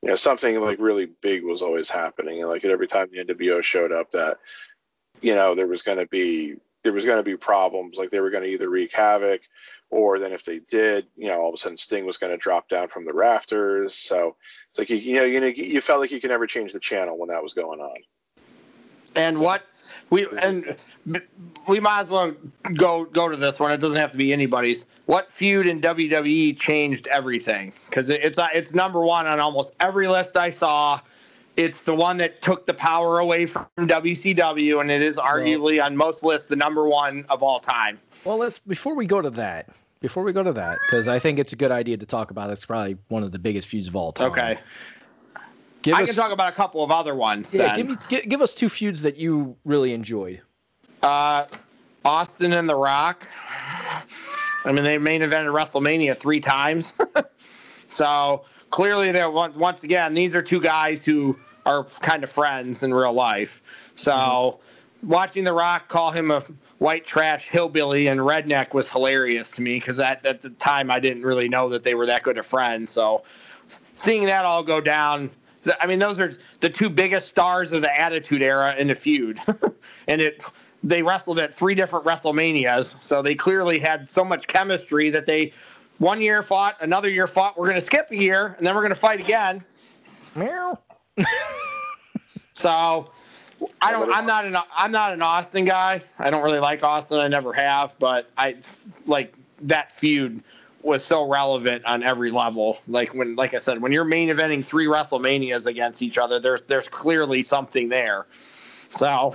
you 0.03 0.09
know, 0.09 0.15
something 0.15 0.59
like 0.61 0.79
really 0.81 1.07
big 1.21 1.45
was 1.45 1.62
always 1.62 1.91
happening. 1.91 2.41
And 2.41 2.49
like 2.49 2.65
every 2.65 2.87
time 2.87 3.09
the 3.12 3.25
NWO 3.25 3.62
showed 3.62 3.93
up, 3.93 4.11
that 4.12 4.39
you 5.21 5.35
know, 5.35 5.55
there 5.55 5.67
was 5.67 5.83
going 5.83 5.99
to 5.99 6.07
be 6.07 6.57
there 6.83 6.93
was 6.93 7.05
going 7.05 7.19
to 7.19 7.23
be 7.23 7.37
problems. 7.37 7.99
Like 7.99 8.11
they 8.11 8.21
were 8.21 8.31
going 8.31 8.43
to 8.45 8.51
either 8.51 8.71
wreak 8.71 8.93
havoc, 8.93 9.43
or 9.91 10.19
then 10.19 10.33
if 10.33 10.45
they 10.45 10.61
did, 10.61 11.07
you 11.17 11.29
know, 11.29 11.41
all 11.41 11.49
of 11.49 11.55
a 11.55 11.59
sudden 11.59 11.77
Sting 11.77 12.07
was 12.07 12.19
going 12.19 12.33
to 12.33 12.37
drop 12.37 12.69
down 12.69 12.89
from 12.89 13.05
the 13.05 13.12
rafters. 13.12 13.95
So 13.95 14.37
it's 14.71 14.79
like 14.79 14.91
you, 14.91 14.97
you 14.97 15.15
know, 15.17 15.25
you 15.25 15.41
know, 15.41 15.47
you 15.47 15.81
felt 15.81 16.01
like 16.01 16.11
you 16.11 16.21
could 16.21 16.31
never 16.31 16.47
change 16.47 16.73
the 16.73 16.81
channel 16.81 17.19
when 17.19 17.31
that 17.31 17.43
was 17.43 17.55
going 17.55 17.81
on. 17.81 17.97
And 19.15 19.39
what 19.39 19.62
we 20.11 20.27
and 20.39 20.77
we 21.67 21.81
might 21.81 22.03
as 22.03 22.09
well 22.09 22.33
go 22.75 23.05
go 23.05 23.29
to 23.29 23.37
this 23.37 23.61
one. 23.61 23.73
It 23.73 23.79
doesn't 23.79 23.99
have 23.99 24.13
to 24.13 24.19
be 24.19 24.33
anybody's. 24.33 24.87
What 25.07 25.33
feud 25.33 25.67
in 25.67 25.81
WWE 25.81 26.57
changed 26.59 27.07
everything? 27.09 27.73
Because 27.89 28.09
it's 28.09 28.39
it's 28.53 28.75
number 28.75 29.01
one 29.01 29.27
on 29.27 29.41
almost 29.41 29.73
every 29.81 30.09
list 30.09 30.37
I 30.37 30.51
saw. 30.51 31.01
It's 31.57 31.83
the 31.83 31.95
one 31.95 32.17
that 32.17 32.43
took 32.43 32.67
the 32.67 32.75
power 32.75 33.21
away 33.21 33.47
from 33.47 33.67
WCW, 33.79 34.81
and 34.81 34.91
it 34.91 35.03
is 35.03 35.19
arguably 35.19 35.83
on 35.83 35.97
most 35.97 36.25
lists 36.25 36.49
the 36.49 36.57
number 36.57 36.89
one 36.89 37.25
of 37.29 37.45
all 37.45 37.61
time. 37.61 38.01
Well, 38.25 38.39
let's 38.39 38.59
before 38.59 38.95
we 38.95 39.07
go 39.07 39.23
to 39.23 39.31
that. 39.31 39.69
Before 40.01 40.23
we 40.23 40.35
go 40.35 40.43
to 40.43 40.53
that, 40.53 40.79
because 40.87 41.09
I 41.09 41.19
think 41.19 41.39
it's 41.39 41.55
a 41.55 41.57
good 41.57 41.71
idea 41.71 41.97
to 41.97 42.05
talk 42.05 42.31
about. 42.31 42.51
It's 42.51 42.67
probably 42.67 42.99
one 43.09 43.23
of 43.23 43.33
the 43.33 43.39
biggest 43.39 43.69
feuds 43.69 43.89
of 43.89 43.97
all 43.97 44.13
time. 44.13 44.33
Okay. 44.33 44.59
Give 45.85 45.95
I 45.95 46.03
us, 46.03 46.09
can 46.09 46.16
talk 46.16 46.32
about 46.32 46.51
a 46.51 46.57
couple 46.57 46.82
of 46.82 46.91
other 46.91 47.14
ones. 47.14 47.53
Yeah, 47.53 47.66
then. 47.66 47.76
give 47.76 47.87
me 47.89 47.97
give, 48.09 48.28
give 48.28 48.43
us 48.43 48.55
two 48.55 48.70
feuds 48.70 49.03
that 49.03 49.18
you 49.18 49.55
really 49.66 49.93
enjoyed. 49.93 50.41
Uh, 51.03 51.45
Austin 52.07 52.55
and 52.55 52.66
The 52.66 52.74
Rock. 52.74 53.28
I 54.64 54.72
mean, 54.72 54.82
they 54.82 54.97
main 54.97 55.20
evented 55.20 55.53
WrestleMania 55.53 56.18
three 56.18 56.41
times. 56.41 56.95
so 57.91 58.47
clearly, 58.70 59.12
they're 59.12 59.30
once 59.30 59.85
again, 59.85 60.14
these 60.14 60.35
are 60.35 60.41
two 60.41 60.59
guys 60.59 61.05
who 61.05 61.39
are 61.66 61.85
kind 61.85 62.24
of 62.24 62.30
friends 62.30 62.82
in 62.82 62.95
real 62.95 63.12
life. 63.12 63.61
So 63.95 64.12
mm-hmm. 64.12 65.09
watching 65.09 65.45
The 65.45 65.53
Rock 65.53 65.91
call 65.91 66.12
him 66.12 66.30
a 66.30 66.43
white 66.78 67.05
trash 67.05 67.47
hillbilly 67.47 68.07
and 68.07 68.20
redneck 68.20 68.72
was 68.72 68.89
hilarious 68.89 69.51
to 69.53 69.61
me 69.61 69.78
because 69.78 69.99
at, 69.99 70.24
at 70.24 70.41
the 70.41 70.49
time 70.49 70.91
I 70.91 70.99
didn't 70.99 71.24
really 71.24 71.51
know 71.51 71.68
that 71.68 71.82
they 71.82 71.95
were 71.95 72.07
that 72.07 72.22
good 72.22 72.39
of 72.39 72.47
friends. 72.47 72.91
So 72.91 73.24
seeing 73.97 74.24
that 74.24 74.47
all 74.47 74.62
go 74.62 74.80
down 74.80 75.30
I 75.81 75.87
mean, 75.87 75.99
those 75.99 76.19
are 76.21 76.35
the 76.61 76.69
two 76.69 76.89
biggest 76.89 77.29
stars 77.29 77.73
of 77.73 77.83
the 77.83 78.01
Attitude 78.01 78.43
Era 78.43 78.75
in 78.77 78.89
the 78.89 78.95
feud, 78.95 79.41
and 80.09 80.21
it 80.21 80.43
they 80.83 81.03
wrestled 81.03 81.39
at 81.39 81.57
three 81.57 81.75
different 81.75 82.05
WrestleManias, 82.05 82.95
so 83.01 83.23
they 83.23 83.35
clearly 83.35 83.79
had 83.79 84.09
so 84.09 84.23
much 84.23 84.47
chemistry 84.47 85.09
that 85.11 85.25
they 85.25 85.53
one 85.99 86.21
year 86.21 86.43
fought, 86.43 86.77
another 86.81 87.09
year 87.09 87.27
fought. 87.27 87.57
We're 87.57 87.67
going 87.67 87.81
to 87.81 87.87
skip 87.87 88.11
a 88.11 88.17
year, 88.17 88.55
and 88.59 88.67
then 88.67 88.75
we're 88.75 88.83
going 88.83 88.91
to 88.91 88.99
fight 88.99 89.21
again. 89.21 89.65
Meow. 90.35 90.79
so 92.55 93.11
I 93.81 93.93
don't. 93.93 94.12
I'm 94.12 94.27
not 94.27 94.45
an. 94.45 94.57
I'm 94.77 94.93
not 94.93 95.12
an 95.12 95.23
Austin 95.23 95.65
guy. 95.65 96.03
I 96.19 96.31
don't 96.31 96.43
really 96.43 96.59
like 96.59 96.83
Austin. 96.83 97.19
I 97.19 97.29
never 97.29 97.53
have. 97.53 97.95
But 97.99 98.31
I 98.37 98.57
like 99.07 99.35
that 99.62 99.93
feud 99.93 100.43
was 100.85 101.05
so 101.05 101.26
relevant 101.26 101.85
on 101.87 102.03
every 102.03 102.30
level. 102.30 102.78
Like 102.87 103.14
when, 103.14 103.35
like 103.37 103.55
I 103.55 103.59
said, 103.59 103.80
when 103.80 103.91
you're 103.91 104.05
main 104.05 104.28
eventing 104.28 104.64
three 104.64 104.87
WrestleManias 104.87 105.66
against 105.66 106.03
each 106.03 106.18
other, 106.18 106.39
there's 106.39 106.62
there's 106.62 106.89
clearly 106.89 107.43
something 107.43 107.89
there. 107.89 108.26
So, 108.97 109.35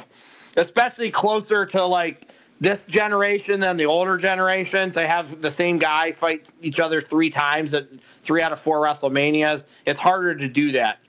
especially 0.57 1.11
closer 1.11 1.65
to 1.65 1.83
like 1.83 2.29
this 2.61 2.83
generation 2.85 3.59
than 3.59 3.77
the 3.77 3.85
older 3.85 4.17
generation, 4.17 4.91
to 4.91 5.07
have 5.07 5.41
the 5.41 5.51
same 5.51 5.77
guy 5.79 6.11
fight 6.11 6.47
each 6.61 6.79
other 6.79 7.01
three 7.01 7.29
times 7.29 7.73
at 7.73 7.87
three 8.23 8.41
out 8.41 8.51
of 8.51 8.59
four 8.59 8.79
WrestleManias, 8.79 9.65
it's 9.85 9.99
harder 9.99 10.35
to 10.35 10.47
do 10.47 10.71
that. 10.73 10.99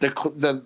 The 0.00 0.08
the 0.36 0.62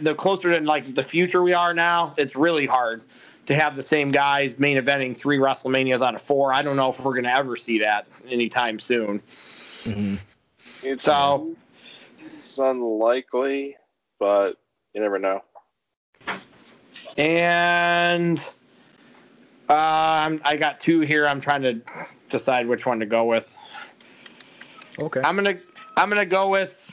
the 0.00 0.14
closer 0.14 0.58
to 0.58 0.64
like 0.64 0.94
the 0.94 1.02
future 1.02 1.42
we 1.42 1.52
are 1.52 1.72
now, 1.72 2.14
it's 2.16 2.34
really 2.34 2.66
hard 2.66 3.02
to 3.46 3.54
have 3.54 3.76
the 3.76 3.82
same 3.82 4.10
guys 4.10 4.58
main 4.58 4.76
eventing 4.76 5.16
three 5.16 5.38
WrestleManias 5.38 6.00
out 6.00 6.14
of 6.14 6.22
four. 6.22 6.52
I 6.52 6.62
don't 6.62 6.76
know 6.76 6.90
if 6.90 7.00
we're 7.00 7.12
going 7.12 7.24
to 7.24 7.34
ever 7.34 7.56
see 7.56 7.78
that 7.78 8.06
anytime 8.28 8.78
soon. 8.78 9.20
Mm-hmm. 9.20 10.16
It's, 10.82 11.04
so 11.04 11.54
it's 12.34 12.58
unlikely, 12.58 13.76
but 14.18 14.56
you 14.94 15.00
never 15.00 15.18
know. 15.18 15.42
And 17.16 18.38
uh, 19.68 20.36
I 20.44 20.56
got 20.58 20.80
two 20.80 21.00
here. 21.00 21.26
I'm 21.26 21.40
trying 21.40 21.62
to 21.62 21.80
decide 22.28 22.66
which 22.66 22.84
one 22.84 23.00
to 23.00 23.06
go 23.06 23.24
with. 23.24 23.52
Okay. 25.00 25.20
I'm 25.22 25.36
gonna 25.36 25.58
I'm 25.96 26.08
gonna 26.08 26.26
go 26.26 26.48
with 26.48 26.85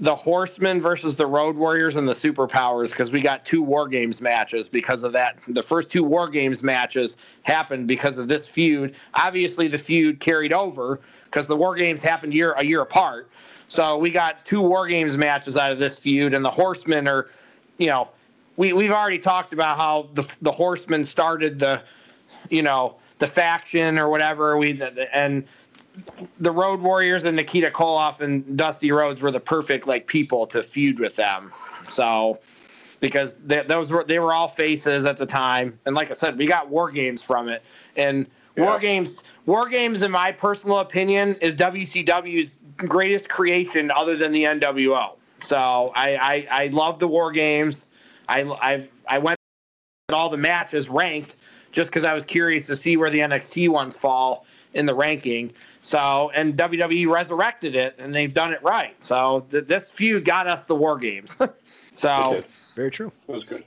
the 0.00 0.14
Horsemen 0.14 0.80
versus 0.80 1.16
the 1.16 1.26
Road 1.26 1.56
Warriors 1.56 1.96
and 1.96 2.08
the 2.08 2.12
Superpowers 2.12 2.90
because 2.90 3.10
we 3.10 3.20
got 3.20 3.44
two 3.44 3.62
War 3.62 3.88
Games 3.88 4.20
matches 4.20 4.68
because 4.68 5.02
of 5.02 5.12
that. 5.12 5.38
The 5.48 5.62
first 5.62 5.90
two 5.90 6.04
War 6.04 6.28
Games 6.28 6.62
matches 6.62 7.16
happened 7.42 7.88
because 7.88 8.18
of 8.18 8.28
this 8.28 8.46
feud. 8.46 8.94
Obviously, 9.14 9.66
the 9.66 9.78
feud 9.78 10.20
carried 10.20 10.52
over 10.52 11.00
because 11.24 11.48
the 11.48 11.56
War 11.56 11.74
Games 11.74 12.02
happened 12.02 12.32
year 12.32 12.52
a 12.52 12.64
year 12.64 12.82
apart. 12.82 13.28
So 13.68 13.98
we 13.98 14.10
got 14.10 14.44
two 14.44 14.62
War 14.62 14.86
Games 14.86 15.18
matches 15.18 15.56
out 15.56 15.72
of 15.72 15.78
this 15.78 15.98
feud, 15.98 16.32
and 16.32 16.44
the 16.44 16.50
Horsemen 16.50 17.08
are, 17.08 17.28
you 17.78 17.88
know, 17.88 18.08
we 18.56 18.72
we've 18.72 18.92
already 18.92 19.18
talked 19.18 19.52
about 19.52 19.76
how 19.76 20.08
the 20.14 20.26
the 20.42 20.52
Horsemen 20.52 21.04
started 21.04 21.58
the, 21.58 21.82
you 22.50 22.62
know, 22.62 22.96
the 23.18 23.26
faction 23.26 23.98
or 23.98 24.08
whatever. 24.08 24.56
We 24.56 24.80
and 25.12 25.44
the 26.40 26.50
Road 26.50 26.80
Warriors 26.80 27.24
and 27.24 27.36
Nikita 27.36 27.70
Koloff 27.70 28.20
and 28.20 28.56
Dusty 28.56 28.92
Rhodes 28.92 29.20
were 29.20 29.30
the 29.30 29.40
perfect 29.40 29.86
like 29.86 30.06
people 30.06 30.46
to 30.48 30.62
feud 30.62 30.98
with 30.98 31.16
them. 31.16 31.52
So 31.88 32.38
because 33.00 33.36
they, 33.44 33.62
those 33.62 33.90
were 33.90 34.04
they 34.04 34.18
were 34.18 34.32
all 34.32 34.48
faces 34.48 35.04
at 35.04 35.18
the 35.18 35.26
time, 35.26 35.78
and 35.86 35.94
like 35.94 36.10
I 36.10 36.14
said, 36.14 36.36
we 36.36 36.46
got 36.46 36.68
War 36.68 36.90
Games 36.90 37.22
from 37.22 37.48
it. 37.48 37.62
And 37.96 38.26
yeah. 38.56 38.64
War 38.64 38.78
Games, 38.78 39.22
War 39.46 39.68
Games, 39.68 40.02
in 40.02 40.10
my 40.10 40.32
personal 40.32 40.78
opinion, 40.78 41.36
is 41.36 41.54
WCW's 41.54 42.50
greatest 42.76 43.28
creation 43.28 43.90
other 43.90 44.16
than 44.16 44.32
the 44.32 44.44
NWO. 44.44 45.12
So 45.44 45.92
I 45.94 46.16
I, 46.16 46.46
I 46.50 46.66
love 46.68 46.98
the 46.98 47.08
War 47.08 47.32
Games. 47.32 47.86
I 48.28 48.42
I've, 48.60 48.88
I 49.06 49.18
went 49.18 49.38
all 50.12 50.28
the 50.28 50.36
matches 50.36 50.88
ranked 50.88 51.36
just 51.70 51.90
because 51.90 52.04
I 52.04 52.14
was 52.14 52.24
curious 52.24 52.66
to 52.66 52.76
see 52.76 52.96
where 52.96 53.10
the 53.10 53.18
NXT 53.18 53.68
ones 53.68 53.96
fall 53.96 54.46
in 54.74 54.86
the 54.86 54.94
ranking. 54.94 55.52
So, 55.82 56.30
and 56.34 56.56
WWE 56.56 57.08
resurrected 57.10 57.74
it, 57.74 57.94
and 57.98 58.14
they've 58.14 58.32
done 58.32 58.52
it 58.52 58.62
right. 58.62 58.96
So, 59.02 59.46
th- 59.50 59.66
this 59.66 59.90
feud 59.90 60.24
got 60.24 60.46
us 60.46 60.64
the 60.64 60.74
War 60.74 60.98
Games. 60.98 61.36
so, 61.94 62.42
very 62.74 62.90
true. 62.90 63.12
It 63.28 63.32
was 63.32 63.44
good. 63.44 63.64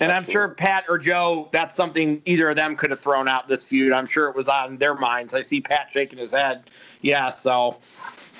And 0.00 0.10
I'm 0.10 0.24
sure 0.24 0.48
Pat 0.48 0.86
or 0.88 0.96
Joe, 0.96 1.50
that's 1.52 1.76
something 1.76 2.22
either 2.24 2.48
of 2.48 2.56
them 2.56 2.74
could 2.74 2.90
have 2.90 3.00
thrown 3.00 3.28
out 3.28 3.48
this 3.48 3.66
feud. 3.66 3.92
I'm 3.92 4.06
sure 4.06 4.30
it 4.30 4.34
was 4.34 4.48
on 4.48 4.78
their 4.78 4.94
minds. 4.94 5.34
I 5.34 5.42
see 5.42 5.60
Pat 5.60 5.88
shaking 5.92 6.18
his 6.18 6.32
head. 6.32 6.70
Yeah. 7.02 7.28
So, 7.28 7.76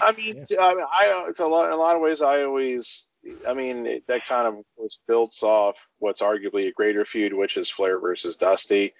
I 0.00 0.12
mean, 0.12 0.46
yeah. 0.48 0.60
I, 0.60 0.74
mean 0.74 0.84
I 0.90 1.26
it's 1.28 1.40
a 1.40 1.46
lot 1.46 1.66
in 1.66 1.72
a 1.72 1.76
lot 1.76 1.96
of 1.96 2.00
ways. 2.00 2.22
I 2.22 2.44
always, 2.44 3.08
I 3.46 3.52
mean, 3.52 3.84
it, 3.84 4.06
that 4.06 4.24
kind 4.26 4.48
of 4.48 4.64
was 4.78 5.02
built 5.06 5.36
off 5.42 5.86
what's 5.98 6.22
arguably 6.22 6.66
a 6.66 6.72
greater 6.72 7.04
feud, 7.04 7.34
which 7.34 7.58
is 7.58 7.70
Flair 7.70 8.00
versus 8.00 8.38
Dusty. 8.38 8.94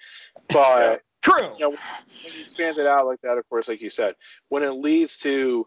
But 0.51 1.03
True. 1.23 1.51
You 1.59 1.59
know, 1.59 1.71
when 1.71 2.35
you 2.35 2.43
expand 2.43 2.79
it 2.79 2.87
out 2.87 3.07
like 3.07 3.21
that, 3.23 3.37
of 3.37 3.49
course, 3.49 3.69
like 3.69 3.81
you 3.81 3.91
said, 3.91 4.15
when 4.49 4.63
it 4.63 4.71
leads 4.71 5.19
to 5.19 5.67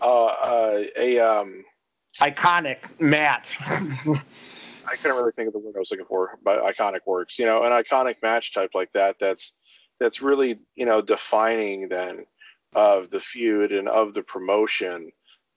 uh, 0.00 0.24
uh, 0.24 0.82
a 0.96 1.18
um, 1.18 1.64
iconic 2.20 2.78
match. 3.00 3.58
I 3.60 4.96
couldn't 4.96 5.16
really 5.16 5.32
think 5.32 5.48
of 5.48 5.52
the 5.52 5.58
word 5.58 5.74
I 5.76 5.80
was 5.80 5.90
looking 5.90 6.06
for, 6.06 6.38
but 6.42 6.62
iconic 6.62 7.00
works. 7.06 7.38
You 7.38 7.46
know, 7.46 7.64
an 7.64 7.72
iconic 7.72 8.16
match 8.22 8.54
type 8.54 8.70
like 8.74 8.92
that. 8.92 9.16
That's 9.20 9.54
that's 10.00 10.22
really 10.22 10.58
you 10.74 10.86
know 10.86 11.00
defining 11.02 11.88
then 11.88 12.24
of 12.74 13.10
the 13.10 13.20
feud 13.20 13.72
and 13.72 13.88
of 13.88 14.14
the 14.14 14.22
promotion, 14.22 15.10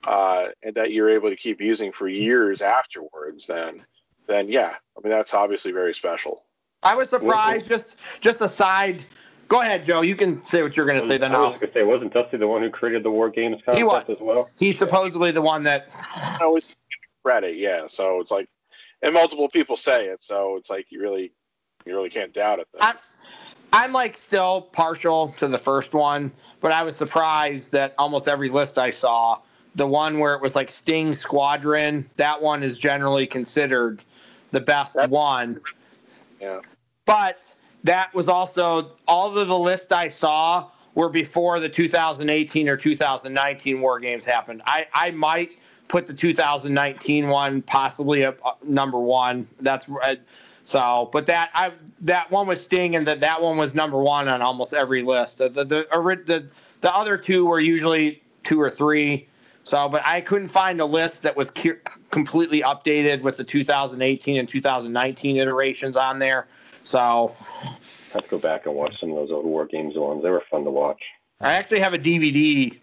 uh, 0.04 0.48
and 0.62 0.74
that 0.74 0.92
you're 0.92 1.10
able 1.10 1.30
to 1.30 1.36
keep 1.36 1.60
using 1.60 1.92
for 1.92 2.08
years 2.08 2.62
afterwards. 2.62 3.46
Then, 3.46 3.84
then 4.26 4.48
yeah, 4.48 4.74
I 4.96 5.00
mean 5.02 5.10
that's 5.12 5.34
obviously 5.34 5.72
very 5.72 5.94
special. 5.94 6.44
I 6.82 6.94
was 6.94 7.08
surprised. 7.10 7.68
Just 7.68 7.96
just 8.20 8.40
a 8.40 8.48
side. 8.48 9.04
Go 9.48 9.60
ahead, 9.60 9.84
Joe. 9.84 10.00
You 10.00 10.16
can 10.16 10.44
say 10.46 10.62
what 10.62 10.76
you're 10.76 10.86
going 10.86 11.00
to 11.00 11.06
say. 11.06 11.18
Then 11.18 11.34
I 11.34 11.38
was 11.38 11.58
going 11.58 11.66
to 11.68 11.72
say, 11.74 11.82
wasn't 11.82 12.14
Dusty 12.14 12.38
the 12.38 12.46
one 12.48 12.62
who 12.62 12.70
created 12.70 13.02
the 13.02 13.10
War 13.10 13.28
Games 13.28 13.56
concept 13.64 13.76
he 13.76 13.84
was. 13.84 14.04
as 14.08 14.20
well? 14.20 14.48
He's 14.58 14.78
supposedly 14.78 15.30
the 15.30 15.42
one 15.42 15.62
that. 15.64 15.88
I 16.14 16.38
always 16.40 16.74
credit, 17.22 17.56
yeah. 17.56 17.82
So 17.86 18.20
it's 18.20 18.30
like, 18.30 18.48
and 19.02 19.12
multiple 19.12 19.48
people 19.48 19.76
say 19.76 20.06
it, 20.06 20.22
so 20.22 20.56
it's 20.56 20.70
like 20.70 20.86
you 20.90 21.02
really, 21.02 21.32
you 21.84 21.94
really 21.94 22.08
can't 22.08 22.32
doubt 22.32 22.60
it. 22.60 22.68
Then. 22.72 22.82
I'm, 22.82 22.96
I'm 23.74 23.92
like 23.92 24.16
still 24.16 24.62
partial 24.72 25.34
to 25.38 25.48
the 25.48 25.58
first 25.58 25.92
one, 25.92 26.32
but 26.60 26.72
I 26.72 26.82
was 26.82 26.96
surprised 26.96 27.72
that 27.72 27.94
almost 27.98 28.28
every 28.28 28.48
list 28.48 28.78
I 28.78 28.88
saw, 28.88 29.38
the 29.74 29.86
one 29.86 30.18
where 30.18 30.34
it 30.34 30.40
was 30.40 30.56
like 30.56 30.70
Sting 30.70 31.14
Squadron, 31.14 32.08
that 32.16 32.40
one 32.40 32.62
is 32.62 32.78
generally 32.78 33.26
considered 33.26 34.02
the 34.50 34.60
best 34.60 34.94
That- 34.94 35.10
one. 35.10 35.60
Yeah. 36.42 36.60
But 37.06 37.38
that 37.84 38.12
was 38.14 38.28
also 38.28 38.96
all 39.06 39.36
of 39.36 39.46
the 39.46 39.58
list 39.58 39.92
I 39.92 40.08
saw 40.08 40.70
were 40.94 41.08
before 41.08 41.60
the 41.60 41.68
2018 41.68 42.68
or 42.68 42.76
2019 42.76 43.80
War 43.80 44.00
Games 44.00 44.26
happened. 44.26 44.62
I, 44.66 44.86
I 44.92 45.12
might 45.12 45.52
put 45.88 46.06
the 46.06 46.14
2019 46.14 47.28
one 47.28 47.62
possibly 47.62 48.24
up 48.24 48.44
up 48.44 48.62
number 48.64 48.98
one. 48.98 49.46
That's 49.60 49.86
uh, 49.88 50.16
so. 50.64 51.10
But 51.12 51.26
that 51.26 51.50
I 51.54 51.72
that 52.00 52.30
one 52.30 52.46
was 52.48 52.62
Sting, 52.62 52.96
and 52.96 53.06
that 53.06 53.20
that 53.20 53.40
one 53.40 53.56
was 53.56 53.72
number 53.72 53.98
one 53.98 54.26
on 54.28 54.42
almost 54.42 54.74
every 54.74 55.02
list. 55.02 55.38
The 55.38 55.48
the 55.48 55.64
the, 55.64 55.86
the, 56.26 56.48
the 56.80 56.94
other 56.94 57.16
two 57.16 57.46
were 57.46 57.60
usually 57.60 58.22
two 58.42 58.60
or 58.60 58.70
three. 58.70 59.28
So, 59.64 59.88
but 59.88 60.02
I 60.04 60.20
couldn't 60.20 60.48
find 60.48 60.80
a 60.80 60.84
list 60.84 61.22
that 61.22 61.36
was 61.36 61.50
cu- 61.50 61.78
completely 62.10 62.62
updated 62.62 63.22
with 63.22 63.36
the 63.36 63.44
2018 63.44 64.36
and 64.36 64.48
2019 64.48 65.36
iterations 65.36 65.96
on 65.96 66.18
there. 66.18 66.48
So, 66.84 67.34
Let's 68.14 68.28
go 68.28 68.38
back 68.38 68.66
and 68.66 68.74
watch 68.74 68.94
some 69.00 69.10
of 69.10 69.16
those 69.16 69.30
old 69.30 69.46
War 69.46 69.66
Games 69.66 69.94
ones. 69.96 70.22
They 70.22 70.30
were 70.30 70.42
fun 70.50 70.64
to 70.64 70.70
watch. 70.70 71.00
I 71.40 71.54
actually 71.54 71.80
have 71.80 71.94
a 71.94 71.98
DVD. 71.98 72.76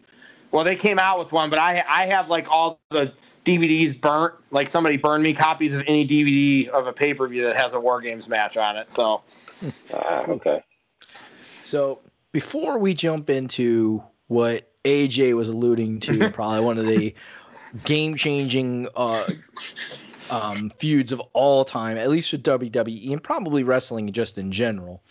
Well, 0.52 0.64
they 0.64 0.76
came 0.76 0.98
out 1.00 1.20
with 1.20 1.32
one, 1.32 1.50
but 1.50 1.60
I 1.60 1.84
I 1.88 2.08
have 2.08 2.30
like 2.30 2.48
all 2.50 2.80
the 2.90 3.14
DVDs 3.46 4.00
burnt. 4.00 4.34
Like 4.52 4.70
somebody 4.70 4.98
burned 4.98 5.24
me 5.24 5.34
copies 5.34 5.76
of 5.76 5.84
any 5.88 6.08
DVD 6.08 6.68
of 6.70 6.88
a 6.88 6.94
pay 6.94 7.14
per 7.14 7.28
view 7.28 7.44
that 7.44 7.56
has 7.56 7.74
a 7.74 7.80
War 7.80 8.02
Games 8.02 8.28
match 8.28 8.58
on 8.58 8.78
it. 8.78 8.92
So 8.92 9.22
Ah, 9.94 10.26
okay. 10.28 10.64
So 11.64 12.00
before 12.32 12.80
we 12.80 12.94
jump 12.94 13.30
into 13.30 14.04
what 14.28 14.69
AJ 14.86 15.36
was 15.36 15.50
alluding 15.50 16.00
to, 16.02 16.30
probably 16.34 16.62
one 16.62 16.78
of 16.78 16.86
the 16.86 17.14
game-changing 17.86 18.88
uh, 18.96 19.26
um, 20.30 20.72
feuds 20.78 21.12
of 21.12 21.20
all 21.34 21.66
time, 21.66 21.98
at 21.98 22.10
least 22.10 22.30
for 22.30 22.38
WWE 22.38 23.12
and 23.12 23.24
probably 23.24 23.64
wrestling 23.64 24.12
just 24.12 24.38
in 24.38 24.52
general. 24.52 25.02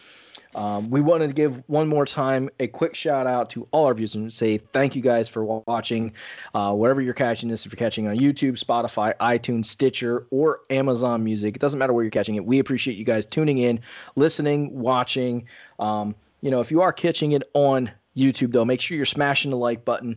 Um, 0.55 0.91
we 0.91 1.01
wanted 1.01 1.29
to 1.29 1.35
give 1.35 1.63
one 1.67 1.89
more 1.89 2.07
time 2.07 2.49
a 2.59 2.67
quick 2.67 2.95
shout 2.95 3.27
out 3.27 3.51
to 3.51 3.69
all 3.71 3.87
our 3.87 3.95
viewers 3.95 4.15
and 4.15 4.33
say 4.33 4.59
thank 4.59 4.97
you 4.97 5.03
guys 5.03 5.29
for 5.29 5.45
watching. 5.45 6.15
Uh, 6.55 6.75
wherever 6.75 7.01
you're 7.01 7.15
catching 7.15 7.49
this, 7.49 7.67
if 7.67 7.73
you're 7.73 7.79
catching 7.79 8.09
on 8.09 8.17
YouTube, 8.17 8.59
Spotify, 8.59 9.15
iTunes, 9.19 9.67
Stitcher, 9.67 10.27
or 10.31 10.61
Amazon 10.71 11.23
Music, 11.23 11.55
it 11.55 11.61
doesn't 11.61 11.79
matter 11.79 11.93
where 11.93 12.03
you're 12.03 12.11
catching 12.11 12.37
it. 12.37 12.45
We 12.45 12.59
appreciate 12.59 12.97
you 12.97 13.05
guys 13.05 13.27
tuning 13.27 13.59
in, 13.59 13.81
listening, 14.17 14.81
watching. 14.81 15.47
Um, 15.79 16.15
you 16.41 16.51
know, 16.51 16.61
if 16.61 16.71
you 16.71 16.81
are 16.81 16.93
catching 16.93 17.33
it 17.33 17.43
on 17.55 17.91
YouTube, 18.17 18.53
though, 18.53 18.65
make 18.65 18.81
sure 18.81 18.97
you're 18.97 19.07
smashing 19.07 19.51
the 19.51 19.57
like 19.57 19.85
button, 19.85 20.17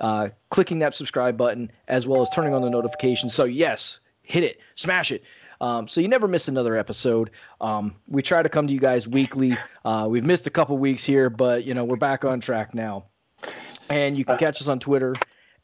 uh, 0.00 0.28
clicking 0.50 0.80
that 0.80 0.94
subscribe 0.94 1.36
button, 1.36 1.70
as 1.88 2.06
well 2.06 2.22
as 2.22 2.30
turning 2.30 2.54
on 2.54 2.62
the 2.62 2.70
notifications. 2.70 3.34
So, 3.34 3.44
yes, 3.44 4.00
hit 4.22 4.44
it, 4.44 4.58
smash 4.74 5.12
it. 5.12 5.22
Um, 5.60 5.88
so 5.88 6.00
you 6.00 6.08
never 6.08 6.28
miss 6.28 6.48
another 6.48 6.76
episode. 6.76 7.30
Um, 7.60 7.96
we 8.08 8.22
try 8.22 8.42
to 8.42 8.48
come 8.48 8.66
to 8.66 8.72
you 8.72 8.80
guys 8.80 9.08
weekly. 9.08 9.56
Uh, 9.84 10.06
we've 10.08 10.24
missed 10.24 10.46
a 10.46 10.50
couple 10.50 10.76
weeks 10.76 11.04
here, 11.04 11.30
but 11.30 11.64
you 11.64 11.74
know 11.74 11.84
we're 11.84 11.96
back 11.96 12.24
on 12.24 12.40
track 12.40 12.74
now. 12.74 13.06
And 13.88 14.18
you 14.18 14.24
can 14.24 14.36
catch 14.36 14.60
us 14.60 14.68
on 14.68 14.80
Twitter 14.80 15.14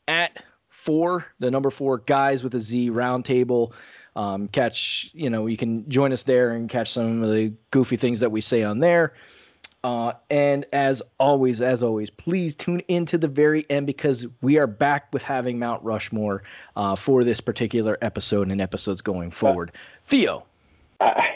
at 0.06 0.44
four, 0.68 1.26
the 1.38 1.50
number 1.50 1.70
four 1.70 1.98
guys 1.98 2.42
with 2.42 2.54
a 2.54 2.60
Z 2.60 2.90
roundtable. 2.90 3.72
Um, 4.14 4.48
catch, 4.48 5.10
you 5.14 5.30
know, 5.30 5.46
you 5.46 5.56
can 5.56 5.88
join 5.88 6.12
us 6.12 6.22
there 6.22 6.52
and 6.52 6.68
catch 6.68 6.92
some 6.92 7.22
of 7.22 7.30
the 7.30 7.54
goofy 7.70 7.96
things 7.96 8.20
that 8.20 8.30
we 8.30 8.42
say 8.42 8.62
on 8.62 8.78
there. 8.78 9.14
Uh, 9.84 10.12
and 10.30 10.64
as 10.72 11.02
always, 11.18 11.60
as 11.60 11.82
always, 11.82 12.08
please 12.08 12.54
tune 12.54 12.80
in 12.86 13.04
to 13.06 13.18
the 13.18 13.26
very 13.26 13.66
end 13.68 13.86
because 13.86 14.26
we 14.40 14.58
are 14.58 14.68
back 14.68 15.12
with 15.12 15.22
having 15.22 15.58
Mount 15.58 15.82
Rushmore 15.82 16.44
uh, 16.76 16.94
for 16.94 17.24
this 17.24 17.40
particular 17.40 17.98
episode 18.00 18.50
and 18.50 18.60
episodes 18.60 19.02
going 19.02 19.32
forward. 19.32 19.72
Theo, 20.04 20.44
I, 21.00 21.30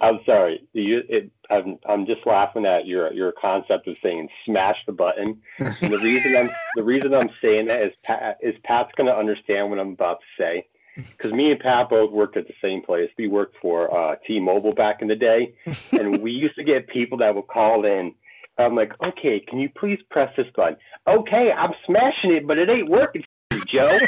I'm 0.00 0.20
sorry. 0.24 0.66
You, 0.72 1.02
it, 1.08 1.30
I'm, 1.50 1.78
I'm 1.88 2.06
just 2.06 2.26
laughing 2.26 2.64
at 2.64 2.86
your 2.86 3.12
your 3.12 3.32
concept 3.32 3.88
of 3.88 3.96
saying 4.02 4.28
smash 4.44 4.76
the 4.86 4.92
button. 4.92 5.42
And 5.58 5.74
the 5.92 5.98
reason 5.98 6.36
I'm 6.36 6.50
the 6.76 6.84
reason 6.84 7.12
I'm 7.12 7.30
saying 7.42 7.66
that 7.66 7.82
is 7.82 7.92
Pat 8.04 8.38
is 8.40 8.54
Pat's 8.62 8.92
going 8.96 9.08
to 9.08 9.16
understand 9.16 9.70
what 9.70 9.78
I'm 9.78 9.92
about 9.92 10.20
to 10.20 10.42
say. 10.42 10.66
Because 10.98 11.32
me 11.32 11.52
and 11.52 11.60
Pat 11.60 11.88
both 11.90 12.10
worked 12.10 12.36
at 12.36 12.48
the 12.48 12.54
same 12.60 12.82
place. 12.82 13.08
We 13.16 13.28
worked 13.28 13.56
for 13.62 13.94
uh, 13.96 14.16
T-Mobile 14.26 14.74
back 14.74 15.00
in 15.00 15.08
the 15.08 15.14
day, 15.14 15.54
and 15.92 16.20
we 16.20 16.32
used 16.32 16.56
to 16.56 16.64
get 16.64 16.88
people 16.88 17.18
that 17.18 17.34
would 17.34 17.46
call 17.46 17.84
in. 17.84 18.14
I'm 18.58 18.74
like, 18.74 18.92
okay, 19.02 19.38
can 19.38 19.60
you 19.60 19.68
please 19.68 20.00
press 20.10 20.34
this 20.36 20.48
button? 20.56 20.76
Okay, 21.06 21.52
I'm 21.52 21.72
smashing 21.86 22.32
it, 22.32 22.46
but 22.46 22.58
it 22.58 22.68
ain't 22.68 22.88
working, 22.88 23.22
for 23.50 23.58
you, 23.58 23.64
Joe. 23.66 23.88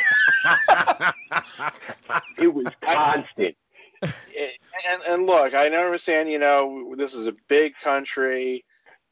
it 2.39 2.53
was 2.53 2.67
constant. 2.83 3.57
and 4.03 5.03
and 5.09 5.27
look, 5.27 5.55
I 5.55 5.67
understand. 5.67 6.33
You 6.33 6.41
know, 6.41 6.95
this 6.97 7.15
is 7.15 7.29
a 7.29 7.35
big 7.49 7.75
country, 7.81 8.65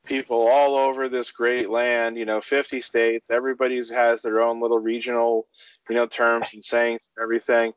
people 0.08 0.48
all 0.48 0.76
over 0.76 1.08
this 1.08 1.30
great 1.30 1.70
land. 1.70 2.16
You 2.16 2.24
know, 2.24 2.40
fifty 2.40 2.80
states. 2.80 3.30
Everybody 3.30 3.82
has 3.94 4.22
their 4.22 4.40
own 4.40 4.60
little 4.60 4.78
regional, 4.78 5.46
you 5.88 5.94
know, 5.94 6.06
terms 6.06 6.54
and 6.54 6.64
sayings 6.64 7.10
and 7.16 7.22
everything. 7.22 7.72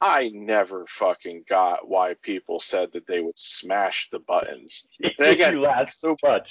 I 0.00 0.30
never 0.32 0.86
fucking 0.88 1.44
got 1.46 1.86
why 1.86 2.14
people 2.22 2.58
said 2.58 2.92
that 2.92 3.06
they 3.06 3.20
would 3.20 3.38
smash 3.38 4.08
the 4.10 4.18
buttons. 4.18 4.86
And 5.18 5.28
again, 5.28 5.52
you 5.52 5.60
laugh 5.60 5.90
so 5.90 6.16
much. 6.22 6.48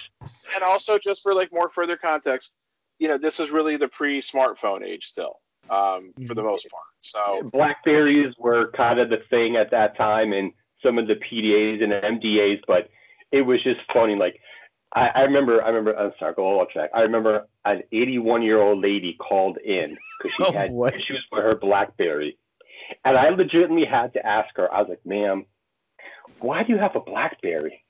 and 0.53 0.63
also 0.63 0.99
just 0.99 1.23
for 1.23 1.33
like 1.33 1.49
more 1.51 1.69
further 1.69 1.97
context, 1.97 2.53
you 2.99 3.07
know, 3.07 3.17
this 3.17 3.39
is 3.39 3.49
really 3.49 3.77
the 3.77 3.87
pre-smartphone 3.87 4.85
age 4.85 5.05
still, 5.05 5.39
um, 5.69 6.13
for 6.27 6.35
the 6.35 6.43
most 6.43 6.69
part. 6.69 6.83
So 7.01 7.49
Blackberries 7.51 8.35
were 8.37 8.71
kind 8.71 8.99
of 8.99 9.09
the 9.09 9.21
thing 9.29 9.55
at 9.55 9.71
that 9.71 9.97
time, 9.97 10.33
and 10.33 10.51
some 10.83 10.97
of 10.99 11.07
the 11.07 11.15
PDAs 11.15 11.83
and 11.83 11.93
MDAs, 12.21 12.61
but 12.67 12.89
it 13.31 13.41
was 13.41 13.63
just 13.63 13.79
funny. 13.91 14.15
Like 14.15 14.39
I, 14.93 15.07
I 15.09 15.21
remember, 15.21 15.61
I 15.63 15.69
remember. 15.69 15.97
I'm 15.97 16.13
sorry, 16.19 16.33
go 16.33 16.43
all 16.45 16.65
track. 16.65 16.89
I 16.93 17.01
remember 17.01 17.47
an 17.65 17.83
81 17.91 18.41
year 18.41 18.59
old 18.61 18.81
lady 18.81 19.13
called 19.13 19.57
in 19.57 19.97
because 20.21 20.35
she 20.37 20.43
Oh, 20.43 20.51
had 20.51 20.71
boy. 20.71 20.87
issues 20.89 21.25
with 21.31 21.43
her 21.43 21.55
BlackBerry, 21.55 22.37
and 23.05 23.17
I 23.17 23.29
legitimately 23.29 23.85
had 23.85 24.13
to 24.13 24.25
ask 24.25 24.55
her. 24.57 24.71
I 24.73 24.79
was 24.81 24.89
like, 24.89 25.05
"Ma'am, 25.05 25.45
why 26.39 26.63
do 26.63 26.73
you 26.73 26.79
have 26.79 26.95
a 26.95 27.01
BlackBerry?" 27.01 27.83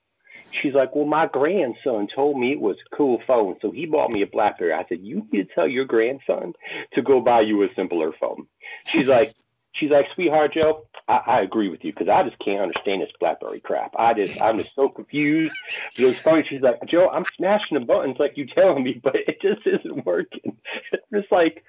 She's 0.51 0.73
like, 0.73 0.95
"Well, 0.95 1.05
my 1.05 1.27
grandson 1.27 2.07
told 2.07 2.37
me 2.39 2.51
it 2.51 2.59
was 2.59 2.77
a 2.91 2.95
cool 2.95 3.21
phone, 3.25 3.55
so 3.61 3.71
he 3.71 3.85
bought 3.85 4.11
me 4.11 4.21
a 4.21 4.27
BlackBerry." 4.27 4.73
I 4.73 4.85
said, 4.89 4.99
"You 5.01 5.25
need 5.31 5.47
to 5.47 5.53
tell 5.55 5.67
your 5.67 5.85
grandson 5.85 6.53
to 6.95 7.01
go 7.01 7.21
buy 7.21 7.41
you 7.41 7.63
a 7.63 7.73
simpler 7.75 8.11
phone." 8.19 8.47
She's 8.85 9.07
like, 9.07 9.33
"She's 9.79 9.91
like, 9.91 10.05
sweetheart 10.15 10.53
Joe, 10.53 10.87
I, 11.07 11.21
I 11.25 11.41
agree 11.41 11.69
with 11.69 11.83
you 11.83 11.91
because 11.93 12.09
I 12.09 12.23
just 12.23 12.39
can't 12.39 12.61
understand 12.61 13.01
this 13.01 13.11
BlackBerry 13.19 13.59
crap. 13.61 13.93
I 13.97 14.13
just, 14.13 14.39
I'm 14.41 14.57
just 14.57 14.75
so 14.75 14.89
confused." 14.89 15.55
But 15.95 16.03
it 16.03 16.07
was 16.07 16.19
funny. 16.19 16.43
She's 16.43 16.61
like, 16.61 16.79
"Joe, 16.87 17.09
I'm 17.09 17.25
smashing 17.37 17.79
the 17.79 17.85
buttons 17.85 18.17
like 18.19 18.37
you 18.37 18.45
telling 18.47 18.83
me, 18.83 18.99
but 19.03 19.15
it 19.15 19.41
just 19.41 19.65
isn't 19.65 20.05
working." 20.05 20.57
It's 20.91 21.03
just 21.13 21.31
like 21.31 21.63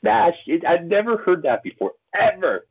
smash. 0.00 0.34
It, 0.46 0.64
I'd 0.66 0.88
never 0.88 1.16
heard 1.16 1.42
that 1.42 1.62
before, 1.62 1.92
ever. 2.14 2.66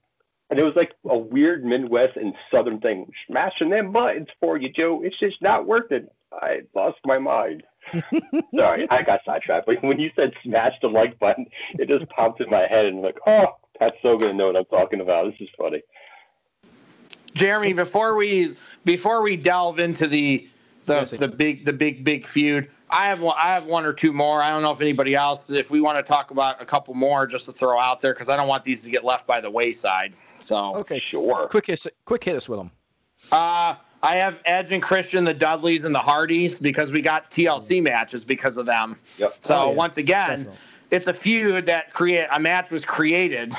And 0.49 0.59
it 0.59 0.63
was 0.63 0.75
like 0.75 0.91
a 1.09 1.17
weird 1.17 1.65
Midwest 1.65 2.17
and 2.17 2.33
Southern 2.51 2.79
thing. 2.79 3.11
Smashing 3.27 3.69
them 3.69 3.91
buttons 3.91 4.27
for 4.39 4.57
you, 4.57 4.69
Joe. 4.69 5.01
It's 5.03 5.19
just 5.19 5.41
not 5.41 5.65
working. 5.65 6.07
I 6.31 6.61
lost 6.75 6.99
my 7.05 7.17
mind. 7.17 7.63
Sorry, 8.55 8.87
I 8.89 9.01
got 9.03 9.21
sidetracked. 9.25 9.65
But 9.65 9.83
when 9.83 9.99
you 9.99 10.11
said 10.15 10.33
smash 10.43 10.73
the 10.81 10.87
like 10.87 11.17
button, 11.19 11.47
it 11.73 11.87
just 11.87 12.09
popped 12.11 12.41
in 12.41 12.49
my 12.49 12.67
head 12.69 12.85
and 12.85 12.97
I'm 12.97 13.03
like, 13.03 13.17
oh, 13.25 13.45
Pat's 13.79 13.97
so 14.01 14.17
gonna 14.17 14.33
know 14.33 14.47
what 14.47 14.55
I'm 14.55 14.65
talking 14.65 15.01
about. 15.01 15.25
This 15.31 15.41
is 15.41 15.49
funny. 15.57 15.81
Jeremy, 17.33 17.73
before 17.73 18.15
we 18.15 18.55
before 18.85 19.21
we 19.21 19.35
delve 19.35 19.79
into 19.79 20.07
the 20.07 20.47
the, 20.85 20.93
Yes, 20.93 21.11
the 21.11 21.27
big 21.27 21.65
the 21.65 21.73
big 21.73 22.03
big 22.03 22.27
feud, 22.27 22.69
I 22.89 23.07
have 23.07 23.19
one, 23.19 23.35
I 23.41 23.47
have 23.53 23.65
one 23.65 23.85
or 23.85 23.91
two 23.93 24.13
more. 24.13 24.41
I 24.41 24.49
don't 24.51 24.61
know 24.61 24.71
if 24.71 24.81
anybody 24.81 25.15
else. 25.15 25.49
If 25.49 25.69
we 25.71 25.81
want 25.81 25.97
to 25.97 26.03
talk 26.03 26.31
about 26.31 26.61
a 26.61 26.65
couple 26.65 26.93
more, 26.93 27.25
just 27.27 27.45
to 27.45 27.51
throw 27.51 27.79
out 27.79 28.01
there, 28.01 28.13
because 28.13 28.29
I 28.29 28.37
don't 28.37 28.47
want 28.47 28.63
these 28.63 28.83
to 28.83 28.89
get 28.89 29.03
left 29.03 29.25
by 29.27 29.41
the 29.41 29.49
wayside. 29.49 30.13
So 30.41 30.75
okay, 30.77 30.99
Sure. 30.99 31.47
quick 31.49 31.65
hit, 31.67 31.85
quick 32.05 32.23
hit 32.23 32.35
us 32.35 32.47
with 32.47 32.59
them. 32.59 32.71
Uh, 33.31 33.75
I 34.03 34.17
have 34.17 34.37
Edge 34.45 34.71
and 34.71 34.83
Christian, 34.83 35.23
the 35.23 35.33
Dudleys, 35.33 35.83
and 35.85 35.95
the 35.95 35.99
Hardys 35.99 36.59
because 36.59 36.91
we 36.91 37.01
got 37.01 37.31
TLC 37.31 37.81
matches 37.81 38.23
because 38.23 38.55
of 38.57 38.67
them. 38.67 38.97
Yep. 39.17 39.33
So 39.41 39.55
Oh, 39.55 39.69
yeah. 39.69 39.75
once 39.75 39.97
again, 39.97 40.29
Definitely. 40.29 40.57
It's 40.95 41.07
a 41.07 41.13
feud 41.13 41.65
that 41.65 41.93
create 41.93 42.27
a 42.31 42.39
match 42.39 42.71
was 42.71 42.85
created, 42.85 43.53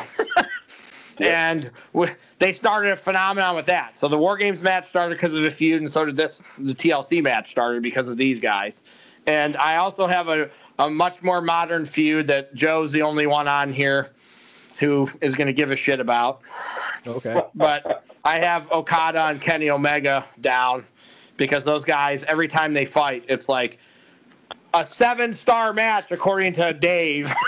and 1.18 1.70
w- 1.92 2.14
they 2.38 2.52
started 2.52 2.92
a 2.92 2.96
phenomenon 2.96 3.54
with 3.54 3.66
that. 3.66 3.98
So 3.98 4.08
the 4.08 4.18
War 4.18 4.36
Games 4.36 4.62
match 4.62 4.86
started 4.86 5.16
because 5.16 5.34
of 5.34 5.42
the 5.42 5.50
feud, 5.50 5.82
and 5.82 5.90
so 5.90 6.04
did 6.06 6.16
this. 6.16 6.42
The 6.58 6.74
TLC 6.74 7.22
match 7.22 7.50
started 7.50 7.82
because 7.82 8.08
of 8.08 8.16
these 8.16 8.40
guys. 8.40 8.82
And 9.26 9.56
I 9.56 9.76
also 9.76 10.06
have 10.06 10.28
a, 10.28 10.48
a 10.78 10.88
much 10.88 11.22
more 11.22 11.40
modern 11.40 11.84
feud 11.84 12.26
that 12.28 12.54
Joe's 12.54 12.92
the 12.92 13.02
only 13.02 13.26
one 13.26 13.48
on 13.48 13.72
here 13.72 14.12
who 14.78 15.10
is 15.20 15.34
going 15.34 15.46
to 15.46 15.52
give 15.52 15.70
a 15.70 15.76
shit 15.76 16.00
about 16.00 16.42
Okay. 17.06 17.40
but 17.54 18.04
I 18.24 18.38
have 18.38 18.70
Okada 18.70 19.26
and 19.26 19.40
Kenny 19.40 19.70
Omega 19.70 20.26
down 20.42 20.84
because 21.38 21.64
those 21.64 21.84
guys 21.84 22.24
every 22.24 22.46
time 22.48 22.74
they 22.74 22.84
fight, 22.84 23.24
it's 23.28 23.48
like 23.48 23.78
a 24.74 24.84
seven 24.84 25.32
star 25.34 25.72
match 25.72 26.10
according 26.12 26.52
to 26.54 26.72
Dave. 26.72 27.32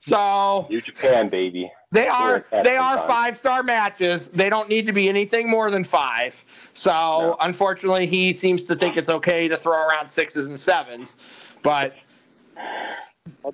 So 0.00 0.66
New 0.70 0.80
Japan, 0.80 1.28
baby. 1.28 1.70
they 1.90 2.08
are 2.08 2.46
they 2.50 2.76
are 2.76 2.94
sometimes. 2.96 3.08
five 3.08 3.36
star 3.36 3.62
matches. 3.62 4.28
They 4.28 4.48
don't 4.48 4.68
need 4.68 4.86
to 4.86 4.92
be 4.92 5.08
anything 5.08 5.50
more 5.50 5.70
than 5.70 5.84
five. 5.84 6.42
So 6.72 6.90
No. 6.90 7.36
unfortunately, 7.40 8.06
he 8.06 8.32
seems 8.32 8.64
to 8.64 8.76
think 8.76 8.96
it's 8.96 9.10
okay 9.10 9.48
to 9.48 9.56
throw 9.56 9.86
around 9.86 10.08
sixes 10.08 10.46
and 10.46 10.58
sevens. 10.58 11.16
But 11.62 11.94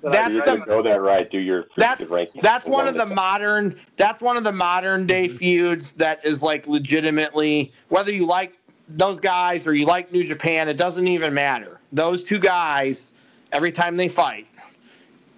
That's 0.01 0.29
you 0.33 0.39
the- 0.39 0.45
didn't 0.45 0.65
go 0.65 0.81
that 0.83 1.01
right. 1.01 1.29
Do 1.29 1.39
your 1.39 1.65
that's 1.77 2.09
that's 2.41 2.67
one 2.67 2.87
of 2.87 2.93
the 2.93 3.05
One 3.05 3.15
modern 3.15 3.79
that's 3.97 4.21
one 4.21 4.37
of 4.37 4.43
the 4.45 4.53
modern 4.53 5.05
day 5.07 5.27
mm-hmm. 5.27 5.35
feuds 5.35 5.93
that 5.93 6.23
is 6.23 6.41
like 6.41 6.67
legitimately 6.67 7.73
whether 7.89 8.13
you 8.13 8.25
like 8.25 8.53
those 8.87 9.19
guys 9.19 9.67
or 9.67 9.73
you 9.73 9.85
like 9.85 10.11
New 10.11 10.23
Japan, 10.23 10.67
it 10.69 10.77
doesn't 10.77 11.07
even 11.07 11.33
matter. 11.33 11.79
Those 11.91 12.23
two 12.23 12.39
guys, 12.39 13.11
every 13.51 13.71
time 13.71 13.97
they 13.97 14.07
fight, 14.07 14.47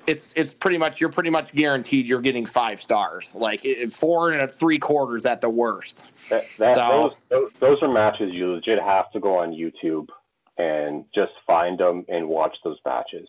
it's 0.05 0.33
it's 0.37 0.53
pretty 0.53 0.77
much 0.77 1.01
you're 1.01 1.11
pretty 1.11 1.29
much 1.29 1.53
guaranteed 1.53 2.05
you're 2.05 2.21
getting 2.21 2.45
five 2.45 2.81
stars, 2.81 3.31
like 3.35 3.63
it, 3.65 3.93
four 3.93 4.31
and 4.31 4.41
a 4.41 4.47
three 4.47 4.79
quarters 4.79 5.25
at 5.25 5.41
the 5.41 5.49
worst. 5.49 6.05
That, 6.29 6.45
that, 6.57 6.75
So- 6.75 6.89
those, 6.89 7.11
those, 7.29 7.51
those 7.59 7.81
are 7.81 7.91
matches 7.91 8.33
you 8.33 8.53
legit 8.53 8.79
have 8.79 9.11
to 9.11 9.19
go 9.19 9.37
on 9.37 9.51
YouTube 9.51 10.07
and 10.57 11.05
just 11.13 11.33
find 11.45 11.77
them 11.77 12.05
and 12.07 12.27
watch 12.27 12.55
those 12.63 12.77
matches. 12.85 13.27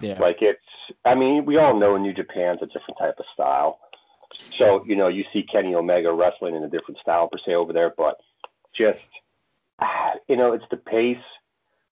Yeah. 0.00 0.18
Like 0.20 0.40
it's, 0.40 0.60
I 1.04 1.14
mean, 1.14 1.44
we 1.46 1.56
all 1.56 1.78
know 1.78 1.96
New 1.96 2.12
Japan's 2.12 2.60
a 2.62 2.66
different 2.66 2.98
type 2.98 3.16
of 3.18 3.24
style. 3.32 3.80
So, 4.56 4.84
you 4.86 4.96
know, 4.96 5.08
you 5.08 5.24
see 5.32 5.42
Kenny 5.42 5.74
Omega 5.74 6.12
wrestling 6.12 6.54
in 6.54 6.62
a 6.64 6.68
different 6.68 6.98
style 7.00 7.28
per 7.28 7.38
se 7.44 7.54
over 7.54 7.72
there, 7.72 7.92
but 7.96 8.20
just, 8.76 8.98
you 10.28 10.36
know, 10.36 10.52
it's 10.52 10.64
the 10.70 10.76
pace, 10.76 11.16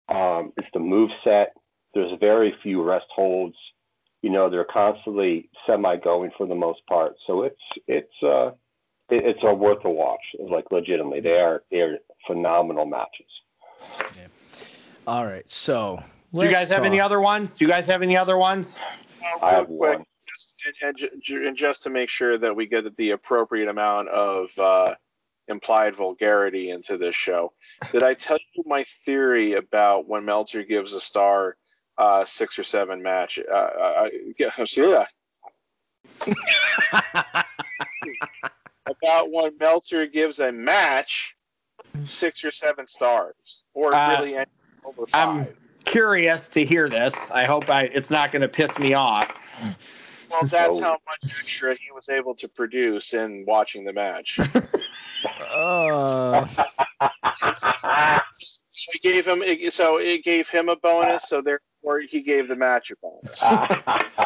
um, 0.08 0.52
it's 0.56 0.68
the 0.72 0.80
move 0.80 1.10
set. 1.24 1.54
There's 1.94 2.18
very 2.20 2.54
few 2.62 2.82
rest 2.82 3.06
holds. 3.14 3.56
You 4.22 4.30
know, 4.30 4.48
they're 4.48 4.64
constantly 4.64 5.50
semi 5.66 5.96
going 5.96 6.30
for 6.36 6.46
the 6.46 6.54
most 6.54 6.86
part. 6.86 7.16
So 7.26 7.42
it's, 7.42 7.60
it's, 7.86 8.22
uh, 8.22 8.52
it, 9.10 9.24
it's 9.24 9.40
a 9.42 9.52
worth 9.52 9.84
a 9.84 9.90
watch. 9.90 10.20
Like 10.38 10.70
legitimately, 10.70 11.20
they 11.20 11.40
are, 11.40 11.64
they 11.70 11.80
are 11.80 11.98
phenomenal 12.26 12.86
matches. 12.86 13.26
All 15.06 15.26
right. 15.26 15.48
So 15.50 16.02
Do 16.32 16.44
you 16.44 16.50
guys 16.50 16.68
have 16.68 16.84
any 16.84 17.00
other 17.00 17.20
ones? 17.20 17.54
Do 17.54 17.64
you 17.64 17.70
guys 17.70 17.86
have 17.86 18.02
any 18.02 18.16
other 18.16 18.38
ones? 18.38 18.74
Uh, 19.22 19.44
I 19.44 19.50
real 19.50 19.58
have 19.58 19.66
quick, 19.66 19.98
one. 19.98 20.04
just, 20.28 20.56
and, 20.82 20.98
and, 21.00 21.46
and 21.46 21.56
just 21.56 21.82
to 21.82 21.90
make 21.90 22.08
sure 22.08 22.38
that 22.38 22.54
we 22.54 22.66
get 22.66 22.96
the 22.96 23.10
appropriate 23.10 23.68
amount 23.68 24.08
of 24.08 24.56
uh, 24.58 24.94
implied 25.48 25.94
vulgarity 25.96 26.70
into 26.70 26.96
this 26.96 27.14
show, 27.14 27.52
did 27.92 28.02
I 28.02 28.14
tell 28.14 28.38
you 28.54 28.62
my 28.66 28.84
theory 29.04 29.54
about 29.54 30.08
when 30.08 30.24
Meltzer 30.24 30.62
gives 30.62 30.92
a 30.92 31.00
star 31.00 31.56
uh, 31.98 32.24
six 32.24 32.58
or 32.58 32.62
seven 32.64 33.02
match? 33.02 33.38
Uh, 33.38 33.54
I, 33.54 34.10
I, 34.58 34.64
see 34.66 34.82
that? 34.82 35.08
about 38.86 39.30
when 39.30 39.56
Meltzer 39.58 40.06
gives 40.06 40.40
a 40.40 40.52
match 40.52 41.36
six 42.04 42.44
or 42.44 42.50
seven 42.50 42.86
stars, 42.86 43.64
or 43.74 43.94
Uh, 43.94 44.10
really 44.18 44.36
any 44.36 44.46
over 44.84 45.04
I'm- 45.14 45.46
Curious 45.84 46.48
to 46.50 46.64
hear 46.64 46.88
this. 46.88 47.28
I 47.32 47.44
hope 47.44 47.68
I 47.68 47.82
it's 47.82 48.08
not 48.08 48.30
going 48.30 48.42
to 48.42 48.48
piss 48.48 48.78
me 48.78 48.94
off. 48.94 49.34
Well, 50.32 50.42
that's 50.46 50.78
So- 50.78 50.82
how 50.82 50.98
much 51.06 51.30
extra 51.38 51.74
he 51.74 51.90
was 51.94 52.08
able 52.08 52.34
to 52.36 52.48
produce 52.48 53.12
in 53.14 53.44
watching 53.46 53.84
the 53.84 53.92
match. 53.92 54.38
Uh, 55.54 56.46
So 57.32 57.68
it 58.94 59.02
gave 59.02 59.26
him 59.26 59.42
so 59.70 59.96
it 59.98 60.24
gave 60.24 60.48
him 60.48 60.68
a 60.68 60.76
bonus, 60.76 61.28
so 61.28 61.42
therefore 61.42 62.00
he 62.00 62.22
gave 62.22 62.48
the 62.48 62.56
match 62.56 62.90
a 62.90 62.94
bonus. 63.02 63.36
I 63.42 64.24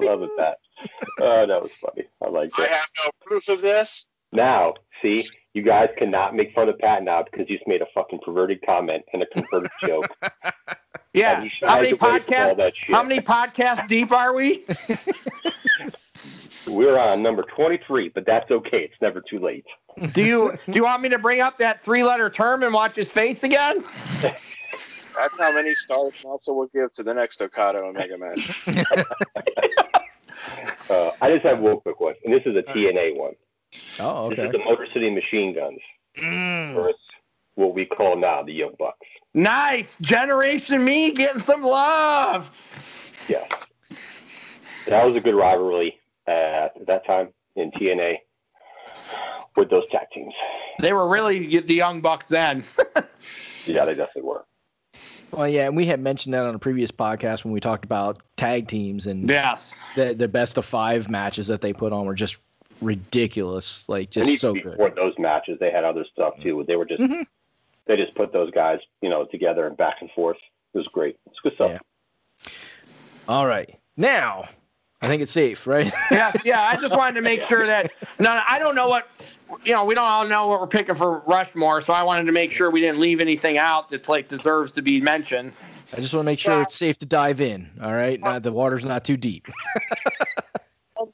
love 0.00 0.22
it, 0.22 0.30
that. 0.38 0.58
Oh, 1.20 1.46
that 1.46 1.62
was 1.62 1.70
funny. 1.80 2.04
I 2.22 2.28
like 2.28 2.50
that. 2.56 2.70
I 2.70 2.74
have 2.74 2.86
no 3.04 3.10
proof 3.26 3.48
of 3.48 3.60
this. 3.60 4.08
Now, 4.32 4.74
see, 5.02 5.26
you 5.54 5.62
guys 5.62 5.88
cannot 5.96 6.34
make 6.34 6.54
fun 6.54 6.68
of 6.68 6.78
Pat 6.78 7.02
now 7.02 7.22
because 7.22 7.46
he's 7.48 7.60
made 7.66 7.82
a 7.82 7.86
fucking 7.94 8.20
perverted 8.24 8.60
comment 8.64 9.04
and 9.12 9.22
a 9.22 9.26
perverted 9.26 9.70
joke. 9.84 10.06
Yeah. 11.14 11.44
How 11.64 11.76
many 11.76 11.90
away 11.90 11.96
from 11.96 12.10
all 12.10 12.18
podcasts? 12.18 12.72
How 12.88 13.02
many 13.02 13.20
podcasts 13.20 13.88
deep 13.88 14.12
are 14.12 14.34
we? 14.34 14.64
We're 16.66 16.98
on 16.98 17.22
number 17.22 17.44
23, 17.56 18.10
but 18.10 18.26
that's 18.26 18.50
okay. 18.50 18.80
It's 18.80 19.00
never 19.00 19.22
too 19.22 19.38
late. 19.38 19.64
Do 20.12 20.22
you 20.22 20.58
do 20.66 20.72
you 20.74 20.84
want 20.84 21.02
me 21.02 21.08
to 21.08 21.18
bring 21.18 21.40
up 21.40 21.58
that 21.58 21.82
three 21.82 22.04
letter 22.04 22.28
term 22.28 22.62
and 22.62 22.74
watch 22.74 22.94
his 22.94 23.10
face 23.10 23.42
again? 23.42 23.82
That's 24.20 25.38
how 25.38 25.50
many 25.50 25.74
stars 25.74 26.12
Meltzer 26.22 26.52
will 26.52 26.66
give 26.66 26.92
to 26.92 27.02
the 27.02 27.14
next 27.14 27.40
Okada 27.40 27.78
Omega 27.78 28.18
match. 28.18 28.68
Uh, 30.90 31.10
I 31.20 31.30
just 31.30 31.44
have 31.44 31.58
one 31.58 31.80
quick 31.80 32.00
one, 32.00 32.14
and 32.24 32.32
this 32.32 32.42
is 32.46 32.56
a 32.56 32.62
TNA 32.62 33.16
one. 33.16 33.34
Oh, 34.00 34.30
This 34.30 34.38
is 34.38 34.52
the 34.52 34.58
Motor 34.58 34.86
City 34.92 35.10
Machine 35.10 35.54
Guns 35.54 35.80
mm. 36.18 36.74
versus 36.74 37.00
what 37.54 37.74
we 37.74 37.84
call 37.84 38.16
now 38.16 38.42
the 38.42 38.52
Young 38.52 38.74
Bucks. 38.78 39.06
Nice. 39.34 39.98
Generation 39.98 40.84
me 40.84 41.12
getting 41.12 41.40
some 41.40 41.62
love. 41.62 42.50
Yeah, 43.28 43.46
That 44.86 45.04
was 45.04 45.16
a 45.16 45.20
good 45.20 45.34
rivalry 45.34 46.00
at 46.26 46.72
that 46.86 47.06
time 47.06 47.28
in 47.56 47.70
TNA 47.72 48.16
with 49.56 49.70
those 49.70 49.84
tag 49.90 50.06
teams. 50.14 50.32
They 50.80 50.92
were 50.92 51.08
really 51.08 51.60
the 51.60 51.74
young 51.74 52.00
bucks 52.00 52.28
then. 52.28 52.64
Yeah, 53.68 53.84
they 53.84 53.94
definitely 53.94 54.22
were. 54.22 54.44
Well, 55.30 55.46
yeah, 55.46 55.66
and 55.66 55.76
we 55.76 55.84
had 55.86 56.00
mentioned 56.00 56.32
that 56.32 56.44
on 56.44 56.54
a 56.54 56.58
previous 56.58 56.90
podcast 56.90 57.44
when 57.44 57.52
we 57.52 57.60
talked 57.60 57.84
about 57.84 58.22
tag 58.36 58.66
teams 58.66 59.06
and 59.06 59.28
yes. 59.28 59.78
the 59.94 60.14
the 60.14 60.28
best 60.28 60.56
of 60.56 60.64
five 60.64 61.10
matches 61.10 61.48
that 61.48 61.60
they 61.60 61.72
put 61.72 61.92
on 61.92 62.06
were 62.06 62.14
just 62.14 62.38
ridiculous, 62.80 63.88
like 63.88 64.10
just 64.10 64.28
even 64.28 64.38
so 64.38 64.52
good. 64.54 64.64
before 64.64 64.90
those 64.90 65.14
matches, 65.18 65.58
they 65.60 65.70
had 65.70 65.84
other 65.84 66.04
stuff 66.12 66.34
too. 66.42 66.64
They 66.66 66.76
were 66.76 66.84
just 66.84 67.00
Mhm. 67.00 67.26
they 67.86 67.96
just 67.96 68.14
put 68.14 68.32
those 68.32 68.50
guys, 68.50 68.80
you 69.00 69.08
know, 69.08 69.24
together 69.24 69.66
and 69.66 69.76
back 69.76 69.96
and 70.00 70.10
forth. 70.12 70.36
It 70.74 70.78
was 70.78 70.88
great. 70.88 71.16
It's 71.26 71.38
good 71.40 71.54
stuff. 71.54 71.70
Yeah. 71.72 72.50
All 73.26 73.46
right, 73.46 73.74
now 73.96 74.48
I 75.00 75.06
think 75.06 75.22
it's 75.22 75.32
safe, 75.32 75.66
right? 75.66 75.92
Yeah, 76.10 76.32
yeah. 76.44 76.62
I 76.62 76.76
just 76.80 76.96
wanted 76.96 77.14
to 77.14 77.22
make 77.22 77.42
sure 77.42 77.64
that 77.66 77.92
no, 78.18 78.42
I 78.46 78.58
don't 78.58 78.74
know 78.74 78.88
what 78.88 79.08
you 79.64 79.72
know. 79.72 79.84
We 79.84 79.94
don't 79.94 80.06
all 80.06 80.26
know 80.26 80.46
what 80.48 80.60
we're 80.60 80.66
picking 80.66 80.94
for 80.94 81.20
Rushmore, 81.26 81.80
so 81.80 81.92
I 81.92 82.02
wanted 82.02 82.24
to 82.26 82.32
make 82.32 82.52
sure 82.52 82.70
we 82.70 82.80
didn't 82.80 83.00
leave 83.00 83.20
anything 83.20 83.58
out 83.58 83.90
that's 83.90 84.08
like 84.08 84.28
deserves 84.28 84.72
to 84.72 84.82
be 84.82 85.00
mentioned. 85.00 85.52
I 85.92 85.96
just 86.00 86.12
want 86.12 86.24
to 86.24 86.30
make 86.30 86.38
sure 86.38 86.60
it's 86.60 86.76
safe 86.76 86.98
to 86.98 87.06
dive 87.06 87.40
in. 87.40 87.70
All 87.82 87.94
right, 87.94 88.20
now, 88.20 88.38
the 88.38 88.52
water's 88.52 88.84
not 88.84 89.04
too 89.04 89.16
deep. 89.16 89.46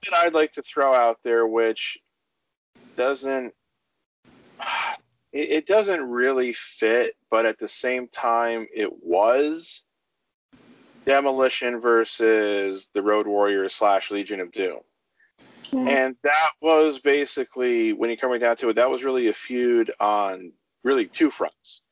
That 0.04 0.14
I'd 0.14 0.34
like 0.34 0.52
to 0.52 0.62
throw 0.62 0.94
out 0.94 1.18
there, 1.22 1.46
which 1.46 1.98
doesn't 2.96 3.52
it, 5.32 5.50
it 5.50 5.66
doesn't 5.66 6.02
really 6.02 6.52
fit, 6.52 7.14
but 7.30 7.46
at 7.46 7.58
the 7.58 7.68
same 7.68 8.08
time 8.08 8.66
it 8.74 8.90
was 9.02 9.84
Demolition 11.04 11.80
versus 11.80 12.88
the 12.94 13.02
Road 13.02 13.26
Warriors 13.26 13.74
slash 13.74 14.10
Legion 14.10 14.40
of 14.40 14.52
Doom. 14.52 14.78
Hmm. 15.70 15.88
And 15.88 16.16
that 16.22 16.50
was 16.60 16.98
basically, 16.98 17.92
when 17.92 18.10
you're 18.10 18.16
coming 18.16 18.40
down 18.40 18.56
to 18.56 18.68
it, 18.70 18.74
that 18.74 18.90
was 18.90 19.04
really 19.04 19.28
a 19.28 19.32
feud 19.32 19.92
on 20.00 20.52
really 20.82 21.06
two 21.06 21.30
fronts. 21.30 21.82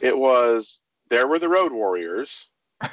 It 0.00 0.16
was 0.16 0.82
there 1.10 1.26
were 1.26 1.38
the 1.38 1.48
Road 1.48 1.72
Warriors. 1.72 2.48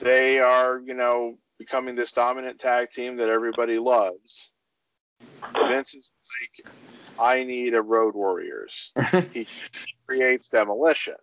They 0.00 0.38
are, 0.40 0.80
you 0.82 0.94
know, 0.94 1.36
becoming 1.60 1.94
this 1.94 2.12
dominant 2.12 2.58
tag 2.58 2.88
team 2.90 3.18
that 3.18 3.28
everybody 3.28 3.78
loves. 3.78 4.54
Vince 5.68 5.94
is 5.94 6.10
like, 6.40 6.66
I 7.18 7.44
need 7.44 7.74
a 7.74 7.82
Road 7.82 8.14
Warriors. 8.14 8.94
he 9.34 9.46
creates 10.08 10.48
Demolition. 10.48 11.16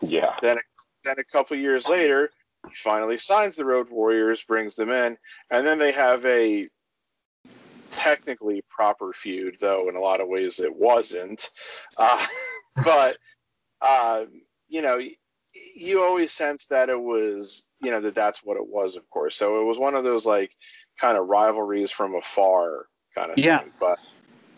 Yeah. 0.00 0.34
Then, 0.40 0.58
then 1.02 1.16
a 1.18 1.24
couple 1.24 1.56
years 1.56 1.88
later, 1.88 2.30
he 2.68 2.74
finally 2.76 3.18
signs 3.18 3.56
the 3.56 3.64
Road 3.64 3.90
Warriors, 3.90 4.44
brings 4.44 4.76
them 4.76 4.90
in, 4.90 5.18
and 5.50 5.66
then 5.66 5.80
they 5.80 5.90
have 5.90 6.24
a 6.24 6.68
technically 7.90 8.62
proper 8.70 9.12
feud, 9.12 9.56
though 9.60 9.88
in 9.88 9.96
a 9.96 10.00
lot 10.00 10.20
of 10.20 10.28
ways 10.28 10.60
it 10.60 10.74
wasn't. 10.74 11.50
Uh, 11.96 12.24
but 12.84 13.16
uh, 13.80 14.26
you 14.68 14.80
know, 14.80 14.98
y- 14.98 15.16
you 15.76 16.02
always 16.02 16.32
sense 16.32 16.66
that 16.66 16.88
it 16.88 17.00
was, 17.00 17.66
you 17.80 17.90
know, 17.90 18.00
that 18.00 18.14
that's 18.14 18.44
what 18.44 18.56
it 18.56 18.66
was, 18.66 18.96
of 18.96 19.08
course. 19.10 19.36
So 19.36 19.60
it 19.60 19.64
was 19.64 19.78
one 19.78 19.94
of 19.94 20.04
those 20.04 20.26
like 20.26 20.52
kind 20.98 21.18
of 21.18 21.26
rivalries 21.28 21.90
from 21.90 22.14
afar 22.14 22.86
kind 23.14 23.30
of 23.30 23.38
Yes. 23.38 23.64
thing. 23.64 23.72
But 23.80 23.98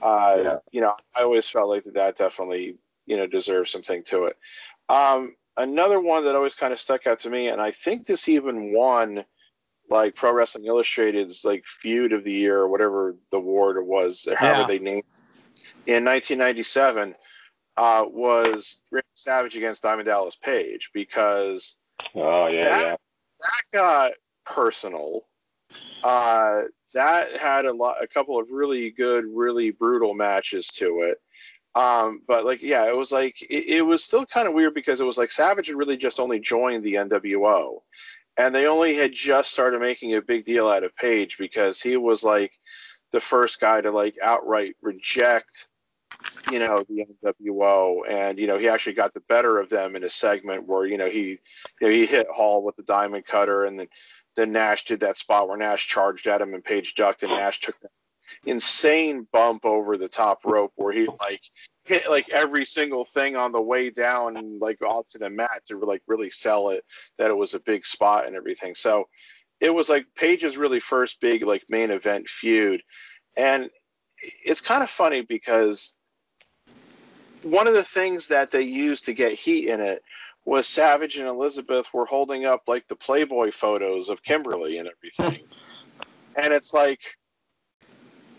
uh, 0.06 0.42
Yeah. 0.42 0.58
you 0.70 0.80
know, 0.80 0.92
I 1.16 1.22
always 1.22 1.48
felt 1.48 1.68
like 1.68 1.84
that, 1.84 1.94
that 1.94 2.16
definitely, 2.16 2.76
you 3.06 3.16
know, 3.16 3.26
deserves 3.26 3.72
something 3.72 4.02
to 4.04 4.24
it. 4.24 4.36
Um, 4.88 5.34
another 5.56 6.00
one 6.00 6.24
that 6.24 6.36
always 6.36 6.54
kind 6.54 6.72
of 6.72 6.78
stuck 6.78 7.06
out 7.06 7.20
to 7.20 7.30
me, 7.30 7.48
and 7.48 7.60
I 7.60 7.70
think 7.70 8.06
this 8.06 8.28
even 8.28 8.72
won 8.72 9.24
like 9.90 10.14
Pro 10.14 10.32
Wrestling 10.32 10.66
Illustrated's 10.66 11.44
like 11.44 11.64
feud 11.66 12.12
of 12.12 12.22
the 12.24 12.32
year 12.32 12.58
or 12.58 12.68
whatever 12.68 13.16
the 13.30 13.38
award 13.38 13.84
was, 13.84 14.26
or 14.30 14.36
however 14.36 14.60
Yeah. 14.60 14.66
they 14.66 14.78
named 14.78 15.04
it, 15.86 15.96
in 15.96 16.04
1997, 16.04 17.14
uh, 17.78 18.04
was 18.06 18.82
Savage 19.14 19.56
against 19.56 19.82
Diamond 19.82 20.06
Dallas 20.06 20.36
Page 20.36 20.90
because 20.92 21.78
Oh 22.14 22.46
yeah, 22.46 22.60
yeah. 22.60 22.68
that, 22.68 23.00
that 23.40 23.62
got 23.72 24.12
personal. 24.44 25.26
Uh, 26.02 26.62
that 26.94 27.32
had 27.36 27.64
a 27.64 27.72
lot, 27.72 28.02
a 28.02 28.06
couple 28.06 28.38
of 28.38 28.50
really 28.50 28.90
good, 28.90 29.24
really 29.26 29.70
brutal 29.70 30.14
matches 30.14 30.68
to 30.68 31.02
it. 31.02 31.20
Um, 31.74 32.22
but 32.26 32.44
like, 32.44 32.62
yeah, 32.62 32.88
it 32.88 32.96
was 32.96 33.12
like 33.12 33.40
it, 33.42 33.66
it 33.68 33.82
was 33.86 34.02
still 34.02 34.26
kind 34.26 34.48
of 34.48 34.54
weird 34.54 34.74
because 34.74 35.00
it 35.00 35.06
was 35.06 35.18
like 35.18 35.30
Savage 35.30 35.68
had 35.68 35.76
really 35.76 35.96
just 35.96 36.20
only 36.20 36.40
joined 36.40 36.84
the 36.84 36.94
NWO, 36.94 37.80
and 38.36 38.54
they 38.54 38.66
only 38.66 38.94
had 38.94 39.12
just 39.12 39.52
started 39.52 39.80
making 39.80 40.14
a 40.14 40.22
big 40.22 40.44
deal 40.44 40.68
out 40.68 40.84
of 40.84 40.96
Page 40.96 41.36
because 41.38 41.80
he 41.80 41.96
was 41.96 42.24
like 42.24 42.52
the 43.12 43.20
first 43.20 43.60
guy 43.60 43.80
to 43.80 43.90
like 43.90 44.16
outright 44.22 44.76
reject 44.82 45.67
you 46.50 46.58
know 46.58 46.84
the 46.88 47.06
NWO, 47.24 48.00
and 48.08 48.38
you 48.38 48.46
know 48.46 48.58
he 48.58 48.68
actually 48.68 48.94
got 48.94 49.14
the 49.14 49.22
better 49.28 49.58
of 49.58 49.68
them 49.68 49.96
in 49.96 50.04
a 50.04 50.08
segment 50.08 50.66
where 50.66 50.86
you 50.86 50.98
know 50.98 51.08
he 51.08 51.20
you 51.20 51.38
know 51.80 51.88
he 51.88 52.06
hit 52.06 52.26
Hall 52.28 52.62
with 52.62 52.76
the 52.76 52.82
diamond 52.82 53.26
cutter, 53.26 53.64
and 53.64 53.78
then 53.78 53.88
then 54.36 54.52
Nash 54.52 54.84
did 54.84 55.00
that 55.00 55.16
spot 55.16 55.48
where 55.48 55.58
Nash 55.58 55.88
charged 55.88 56.26
at 56.26 56.40
him 56.40 56.54
and 56.54 56.64
Page 56.64 56.94
ducked, 56.94 57.22
and 57.22 57.32
Nash 57.32 57.60
took 57.60 57.78
that 57.80 57.90
insane 58.44 59.26
bump 59.32 59.64
over 59.64 59.96
the 59.96 60.08
top 60.08 60.44
rope 60.44 60.72
where 60.76 60.92
he 60.92 61.06
like 61.20 61.42
hit 61.84 62.08
like 62.10 62.28
every 62.30 62.66
single 62.66 63.04
thing 63.04 63.36
on 63.36 63.52
the 63.52 63.60
way 63.60 63.90
down 63.90 64.36
and 64.36 64.60
like 64.60 64.78
to 65.08 65.18
the 65.18 65.30
mat 65.30 65.62
to 65.66 65.78
like 65.78 66.02
really 66.06 66.30
sell 66.30 66.68
it 66.68 66.84
that 67.16 67.30
it 67.30 67.36
was 67.36 67.54
a 67.54 67.60
big 67.60 67.84
spot 67.84 68.26
and 68.26 68.36
everything. 68.36 68.74
So 68.74 69.08
it 69.60 69.74
was 69.74 69.88
like 69.88 70.06
Page's 70.14 70.56
really 70.56 70.80
first 70.80 71.20
big 71.20 71.42
like 71.42 71.64
main 71.68 71.90
event 71.90 72.28
feud, 72.28 72.82
and 73.36 73.70
it's 74.44 74.60
kind 74.60 74.82
of 74.82 74.90
funny 74.90 75.22
because 75.22 75.94
one 77.42 77.66
of 77.66 77.74
the 77.74 77.84
things 77.84 78.28
that 78.28 78.50
they 78.50 78.62
used 78.62 79.06
to 79.06 79.14
get 79.14 79.32
heat 79.32 79.68
in 79.68 79.80
it 79.80 80.02
was 80.44 80.66
Savage 80.66 81.16
and 81.16 81.28
Elizabeth 81.28 81.92
were 81.92 82.06
holding 82.06 82.44
up 82.44 82.62
like 82.66 82.88
the 82.88 82.96
Playboy 82.96 83.52
photos 83.52 84.08
of 84.08 84.22
Kimberly 84.22 84.78
and 84.78 84.88
everything. 84.88 85.46
and 86.36 86.52
it's 86.52 86.72
like, 86.72 87.00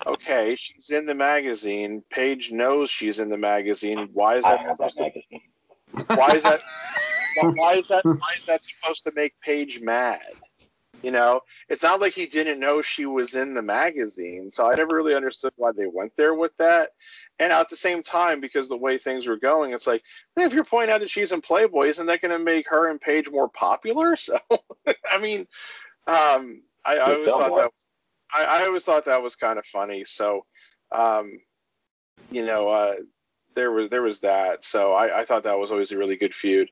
okay, 0.08 0.56
she's 0.56 0.90
in 0.90 1.06
the 1.06 1.16
magazine. 1.16 2.04
Page 2.10 2.52
knows 2.52 2.90
she's 2.90 3.20
in 3.20 3.30
the 3.30 3.38
magazine. 3.38 4.10
Why 4.14 4.38
is 4.38 4.44
that 4.44 4.66
have 4.66 4.78
that 4.78 4.92
supposed 4.92 4.98
to 4.98 5.04
magazine. 5.04 5.42
why 6.18 6.36
is 6.36 6.44
that 6.44 6.62
why 7.56 7.74
is 7.74 7.88
that 7.88 8.06
why 8.06 8.34
is 8.38 8.46
that 8.46 8.64
supposed 8.64 9.04
to 9.04 9.12
make 9.16 9.40
Page 9.42 9.82
mad? 9.82 10.20
You 11.02 11.12
know, 11.12 11.42
it's 11.70 11.84
not 11.84 12.02
like 12.02 12.14
he 12.14 12.26
didn't 12.26 12.60
know 12.60 12.82
she 12.82 13.06
was 13.06 13.36
in 13.36 13.54
the 13.54 13.62
magazine, 13.62 14.52
so 14.52 14.70
I 14.70 14.76
never 14.76 14.96
really 14.96 15.16
understood 15.16 15.54
why 15.56 15.72
they 15.72 15.88
went 15.88 16.12
there 16.18 16.34
with 16.34 16.56
that. 16.58 16.90
And 17.40 17.54
at 17.54 17.70
the 17.70 17.78
same 17.78 18.04
time, 18.04 18.42
because 18.42 18.68
the 18.68 18.76
way 18.78 18.98
things 18.98 19.26
were 19.26 19.38
going, 19.38 19.72
it's 19.72 19.88
like 19.88 20.04
if 20.36 20.54
you're 20.54 20.66
pointing 20.66 20.94
out 20.94 21.00
that 21.00 21.10
she's 21.10 21.32
in 21.32 21.40
Playboy, 21.40 21.88
isn't 21.88 22.06
that 22.08 22.22
going 22.22 22.38
to 22.38 22.44
make 22.44 22.68
her 22.70 22.90
and 22.90 23.00
Page 23.00 23.30
more 23.30 23.48
popular? 23.50 24.16
So, 24.30 24.38
I 25.10 25.18
mean, 25.20 25.48
um, 26.06 26.62
I, 26.86 26.98
I 26.98 27.14
always 27.14 27.32
thought 27.32 27.56
that 27.56 27.72
I, 28.34 28.44
I 28.44 28.66
always 28.66 28.84
thought 28.84 29.06
that 29.06 29.24
was 29.24 29.36
kind 29.36 29.58
of 29.58 29.66
funny. 29.66 30.04
So, 30.06 30.46
um, 30.92 31.40
you 32.30 32.46
know, 32.46 32.70
uh, 32.70 32.96
there 33.56 33.72
was 33.72 33.90
there 33.90 34.02
was 34.02 34.20
that. 34.20 34.64
So 34.64 34.94
I, 34.94 35.22
I 35.22 35.26
thought 35.26 35.44
that 35.44 35.60
was 35.60 35.72
always 35.72 35.92
a 35.92 35.98
really 35.98 36.16
good 36.16 36.34
feud. 36.34 36.70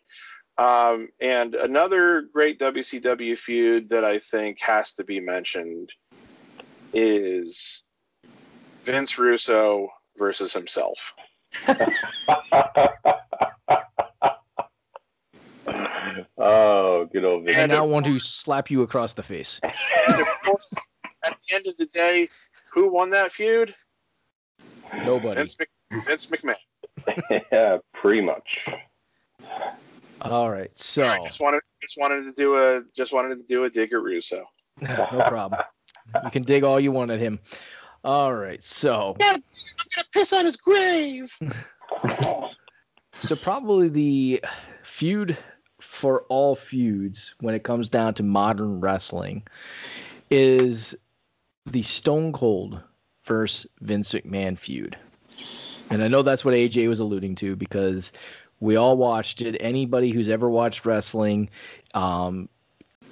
Um, 0.58 1.10
and 1.20 1.54
another 1.54 2.24
great 2.34 2.60
WCW 2.60 3.38
feud 3.38 3.90
that 3.90 4.04
I 4.04 4.18
think 4.18 4.60
has 4.62 4.94
to 4.96 5.04
be 5.04 5.20
mentioned 5.20 5.92
is 6.94 7.84
Vince 8.84 9.20
Russo 9.20 9.90
versus 10.18 10.54
himself. 10.54 11.14
oh, 16.38 17.06
good 17.12 17.24
old 17.24 17.46
Vince. 17.46 17.58
And 17.58 17.72
And 17.72 17.72
now 17.72 17.86
want 17.86 18.08
to 18.08 18.18
slap 18.20 18.72
you 18.72 18.82
across 18.82 19.14
the 19.14 19.24
face. 19.24 19.60
And 20.08 20.22
of 20.22 20.28
course, 20.44 20.88
at 21.24 21.38
the 21.38 21.56
end 21.56 21.68
of 21.68 21.76
the 21.78 21.86
day, 21.88 22.30
who 22.72 22.90
won 22.90 23.10
that 23.10 23.32
feud? 23.32 23.76
Nobody. 25.04 25.36
Vince, 25.36 25.58
Mc, 25.60 25.70
Vince 26.06 26.26
McMahon. 26.28 26.56
yeah, 27.52 27.78
pretty 27.94 28.22
much. 28.22 28.68
All 30.22 30.50
right. 30.50 30.76
So 30.78 31.04
I 31.04 31.20
just 31.24 31.40
wanted 31.40 31.62
just 31.82 31.98
wanted 31.98 32.24
to 32.24 32.34
do 32.34 32.56
a 32.56 32.82
just 32.96 33.14
wanted 33.14 33.36
to 33.36 33.44
do 33.48 33.64
a 33.64 33.70
dig 33.70 33.94
at 33.94 34.02
Russo. 34.02 34.46
no 34.82 35.08
problem. 35.28 35.62
You 36.24 36.32
can 36.32 36.44
dig 36.44 36.64
all 36.64 36.80
you 36.80 36.92
want 36.92 37.12
at 37.12 37.20
him. 37.20 37.40
All 38.04 38.34
right. 38.34 38.64
So 38.64 39.16
I'm 39.20 39.44
gonna 39.96 40.06
piss 40.14 40.34
on 40.34 40.46
his 40.46 40.58
grave. 40.58 41.38
so 43.20 43.36
probably 43.36 43.90
the 43.90 44.44
feud 44.84 45.38
for 45.80 46.24
all 46.24 46.56
feuds 46.56 47.36
when 47.40 47.56
it 47.56 47.64
comes 47.64 47.90
down 47.90 48.14
to 48.16 48.24
modern 48.24 48.80
wrestling 48.80 49.44
is 50.30 50.96
the 51.66 51.82
Stone 51.82 52.34
Cold 52.34 52.82
versus 53.26 53.68
Vince 53.82 54.12
McMahon 54.14 54.58
feud. 54.58 54.98
And 55.90 56.04
I 56.04 56.08
know 56.08 56.22
that's 56.22 56.44
what 56.44 56.54
AJ 56.54 56.90
was 56.90 57.00
alluding 57.00 57.36
to 57.36 57.56
because 57.56 58.12
we 58.60 58.76
all 58.76 58.98
watched 58.98 59.42
it. 59.42 59.58
Anybody 59.60 60.12
who's 60.12 60.30
ever 60.30 60.50
watched 60.50 60.86
wrestling 60.86 61.50
um, 61.94 62.50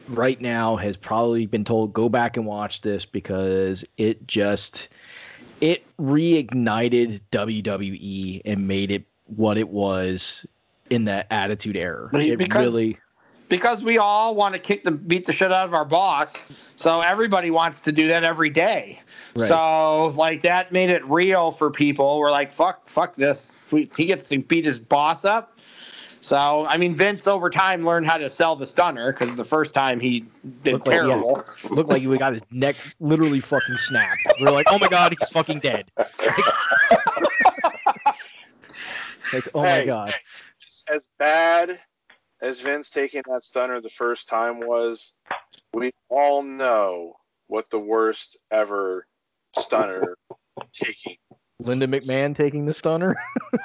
right 0.07 0.39
now 0.39 0.75
has 0.75 0.97
probably 0.97 1.45
been 1.45 1.63
told 1.63 1.93
go 1.93 2.09
back 2.09 2.37
and 2.37 2.45
watch 2.45 2.81
this 2.81 3.05
because 3.05 3.85
it 3.97 4.25
just 4.27 4.89
it 5.61 5.85
reignited 5.97 7.21
WWE 7.31 8.41
and 8.45 8.67
made 8.67 8.91
it 8.91 9.05
what 9.25 9.57
it 9.57 9.69
was 9.69 10.45
in 10.89 11.05
that 11.05 11.27
attitude 11.31 11.75
era. 11.75 12.09
But 12.11 12.21
It 12.21 12.37
because- 12.37 12.65
really 12.65 12.97
because 13.47 13.83
we 13.83 13.99
all 13.99 14.33
want 14.33 14.53
to 14.53 14.59
kick 14.59 14.83
the 14.83 14.91
beat 14.91 15.25
the 15.25 15.31
shit 15.31 15.51
out 15.51 15.67
of 15.67 15.73
our 15.73 15.85
boss. 15.85 16.35
So 16.77 17.01
everybody 17.01 17.51
wants 17.51 17.81
to 17.81 17.91
do 17.91 18.07
that 18.07 18.23
every 18.23 18.49
day. 18.49 18.99
Right. 19.35 19.47
So 19.47 20.07
like 20.15 20.41
that 20.41 20.71
made 20.71 20.89
it 20.89 21.05
real 21.05 21.51
for 21.51 21.69
people. 21.69 22.17
We're 22.19 22.31
like, 22.31 22.51
fuck, 22.51 22.89
fuck 22.89 23.15
this. 23.15 23.51
We, 23.75 23.91
he 23.97 24.05
gets 24.05 24.29
to 24.29 24.37
beat 24.39 24.63
his 24.63 24.79
boss 24.79 25.25
up. 25.25 25.59
So 26.21 26.65
I 26.65 26.77
mean, 26.77 26.95
Vince 26.95 27.27
over 27.27 27.49
time 27.49 27.85
learned 27.85 28.07
how 28.07 28.17
to 28.17 28.29
sell 28.29 28.55
the 28.55 28.65
stunner 28.65 29.11
because 29.11 29.35
the 29.35 29.43
first 29.43 29.73
time 29.73 29.99
he 29.99 30.25
did 30.63 30.71
Looked 30.73 30.87
like 30.87 30.93
he 31.03 31.09
had- 31.09 31.23
terrible. 31.23 31.43
looked 31.69 31.89
like 31.89 32.01
he 32.01 32.17
got 32.17 32.33
his 32.33 32.41
neck 32.51 32.77
literally 33.01 33.41
fucking 33.41 33.75
snapped. 33.77 34.21
We 34.39 34.47
are 34.47 34.51
like, 34.51 34.67
oh 34.69 34.79
my 34.79 34.87
god, 34.87 35.13
he's 35.19 35.29
fucking 35.29 35.59
dead. 35.59 35.91
like, 39.33 39.47
oh 39.53 39.61
my 39.63 39.85
god. 39.85 40.09
hey, 40.09 40.15
as 40.95 41.09
bad 41.19 41.79
as 42.41 42.61
Vince 42.61 42.89
taking 42.89 43.23
that 43.27 43.43
stunner 43.43 43.81
the 43.81 43.89
first 43.89 44.29
time 44.29 44.59
was, 44.61 45.13
we 45.73 45.91
all 46.09 46.43
know 46.43 47.17
what 47.47 47.69
the 47.69 47.79
worst 47.79 48.39
ever 48.51 49.05
stunner 49.59 50.15
taking. 50.73 51.17
Linda 51.59 51.87
McMahon 51.87 52.35
taking 52.35 52.65
the 52.65 52.73
stunner? 52.73 53.15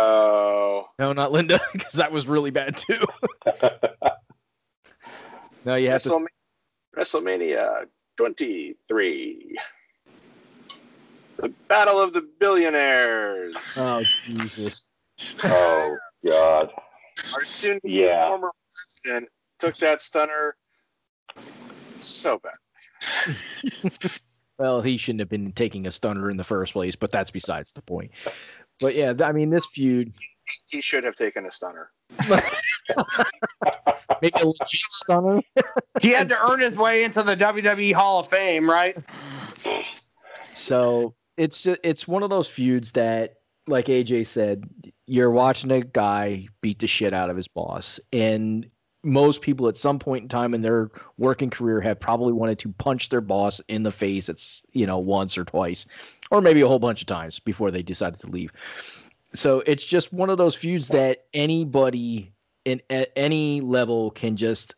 Oh, 0.00 0.90
No, 0.98 1.14
not 1.14 1.32
Linda, 1.32 1.58
because 1.72 1.94
that 1.94 2.12
was 2.12 2.26
really 2.26 2.50
bad 2.50 2.76
too. 2.76 3.00
No, 5.64 5.74
you 5.74 5.90
have 5.90 6.02
to. 6.04 6.10
WrestleMania, 6.10 6.26
WrestleMania 6.96 7.86
23. 8.16 9.58
The 11.38 11.52
Battle 11.68 12.00
of 12.00 12.12
the 12.12 12.22
Billionaires. 12.40 13.56
Oh 13.76 14.04
Jesus! 14.24 14.88
oh, 15.44 15.98
God. 16.26 16.70
Our 17.34 17.44
soon 17.44 17.80
Yeah. 17.84 18.28
former 18.28 18.52
president 19.02 19.30
took 19.58 19.76
that 19.78 20.00
stunner 20.00 20.56
so 22.00 22.38
bad. 22.38 22.54
Well, 24.58 24.80
he 24.80 24.96
shouldn't 24.96 25.20
have 25.20 25.28
been 25.28 25.52
taking 25.52 25.86
a 25.86 25.92
stunner 25.92 26.30
in 26.30 26.36
the 26.36 26.44
first 26.44 26.72
place, 26.72 26.96
but 26.96 27.12
that's 27.12 27.30
besides 27.30 27.72
the 27.72 27.82
point. 27.82 28.10
But 28.80 28.94
yeah, 28.94 29.12
th- 29.12 29.28
I 29.28 29.32
mean, 29.32 29.50
this 29.50 29.66
feud, 29.66 30.12
He 30.68 30.80
should 30.80 31.04
have 31.04 31.16
taken 31.16 31.46
a 31.46 31.50
stunner. 31.52 31.90
maybe 34.22 34.40
a 34.40 34.46
legit 34.46 34.90
stunner. 34.90 35.40
He 36.00 36.10
had 36.10 36.28
to 36.28 36.36
earn 36.48 36.60
his 36.60 36.76
way 36.76 37.02
into 37.02 37.24
the 37.24 37.36
WWE 37.36 37.92
Hall 37.92 38.20
of 38.20 38.28
Fame, 38.28 38.70
right? 38.70 38.96
So 40.52 41.14
it's 41.36 41.66
it's 41.66 42.06
one 42.06 42.22
of 42.22 42.30
those 42.30 42.46
feuds 42.46 42.92
that, 42.92 43.34
like 43.66 43.86
AJ 43.86 44.26
said, 44.28 44.68
you're 45.06 45.30
watching 45.30 45.72
a 45.72 45.80
guy 45.80 46.46
beat 46.60 46.78
the 46.78 46.86
shit 46.86 47.12
out 47.12 47.30
of 47.30 47.36
his 47.36 47.48
boss, 47.48 47.98
and 48.12 48.70
most 49.02 49.42
people 49.42 49.68
at 49.68 49.76
some 49.76 49.98
point 49.98 50.22
in 50.22 50.28
time 50.28 50.54
in 50.54 50.62
their 50.62 50.90
working 51.16 51.50
career 51.50 51.80
have 51.80 52.00
probably 52.00 52.32
wanted 52.32 52.58
to 52.60 52.70
punch 52.70 53.08
their 53.08 53.20
boss 53.20 53.60
in 53.68 53.82
the 53.82 53.92
face. 53.92 54.28
It's 54.28 54.64
you 54.72 54.86
know 54.86 54.98
once 54.98 55.38
or 55.38 55.44
twice, 55.44 55.86
or 56.30 56.40
maybe 56.40 56.60
a 56.60 56.68
whole 56.68 56.78
bunch 56.78 57.00
of 57.00 57.06
times 57.06 57.38
before 57.38 57.70
they 57.70 57.82
decided 57.82 58.20
to 58.20 58.26
leave. 58.26 58.50
So 59.34 59.62
it's 59.66 59.84
just 59.84 60.12
one 60.12 60.30
of 60.30 60.38
those 60.38 60.56
feuds 60.56 60.88
that 60.88 61.26
anybody 61.32 62.32
in 62.64 62.82
at 62.90 63.12
any 63.14 63.60
level 63.60 64.10
can 64.10 64.36
just 64.36 64.74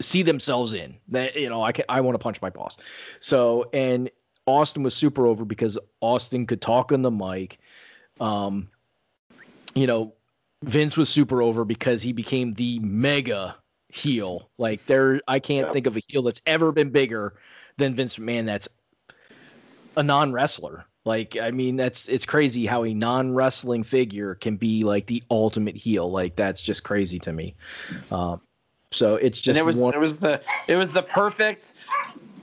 see 0.00 0.22
themselves 0.22 0.72
in. 0.72 0.96
That 1.08 1.36
you 1.36 1.48
know, 1.48 1.62
I 1.62 1.72
can, 1.72 1.84
I 1.88 2.00
want 2.00 2.14
to 2.14 2.18
punch 2.18 2.40
my 2.40 2.50
boss. 2.50 2.76
So 3.20 3.68
and 3.72 4.10
Austin 4.46 4.82
was 4.82 4.94
super 4.94 5.26
over 5.26 5.44
because 5.44 5.78
Austin 6.00 6.46
could 6.46 6.62
talk 6.62 6.92
on 6.92 7.02
the 7.02 7.10
mic. 7.10 7.58
Um, 8.20 8.68
you 9.74 9.86
know, 9.86 10.14
Vince 10.64 10.96
was 10.96 11.08
super 11.08 11.42
over 11.42 11.64
because 11.64 12.02
he 12.02 12.12
became 12.12 12.54
the 12.54 12.78
mega 12.80 13.56
heel. 13.88 14.50
Like 14.58 14.84
there, 14.86 15.20
I 15.28 15.38
can't 15.38 15.68
Yeah. 15.68 15.72
think 15.72 15.86
of 15.86 15.96
a 15.96 16.00
heel 16.08 16.22
that's 16.22 16.40
ever 16.46 16.72
been 16.72 16.90
bigger 16.90 17.34
than 17.76 17.94
Vince 17.94 18.16
McMahon. 18.16 18.46
That's 18.46 18.68
a 19.96 20.02
non 20.02 20.32
wrestler. 20.32 20.84
Like 21.04 21.36
I 21.40 21.50
mean, 21.50 21.76
that's 21.76 22.08
it's 22.08 22.26
crazy 22.26 22.66
how 22.66 22.84
a 22.84 22.92
non 22.92 23.32
wrestling 23.34 23.82
figure 23.82 24.34
can 24.34 24.56
be 24.56 24.84
like 24.84 25.06
the 25.06 25.22
ultimate 25.30 25.76
heel. 25.76 26.10
Like 26.10 26.36
that's 26.36 26.60
just 26.60 26.84
crazy 26.84 27.18
to 27.20 27.32
me. 27.32 27.54
Um, 28.10 28.40
so 28.90 29.14
it's 29.16 29.38
and 29.38 29.44
just 29.44 29.60
it 29.60 29.64
was 29.64 29.76
one. 29.76 29.94
it 29.94 29.98
was 29.98 30.18
the 30.18 30.40
it 30.66 30.76
was 30.76 30.92
the 30.92 31.02
perfect 31.02 31.72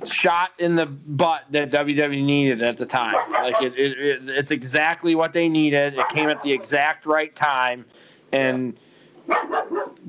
shot 0.06 0.52
in 0.60 0.76
the 0.76 0.86
butt 0.86 1.44
that 1.52 1.72
WWE 1.72 2.24
needed 2.24 2.62
at 2.62 2.78
the 2.78 2.86
time. 2.86 3.16
Like 3.32 3.62
it, 3.62 3.74
it, 3.78 4.00
it 4.00 4.30
it's 4.30 4.52
exactly 4.52 5.16
what 5.16 5.34
they 5.34 5.48
needed. 5.48 5.96
It 5.96 6.08
came 6.10 6.30
at 6.30 6.42
the 6.42 6.52
exact 6.52 7.06
right 7.06 7.36
time, 7.36 7.86
and 8.36 8.78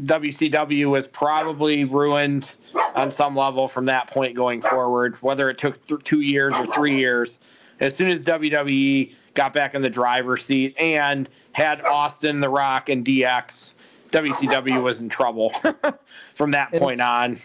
WCW 0.05 0.91
was 0.91 1.07
probably 1.07 1.85
ruined 1.85 2.51
on 2.95 3.11
some 3.11 3.37
level 3.37 3.69
from 3.69 3.87
that 3.87 4.09
point 4.09 4.35
going 4.35 4.61
forward. 4.61 5.17
Whether 5.23 5.49
it 5.49 5.59
took 5.59 5.85
th- 5.87 6.03
two 6.05 6.21
years 6.21 6.53
or 6.55 6.67
three 6.67 6.99
years, 6.99 7.39
as 7.81 7.95
soon 7.95 8.11
as 8.11 8.25
WWE 8.25 9.15
got 9.35 9.53
back 9.53 9.75
in 9.75 9.83
the 9.83 9.91
driver's 9.91 10.45
seat 10.45 10.75
and 10.79 11.29
had 11.53 11.81
Austin, 11.83 12.41
The 12.41 12.49
Rock, 12.49 12.89
and 12.89 13.05
DX, 13.05 13.73
WCW 14.11 14.83
was 14.83 15.01
in 15.01 15.09
trouble 15.09 15.53
from 16.35 16.51
that 16.51 16.73
point 16.73 17.01
on. 17.01 17.39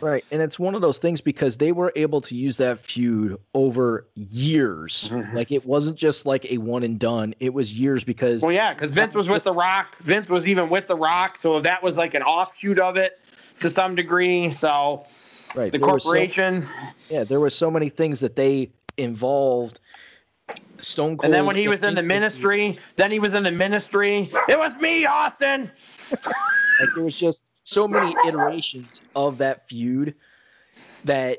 Right, 0.00 0.24
and 0.30 0.40
it's 0.42 0.58
one 0.58 0.74
of 0.74 0.80
those 0.80 0.98
things 0.98 1.20
because 1.20 1.56
they 1.56 1.72
were 1.72 1.92
able 1.96 2.20
to 2.22 2.34
use 2.34 2.56
that 2.58 2.80
feud 2.80 3.38
over 3.54 4.06
years. 4.14 5.08
Mhm. 5.12 5.34
Like 5.34 5.52
it 5.52 5.64
wasn't 5.64 5.96
just 5.96 6.26
like 6.26 6.50
a 6.50 6.58
one 6.58 6.82
and 6.82 6.98
done. 6.98 7.34
It 7.40 7.52
was 7.52 7.72
years 7.72 8.04
because 8.04 8.42
Well, 8.42 8.52
yeah, 8.52 8.74
because 8.74 8.92
Vince 8.94 9.14
was 9.14 9.28
with 9.28 9.44
The 9.44 9.52
Rock. 9.52 9.96
Vince 10.00 10.28
was 10.28 10.46
even 10.48 10.68
with 10.68 10.86
The 10.86 10.96
Rock, 10.96 11.36
so 11.36 11.60
that 11.60 11.82
was 11.82 11.96
like 11.96 12.14
an 12.14 12.22
offshoot 12.22 12.78
of 12.78 12.96
it 12.96 13.20
to 13.60 13.70
some 13.70 13.94
degree. 13.94 14.50
So 14.50 15.04
right, 15.54 15.70
the 15.72 15.78
there 15.78 15.88
was 15.88 16.02
so- 16.02 16.10
corporation, 16.10 16.66
yeah, 17.08 17.24
there 17.24 17.40
were 17.40 17.50
so 17.50 17.70
many 17.70 17.88
things 17.88 18.20
that 18.20 18.36
they 18.36 18.70
involved. 18.96 19.80
Stone 20.80 21.16
Cold. 21.16 21.24
and 21.24 21.32
then 21.32 21.46
when 21.46 21.56
he 21.56 21.68
was 21.68 21.82
in 21.82 21.94
the 21.94 22.02
ministry, 22.02 22.78
then 22.96 23.10
he 23.10 23.18
was 23.18 23.32
in 23.32 23.42
the 23.44 23.50
ministry. 23.50 24.30
It 24.48 24.58
was 24.58 24.76
me, 24.76 25.06
Austin. 25.06 25.70
Like 26.80 26.88
there 26.96 27.04
was 27.04 27.16
just 27.16 27.44
so 27.64 27.88
many 27.88 28.14
iterations 28.26 29.00
of 29.14 29.38
that 29.38 29.68
feud 29.68 30.14
that 31.04 31.38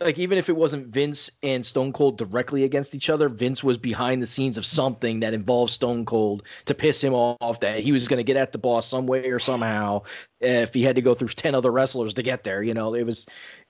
like 0.00 0.18
even 0.18 0.38
if 0.38 0.48
it 0.48 0.56
wasn't 0.56 0.88
Vince 0.88 1.30
and 1.42 1.64
Stone 1.64 1.92
Cold 1.92 2.18
directly 2.18 2.64
against 2.64 2.94
each 2.94 3.08
other, 3.08 3.28
Vince 3.28 3.62
was 3.62 3.78
behind 3.78 4.22
the 4.22 4.26
scenes 4.26 4.58
of 4.58 4.66
something 4.66 5.20
that 5.20 5.34
involved 5.34 5.72
Stone 5.72 6.04
Cold 6.04 6.42
to 6.66 6.74
piss 6.74 7.02
him 7.02 7.14
off 7.14 7.60
that 7.60 7.80
he 7.80 7.92
was 7.92 8.08
going 8.08 8.18
to 8.18 8.24
get 8.24 8.36
at 8.36 8.52
the 8.52 8.58
boss 8.58 8.88
some 8.88 9.06
way 9.06 9.30
or 9.30 9.38
somehow 9.38 10.02
if 10.40 10.74
he 10.74 10.82
had 10.82 10.96
to 10.96 11.02
go 11.02 11.14
through 11.14 11.28
10 11.28 11.54
other 11.54 11.70
wrestlers 11.70 12.14
to 12.14 12.22
get 12.22 12.44
there, 12.44 12.62
you 12.62 12.74
know, 12.74 12.94
it 12.94 13.04
was 13.04 13.26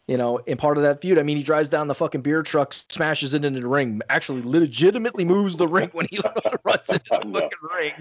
you 0.06 0.18
know, 0.18 0.36
in 0.36 0.58
part 0.58 0.76
of 0.76 0.82
that 0.82 1.00
feud, 1.00 1.18
I 1.18 1.22
mean, 1.22 1.38
he 1.38 1.42
drives 1.42 1.70
down 1.70 1.88
the 1.88 1.94
fucking 1.94 2.20
beer 2.20 2.42
truck, 2.42 2.74
smashes 2.74 3.32
it 3.32 3.42
into 3.42 3.60
the 3.60 3.66
ring, 3.66 4.02
actually 4.10 4.42
legitimately 4.42 5.24
moves 5.24 5.56
the 5.56 5.66
ring 5.66 5.88
when 5.92 6.06
he 6.10 6.18
runs 6.64 6.90
into 6.90 7.04
the 7.10 7.20
No. 7.24 7.40
fucking 7.40 7.58
ring, 7.78 7.92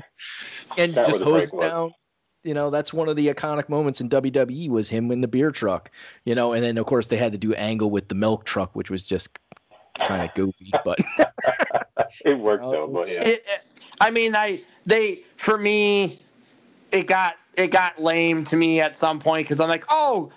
and 0.77 0.93
That 0.95 1.07
just 1.07 1.21
hoses 1.21 1.51
down 1.51 1.93
you 2.43 2.53
know 2.53 2.69
that's 2.69 2.93
one 2.93 3.09
of 3.09 3.15
the 3.15 3.27
iconic 3.33 3.69
moments 3.69 4.01
in 4.01 4.09
WWE 4.09 4.69
was 4.69 4.89
him 4.89 5.11
in 5.11 5.21
the 5.21 5.27
beer 5.27 5.51
truck, 5.51 5.89
you 6.25 6.35
know, 6.35 6.53
and 6.53 6.63
then 6.63 6.77
of 6.77 6.85
course 6.85 7.07
they 7.07 7.17
had 7.17 7.31
to 7.31 7.37
do 7.37 7.53
angle 7.53 7.89
with 7.89 8.07
the 8.09 8.15
milk 8.15 8.45
truck, 8.45 8.75
which 8.75 8.89
was 8.89 9.01
just 9.03 9.29
kind 9.99 10.23
of 10.23 10.33
goofy, 10.33 10.71
but 10.83 10.97
it 12.25 12.37
worked 12.37 12.63
though, 12.63 12.87
but 12.87 13.09
yeah. 13.11 13.21
It, 13.23 13.43
it- 13.47 13.61
I 14.01 14.09
mean, 14.11 14.35
I 14.35 14.61
they 14.85 15.21
for 15.37 15.57
me, 15.57 16.19
it 16.91 17.03
got 17.07 17.35
it 17.55 17.67
got 17.67 18.01
lame 18.01 18.43
to 18.45 18.55
me 18.55 18.81
at 18.81 18.97
some 18.97 19.19
point 19.19 19.47
because 19.47 19.59
I'm 19.59 19.69
like, 19.69 19.85
oh, 19.89 20.31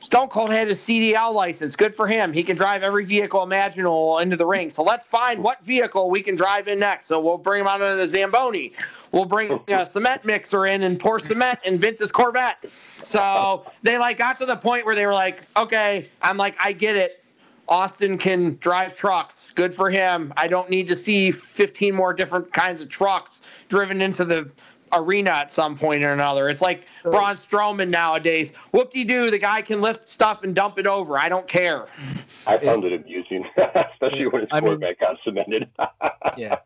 Stone 0.00 0.28
Cold 0.28 0.50
had 0.50 0.68
his 0.68 0.80
CDL 0.80 1.32
license. 1.34 1.76
Good 1.76 1.94
for 1.94 2.06
him. 2.06 2.32
He 2.32 2.42
can 2.42 2.56
drive 2.56 2.82
every 2.82 3.04
vehicle 3.04 3.42
imaginable 3.42 4.18
into 4.18 4.36
the 4.36 4.46
ring. 4.46 4.70
So 4.70 4.82
let's 4.82 5.06
find 5.06 5.42
what 5.42 5.62
vehicle 5.64 6.10
we 6.10 6.22
can 6.22 6.34
drive 6.36 6.68
in 6.68 6.78
next. 6.78 7.06
So 7.06 7.20
we'll 7.20 7.38
bring 7.38 7.60
him 7.60 7.66
out 7.66 7.80
in 7.80 7.98
a 7.98 8.08
Zamboni. 8.08 8.72
We'll 9.12 9.24
bring 9.24 9.52
a 9.68 9.72
uh, 9.72 9.84
cement 9.84 10.24
mixer 10.24 10.66
in 10.66 10.82
and 10.82 10.98
pour 10.98 11.18
cement 11.18 11.58
in 11.64 11.78
Vince's 11.78 12.12
Corvette. 12.12 12.64
So 13.04 13.66
they 13.82 13.98
like 13.98 14.18
got 14.18 14.38
to 14.40 14.46
the 14.46 14.56
point 14.56 14.86
where 14.86 14.94
they 14.94 15.06
were 15.06 15.14
like, 15.14 15.42
okay, 15.56 16.08
I'm 16.22 16.36
like, 16.36 16.56
I 16.60 16.72
get 16.72 16.96
it. 16.96 17.22
Austin 17.68 18.16
can 18.16 18.56
drive 18.60 18.94
trucks. 18.94 19.50
Good 19.54 19.74
for 19.74 19.90
him. 19.90 20.32
I 20.36 20.46
don't 20.46 20.70
need 20.70 20.86
to 20.88 20.96
see 20.96 21.30
15 21.30 21.94
more 21.94 22.12
different 22.14 22.52
kinds 22.52 22.80
of 22.80 22.88
trucks 22.88 23.40
driven 23.68 24.00
into 24.00 24.24
the 24.24 24.48
arena 24.92 25.30
at 25.30 25.52
some 25.52 25.76
point 25.76 26.04
or 26.04 26.12
another. 26.12 26.48
It's 26.48 26.62
like 26.62 26.84
Braun 27.02 27.36
Strowman 27.36 27.88
nowadays. 27.88 28.52
Whoop 28.70 28.92
de 28.92 29.04
doo, 29.04 29.30
the 29.30 29.38
guy 29.38 29.62
can 29.62 29.80
lift 29.80 30.08
stuff 30.08 30.44
and 30.44 30.54
dump 30.54 30.78
it 30.78 30.86
over. 30.86 31.18
I 31.18 31.28
don't 31.28 31.48
care. 31.48 31.86
I 32.46 32.58
found 32.58 32.84
it 32.84 32.92
amusing, 32.92 33.44
especially 33.92 34.26
when 34.28 34.42
his 34.42 34.50
I 34.52 34.60
mean- 34.60 34.70
Corvette 34.70 35.00
got 35.00 35.16
cemented. 35.24 35.68
yeah. 36.36 36.56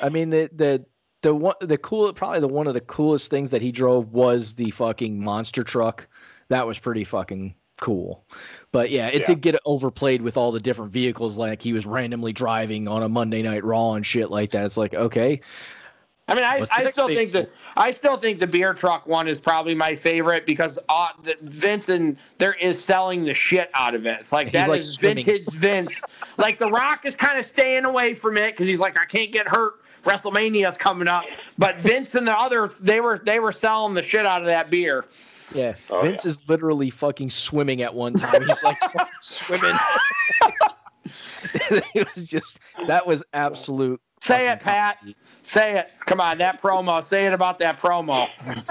I 0.00 0.08
mean 0.08 0.30
the 0.30 0.50
the 0.54 0.84
the 1.22 1.34
one 1.34 1.54
the 1.60 1.78
cool 1.78 2.12
probably 2.12 2.40
the 2.40 2.48
one 2.48 2.66
of 2.66 2.74
the 2.74 2.80
coolest 2.80 3.30
things 3.30 3.50
that 3.50 3.62
he 3.62 3.72
drove 3.72 4.12
was 4.12 4.54
the 4.54 4.70
fucking 4.72 5.22
monster 5.22 5.62
truck. 5.64 6.06
That 6.48 6.66
was 6.66 6.78
pretty 6.78 7.04
fucking 7.04 7.54
cool. 7.80 8.24
But 8.72 8.90
yeah, 8.90 9.08
it 9.08 9.20
Yeah. 9.20 9.26
did 9.26 9.40
get 9.40 9.56
overplayed 9.64 10.22
with 10.22 10.36
all 10.36 10.52
the 10.52 10.60
different 10.60 10.92
vehicles 10.92 11.36
like 11.36 11.62
he 11.62 11.72
was 11.72 11.86
randomly 11.86 12.32
driving 12.32 12.88
on 12.88 13.02
a 13.02 13.08
Monday 13.08 13.42
night 13.42 13.64
raw 13.64 13.94
and 13.94 14.04
shit 14.04 14.30
like 14.30 14.50
that. 14.50 14.64
It's 14.64 14.76
like, 14.76 14.94
okay. 14.94 15.40
I 16.28 16.34
mean, 16.34 16.44
I, 16.44 16.64
I 16.70 16.90
still 16.90 17.08
think 17.08 17.32
vehicle? 17.32 17.42
that 17.42 17.50
I 17.76 17.90
still 17.90 18.16
think 18.16 18.38
the 18.38 18.46
beer 18.46 18.72
truck 18.74 19.06
one 19.06 19.26
is 19.26 19.40
probably 19.40 19.74
my 19.74 19.96
favorite 19.96 20.46
because 20.46 20.78
uh, 20.88 21.08
the, 21.24 21.36
Vince 21.42 21.88
and 21.88 22.16
there 22.38 22.54
is 22.54 22.82
selling 22.82 23.24
the 23.24 23.34
shit 23.34 23.70
out 23.74 23.94
of 23.94 24.06
it. 24.06 24.24
Like 24.30 24.52
that 24.52 24.68
like, 24.68 24.78
is 24.78 24.94
swimming. 24.94 25.26
vintage 25.26 25.52
Vince. 25.52 26.02
like 26.38 26.60
The 26.60 26.68
Rock 26.68 27.04
is 27.04 27.16
kind 27.16 27.36
of 27.38 27.44
staying 27.44 27.84
away 27.84 28.14
from 28.14 28.36
it 28.36 28.52
because 28.52 28.68
he's 28.68 28.80
like, 28.80 28.96
I 28.96 29.04
can't 29.04 29.32
get 29.32 29.48
hurt. 29.48 29.81
WrestleMania's 30.04 30.76
coming 30.76 31.08
up, 31.08 31.24
but 31.58 31.76
Vince 31.76 32.14
and 32.14 32.26
the 32.26 32.36
other 32.36 32.72
they 32.80 33.00
were 33.00 33.18
they 33.18 33.40
were 33.40 33.52
selling 33.52 33.94
the 33.94 34.02
shit 34.02 34.26
out 34.26 34.40
of 34.40 34.46
that 34.46 34.70
beer. 34.70 35.04
Yeah. 35.54 35.74
Oh, 35.90 36.02
Vince 36.02 36.24
is 36.26 36.48
literally 36.48 36.90
fucking 36.90 37.30
swimming 37.30 37.82
at 37.82 37.94
one 37.94 38.14
time. 38.14 38.46
He's 38.46 38.62
like 38.62 38.80
swimming. 39.20 39.76
it 41.94 42.08
was 42.14 42.28
just 42.28 42.58
that 42.86 43.06
was 43.06 43.22
absolute 43.32 44.00
Say 44.22 44.48
it, 44.48 44.60
Pat. 44.60 44.98
comedy. 45.00 45.16
Say 45.42 45.78
it. 45.78 45.88
Come 46.06 46.20
on, 46.20 46.38
that 46.38 46.62
promo. 46.62 47.02
Say 47.02 47.26
it 47.26 47.32
about 47.32 47.58
that 47.58 47.80
promo. 47.80 48.28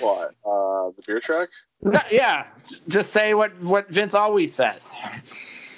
What? 0.00 0.34
Uh, 0.44 0.90
the 0.96 1.02
beer 1.06 1.20
truck? 1.20 1.48
No, 1.80 2.00
yeah, 2.10 2.46
just 2.88 3.12
say 3.12 3.34
what 3.34 3.56
what 3.62 3.88
Vince 3.88 4.14
always 4.14 4.52
says. 4.52 4.90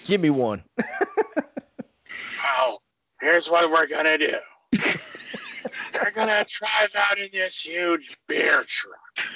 Give 0.06 0.18
me 0.18 0.30
one. 0.30 0.62
Well, 2.42 2.80
here's 3.24 3.50
what 3.50 3.70
we're 3.70 3.86
gonna 3.86 4.18
do. 4.18 4.34
we're 5.94 6.10
gonna 6.14 6.44
drive 6.46 6.94
out 6.94 7.18
in 7.18 7.30
this 7.32 7.64
huge 7.64 8.16
beer 8.28 8.64
truck. 8.66 9.28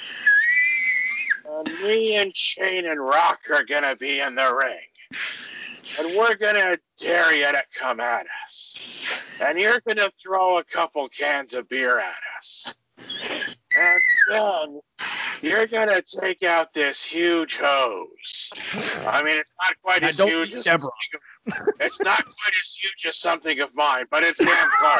And 1.49 1.67
me 1.81 2.15
and 2.17 2.35
Shane 2.35 2.85
and 2.85 3.03
Rock 3.03 3.39
are 3.51 3.65
gonna 3.65 3.95
be 3.95 4.19
in 4.19 4.35
the 4.35 4.53
ring. 4.53 5.19
And 5.99 6.15
we're 6.15 6.35
gonna 6.35 6.77
dare 6.99 7.33
you 7.33 7.51
to 7.51 7.63
come 7.73 7.99
at 7.99 8.27
us. 8.45 9.39
And 9.41 9.57
you're 9.57 9.81
gonna 9.87 10.11
throw 10.21 10.59
a 10.59 10.63
couple 10.63 11.09
cans 11.09 11.55
of 11.55 11.67
beer 11.67 11.97
at 11.97 12.17
us. 12.37 12.75
And 12.99 14.01
then 14.29 14.81
you're 15.41 15.67
gonna 15.67 16.01
take 16.01 16.43
out 16.43 16.73
this 16.73 17.03
huge 17.03 17.57
hose. 17.57 18.51
I 19.07 19.23
mean, 19.23 19.37
it's 19.37 19.51
not 19.61 19.73
quite 19.81 20.01
Now, 20.01 20.09
as 20.09 20.17
don't 20.17 20.29
huge 20.29 20.55
as 20.55 20.65
Deborah. 20.65 20.89
it's 21.79 21.99
not 22.01 22.23
quite 22.23 22.53
as 22.61 22.73
huge 22.73 23.05
as 23.07 23.17
something 23.17 23.59
of 23.61 23.73
mine, 23.75 24.05
but 24.11 24.23
it's 24.23 24.39
damn 24.39 24.69
close. 24.79 24.99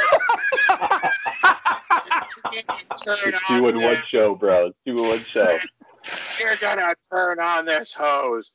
Turn 3.04 3.18
It's 3.26 3.50
on 3.50 3.60
two 3.60 3.70
in 3.70 3.82
one 3.82 4.02
show, 4.08 4.36
bro. 4.36 4.68
It's 4.68 4.78
two 4.86 4.98
in 4.98 5.10
one 5.10 5.20
show. 5.20 5.60
You're 6.40 6.56
gonna 6.58 6.94
turn 7.12 7.40
on 7.40 7.66
this 7.66 7.94
hose, 7.94 8.54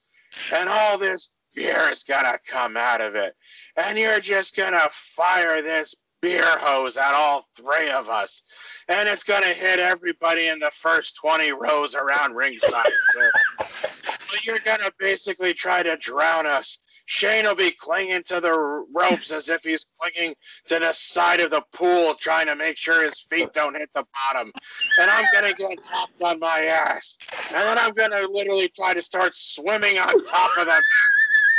and 0.52 0.68
all 0.68 0.98
this 0.98 1.32
beer 1.54 1.90
is 1.92 2.02
gonna 2.02 2.38
come 2.46 2.76
out 2.76 3.00
of 3.00 3.14
it, 3.14 3.36
and 3.76 3.98
you're 3.98 4.20
just 4.20 4.56
gonna 4.56 4.88
fire 4.90 5.62
this 5.62 5.94
beer 6.24 6.56
hose 6.58 6.96
at 6.96 7.12
all 7.12 7.46
three 7.54 7.90
of 7.90 8.08
us, 8.08 8.44
and 8.88 9.06
it's 9.06 9.24
gonna 9.24 9.52
hit 9.52 9.78
everybody 9.78 10.46
in 10.48 10.58
the 10.58 10.70
first 10.74 11.16
20 11.16 11.52
rows 11.52 11.94
around 11.94 12.34
ringside. 12.34 12.90
So, 13.12 13.30
you're 14.42 14.58
gonna 14.64 14.90
basically 14.98 15.52
try 15.52 15.82
to 15.82 15.98
drown 15.98 16.46
us. 16.46 16.78
Shane 17.04 17.44
will 17.44 17.54
be 17.54 17.70
clinging 17.72 18.22
to 18.22 18.40
the 18.40 18.86
ropes 18.94 19.32
as 19.32 19.50
if 19.50 19.64
he's 19.64 19.86
clinging 20.00 20.34
to 20.68 20.78
the 20.78 20.94
side 20.94 21.40
of 21.40 21.50
the 21.50 21.62
pool, 21.74 22.14
trying 22.14 22.46
to 22.46 22.56
make 22.56 22.78
sure 22.78 23.06
his 23.06 23.20
feet 23.20 23.52
don't 23.52 23.76
hit 23.76 23.90
the 23.94 24.06
bottom. 24.14 24.50
And 24.98 25.10
I'm 25.10 25.26
gonna 25.34 25.52
get 25.52 25.78
knocked 25.92 26.22
on 26.22 26.38
my 26.38 26.64
ass, 26.64 27.18
and 27.54 27.62
then 27.64 27.78
I'm 27.78 27.92
gonna 27.92 28.22
literally 28.30 28.68
try 28.68 28.94
to 28.94 29.02
start 29.02 29.36
swimming 29.36 29.98
on 29.98 30.24
top 30.24 30.56
of 30.56 30.64
them. 30.68 30.80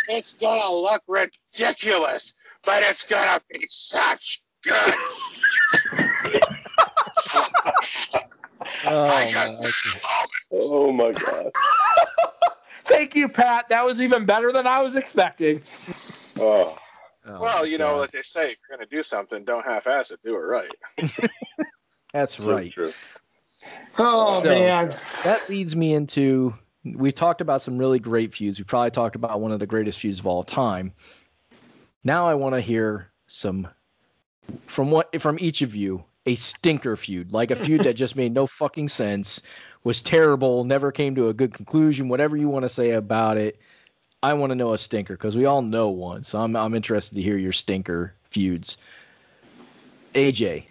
It's 0.07 0.33
gonna 0.33 0.73
look 0.73 1.03
ridiculous, 1.07 2.33
but 2.63 2.81
it's 2.81 3.03
gonna 3.03 3.39
be 3.51 3.63
such. 3.69 4.41
Oh, 8.87 9.05
I 9.05 9.25
my 9.25 9.31
God. 9.31 9.49
Oh 10.51 10.91
my 10.91 11.11
god. 11.11 11.51
Thank 12.85 13.15
you, 13.15 13.27
Pat. 13.27 13.67
That 13.69 13.85
was 13.85 13.99
even 13.99 14.25
better 14.25 14.51
than 14.51 14.67
I 14.67 14.81
was 14.81 14.95
expecting. 14.95 15.61
Oh, 16.39 16.77
Oh, 17.27 17.41
well, 17.41 17.65
you 17.65 17.79
know 17.79 17.93
God. 17.93 17.97
what 18.01 18.11
they 18.11 18.21
say: 18.21 18.51
if 18.51 18.59
you're 18.69 18.77
going 18.77 18.87
to 18.87 18.95
do 18.95 19.01
something, 19.01 19.43
don't 19.45 19.65
half-ass 19.65 20.11
it. 20.11 20.19
Do 20.23 20.35
it 20.35 20.39
right. 20.39 20.69
that's 22.13 22.37
so 22.37 22.51
right. 22.51 22.71
true. 22.71 22.93
Oh 23.97 24.43
So- 24.43 24.49
man. 24.49 24.95
That 25.23 25.49
leads 25.49 25.75
me 25.75 25.95
into 25.95 26.53
we've 26.83 27.15
talked 27.15 27.41
about 27.41 27.63
some 27.63 27.79
really 27.79 27.97
great 27.97 28.35
feuds. 28.35 28.59
We 28.59 28.63
probably 28.65 28.91
talked 28.91 29.15
about 29.15 29.41
one 29.41 29.51
of 29.51 29.59
the 29.59 29.65
greatest 29.65 29.99
feuds 29.99 30.19
of 30.19 30.27
all 30.27 30.43
time. 30.43 30.93
Now 32.03 32.27
I 32.27 32.35
want 32.35 32.53
to 32.53 32.61
hear 32.61 33.11
some 33.25 33.67
from 34.67 34.91
what 34.91 35.21
from 35.21 35.37
each 35.39 35.61
of 35.61 35.75
you 35.75 36.03
a 36.25 36.35
stinker 36.35 36.97
feud, 36.97 37.31
like 37.31 37.51
a 37.51 37.55
feud 37.55 37.83
that 37.83 37.93
just 37.93 38.15
made 38.15 38.33
no 38.33 38.47
fucking 38.47 38.89
sense, 38.89 39.41
was 39.83 40.01
terrible, 40.01 40.63
never 40.63 40.91
came 40.91 41.15
to 41.15 41.29
a 41.29 41.33
good 41.33 41.53
conclusion, 41.53 42.09
whatever 42.09 42.35
you 42.35 42.49
want 42.49 42.63
to 42.63 42.69
say 42.69 42.91
about 42.91 43.37
it. 43.37 43.59
I 44.23 44.33
want 44.33 44.49
to 44.49 44.55
know 44.55 44.73
a 44.73 44.77
stinker 44.77 45.13
because 45.13 45.37
we 45.37 45.45
all 45.45 45.61
know 45.61 45.89
one. 45.89 46.23
So 46.23 46.39
I'm 46.39 46.55
I'm 46.55 46.73
interested 46.73 47.15
to 47.15 47.21
hear 47.21 47.37
your 47.37 47.53
stinker 47.53 48.15
feuds. 48.31 48.77
AJ, 50.15 50.65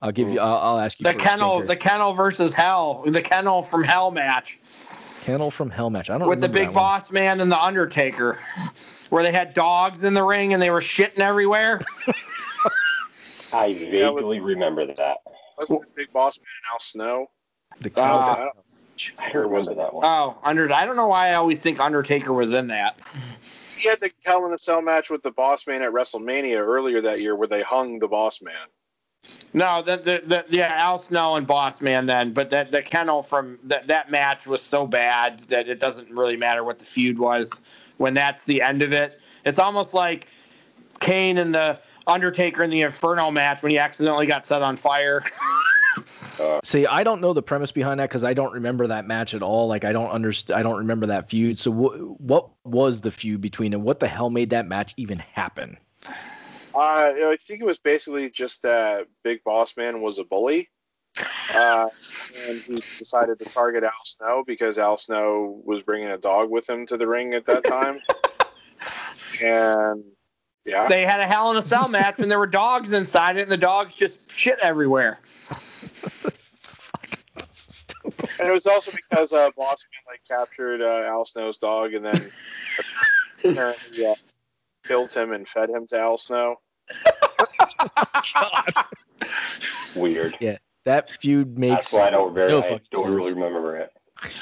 I'll 0.00 0.12
give 0.12 0.30
you. 0.30 0.40
I'll, 0.40 0.56
I'll 0.56 0.78
ask 0.78 0.98
you. 0.98 1.04
The 1.04 1.14
kennel, 1.14 1.62
the 1.62 1.76
kennel 1.76 2.14
versus 2.14 2.54
hell, 2.54 3.04
the 3.06 3.22
kennel 3.22 3.62
from 3.62 3.84
hell 3.84 4.10
match 4.10 4.58
kennel 5.26 5.50
from 5.50 5.70
Hell 5.70 5.90
match. 5.90 6.08
I 6.08 6.18
don't 6.18 6.28
with 6.28 6.40
the 6.40 6.48
big 6.48 6.68
that 6.68 6.74
one. 6.74 6.74
boss 6.74 7.10
man 7.10 7.40
and 7.40 7.50
the 7.50 7.60
Undertaker, 7.60 8.38
where 9.10 9.22
they 9.22 9.32
had 9.32 9.54
dogs 9.54 10.04
in 10.04 10.14
the 10.14 10.22
ring 10.22 10.52
and 10.52 10.62
they 10.62 10.70
were 10.70 10.80
shitting 10.80 11.18
everywhere. 11.18 11.80
I 13.52 13.66
Yeah, 13.66 14.10
with- 14.10 14.22
vaguely 14.22 14.40
remember 14.40 14.86
that. 14.86 15.18
Wasn't 15.58 15.80
the 15.80 15.86
big 15.94 16.12
boss 16.12 16.38
man 16.38 16.46
Al 16.72 16.80
Snow? 16.80 17.30
The 17.80 17.90
Uh, 17.90 17.92
cow. 17.92 18.18
I 18.18 18.50
I 19.22 19.30
don't 19.32 19.50
remember 19.50 19.74
that 19.74 19.92
one. 19.92 20.04
Oh, 20.06 20.38
under 20.42 20.72
I 20.72 20.86
don't 20.86 20.96
know 20.96 21.08
why 21.08 21.28
I 21.30 21.34
always 21.34 21.60
think 21.60 21.78
Undertaker 21.80 22.32
was 22.32 22.52
in 22.52 22.68
that. 22.68 22.98
He 23.76 23.88
had 23.88 24.00
the 24.00 24.10
Hell 24.24 24.46
in 24.46 24.54
a 24.54 24.58
Cell 24.58 24.80
match 24.80 25.10
with 25.10 25.22
the 25.22 25.30
Boss 25.30 25.66
Man 25.66 25.82
at 25.82 25.90
WrestleMania 25.90 26.56
earlier 26.58 27.02
that 27.02 27.20
year, 27.20 27.36
where 27.36 27.46
they 27.48 27.62
hung 27.62 27.98
the 27.98 28.08
Boss 28.08 28.40
Man. 28.40 28.54
No, 29.52 29.82
the, 29.82 29.96
the, 29.98 30.22
the 30.26 30.44
yeah, 30.48 30.72
Al 30.76 30.98
Snow 30.98 31.36
and 31.36 31.46
Boss 31.46 31.80
Man 31.82 32.06
then, 32.06 32.32
but 32.32 32.50
that 32.50 32.70
the 32.72 32.82
kennel 32.82 33.22
from 33.22 33.58
that 33.64 33.86
that 33.88 34.10
match 34.10 34.46
was 34.46 34.62
so 34.62 34.86
bad 34.86 35.40
that 35.48 35.68
it 35.68 35.78
doesn't 35.78 36.10
really 36.10 36.36
matter 36.36 36.64
what 36.64 36.78
the 36.78 36.84
feud 36.86 37.18
was 37.18 37.60
when 37.98 38.14
that's 38.14 38.44
the 38.44 38.62
end 38.62 38.82
of 38.82 38.92
it. 38.92 39.20
It's 39.44 39.58
almost 39.58 39.92
like 39.94 40.26
Kane 41.00 41.38
and 41.38 41.54
the 41.54 41.78
Undertaker 42.06 42.62
in 42.62 42.70
the 42.70 42.82
Inferno 42.82 43.30
match 43.30 43.62
when 43.62 43.72
he 43.72 43.78
accidentally 43.78 44.26
got 44.26 44.46
set 44.46 44.62
on 44.62 44.76
fire. 44.76 45.22
See, 46.64 46.86
I 46.86 47.02
don't 47.02 47.20
know 47.20 47.32
the 47.32 47.42
premise 47.42 47.72
behind 47.72 48.00
that 48.00 48.10
because 48.10 48.24
I 48.24 48.34
don't 48.34 48.52
remember 48.52 48.86
that 48.86 49.06
match 49.06 49.34
at 49.34 49.42
all. 49.42 49.66
Like, 49.66 49.84
I 49.84 49.92
don't 49.92 50.10
understand. 50.10 50.58
I 50.58 50.62
don't 50.62 50.76
remember 50.76 51.06
that 51.06 51.30
feud. 51.30 51.58
So, 51.58 51.72
wh- 51.72 52.20
what 52.20 52.50
was 52.64 53.00
the 53.00 53.10
feud 53.10 53.40
between 53.40 53.72
them? 53.72 53.82
What 53.82 54.00
the 54.00 54.08
hell 54.08 54.30
made 54.30 54.50
that 54.50 54.68
match 54.68 54.92
even 54.96 55.18
happen? 55.18 55.78
Uh, 56.74 57.12
I 57.16 57.36
think 57.40 57.62
it 57.62 57.64
was 57.64 57.78
basically 57.78 58.28
just 58.30 58.62
that 58.62 59.06
Big 59.22 59.42
Boss 59.44 59.76
Man 59.76 60.02
was 60.02 60.18
a 60.18 60.24
bully. 60.24 60.68
Uh, 61.54 61.88
and 62.46 62.60
he 62.60 62.74
decided 62.98 63.38
to 63.38 63.46
target 63.46 63.82
Al 63.82 63.92
Snow 64.04 64.44
because 64.46 64.78
Al 64.78 64.98
Snow 64.98 65.62
was 65.64 65.82
bringing 65.82 66.08
a 66.08 66.18
dog 66.18 66.50
with 66.50 66.68
him 66.68 66.86
to 66.86 66.98
the 66.98 67.08
ring 67.08 67.32
at 67.32 67.46
that 67.46 67.64
time. 67.64 68.00
and 69.42 70.04
yeah, 70.66 70.88
they 70.88 71.04
had 71.06 71.20
a 71.20 71.26
Hell 71.26 71.50
in 71.50 71.56
a 71.56 71.62
Cell 71.62 71.88
match 71.88 72.18
and 72.18 72.30
there 72.30 72.38
were 72.38 72.46
dogs 72.46 72.92
inside 72.92 73.36
it, 73.38 73.42
and 73.42 73.50
the 73.50 73.56
dogs 73.56 73.94
just 73.94 74.18
shit 74.30 74.58
everywhere. 74.60 75.18
and 78.38 78.48
it 78.48 78.52
was 78.52 78.66
also 78.66 78.90
because 78.92 79.32
uh, 79.32 79.50
Boss 79.56 79.86
Man 79.92 80.02
like 80.06 80.20
captured 80.28 80.82
uh, 80.82 81.06
Al 81.06 81.24
Snow's 81.24 81.58
dog 81.58 81.94
and 81.94 82.04
then 82.04 82.30
apparently 83.44 84.06
uh, 84.06 84.14
killed 84.84 85.12
him 85.12 85.32
and 85.32 85.48
fed 85.48 85.70
him 85.70 85.86
to 85.88 85.98
Al 85.98 86.18
Snow. 86.18 86.56
Weird. 89.94 90.36
Yeah, 90.40 90.58
that 90.84 91.10
feud 91.10 91.58
makes 91.58 91.74
That's 91.74 91.92
why 91.92 92.08
I 92.08 92.10
don't 92.10 92.34
very. 92.34 92.50
no 92.50 92.62
I 92.62 92.80
don't 92.90 93.04
sense. 93.04 93.14
really 93.14 93.34
remember 93.34 93.76
it. 93.76 93.92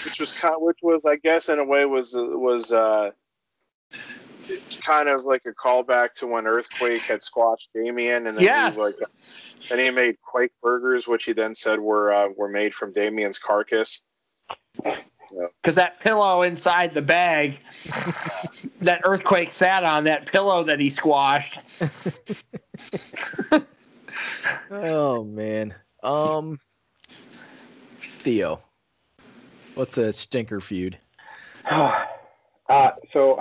which 0.05 0.21
was 0.21 0.33
kind, 0.33 0.57
which 0.59 0.79
was 0.83 1.05
I 1.07 1.17
guess 1.17 1.49
in 1.49 1.59
a 1.59 1.65
way 1.65 1.85
was 1.85 2.13
was 2.15 2.73
uh, 2.73 3.11
kind 4.81 5.09
of 5.09 5.25
like 5.25 5.43
a 5.47 5.53
callback 5.53 6.15
to 6.15 6.27
when 6.27 6.47
Earthquake 6.47 7.03
had 7.03 7.23
squashed 7.23 7.71
Damien, 7.75 8.27
and 8.27 8.37
then 8.37 8.45
Yes. 8.45 8.75
he 8.75 8.81
like 8.81 8.95
then 9.69 9.79
he 9.79 9.91
made 9.91 10.17
Quake 10.21 10.53
burgers, 10.63 11.09
which 11.09 11.25
he 11.25 11.33
then 11.33 11.55
said 11.55 11.79
were 11.81 12.13
uh, 12.13 12.29
were 12.37 12.49
made 12.49 12.75
from 12.75 12.93
Damien's 12.93 13.39
carcass. 13.39 14.03
because 15.63 15.75
that 15.77 16.01
pillow 16.01 16.43
inside 16.43 16.93
the 16.93 17.01
bag 17.03 17.59
that 18.83 19.01
earthquake 19.05 19.51
sat 19.51 19.83
on 19.85 20.05
that 20.05 20.27
pillow 20.31 20.65
that 20.65 20.79
he 20.79 20.91
squashed 20.91 21.59
Oh 24.71 25.25
man. 25.25 25.75
Um. 26.03 26.59
Theo, 28.21 28.61
what's 29.75 29.99
a 29.99 30.13
stinker 30.13 30.61
feud? 30.61 30.99
Uh, 32.67 32.93
so 33.13 33.39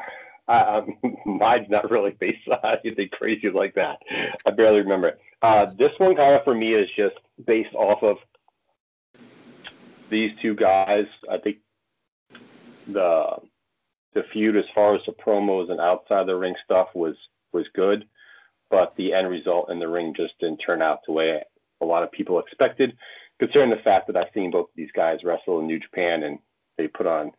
um, 0.47 0.97
mine's 1.25 1.69
not 1.69 1.89
really 1.89 2.11
based 2.11 2.47
on 2.47 2.77
anything 2.83 3.09
crazy 3.11 3.49
like 3.49 3.75
that. 3.75 3.99
I 4.45 4.51
barely 4.51 4.79
remember 4.81 5.09
it. 5.09 5.19
Uh, 5.41 5.67
this 5.77 5.91
one 5.97 6.15
kind 6.15 6.35
of 6.35 6.43
for 6.43 6.55
me 6.55 6.73
is 6.73 6.89
just 6.95 7.15
based 7.45 7.73
off 7.75 8.03
of 8.03 8.17
these 10.09 10.31
two 10.41 10.55
guys. 10.55 11.05
I 11.29 11.37
think 11.37 11.57
the 12.87 13.37
the 14.13 14.23
feud 14.31 14.55
as 14.55 14.65
far 14.75 14.95
as 14.95 15.01
the 15.07 15.11
promos 15.11 15.71
and 15.71 15.79
outside 15.79 16.27
the 16.27 16.35
ring 16.35 16.55
stuff 16.63 16.89
was 16.93 17.15
was 17.51 17.65
good, 17.75 18.05
but 18.69 18.95
the 18.95 19.13
end 19.13 19.29
result 19.29 19.71
in 19.71 19.79
the 19.79 19.87
ring 19.87 20.13
just 20.15 20.37
didn't 20.39 20.57
turn 20.57 20.81
out 20.81 20.99
the 21.05 21.13
way 21.13 21.41
a 21.81 21.85
lot 21.85 22.03
of 22.03 22.11
people 22.11 22.39
expected. 22.39 22.95
Considering 23.39 23.71
the 23.71 23.77
fact 23.77 24.07
that 24.07 24.15
I've 24.15 24.31
seen 24.33 24.51
both 24.51 24.69
of 24.69 24.75
these 24.75 24.91
guys 24.95 25.23
wrestle 25.23 25.59
in 25.59 25.67
New 25.67 25.79
Japan 25.79 26.23
and 26.23 26.39
they 26.77 26.87
put 26.87 27.07
on 27.07 27.31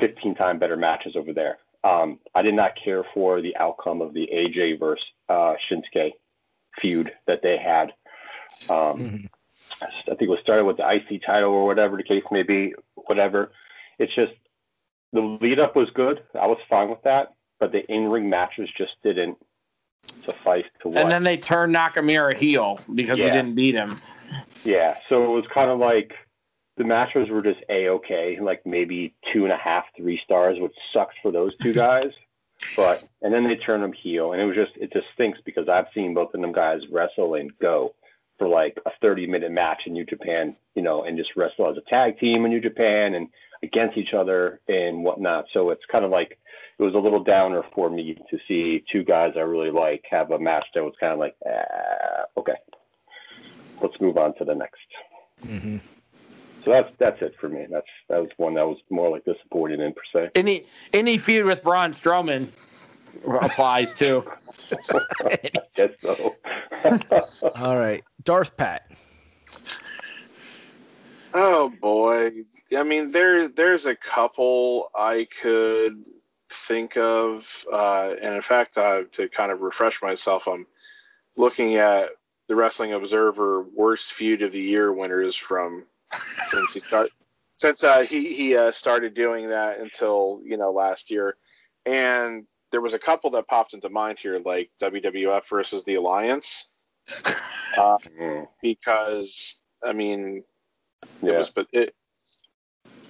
15 0.00 0.34
time 0.34 0.58
better 0.58 0.76
matches 0.76 1.14
over 1.16 1.32
there. 1.32 1.58
Um, 1.84 2.18
I 2.34 2.42
did 2.42 2.54
not 2.54 2.72
care 2.82 3.04
for 3.14 3.40
the 3.42 3.56
outcome 3.56 4.00
of 4.00 4.14
the 4.14 4.28
AJ 4.32 4.80
versus 4.80 5.04
uh, 5.28 5.54
Shinsuke 5.70 6.12
feud 6.80 7.12
that 7.26 7.40
they 7.42 7.56
had. 7.58 7.92
Um, 8.70 8.98
Mhm. 9.00 9.28
I 9.82 9.86
think 10.06 10.22
it 10.22 10.28
was 10.28 10.40
started 10.40 10.64
with 10.64 10.78
the 10.78 10.88
IC 10.88 11.22
title 11.24 11.50
or 11.50 11.66
whatever 11.66 11.96
the 11.96 12.02
case 12.02 12.24
may 12.30 12.42
be, 12.42 12.74
whatever. 12.94 13.52
It's 13.98 14.14
just 14.14 14.32
the 15.12 15.20
lead 15.20 15.60
up 15.60 15.76
was 15.76 15.90
good. 15.90 16.22
I 16.34 16.46
was 16.46 16.58
fine 16.68 16.88
with 16.88 17.02
that, 17.02 17.34
but 17.60 17.70
the 17.72 17.84
in 17.92 18.08
ring 18.08 18.28
matches 18.30 18.68
just 18.76 18.92
didn't 19.02 19.36
suffice 20.24 20.64
to 20.80 20.88
what. 20.88 20.98
and 21.02 21.10
then 21.10 21.22
they 21.22 21.36
turned 21.36 21.74
nakamura 21.74 22.36
heel 22.36 22.78
because 22.94 23.18
he 23.18 23.24
didn't 23.24 23.54
beat 23.54 23.74
him 23.74 23.98
Yeah, 24.64 24.98
so 25.08 25.24
it 25.24 25.28
was 25.28 25.44
kind 25.52 25.70
of 25.70 25.78
like 25.78 26.14
the 26.76 26.84
matches 26.84 27.28
were 27.30 27.42
just 27.42 27.60
a 27.68 27.88
okay, 27.88 28.38
like 28.40 28.64
maybe 28.66 29.14
two 29.32 29.44
and 29.44 29.52
a 29.52 29.56
half, 29.56 29.84
three 29.96 30.20
stars, 30.24 30.58
which 30.60 30.74
sucks 30.92 31.14
for 31.22 31.30
those 31.30 31.52
two 31.62 31.72
guys. 31.86 32.10
but 32.76 33.04
and 33.22 33.32
then 33.32 33.44
they 33.46 33.56
turned 33.56 33.82
them 33.82 33.92
heel, 33.92 34.32
and 34.32 34.40
it 34.40 34.44
was 34.44 34.56
just 34.56 34.72
it 34.76 34.92
just 34.92 35.06
stinks 35.14 35.38
because 35.44 35.68
I've 35.68 35.86
seen 35.94 36.14
both 36.14 36.34
of 36.34 36.40
them 36.40 36.52
guys 36.52 36.80
wrestle 36.90 37.34
and 37.34 37.56
go 37.58 37.94
for 38.38 38.48
like 38.48 38.78
a 38.86 38.90
30 39.00 39.26
minute 39.28 39.52
match 39.52 39.82
in 39.86 39.92
New 39.92 40.04
Japan, 40.04 40.56
you 40.74 40.82
know, 40.82 41.04
and 41.04 41.16
just 41.16 41.36
wrestle 41.36 41.70
as 41.70 41.76
a 41.76 41.88
tag 41.90 42.18
team 42.18 42.44
in 42.44 42.50
New 42.50 42.60
Japan 42.60 43.14
and 43.14 43.28
against 43.62 43.96
each 43.96 44.12
other 44.12 44.60
and 44.68 45.04
whatnot. 45.04 45.46
So 45.52 45.70
it's 45.70 45.84
kind 45.90 46.04
of 46.04 46.10
like 46.10 46.38
it 46.78 46.82
was 46.82 46.94
a 46.94 46.98
little 46.98 47.22
downer 47.22 47.62
for 47.74 47.88
me 47.88 48.18
to 48.30 48.38
see 48.48 48.82
two 48.90 49.04
guys 49.04 49.34
I 49.36 49.40
really 49.40 49.70
like 49.70 50.04
have 50.10 50.32
a 50.32 50.38
match 50.38 50.66
that 50.74 50.82
was 50.82 50.94
kind 50.98 51.12
of 51.12 51.20
like, 51.20 51.36
ah, 51.46 52.24
okay, 52.36 52.56
let's 53.80 54.00
move 54.00 54.16
on 54.18 54.34
to 54.38 54.44
the 54.44 54.54
next. 54.56 54.80
Mhm. 55.46 55.80
So 56.64 56.70
that's 56.70 56.90
that's 56.98 57.22
it 57.22 57.34
for 57.38 57.48
me. 57.48 57.66
That's 57.70 57.86
that 58.08 58.20
was 58.20 58.30
one 58.36 58.54
that 58.54 58.66
was 58.66 58.78
more 58.90 59.10
like 59.10 59.24
disappointing 59.24 59.80
in 59.80 59.92
per 59.92 60.02
se. 60.12 60.30
any 60.34 60.66
any 60.92 61.18
feud 61.18 61.44
with 61.44 61.62
braun 61.62 61.92
strowman 61.92 62.48
applies 63.26 63.92
too 63.92 64.24
I 65.24 65.38
guess 65.74 65.90
so. 66.00 66.34
All 67.56 67.78
right, 67.78 68.02
Darth 68.22 68.56
Pat. 68.56 68.90
Oh 71.34 71.72
boy. 71.80 72.32
I 72.74 72.82
mean 72.82 73.10
there 73.10 73.48
there's 73.48 73.86
a 73.86 73.96
couple 73.96 74.90
I 74.94 75.26
could 75.40 76.02
think 76.48 76.96
of 76.96 77.64
uh, 77.72 78.14
and 78.22 78.34
in 78.34 78.42
fact 78.42 78.78
uh, 78.78 79.02
to 79.12 79.28
kind 79.28 79.52
of 79.52 79.60
refresh 79.60 80.00
myself 80.02 80.46
I'm 80.48 80.66
looking 81.36 81.76
at 81.76 82.10
the 82.48 82.54
Wrestling 82.54 82.92
Observer 82.92 83.62
worst 83.62 84.12
feud 84.12 84.42
of 84.42 84.52
the 84.52 84.60
year 84.60 84.92
winners 84.92 85.34
from 85.34 85.84
since 86.46 86.74
he 86.74 86.80
start 86.80 87.10
since 87.56 87.84
uh, 87.84 88.00
he 88.00 88.32
he 88.34 88.56
uh, 88.56 88.70
started 88.70 89.14
doing 89.14 89.48
that 89.48 89.78
until 89.78 90.40
you 90.44 90.56
know 90.56 90.70
last 90.70 91.10
year 91.10 91.36
and 91.86 92.44
there 92.72 92.80
was 92.80 92.94
a 92.94 92.98
couple 92.98 93.30
that 93.30 93.46
popped 93.46 93.74
into 93.74 93.88
mind 93.88 94.18
here 94.18 94.38
like 94.44 94.70
WWF 94.82 95.46
versus 95.48 95.84
the 95.84 95.94
Alliance 95.94 96.68
uh, 97.78 97.98
Mm. 98.20 98.48
because 98.62 99.56
I 99.84 99.92
mean 99.92 100.44
It 101.22 101.30
Yeah. 101.30 101.38
was, 101.38 101.50
but 101.50 101.68
it. 101.72 101.94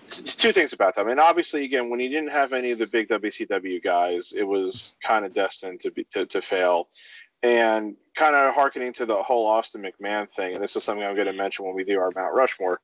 It's 0.07 0.37
two 0.37 0.53
things 0.53 0.73
about 0.75 0.95
that. 0.95 1.07
I 1.07 1.09
mean, 1.09 1.19
obviously, 1.19 1.65
again, 1.65 1.89
when 1.91 1.99
you 1.99 2.09
didn't 2.11 2.31
have 2.33 2.53
any 2.53 2.71
of 2.73 2.79
the 2.79 2.87
big 2.87 3.09
WCW 3.09 3.83
guys, 3.83 4.33
it 4.37 4.45
was 4.45 4.97
kind 5.03 5.25
of 5.25 5.33
destined 5.33 5.81
to 5.81 5.91
be 5.91 6.05
to, 6.13 6.27
to 6.27 6.43
fail. 6.43 6.89
And 7.45 7.97
kind 8.15 8.35
of 8.35 8.55
harkening 8.55 8.95
to 8.95 9.07
the 9.07 9.23
whole 9.23 9.47
Austin 9.47 9.83
McMahon 9.83 10.31
thing, 10.31 10.55
and 10.55 10.63
this 10.63 10.77
is 10.77 10.83
something 10.83 11.05
I'm 11.05 11.15
going 11.15 11.27
to 11.27 11.33
mention 11.35 11.67
when 11.67 11.75
we 11.75 11.85
do 11.85 12.01
our 12.01 12.11
Mount 12.15 12.35
Rushmore. 12.35 12.81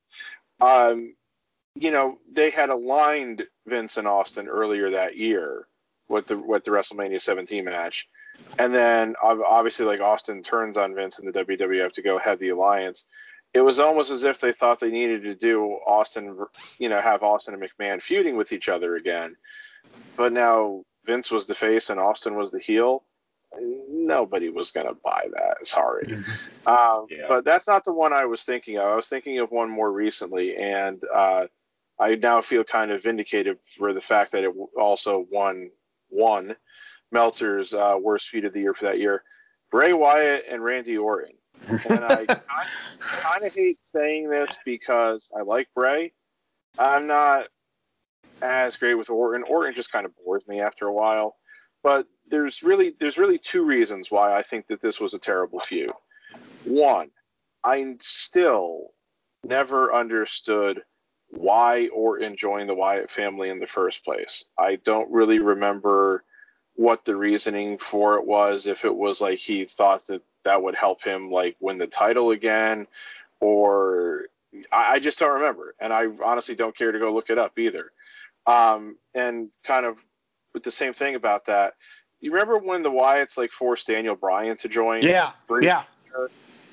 Um, 0.59 1.15
you 1.75 1.89
know, 1.89 2.19
they 2.31 2.51
had 2.51 2.69
aligned 2.69 3.43
Vince 3.65 3.97
and 3.97 4.07
Austin 4.07 4.47
earlier 4.47 4.91
that 4.91 5.17
year 5.17 5.67
with 6.09 6.27
the 6.27 6.37
with 6.37 6.63
the 6.63 6.71
WrestleMania 6.71 7.19
17 7.19 7.65
match, 7.65 8.07
and 8.59 8.73
then 8.73 9.15
obviously 9.23 9.85
like 9.85 10.01
Austin 10.01 10.43
turns 10.43 10.77
on 10.77 10.93
Vince 10.93 11.19
and 11.19 11.33
the 11.33 11.43
WWF 11.43 11.93
to 11.93 12.01
go 12.01 12.19
head 12.19 12.39
the 12.39 12.49
alliance. 12.49 13.05
It 13.53 13.61
was 13.61 13.79
almost 13.79 14.11
as 14.11 14.23
if 14.23 14.39
they 14.39 14.51
thought 14.51 14.79
they 14.79 14.91
needed 14.91 15.23
to 15.23 15.35
do 15.35 15.77
Austin, 15.85 16.37
you 16.77 16.87
know, 16.87 17.01
have 17.01 17.23
Austin 17.23 17.53
and 17.53 17.63
McMahon 17.63 18.01
feuding 18.01 18.37
with 18.37 18.53
each 18.53 18.69
other 18.69 18.95
again. 18.95 19.35
But 20.15 20.31
now 20.31 20.83
Vince 21.05 21.31
was 21.31 21.47
the 21.47 21.55
face 21.55 21.89
and 21.89 21.99
Austin 21.99 22.35
was 22.35 22.51
the 22.51 22.59
heel. 22.59 23.03
Nobody 23.59 24.49
was 24.49 24.71
going 24.71 24.87
to 24.87 24.95
buy 25.03 25.27
that. 25.33 25.67
Sorry. 25.67 26.23
Um, 26.65 27.07
Yeah. 27.09 27.25
But 27.27 27.43
that's 27.43 27.67
not 27.67 27.83
the 27.83 27.93
one 27.93 28.13
I 28.13 28.25
was 28.25 28.43
thinking 28.43 28.77
of. 28.77 28.85
I 28.85 28.95
was 28.95 29.07
thinking 29.07 29.39
of 29.39 29.51
one 29.51 29.69
more 29.69 29.91
recently, 29.91 30.55
and 30.55 31.01
uh, 31.13 31.47
I 31.99 32.15
now 32.15 32.41
feel 32.41 32.63
kind 32.63 32.91
of 32.91 33.03
vindicated 33.03 33.57
for 33.65 33.93
the 33.93 34.01
fact 34.01 34.31
that 34.31 34.43
it 34.43 34.53
also 34.77 35.27
won 35.31 35.71
one 36.09 36.55
Meltzer's 37.11 37.73
uh, 37.73 37.97
worst 37.99 38.29
feud 38.29 38.45
of 38.45 38.53
the 38.53 38.61
year 38.61 38.73
for 38.73 38.85
that 38.85 38.99
year. 38.99 39.23
Bray 39.71 39.93
Wyatt 39.93 40.45
and 40.49 40.63
Randy 40.63 40.97
Orton. 40.97 41.35
And 41.67 42.03
I 42.03 42.25
kind 42.99 43.43
of 43.43 43.53
hate 43.53 43.79
saying 43.81 44.29
this 44.29 44.57
because 44.65 45.31
I 45.37 45.41
like 45.41 45.69
Bray. 45.75 46.11
I'm 46.77 47.07
not 47.07 47.47
as 48.41 48.77
great 48.77 48.95
with 48.95 49.09
Orton. 49.09 49.43
Orton 49.43 49.73
just 49.73 49.91
kind 49.91 50.05
of 50.05 50.11
bores 50.23 50.47
me 50.47 50.59
after 50.59 50.87
a 50.87 50.93
while. 50.93 51.35
But 51.83 52.07
there's 52.31 52.63
really 52.63 52.95
there's 52.99 53.17
really 53.17 53.37
two 53.37 53.63
reasons 53.63 54.09
why 54.09 54.35
I 54.35 54.41
think 54.41 54.67
that 54.67 54.81
this 54.81 54.99
was 54.99 55.13
a 55.13 55.19
terrible 55.19 55.59
feud. 55.59 55.91
One, 56.63 57.11
I 57.63 57.95
still 57.99 58.91
never 59.43 59.93
understood 59.93 60.81
why 61.29 61.87
Orton 61.93 62.35
joined 62.35 62.69
the 62.69 62.73
Wyatt 62.73 63.11
family 63.11 63.49
in 63.49 63.59
the 63.59 63.67
first 63.67 64.03
place. 64.03 64.45
I 64.57 64.77
don't 64.77 65.11
really 65.11 65.39
remember 65.39 66.23
what 66.75 67.05
the 67.05 67.15
reasoning 67.15 67.77
for 67.77 68.15
it 68.17 68.25
was. 68.25 68.65
If 68.65 68.85
it 68.85 68.95
was 68.95 69.21
like 69.21 69.39
he 69.39 69.65
thought 69.65 70.07
that 70.07 70.23
that 70.43 70.63
would 70.63 70.75
help 70.75 71.03
him 71.03 71.29
like 71.29 71.57
win 71.59 71.77
the 71.77 71.87
title 71.87 72.31
again, 72.31 72.87
or 73.39 74.27
I, 74.71 74.93
I 74.93 74.99
just 74.99 75.19
don't 75.19 75.35
remember, 75.35 75.75
and 75.79 75.93
I 75.93 76.07
honestly 76.23 76.55
don't 76.55 76.75
care 76.75 76.91
to 76.91 76.99
go 76.99 77.13
look 77.13 77.29
it 77.29 77.37
up 77.37 77.59
either. 77.59 77.91
Um, 78.47 78.97
and 79.13 79.49
kind 79.63 79.85
of 79.85 80.03
with 80.53 80.63
the 80.63 80.71
same 80.71 80.93
thing 80.93 81.15
about 81.15 81.45
that. 81.45 81.75
You 82.21 82.31
remember 82.31 82.57
when 82.59 82.83
the 82.83 82.91
Wyatts 82.91 83.37
like 83.37 83.51
forced 83.51 83.87
Daniel 83.87 84.15
Bryan 84.15 84.55
to 84.57 84.69
join? 84.69 85.01
Yeah, 85.01 85.31
Brie- 85.47 85.65
yeah. 85.65 85.83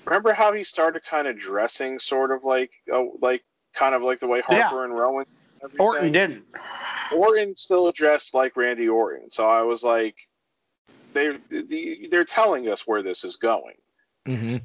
Remember 0.06 0.32
how 0.32 0.52
he 0.52 0.64
started 0.64 1.04
kind 1.04 1.26
of 1.26 1.38
dressing 1.38 1.98
sort 1.98 2.30
of 2.30 2.44
like 2.44 2.70
oh, 2.92 3.18
like 3.20 3.42
kind 3.74 3.94
of 3.94 4.02
like 4.02 4.20
the 4.20 4.26
way 4.26 4.42
Yeah. 4.50 4.62
Harper 4.62 4.84
and 4.84 4.94
Rowan. 4.94 5.26
and? 5.62 5.70
Orton 5.78 6.12
didn't. 6.12 6.44
Orton 7.12 7.56
still 7.56 7.90
dressed 7.92 8.34
like 8.34 8.56
Randy 8.56 8.88
Orton, 8.88 9.30
so 9.30 9.46
I 9.48 9.62
was 9.62 9.82
like, 9.82 10.16
they 11.14 11.38
the, 11.50 12.08
they're 12.10 12.24
telling 12.24 12.68
us 12.68 12.86
where 12.86 13.02
this 13.02 13.24
is 13.24 13.36
going. 13.36 13.74
hmm 14.26 14.56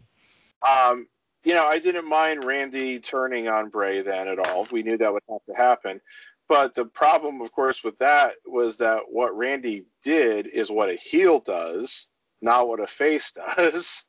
Um, 0.69 1.07
you 1.43 1.53
know, 1.53 1.65
I 1.65 1.79
didn't 1.79 2.07
mind 2.07 2.45
Randy 2.45 2.99
turning 2.99 3.47
on 3.49 3.69
Bray 3.69 4.01
then 4.01 4.27
at 4.29 4.39
all. 4.39 4.65
We 4.71 4.81
knew 4.83 4.97
that 4.97 5.11
would 5.11 5.23
have 5.29 5.43
to 5.45 5.53
happen. 5.55 5.99
But 6.49 6.75
the 6.75 6.85
problem, 6.85 7.41
of 7.41 7.51
course, 7.51 7.83
with 7.83 7.97
that 7.99 8.33
was 8.45 8.77
that 8.77 9.03
what 9.09 9.35
Randy 9.35 9.85
did 10.03 10.47
is 10.47 10.69
what 10.69 10.89
a 10.89 10.95
heel 10.95 11.39
does, 11.39 12.07
not 12.41 12.67
what 12.67 12.79
a 12.81 12.87
face 12.87 13.33
does. 13.57 14.05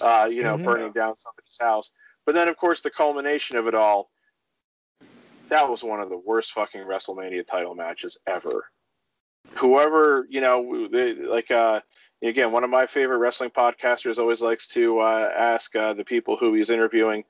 Uh, 0.00 0.28
you 0.30 0.42
know, 0.42 0.58
Mhm. 0.58 0.64
burning 0.64 0.92
down 0.92 1.16
somebody's 1.16 1.58
house. 1.60 1.90
But 2.26 2.34
then, 2.34 2.48
of 2.48 2.56
course, 2.56 2.82
the 2.82 2.90
culmination 2.90 3.56
of 3.56 3.66
it 3.66 3.74
all, 3.74 4.10
that 5.50 5.68
was 5.68 5.82
one 5.82 6.00
of 6.00 6.08
the 6.08 6.18
worst 6.18 6.52
fucking 6.52 6.82
WrestleMania 6.82 7.46
title 7.46 7.74
matches 7.74 8.18
ever. 8.26 8.70
Whoever, 9.58 10.26
you 10.30 10.40
know, 10.40 10.88
they, 10.88 11.14
like, 11.14 11.50
uh, 11.50 11.80
again, 12.22 12.52
one 12.52 12.64
of 12.64 12.70
my 12.70 12.86
favorite 12.86 13.18
wrestling 13.18 13.50
podcasters 13.50 14.18
always 14.18 14.40
likes 14.40 14.66
to 14.68 15.00
uh, 15.00 15.32
ask 15.36 15.74
uh, 15.76 15.92
the 15.94 16.04
people 16.04 16.36
who 16.36 16.54
he's 16.54 16.70
interviewing, 16.70 17.24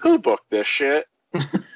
who 0.00 0.18
booked 0.18 0.50
this 0.50 0.66
shit? 0.66 1.06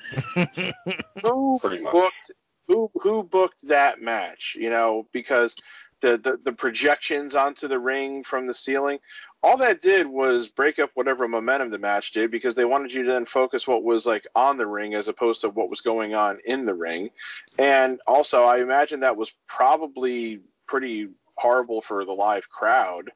who 1.23 1.61
booked 1.93 2.33
who 2.67 2.91
who 2.95 3.23
booked 3.23 3.69
that 3.69 4.01
match? 4.01 4.57
You 4.59 4.71
know, 4.71 5.07
because 5.13 5.57
the, 6.01 6.19
the 6.19 6.39
the 6.45 6.53
projections 6.53 7.35
onto 7.35 7.69
the 7.69 7.79
ring 7.79 8.23
from 8.23 8.47
the 8.47 8.55
ceiling, 8.55 8.99
all 9.43 9.57
that 9.59 9.81
did 9.81 10.07
was 10.07 10.49
break 10.49 10.79
up 10.79 10.91
whatever 10.95 11.27
momentum 11.29 11.71
the 11.71 11.79
match 11.79 12.13
did 12.13 12.31
because 12.31 12.55
they 12.55 12.65
wanted 12.65 12.93
you 12.93 13.05
to 13.05 13.13
then 13.13 13.25
focus 13.25 13.67
what 13.67 13.83
was 13.83 14.07
like 14.07 14.27
on 14.35 14.57
the 14.57 14.67
ring 14.67 14.95
as 14.95 15.09
opposed 15.09 15.41
to 15.43 15.49
what 15.51 15.71
was 15.71 15.81
going 15.81 16.15
on 16.15 16.39
in 16.45 16.67
the 16.67 16.75
ring. 16.75 17.11
And 17.59 18.01
also, 18.07 18.45
I 18.45 18.59
imagine 18.59 19.01
that 19.01 19.17
was 19.17 19.35
probably 19.47 20.41
pretty 20.67 21.09
horrible 21.37 21.81
for 21.81 22.05
the 22.05 22.13
live 22.13 22.49
crowd 22.49 23.11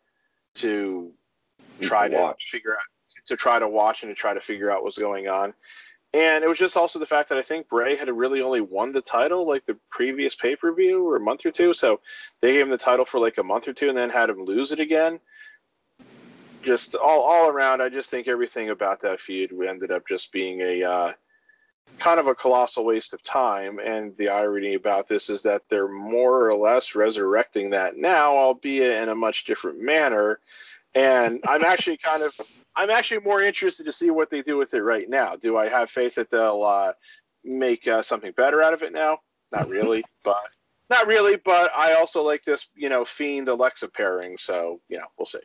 to 0.55 1.13
try 1.81 2.09
to 2.09 2.17
watch. 2.17 2.51
figure 2.51 2.75
out 2.75 3.27
to 3.27 3.37
try 3.37 3.59
to 3.59 3.69
watch 3.69 4.03
and 4.03 4.11
to 4.11 4.15
try 4.15 4.35
to 4.35 4.41
figure 4.41 4.71
out 4.71 4.85
what's 4.85 4.99
going 4.99 5.29
on. 5.29 5.53
And 6.13 6.43
it 6.43 6.49
was 6.49 6.59
just 6.59 6.77
also 6.77 6.99
the 6.99 7.07
fact 7.07 7.29
that 7.29 7.39
I 7.39 7.43
think 7.43 7.69
Bray 7.69 7.95
had 7.95 8.11
really 8.11 8.43
only 8.43 8.61
won 8.61 8.93
the 8.93 9.01
title 9.01 9.47
like 9.47 9.65
the 9.67 9.79
previous 9.91 10.35
pay 10.35 10.57
per 10.57 10.73
view 10.73 11.07
or 11.07 11.17
a 11.17 11.21
month 11.21 11.47
or 11.47 11.53
two. 11.53 11.73
So 11.73 12.01
they 12.41 12.55
gave 12.55 12.63
him 12.63 12.71
the 12.71 12.79
title 12.79 13.05
for 13.05 13.21
like 13.21 13.39
a 13.39 13.45
month 13.45 13.69
or 13.69 13.73
two 13.73 13.89
and 13.89 13.97
then 13.97 14.11
had 14.11 14.29
him 14.29 14.45
lose 14.45 14.73
it 14.73 14.81
again. 14.81 15.21
Just 16.63 16.97
all, 16.97 17.23
all 17.23 17.49
around, 17.49 17.81
I 17.81 17.89
just 17.89 18.11
think 18.11 18.27
everything 18.27 18.71
about 18.71 19.03
that 19.03 19.21
feud 19.21 19.53
ended 19.67 19.93
up 19.93 20.07
just 20.07 20.33
being 20.33 20.61
a 20.61 20.83
uh, 20.83 21.13
kind 21.99 22.19
of 22.19 22.27
a 22.27 22.35
colossal 22.35 22.85
waste 22.85 23.15
of 23.15 23.23
time. 23.23 23.79
And 23.79 24.17
the 24.17 24.31
irony 24.31 24.75
about 24.75 25.07
this 25.07 25.31
is 25.31 25.45
that 25.45 25.63
they're 25.69 25.89
more 25.89 26.51
or 26.51 26.57
less 26.57 26.97
resurrecting 26.97 27.71
that 27.71 27.97
now, 27.97 28.37
albeit 28.37 29.03
in 29.03 29.09
a 29.09 29.15
much 29.15 29.45
different 29.45 29.81
manner. 29.81 30.41
And 30.95 31.41
I'm 31.47 31.65
actually 31.65 31.99
kind 31.99 32.23
of 32.23 32.35
I'm 32.75 32.91
actually 32.91 33.21
more 33.21 33.43
interested 33.43 33.87
to 33.87 33.93
see 33.93 34.11
what 34.11 34.31
they 34.31 34.43
do 34.43 34.57
with 34.57 34.75
it 34.75 34.83
right 34.83 35.09
now. 35.09 35.37
Do 35.37 35.57
I 35.57 35.69
have 35.69 35.91
faith 35.91 36.17
that 36.17 36.31
they'll 36.31 36.65
uh, 36.65 36.93
make 37.45 37.87
uh, 37.87 38.03
something 38.03 38.33
better 38.33 38.63
out 38.63 38.73
of 38.73 38.83
it 38.83 38.93
now? 38.93 39.19
Not 39.53 39.69
really, 39.69 40.05
but 40.25 40.43
not 40.89 41.07
really. 41.07 41.37
But 41.37 41.71
I 41.77 41.95
also 41.95 42.23
like 42.23 42.45
this, 42.45 42.67
you 42.75 42.89
know, 42.89 43.05
fiend 43.05 43.49
Alexa 43.49 43.89
pairing. 43.89 44.37
So 44.39 44.81
you 44.89 44.99
know, 44.99 45.07
we'll 45.19 45.27
see. 45.27 45.39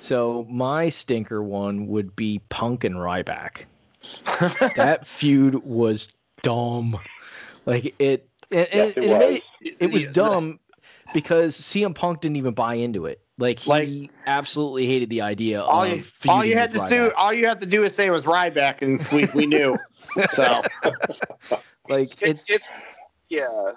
So 0.00 0.46
my 0.48 0.88
stinker 0.88 1.42
one 1.42 1.86
would 1.88 2.16
be 2.16 2.40
Punk 2.48 2.84
and 2.84 2.96
Ryback. 2.96 3.64
that 4.76 5.06
feud 5.06 5.62
was 5.64 6.08
dumb. 6.42 6.98
Like 7.66 7.94
it, 7.98 8.28
and 8.50 8.68
Yes, 8.72 8.94
it 8.96 9.04
it, 9.04 9.10
was. 9.10 9.40
it, 9.60 9.76
it 9.80 9.92
was 9.92 10.06
dumb 10.06 10.58
because 11.12 11.58
CM 11.58 11.94
Punk 11.94 12.20
didn't 12.20 12.36
even 12.36 12.54
buy 12.54 12.74
into 12.74 13.06
it. 13.06 13.20
Like 13.40 13.58
he 13.58 13.70
Like- 13.70 14.10
absolutely 14.26 14.86
hated 14.86 15.08
the 15.10 15.22
idea 15.22 15.62
All 15.62 15.82
of 15.82 15.90
you, 15.98 16.04
all 16.28 16.44
you 16.44 16.56
had 16.56 16.72
to 16.74 16.78
do, 16.78 16.84
Ryback. 16.84 17.12
all 17.16 17.32
you 17.32 17.46
had 17.46 17.60
to 17.60 17.66
do 17.66 17.82
is 17.84 17.94
say 17.94 18.06
it 18.06 18.10
was 18.10 18.24
Ryback, 18.26 18.82
and 18.82 19.00
we, 19.08 19.24
we 19.34 19.46
knew. 19.46 19.76
So 20.32 20.62
Like 21.88 22.02
it's, 22.02 22.22
it's 22.22 22.44
it's 22.50 22.86
yeah. 23.28 23.72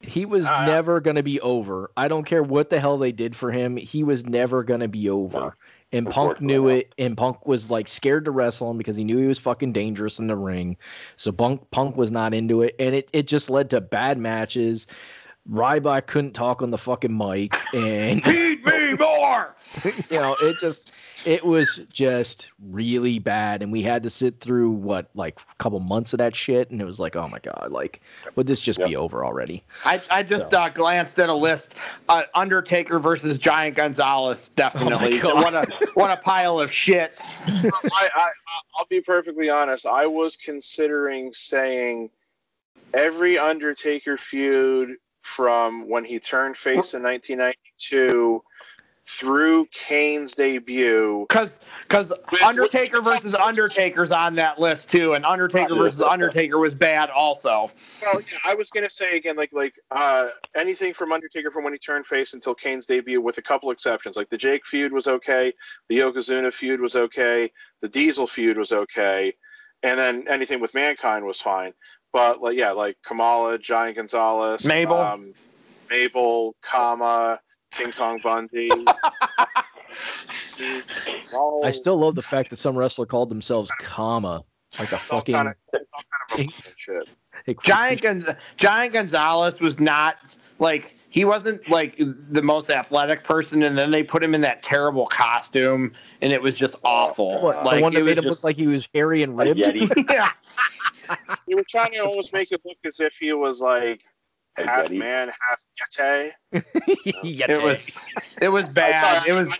he 0.00 0.24
was 0.24 0.46
Uh, 0.46 0.66
never 0.66 1.00
gonna 1.00 1.22
be 1.22 1.40
over. 1.40 1.90
I 1.96 2.08
don't 2.08 2.24
care 2.24 2.42
what 2.42 2.70
the 2.70 2.80
hell 2.80 2.98
they 2.98 3.12
did 3.12 3.36
for 3.36 3.50
him. 3.50 3.76
He 3.76 4.02
was 4.04 4.24
never 4.26 4.62
gonna 4.64 4.88
be 4.88 5.10
over. 5.10 5.38
No. 5.38 5.52
And 5.92 6.10
Punk 6.10 6.40
knew 6.40 6.62
not. 6.64 6.72
it, 6.72 6.94
and 6.98 7.16
Punk 7.16 7.46
was 7.46 7.70
like 7.70 7.86
scared 7.88 8.24
to 8.24 8.30
wrestle 8.32 8.70
him 8.70 8.76
because 8.78 8.96
he 8.96 9.04
knew 9.04 9.18
he 9.18 9.26
was 9.26 9.38
fucking 9.38 9.72
dangerous 9.72 10.18
in 10.18 10.26
the 10.26 10.36
ring. 10.36 10.76
So 11.16 11.30
Punk 11.32 11.70
Punk 11.70 11.96
was 11.96 12.10
not 12.10 12.34
into 12.34 12.62
it, 12.62 12.74
and 12.78 12.94
it, 12.94 13.08
it 13.12 13.26
just 13.28 13.50
led 13.50 13.70
to 13.70 13.80
bad 13.80 14.18
matches. 14.18 14.86
Ryback 15.50 16.06
couldn't 16.06 16.32
talk 16.32 16.62
on 16.62 16.70
the 16.70 16.78
fucking 16.78 17.16
mic, 17.16 17.56
and 17.74 18.24
feed 18.24 18.64
me 18.64 18.94
more. 18.94 19.54
you 20.10 20.18
know 20.18 20.36
it 20.40 20.58
just 20.58 20.92
it 21.24 21.44
was 21.44 21.80
just 21.92 22.50
really 22.70 23.18
bad, 23.18 23.62
and 23.62 23.72
we 23.72 23.82
had 23.82 24.02
to 24.04 24.10
sit 24.10 24.40
through 24.40 24.70
what 24.70 25.10
like 25.14 25.38
a 25.40 25.54
couple 25.56 25.78
months 25.80 26.12
of 26.12 26.18
that 26.18 26.34
shit, 26.34 26.70
and 26.70 26.80
it 26.80 26.84
was 26.84 26.98
like, 26.98 27.16
oh 27.16 27.28
my 27.28 27.38
god, 27.38 27.68
like 27.70 28.00
would 28.34 28.46
this 28.46 28.60
just 28.60 28.78
be 28.78 28.96
over 28.96 29.24
already? 29.24 29.62
I, 29.84 30.00
I 30.10 30.22
just 30.22 30.50
So. 30.50 30.58
uh, 30.58 30.68
glanced 30.68 31.18
at 31.18 31.28
a 31.28 31.34
list. 31.34 31.74
Uh, 32.08 32.22
Undertaker 32.34 32.98
versus 32.98 33.38
Giant 33.38 33.76
Gonzalez, 33.76 34.48
definitely. 34.50 35.18
God. 35.18 35.42
what 35.42 35.54
a 35.54 35.68
what 35.94 36.10
a 36.10 36.16
pile 36.16 36.60
of 36.60 36.72
shit. 36.72 37.20
I, 37.46 37.70
I 38.14 38.30
I'll 38.78 38.86
be 38.88 39.00
perfectly 39.00 39.48
honest. 39.48 39.86
I 39.86 40.06
was 40.06 40.36
considering 40.36 41.32
saying 41.32 42.10
every 42.94 43.38
Undertaker 43.38 44.16
feud 44.16 44.96
from 45.26 45.88
when 45.88 46.04
he 46.04 46.20
turned 46.20 46.56
face 46.56 46.94
in 46.94 47.02
1992 47.02 48.44
through 49.08 49.66
Kane's 49.72 50.36
debut. 50.36 51.26
Because 51.28 51.58
because 51.82 52.12
Undertaker 52.44 53.02
versus 53.02 53.34
Undertaker's 53.34 54.12
on 54.12 54.36
that 54.36 54.60
list 54.60 54.88
too, 54.88 55.14
and 55.14 55.26
Undertaker 55.26 55.74
versus 55.74 56.00
Undertaker 56.00 56.58
was 56.58 56.74
bad 56.74 57.10
also. 57.10 57.72
Well, 58.00 58.20
yeah, 58.20 58.38
I 58.44 58.54
was 58.54 58.70
gonna 58.70 58.88
say 58.88 59.16
again, 59.16 59.36
like 59.36 59.52
like 59.52 59.74
uh, 59.90 60.28
anything 60.54 60.94
from 60.94 61.10
Undertaker 61.10 61.50
from 61.50 61.64
when 61.64 61.72
he 61.72 61.78
turned 61.80 62.06
face 62.06 62.32
until 62.32 62.54
Kane's 62.54 62.86
debut, 62.86 63.20
with 63.20 63.38
a 63.38 63.42
couple 63.42 63.72
exceptions. 63.72 64.16
Like 64.16 64.30
the 64.30 64.38
Jake 64.38 64.64
feud 64.64 64.92
was 64.92 65.08
okay, 65.08 65.52
the 65.88 65.98
Yokozuna 65.98 66.54
feud 66.54 66.80
was 66.80 66.94
okay, 66.94 67.50
the 67.80 67.88
Diesel 67.88 68.28
feud 68.28 68.58
was 68.58 68.70
okay, 68.70 69.34
and 69.82 69.98
then 69.98 70.26
anything 70.28 70.60
with 70.60 70.72
Mankind 70.72 71.24
was 71.24 71.40
fine. 71.40 71.72
But 72.12 72.40
like 72.40 72.56
yeah, 72.56 72.70
like 72.72 72.96
Kamala, 73.04 73.58
Giant 73.58 73.96
Gonzalez, 73.96 74.64
Mabel. 74.66 74.96
um, 74.96 75.32
Mabel, 75.90 76.54
Kama, 76.62 77.40
King 77.72 77.92
Kong 77.92 78.18
Bundy. 78.22 78.70
All- 81.34 81.62
I 81.64 81.70
still 81.70 81.96
love 81.96 82.14
the 82.14 82.22
fact 82.22 82.50
that 82.50 82.56
some 82.56 82.76
wrestler 82.76 83.06
called 83.06 83.28
themselves 83.28 83.70
Kama, 83.80 84.42
like 84.78 84.92
a 84.92 84.96
fucking. 84.98 85.34
kind 85.34 85.48
of, 85.48 85.54
kind 85.72 85.82
of 86.32 86.38
a 86.38 86.74
shit. 86.76 87.08
Giant 87.62 88.02
Gonz- 88.02 88.36
Giant 88.56 88.92
Gonzalez 88.92 89.60
was 89.60 89.78
not 89.78 90.16
like 90.58 90.94
he 91.16 91.24
wasn't 91.24 91.66
like 91.70 91.94
the 91.96 92.42
most 92.42 92.70
athletic 92.70 93.24
person, 93.24 93.62
and 93.62 93.76
then 93.76 93.90
they 93.90 94.02
put 94.02 94.22
him 94.22 94.34
in 94.34 94.42
that 94.42 94.62
terrible 94.62 95.06
costume, 95.06 95.94
and 96.20 96.30
it 96.30 96.42
was 96.42 96.58
just 96.58 96.76
awful. 96.84 97.40
What, 97.40 97.64
like 97.64 97.76
the 97.76 97.82
one 97.82 97.92
it 97.94 98.00
that 98.00 98.04
made 98.04 98.10
was 98.10 98.18
him 98.18 98.24
just 98.24 98.38
look 98.40 98.44
like 98.44 98.56
he 98.56 98.66
was 98.66 98.86
hairy 98.92 99.22
and 99.22 99.32
A 99.32 99.36
ribbed. 99.36 99.60
Yeti. 99.60 100.10
yeah. 100.12 100.28
They 101.48 101.54
were 101.54 101.64
trying 101.66 101.92
to 101.92 102.00
almost 102.00 102.34
make 102.34 102.52
it 102.52 102.60
look 102.66 102.76
as 102.84 103.00
if 103.00 103.14
he 103.18 103.32
was 103.32 103.62
like 103.62 104.02
A 104.58 104.66
half 104.66 104.88
Yeti. 104.88 104.98
man, 104.98 105.28
half 105.28 105.62
yeti. 105.90 106.32
yeti. 106.52 107.48
It 107.48 107.62
was 107.62 107.98
it 108.42 108.50
was 108.50 108.68
bad. 108.68 109.26
It 109.26 109.32
was 109.32 109.50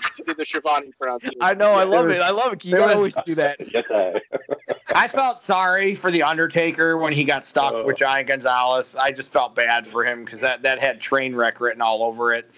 I 0.00 0.08
did 0.26 0.36
the 0.36 0.44
Schiavone 0.44 0.90
pronunciation. 1.00 1.38
I 1.40 1.54
know. 1.54 1.74
I 1.74 1.82
it 1.82 1.90
love 1.90 2.06
was- 2.06 2.16
it. 2.16 2.22
I 2.22 2.30
love 2.30 2.54
it. 2.54 2.64
You 2.64 2.76
it 2.76 2.80
was- 2.80 2.96
always 2.96 3.16
do 3.24 3.36
that. 3.36 3.56
Yes, 3.72 3.84
I. 4.98 5.04
I 5.04 5.08
felt 5.08 5.42
sorry 5.42 5.94
for 5.94 6.10
the 6.10 6.22
Undertaker 6.22 6.98
when 6.98 7.12
he 7.12 7.24
got 7.24 7.44
stuck 7.44 7.72
Oh. 7.72 7.84
with 7.84 7.96
Giant 7.96 8.28
Gonzalez. 8.28 8.94
I 8.94 9.12
just 9.12 9.32
felt 9.32 9.54
bad 9.54 9.86
for 9.86 10.04
him 10.04 10.24
because 10.24 10.40
that, 10.40 10.62
that 10.62 10.78
had 10.78 11.00
train 11.00 11.34
wreck 11.34 11.60
written 11.60 11.80
all 11.80 12.02
over 12.02 12.32
it. 12.34 12.50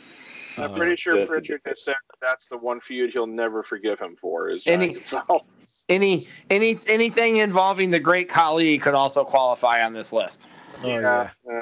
I'm 0.58 0.72
pretty 0.74 0.96
sure 0.96 1.16
Yes, 1.16 1.28
Prichard 1.28 1.60
has 1.64 1.84
said 1.84 1.94
that 2.10 2.18
that's 2.20 2.46
the 2.46 2.58
one 2.58 2.80
feud 2.80 3.12
he'll 3.12 3.26
never 3.26 3.62
forgive 3.62 3.98
him 4.00 4.16
for. 4.20 4.50
Is 4.50 4.66
Any- 4.66 5.00
Any 5.88 6.28
any 6.50 6.78
anything 6.88 7.36
involving 7.36 7.90
the 7.90 8.00
Great 8.00 8.28
Khali 8.28 8.78
could 8.78 8.94
also 8.94 9.24
qualify 9.24 9.82
on 9.84 9.92
this 9.92 10.12
list. 10.12 10.46
Oh, 10.82 10.88
yeah. 10.88 11.30
yeah. 11.48 11.60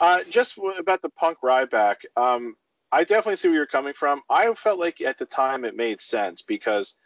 Uh, 0.00 0.22
just 0.30 0.56
w- 0.56 0.76
about 0.78 1.02
the 1.02 1.10
Punk 1.10 1.38
Ryback, 1.44 1.96
um, 2.16 2.54
I 2.92 3.02
definitely 3.04 3.36
see 3.36 3.48
where 3.48 3.56
you're 3.58 3.66
coming 3.66 3.94
from. 3.94 4.22
I 4.30 4.52
felt 4.54 4.78
like 4.78 5.00
at 5.00 5.18
the 5.18 5.26
time 5.26 5.64
it 5.64 5.76
made 5.76 6.00
sense 6.00 6.42
because 6.42 6.96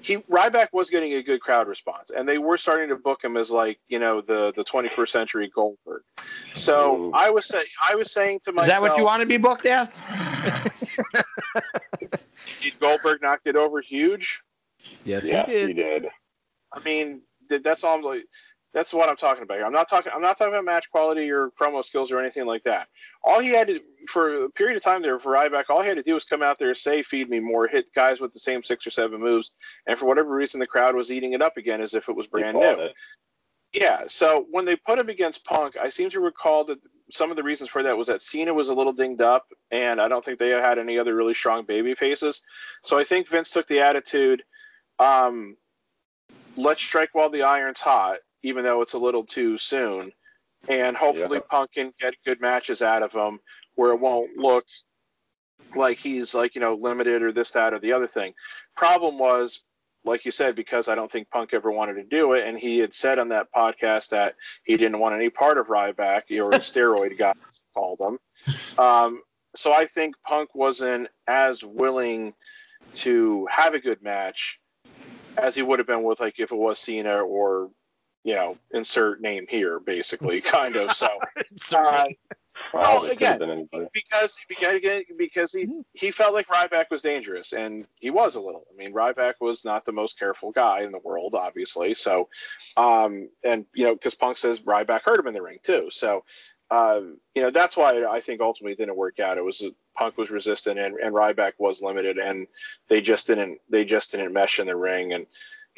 he 0.00 0.16
Ryback 0.18 0.68
was 0.72 0.90
getting 0.90 1.14
a 1.14 1.22
good 1.22 1.40
crowd 1.40 1.68
response, 1.68 2.10
and 2.10 2.28
they 2.28 2.38
were 2.38 2.56
starting 2.56 2.88
to 2.88 2.96
book 2.96 3.22
him 3.22 3.36
as 3.36 3.50
like 3.50 3.78
you 3.88 3.98
know 3.98 4.20
the 4.20 4.52
the 4.54 4.64
21st 4.64 5.08
century 5.08 5.50
Goldberg. 5.54 6.02
So 6.54 6.96
Ooh. 6.96 7.12
I 7.12 7.30
was 7.30 7.46
saying 7.46 7.66
I 7.88 7.94
was 7.94 8.12
saying 8.12 8.40
to 8.44 8.52
myself, 8.52 8.76
Is 8.76 8.82
that 8.82 8.88
what 8.88 8.98
you 8.98 9.04
want 9.04 9.20
to 9.20 9.26
be 9.26 9.36
booked 9.36 9.66
as? 9.66 9.94
Did 12.60 12.78
Goldberg 12.78 13.22
not 13.22 13.42
get 13.44 13.56
over 13.56 13.80
huge? 13.80 14.42
Yes, 15.04 15.26
yeah, 15.26 15.46
he 15.46 15.52
did. 15.52 15.68
he 15.68 15.74
did. 15.74 16.06
I 16.72 16.80
mean, 16.80 17.22
th- 17.48 17.62
that's 17.62 17.84
all 17.84 17.96
I'm 17.96 18.02
like. 18.02 18.24
That's 18.74 18.92
what 18.92 19.08
I'm 19.08 19.16
talking 19.16 19.42
about. 19.42 19.56
here. 19.56 19.66
I'm 19.66 19.72
not 19.72 19.88
talking. 19.88 20.12
I'm 20.14 20.20
not 20.20 20.36
talking 20.36 20.52
about 20.52 20.64
match 20.64 20.90
quality 20.90 21.30
or 21.30 21.50
promo 21.50 21.82
skills 21.82 22.12
or 22.12 22.20
anything 22.20 22.46
like 22.46 22.62
that. 22.64 22.88
All 23.24 23.40
he 23.40 23.48
had 23.48 23.68
to, 23.68 23.80
for 24.08 24.44
a 24.44 24.50
period 24.50 24.76
of 24.76 24.82
time 24.82 25.00
there 25.00 25.18
for 25.18 25.32
Ryback, 25.32 25.64
all 25.70 25.80
he 25.80 25.88
had 25.88 25.96
to 25.96 26.02
do 26.02 26.14
was 26.14 26.24
come 26.24 26.42
out 26.42 26.58
there, 26.58 26.74
say, 26.74 27.02
"Feed 27.02 27.30
me 27.30 27.40
more," 27.40 27.66
hit 27.66 27.90
guys 27.94 28.20
with 28.20 28.32
the 28.32 28.38
same 28.38 28.62
six 28.62 28.86
or 28.86 28.90
seven 28.90 29.20
moves, 29.20 29.52
and 29.86 29.98
for 29.98 30.06
whatever 30.06 30.30
reason, 30.30 30.60
the 30.60 30.66
crowd 30.66 30.94
was 30.94 31.10
eating 31.10 31.32
it 31.32 31.40
up 31.40 31.56
again 31.56 31.80
as 31.80 31.94
if 31.94 32.08
it 32.08 32.16
was 32.16 32.26
brand 32.26 32.58
new. 32.58 32.64
it. 32.64 32.94
Yeah. 33.72 34.04
So 34.06 34.46
when 34.50 34.64
they 34.64 34.76
put 34.76 34.98
him 34.98 35.08
against 35.08 35.44
Punk, 35.44 35.76
I 35.76 35.88
seem 35.88 36.10
to 36.10 36.20
recall 36.20 36.64
that 36.64 36.78
some 37.10 37.30
of 37.30 37.36
the 37.36 37.42
reasons 37.42 37.70
for 37.70 37.82
that 37.82 37.96
was 37.96 38.08
that 38.08 38.22
Cena 38.22 38.52
was 38.52 38.68
a 38.68 38.74
little 38.74 38.92
dinged 38.92 39.22
up, 39.22 39.46
and 39.70 40.00
I 40.00 40.08
don't 40.08 40.24
think 40.24 40.38
they 40.38 40.50
had 40.50 40.78
any 40.78 40.98
other 40.98 41.14
really 41.14 41.34
strong 41.34 41.64
baby 41.64 41.94
faces. 41.94 42.42
So 42.82 42.98
I 42.98 43.04
think 43.04 43.28
Vince 43.28 43.50
took 43.50 43.66
the 43.66 43.80
attitude, 43.80 44.42
um, 44.98 45.56
let's 46.56 46.82
strike 46.82 47.10
while 47.14 47.30
the 47.30 47.42
iron's 47.42 47.80
hot, 47.80 48.18
even 48.42 48.64
though 48.64 48.82
it's 48.82 48.94
a 48.94 48.98
little 48.98 49.24
too 49.24 49.58
soon, 49.58 50.12
and 50.68 50.96
hopefully 50.96 51.38
Yeah. 51.38 51.48
Punk 51.50 51.72
can 51.72 51.92
get 51.98 52.14
good 52.24 52.40
matches 52.40 52.82
out 52.82 53.02
of 53.02 53.12
him 53.12 53.40
where 53.74 53.92
it 53.92 54.00
won't 54.00 54.36
look 54.36 54.64
like 55.74 55.98
he's 55.98 56.34
like 56.34 56.54
you 56.54 56.60
know 56.60 56.74
limited 56.74 57.22
or 57.22 57.32
this 57.32 57.50
that 57.52 57.74
or 57.74 57.78
the 57.78 57.92
other 57.92 58.06
thing. 58.06 58.34
Problem 58.74 59.18
was 59.18 59.62
like 60.04 60.24
you 60.24 60.30
said, 60.30 60.54
because 60.54 60.88
I 60.88 60.94
don't 60.94 61.10
think 61.10 61.30
Punk 61.30 61.52
ever 61.52 61.70
wanted 61.70 61.94
to 61.94 62.04
do 62.04 62.32
it, 62.32 62.46
and 62.46 62.58
he 62.58 62.78
had 62.78 62.94
said 62.94 63.18
on 63.18 63.28
that 63.28 63.48
podcast 63.54 64.10
that 64.10 64.34
he 64.64 64.76
didn't 64.76 64.98
want 64.98 65.14
any 65.14 65.28
part 65.28 65.58
of 65.58 65.66
Ryback 65.66 66.30
or 66.30 66.50
steroid 66.60 67.16
guy 67.18 67.34
as 67.48 67.58
he 67.58 67.64
called 67.74 68.00
him. 68.00 68.18
Um, 68.78 69.22
so 69.54 69.72
I 69.72 69.86
think 69.86 70.14
Punk 70.24 70.54
wasn't 70.54 71.08
as 71.26 71.64
willing 71.64 72.32
to 72.94 73.46
have 73.50 73.74
a 73.74 73.80
good 73.80 74.02
match 74.02 74.60
as 75.36 75.54
he 75.54 75.62
would 75.62 75.78
have 75.78 75.86
been 75.86 76.02
with 76.02 76.20
like 76.20 76.38
if 76.38 76.52
it 76.52 76.56
was 76.56 76.78
Cena 76.78 77.20
or 77.20 77.70
you 78.28 78.34
know 78.34 78.58
insert 78.72 79.20
name 79.22 79.46
here 79.48 79.80
basically 79.80 80.40
kind 80.56 80.76
of 80.76 80.92
so. 80.94 81.08
Uh, 81.74 82.04
Well, 82.74 82.82
Well, 82.82 83.04
it 83.04 83.08
could 83.08 83.16
again, 83.18 83.30
have 83.32 83.38
been 83.40 83.50
anybody. 83.50 83.86
because 83.94 84.38
because 84.48 84.80
because 85.16 85.52
he 85.52 85.82
he 85.94 86.10
felt 86.10 86.34
like 86.34 86.48
Ryback 86.48 86.86
was 86.90 87.00
dangerous, 87.02 87.52
and 87.54 87.86
he 87.94 88.10
was 88.10 88.36
a 88.36 88.40
little. 88.40 88.64
I 88.72 88.76
mean, 88.76 88.92
Ryback 88.92 89.34
was 89.40 89.64
not 89.64 89.84
the 89.86 89.92
most 89.92 90.18
careful 90.18 90.50
guy 90.50 90.82
in 90.82 90.92
the 90.92 90.98
world, 90.98 91.34
obviously. 91.34 91.94
So, 91.94 92.28
um, 92.76 93.30
and 93.42 93.64
you 93.74 93.84
know, 93.86 93.94
because 93.94 94.14
Punk 94.16 94.36
says 94.36 94.60
Ryback 94.60 95.02
hurt 95.02 95.20
him 95.20 95.28
in 95.28 95.34
the 95.34 95.40
ring 95.42 95.58
too. 95.62 95.88
So, 95.90 96.24
um, 96.70 97.18
you 97.34 97.42
know, 97.42 97.50
that's 97.50 97.76
why 97.76 98.04
I 98.04 98.20
think 98.20 98.40
ultimately 98.42 98.72
it 98.72 98.78
didn't 98.78 98.96
work 98.96 99.18
out. 99.20 99.38
It 99.38 99.44
was 99.44 99.64
Punk 99.96 100.18
was 100.18 100.30
resistant, 100.30 100.78
and, 100.78 100.96
and 100.96 101.14
Ryback 101.14 101.52
was 101.58 101.80
limited, 101.80 102.18
and 102.18 102.46
they 102.88 103.00
just 103.00 103.26
didn't 103.28 103.60
they 103.70 103.84
just 103.84 104.10
didn't 104.10 104.32
mesh 104.34 104.58
in 104.60 104.66
the 104.66 104.76
ring. 104.76 105.14
And 105.14 105.26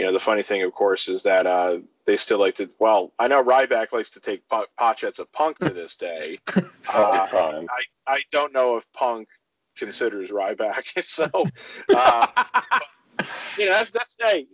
you 0.00 0.06
know, 0.06 0.12
the 0.12 0.18
funny 0.18 0.42
thing, 0.42 0.62
of 0.62 0.72
course, 0.72 1.08
is 1.08 1.24
that 1.24 1.46
uh, 1.46 1.78
they 2.06 2.16
still 2.16 2.38
like 2.38 2.54
to. 2.54 2.70
Well, 2.78 3.12
I 3.18 3.28
know 3.28 3.44
Ryback 3.44 3.92
likes 3.92 4.10
to 4.12 4.20
take 4.20 4.48
pot, 4.48 4.68
pot 4.78 4.98
shots 4.98 5.18
of 5.18 5.30
Punk 5.30 5.58
to 5.58 5.68
this 5.68 5.96
day. 5.96 6.38
Uh. 6.92 7.28
I, 7.68 7.84
I 8.14 8.22
don't 8.32 8.52
know 8.52 8.76
if 8.76 8.92
Punk 8.94 9.28
considers 9.76 10.30
Ryback. 10.30 10.86
so, 11.04 11.28
uh, 11.94 12.26
you 13.56 13.66
know, 13.66 13.72
that's 13.72 13.90
that's 13.90 14.16
hey, 14.18 14.46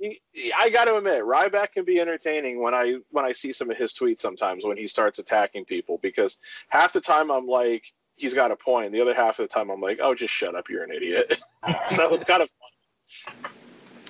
I 0.54 0.68
got 0.68 0.84
to 0.84 0.96
admit, 0.96 1.22
Ryback 1.22 1.72
can 1.72 1.86
be 1.86 1.98
entertaining 1.98 2.60
when 2.60 2.74
I 2.74 2.96
when 3.10 3.24
I 3.24 3.32
see 3.32 3.54
some 3.54 3.70
of 3.70 3.78
his 3.78 3.94
tweets 3.94 4.20
sometimes 4.20 4.66
when 4.66 4.76
he 4.76 4.86
starts 4.86 5.18
attacking 5.18 5.64
people 5.64 5.98
because 6.02 6.36
half 6.68 6.92
the 6.92 7.00
time 7.00 7.30
I'm 7.30 7.46
like 7.46 7.84
he's 8.16 8.34
got 8.34 8.50
a 8.50 8.56
point, 8.56 8.92
the 8.92 9.00
other 9.00 9.14
half 9.14 9.38
of 9.38 9.48
the 9.48 9.54
time 9.54 9.70
I'm 9.70 9.80
like, 9.80 10.00
oh, 10.02 10.14
just 10.14 10.34
shut 10.34 10.54
up, 10.54 10.68
you're 10.68 10.82
an 10.82 10.92
idiot. 10.92 11.40
so 11.86 12.12
it's 12.12 12.24
kind 12.24 12.42
of 12.42 12.50
fun. 12.50 13.50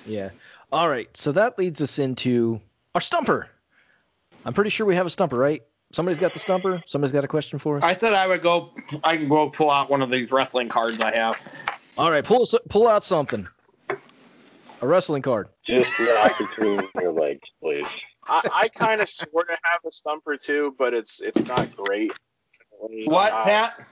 Yeah. 0.05 0.31
All 0.71 0.89
right. 0.89 1.09
So 1.15 1.31
that 1.33 1.57
leads 1.57 1.81
us 1.81 1.99
into 1.99 2.59
our 2.95 3.01
stumper. 3.01 3.49
I'm 4.45 4.53
pretty 4.53 4.69
sure 4.69 4.85
we 4.85 4.95
have 4.95 5.05
a 5.05 5.09
stumper, 5.09 5.37
right? 5.37 5.61
Somebody's 5.93 6.19
got 6.19 6.33
the 6.33 6.39
stumper. 6.39 6.81
Somebody's 6.85 7.13
got 7.13 7.23
a 7.23 7.27
question 7.27 7.59
for 7.59 7.77
us. 7.77 7.83
I 7.83 7.93
said 7.93 8.13
I 8.13 8.27
would 8.27 8.41
go. 8.41 8.71
I 9.03 9.15
can 9.17 9.29
go 9.29 9.49
pull 9.49 9.71
out 9.71 9.89
one 9.89 10.01
of 10.01 10.09
these 10.09 10.31
wrestling 10.31 10.67
cards 10.67 10.99
I 10.99 11.15
have. 11.15 11.39
All 11.97 12.11
right. 12.11 12.23
Pull 12.23 12.45
pull 12.69 12.87
out 12.87 13.03
something. 13.05 13.47
A 14.81 14.87
wrestling 14.87 15.21
card. 15.21 15.47
Just 15.65 15.89
knock 15.99 16.37
between 16.37 16.81
your 17.01 17.11
legs, 17.11 17.41
please. 17.61 17.85
I, 18.27 18.47
I 18.53 18.67
kind 18.67 19.01
of 19.01 19.09
sort 19.09 19.49
of 19.49 19.57
have 19.63 19.79
a 19.87 19.91
stumper 19.91 20.37
too, 20.37 20.75
but 20.77 20.93
it's 20.93 21.21
it's 21.21 21.45
not 21.45 21.75
great. 21.75 22.11
What, 22.79 23.31
Uh, 23.33 23.43
Pat? 23.45 23.85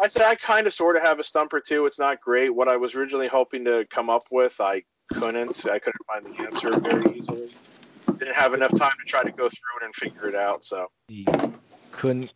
I 0.00 0.08
said 0.08 0.22
I 0.22 0.34
kind 0.34 0.66
of 0.66 0.74
sort 0.74 0.96
of 0.96 1.02
have 1.02 1.20
a 1.20 1.24
stumper 1.24 1.60
too. 1.60 1.86
It's 1.86 1.98
not 1.98 2.20
great. 2.20 2.48
What 2.54 2.68
I 2.68 2.76
was 2.76 2.94
originally 2.96 3.28
hoping 3.28 3.64
to 3.66 3.86
come 3.88 4.10
up 4.10 4.26
with, 4.30 4.60
I 4.60 4.82
couldn't. 5.12 5.66
I 5.68 5.78
couldn't 5.78 6.06
find 6.06 6.26
the 6.26 6.42
answer 6.42 6.78
very 6.80 7.16
easily. 7.16 7.54
Didn't 8.18 8.34
have 8.34 8.54
enough 8.54 8.74
time 8.76 8.92
to 8.98 9.04
try 9.06 9.22
to 9.22 9.30
go 9.30 9.48
through 9.48 9.80
it 9.80 9.84
and 9.84 9.94
figure 9.94 10.28
it 10.28 10.34
out. 10.34 10.64
So 10.64 10.86
Couldn't 11.92 12.32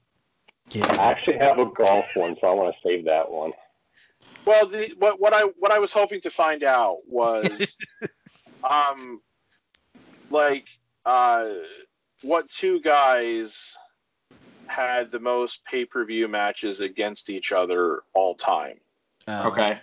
get 0.68 0.90
I 0.90 1.10
actually 1.10 1.38
have 1.38 1.58
a 1.58 1.66
golf 1.66 2.06
one, 2.14 2.36
so 2.40 2.48
I 2.48 2.52
want 2.52 2.74
to 2.74 2.88
save 2.88 3.04
that 3.06 3.30
one. 3.30 3.52
Well, 4.44 4.66
the, 4.66 4.94
what 4.98 5.20
what 5.20 5.32
I 5.32 5.42
what 5.58 5.70
I 5.70 5.78
was 5.78 5.92
hoping 5.92 6.20
to 6.22 6.30
find 6.30 6.64
out 6.64 6.98
was, 7.06 7.76
um, 8.64 9.20
like 10.30 10.68
uh, 11.04 11.50
what 12.22 12.48
two 12.48 12.80
guys 12.80 13.76
had 14.66 15.10
the 15.10 15.20
most 15.20 15.64
pay 15.64 15.84
per 15.84 16.04
view 16.04 16.28
matches 16.28 16.80
against 16.80 17.30
each 17.30 17.52
other 17.52 18.02
all 18.14 18.34
time? 18.34 18.78
Uh, 19.26 19.44
Okay. 19.46 19.78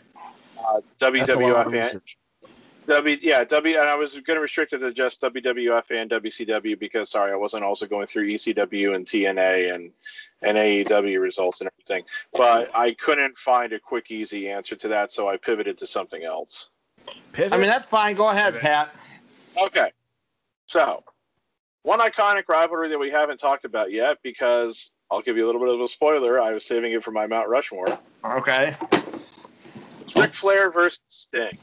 Uh, 0.57 0.81
that's 1.01 1.03
a 1.03 1.09
lot 1.11 1.27
of 1.27 1.37
WWF 1.39 1.65
and 1.65 1.73
research. 1.73 2.17
W 2.87 3.17
yeah 3.21 3.43
W 3.43 3.77
and 3.77 3.89
I 3.89 3.95
was 3.95 4.13
going 4.13 4.37
to 4.37 4.41
restrict 4.41 4.73
it 4.73 4.79
to 4.79 4.93
just 4.93 5.21
WWF 5.21 5.91
and 5.91 6.09
WCW 6.09 6.79
because 6.79 7.09
sorry 7.09 7.31
I 7.31 7.35
wasn't 7.35 7.63
also 7.63 7.85
going 7.85 8.07
through 8.07 8.27
ECW 8.29 8.95
and 8.95 9.05
TNA 9.05 9.75
and 9.75 9.91
and 10.41 10.57
AEW 10.57 11.21
results 11.21 11.61
and 11.61 11.69
everything. 11.73 12.03
But 12.33 12.75
I 12.75 12.93
couldn't 12.93 13.37
find 13.37 13.73
a 13.73 13.79
quick 13.79 14.09
easy 14.09 14.49
answer 14.49 14.75
to 14.77 14.87
that, 14.89 15.11
so 15.11 15.27
I 15.27 15.37
pivoted 15.37 15.77
to 15.79 15.87
something 15.87 16.23
else. 16.23 16.69
Pivot. 17.33 17.53
I 17.53 17.57
mean, 17.57 17.67
that's 17.67 17.89
fine. 17.89 18.15
Go 18.15 18.29
ahead, 18.29 18.59
Pat. 18.59 18.93
Okay, 19.65 19.91
so 20.67 21.03
one 21.83 21.99
iconic 21.99 22.43
rivalry 22.47 22.89
that 22.89 22.99
we 22.99 23.09
haven't 23.09 23.39
talked 23.39 23.65
about 23.65 23.91
yet 23.91 24.17
because 24.23 24.91
I'll 25.09 25.21
give 25.21 25.37
you 25.37 25.45
a 25.45 25.47
little 25.47 25.61
bit 25.61 25.73
of 25.73 25.81
a 25.81 25.87
spoiler. 25.87 26.39
I 26.39 26.53
was 26.53 26.65
saving 26.65 26.93
it 26.93 27.03
for 27.03 27.11
my 27.11 27.27
Mount 27.27 27.47
Rushmore. 27.47 27.97
Okay. 28.23 28.75
It's 30.01 30.15
Ric 30.15 30.33
Flair 30.33 30.69
versus 30.69 31.01
Sting. 31.07 31.57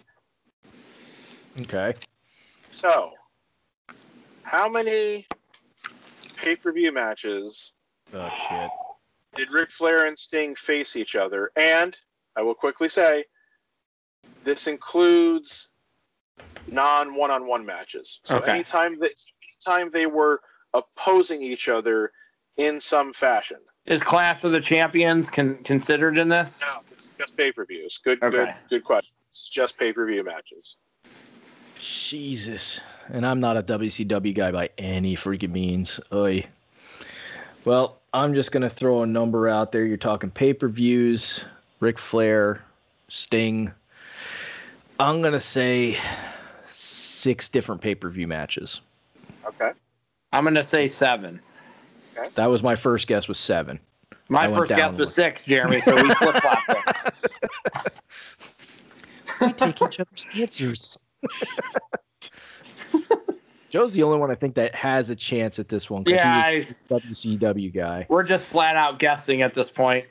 Okay. 1.61 1.95
So, 2.73 3.13
how 4.43 4.69
many 4.69 5.27
pay 6.37 6.57
per 6.57 6.73
view 6.73 6.93
matches 6.93 7.73
Oh 8.13 8.31
shit. 8.49 8.71
did 9.37 9.51
Ric 9.51 9.71
Flair 9.71 10.07
and 10.07 10.19
Sting 10.19 10.55
face 10.55 10.97
each 10.97 11.17
other? 11.17 11.51
And 11.57 11.97
I 12.37 12.43
will 12.43 12.55
quickly 12.55 12.89
say, 12.89 13.25
this 14.45 14.67
includes 14.67 15.71
non 16.67 17.15
one 17.15 17.31
on 17.31 17.47
one 17.47 17.65
matches. 17.67 18.21
So 18.25 18.39
Okay. 18.39 18.53
anytime 18.53 18.99
that 19.01 19.13
anytime 19.69 19.91
they 19.91 20.07
were 20.07 20.41
opposing 20.73 21.43
each 21.43 21.69
other 21.69 22.13
in 22.57 22.81
some 22.81 23.13
fashion. 23.13 23.59
Is 23.87 24.03
Clash 24.03 24.45
of 24.45 24.53
the 24.53 24.61
Champions 24.61 25.29
con- 25.29 25.63
considered 25.63 26.19
in 26.19 26.29
this? 26.29 26.61
No, 26.63 26.69
this 26.91 27.05
is 27.05 27.13
just 27.19 27.37
pay 27.37 27.53
per 27.53 27.65
views. 27.67 27.99
Good, 28.03 28.21
good, 28.21 28.55
good 28.71 28.85
question. 28.85 29.15
It's 29.29 29.49
just 29.49 29.79
pay 29.79 29.93
per 29.93 30.07
view 30.07 30.25
matches. 30.25 30.79
Jesus. 31.85 32.81
And 33.09 33.27
I'm 33.27 33.41
not 33.41 33.57
a 33.57 33.63
WCW 33.63 34.35
guy 34.35 34.51
by 34.53 34.71
any 34.79 35.17
freaking 35.17 35.53
means. 35.53 36.01
Oy. 36.13 36.47
Well, 37.65 37.99
I'm 38.13 38.35
just 38.35 38.53
gonna 38.53 38.71
throw 38.71 39.03
a 39.03 39.07
number 39.07 39.49
out 39.49 39.73
there. 39.73 39.85
You're 39.85 39.97
talking 39.97 40.31
pay-per-views, 40.31 41.45
Ric 41.81 41.99
Flair, 41.99 42.63
Sting. 43.09 43.73
I'm 44.99 45.23
gonna 45.23 45.41
say 45.41 45.97
six 46.69 47.49
different 47.49 47.81
pay-per-view 47.81 48.29
matches. 48.29 48.81
Okay. 49.47 49.71
I'm 50.33 50.45
going 50.45 50.55
to 50.55 50.65
say 50.65 50.89
seven. 50.89 51.41
Okay. 52.17 52.29
That 52.35 52.47
was 52.47 52.63
my 52.63 52.77
first 52.77 53.07
guess 53.07 53.29
was 53.29 53.39
seven. 53.39 53.79
My 54.29 54.45
I 54.45 54.53
first 54.53 54.71
down 54.71 54.79
guess 54.79 54.99
was 54.99 55.15
six, 55.15 55.45
Jeremy, 55.45 55.81
so 55.81 55.95
we 55.95 56.15
flip 56.15 56.37
flopped 56.37 56.69
it. 56.69 57.93
We 59.41 59.53
take 59.53 59.83
each 59.83 59.99
other's 59.99 60.27
answers. 60.33 60.99
Joe's 63.71 63.93
the 63.93 64.03
only 64.05 64.19
one 64.19 64.31
I 64.31 64.35
think 64.37 64.55
that 64.55 64.75
has 64.75 65.11
a 65.11 65.17
chance 65.17 65.59
at 65.59 65.69
this 65.69 65.91
one 65.91 66.05
because 66.05 66.19
Yeah, 66.19 66.51
he 66.53 66.59
was 66.59 66.71
I, 66.71 66.97
a 66.97 67.01
WCW 67.01 67.75
guy. 67.75 68.07
we're 68.09 68.23
just 68.23 68.47
flat 68.47 68.77
out 68.77 68.99
guessing 68.99 69.43
at 69.43 69.53
this 69.55 69.71
point. 69.71 70.07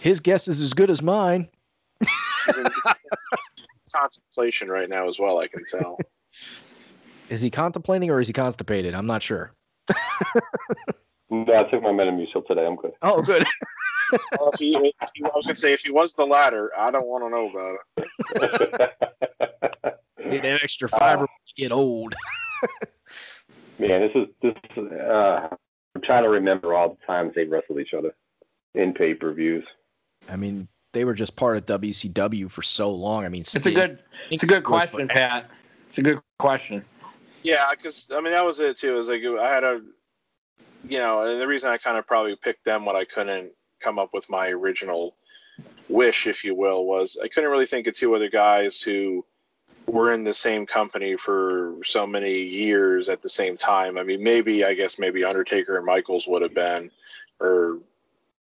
His 0.00 0.20
guess 0.20 0.48
is 0.48 0.60
as 0.60 0.72
good 0.72 0.90
as 0.90 1.00
mine. 1.02 1.48
Contemplation 3.94 4.68
right 4.68 4.88
now 4.88 5.08
as 5.08 5.20
well. 5.20 5.38
I 5.38 5.46
can 5.46 5.64
tell. 5.70 5.98
Is 7.30 7.40
he 7.40 7.48
contemplating 7.48 8.10
or 8.10 8.20
is 8.20 8.26
he 8.26 8.34
constipated? 8.34 8.94
I'm 8.94 9.06
not 9.06 9.22
sure. 9.22 9.52
No, 11.34 11.54
I 11.54 11.64
took 11.70 11.82
my 11.82 11.88
Metamucil 11.90 12.46
today. 12.46 12.64
I'm 12.64 12.76
good. 12.76 12.92
Oh, 13.02 13.22
good. 13.22 13.44
Well, 14.38 14.50
if 14.52 14.60
he, 14.60 14.76
if 15.00 15.10
he, 15.14 15.24
I 15.24 15.30
was 15.34 15.46
gonna 15.46 15.54
say 15.56 15.72
if 15.72 15.80
he 15.80 15.90
was 15.90 16.14
the 16.14 16.26
latter, 16.26 16.70
I 16.78 16.90
don't 16.90 17.06
want 17.06 17.24
to 17.24 17.30
know 17.30 17.50
about 17.50 17.78
it. 18.76 18.92
Need 20.30 20.42
that 20.42 20.62
extra 20.62 20.88
fiber 20.88 21.20
when 21.20 21.28
you 21.56 21.64
get 21.64 21.72
old. 21.72 22.14
Man, 23.78 24.02
this 24.02 24.12
is 24.14 24.28
this. 24.42 24.54
Is, 24.76 24.92
uh, 24.92 25.48
I'm 25.94 26.02
trying 26.02 26.22
to 26.22 26.28
remember 26.28 26.74
all 26.74 26.90
the 26.90 27.06
times 27.06 27.32
they 27.34 27.44
wrestled 27.44 27.80
each 27.80 27.94
other 27.94 28.14
in 28.74 28.92
pay 28.92 29.14
per 29.14 29.32
views. 29.32 29.64
I 30.28 30.36
mean, 30.36 30.68
they 30.92 31.04
were 31.04 31.14
just 31.14 31.34
part 31.34 31.56
of 31.56 31.66
WCW 31.80 32.50
for 32.50 32.62
so 32.62 32.90
long. 32.90 33.24
I 33.24 33.28
mean, 33.30 33.40
It's 33.40 33.54
a 33.66 33.72
good 33.72 33.98
it's 34.30 34.42
a 34.42 34.46
good 34.46 34.64
question, 34.64 35.08
Pat. 35.08 35.50
It's 35.88 35.98
a 35.98 36.02
good 36.02 36.20
question. 36.38 36.84
Yeah, 37.42 37.64
because 37.70 38.10
I 38.14 38.20
mean 38.20 38.32
that 38.32 38.44
was 38.44 38.60
it 38.60 38.76
too. 38.76 38.96
Is 38.96 39.08
like 39.08 39.22
I 39.24 39.52
had 39.52 39.64
a, 39.64 39.80
you 40.88 40.98
know, 40.98 41.22
and 41.22 41.40
the 41.40 41.46
reason 41.46 41.70
I 41.70 41.78
kind 41.78 41.96
of 41.96 42.06
probably 42.06 42.36
picked 42.36 42.64
them 42.64 42.84
when 42.84 42.96
I 42.96 43.04
couldn't 43.04 43.52
come 43.80 43.98
up 43.98 44.10
with 44.12 44.28
my 44.28 44.48
original 44.48 45.16
wish, 45.88 46.26
if 46.26 46.44
you 46.44 46.54
will, 46.54 46.84
was 46.86 47.18
I 47.22 47.28
couldn't 47.28 47.50
really 47.50 47.66
think 47.66 47.86
of 47.86 47.94
two 47.94 48.14
other 48.14 48.30
guys 48.30 48.80
who 48.80 49.24
were 49.86 50.12
in 50.12 50.24
the 50.24 50.34
same 50.34 50.66
company 50.66 51.16
for 51.16 51.76
so 51.84 52.06
many 52.06 52.34
years 52.34 53.08
at 53.08 53.22
the 53.22 53.28
same 53.28 53.56
time. 53.56 53.98
I 53.98 54.02
mean, 54.02 54.22
maybe 54.22 54.64
I 54.64 54.74
guess 54.74 54.98
maybe 54.98 55.24
Undertaker 55.24 55.76
and 55.76 55.86
Michaels 55.86 56.26
would 56.26 56.42
have 56.42 56.54
been, 56.54 56.90
or 57.40 57.78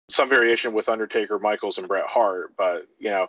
some 0.09 0.29
variation 0.29 0.73
with 0.73 0.89
Undertaker, 0.89 1.39
Michaels, 1.39 1.77
and 1.77 1.87
Bret 1.87 2.05
Hart. 2.07 2.53
But 2.57 2.87
you 2.99 3.09
know, 3.09 3.27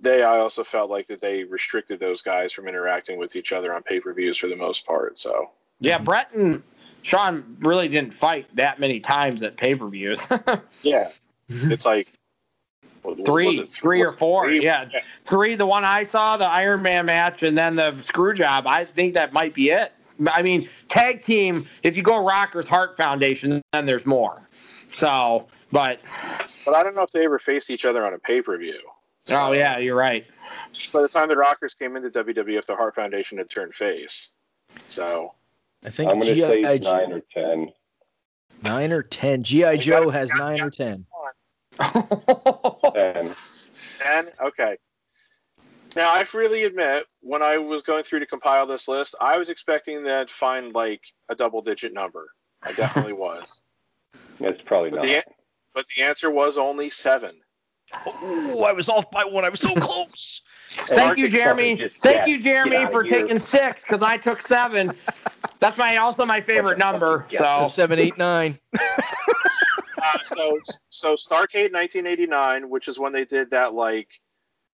they 0.00 0.22
I 0.22 0.38
also 0.38 0.64
felt 0.64 0.90
like 0.90 1.06
that 1.08 1.20
they 1.20 1.44
restricted 1.44 2.00
those 2.00 2.22
guys 2.22 2.52
from 2.52 2.68
interacting 2.68 3.18
with 3.18 3.34
each 3.36 3.52
other 3.52 3.74
on 3.74 3.82
pay 3.82 4.00
per 4.00 4.12
views 4.12 4.38
for 4.38 4.48
the 4.48 4.56
most 4.56 4.86
part. 4.86 5.18
So 5.18 5.50
Yeah, 5.80 5.98
Bret 5.98 6.32
and 6.32 6.62
Shawn 7.02 7.56
really 7.60 7.88
didn't 7.88 8.14
fight 8.14 8.46
that 8.56 8.80
many 8.80 9.00
times 9.00 9.42
at 9.42 9.56
pay 9.56 9.74
per 9.74 9.88
views. 9.88 10.20
yeah, 10.82 11.08
it's 11.48 11.84
like 11.84 12.12
what- 13.02 13.24
three, 13.24 13.48
it? 13.48 13.70
three 13.72 14.00
or 14.00 14.10
four. 14.10 14.44
three? 14.46 14.62
Yeah, 14.62 14.88
three. 15.24 15.54
The 15.56 15.66
one 15.66 15.84
I 15.84 16.04
saw, 16.04 16.36
the 16.36 16.48
Iron 16.48 16.82
Man 16.82 17.06
match, 17.06 17.42
and 17.42 17.56
then 17.58 17.76
the 17.76 18.00
screw 18.00 18.34
job. 18.34 18.66
I 18.66 18.84
think 18.84 19.14
that 19.14 19.32
might 19.32 19.54
be 19.54 19.70
it. 19.70 19.92
I 20.28 20.42
mean, 20.42 20.68
tag 20.88 21.22
team. 21.22 21.66
If 21.82 21.96
you 21.96 22.02
go 22.02 22.24
Rockers 22.24 22.68
Heart 22.68 22.96
Foundation, 22.96 23.60
then 23.72 23.86
there's 23.86 24.06
more. 24.06 24.40
So, 24.92 25.48
but 25.72 26.00
But 26.64 26.74
I 26.74 26.82
don't 26.82 26.94
know 26.94 27.02
if 27.02 27.10
they 27.10 27.24
ever 27.24 27.38
faced 27.38 27.70
each 27.70 27.84
other 27.84 28.06
on 28.06 28.14
a 28.14 28.18
pay 28.18 28.40
per 28.42 28.56
view. 28.56 28.78
oh 29.30 29.52
yeah, 29.52 29.78
you're 29.78 29.96
right. 29.96 30.24
By 30.92 31.02
the 31.02 31.08
time 31.08 31.28
the 31.28 31.36
Rockers 31.36 31.74
came 31.74 31.96
into 31.96 32.10
WWF, 32.10 32.66
the 32.66 32.76
Heart 32.76 32.94
Foundation 32.94 33.38
had 33.38 33.50
turned 33.50 33.74
face. 33.74 34.30
So 34.88 35.32
I 35.84 35.90
think 35.90 36.10
I'm 36.10 36.20
going 36.20 36.34
to 36.34 36.40
say 36.48 36.62
G.I. 36.62 36.78
nine 36.78 37.12
or 37.12 37.22
ten. 37.32 37.72
nine 38.62 38.92
or 38.92 39.02
ten. 39.02 39.42
GI 39.42 39.78
Joe 39.78 40.04
gotta- 40.06 40.12
has 40.18 40.30
gotta- 40.30 40.44
nine 40.44 40.60
or 40.60 40.70
ten. 40.70 41.06
And 42.94 43.34
ten, 43.98 44.28
okay. 44.44 44.76
Now 45.96 46.14
I 46.14 46.24
freely 46.24 46.64
admit, 46.64 47.04
when 47.20 47.42
I 47.42 47.58
was 47.58 47.82
going 47.82 48.02
through 48.04 48.20
to 48.20 48.26
compile 48.26 48.66
this 48.66 48.88
list, 48.88 49.14
I 49.20 49.36
was 49.38 49.50
expecting 49.50 50.04
that 50.04 50.30
find 50.30 50.72
like 50.74 51.02
a 51.28 51.34
double 51.34 51.60
digit 51.62 51.92
number. 51.92 52.28
I 52.62 52.72
definitely 52.76 53.12
was. 53.14 53.62
it's 54.40 54.62
probably 54.64 54.90
But 54.90 54.96
not. 54.96 55.02
the, 55.06 55.24
but 55.74 55.84
the 55.96 56.02
answer 56.02 56.30
was 56.30 56.56
only 56.58 56.88
seven. 56.90 57.32
Oh, 58.06 58.64
I 58.66 58.72
was 58.72 58.88
off 58.88 59.10
by 59.10 59.24
one. 59.24 59.44
I 59.44 59.50
was 59.50 59.60
so 59.60 59.74
close. 59.76 60.40
Thank 60.70 61.18
you, 61.18 61.28
Jeremy. 61.28 61.90
Thank 62.00 62.26
you, 62.26 62.40
Jeremy, 62.40 62.86
for 62.86 63.02
here. 63.04 63.20
taking 63.20 63.38
six 63.38 63.82
because 63.84 64.02
I 64.02 64.16
took 64.16 64.40
seven. 64.40 64.94
That's 65.62 65.78
my 65.78 65.96
also 65.98 66.26
my 66.26 66.40
favorite 66.40 66.76
number. 66.76 67.24
So 67.30 67.64
Seven, 67.66 67.98
eight, 67.98 68.18
nine. 68.18 68.58
Uh, 70.04 70.18
so 70.24 70.58
so 70.90 71.14
Starcade 71.14 71.72
1989, 71.72 72.68
which 72.68 72.88
is 72.88 72.98
when 72.98 73.12
they 73.12 73.24
did 73.24 73.48
that 73.50 73.72
like 73.72 74.08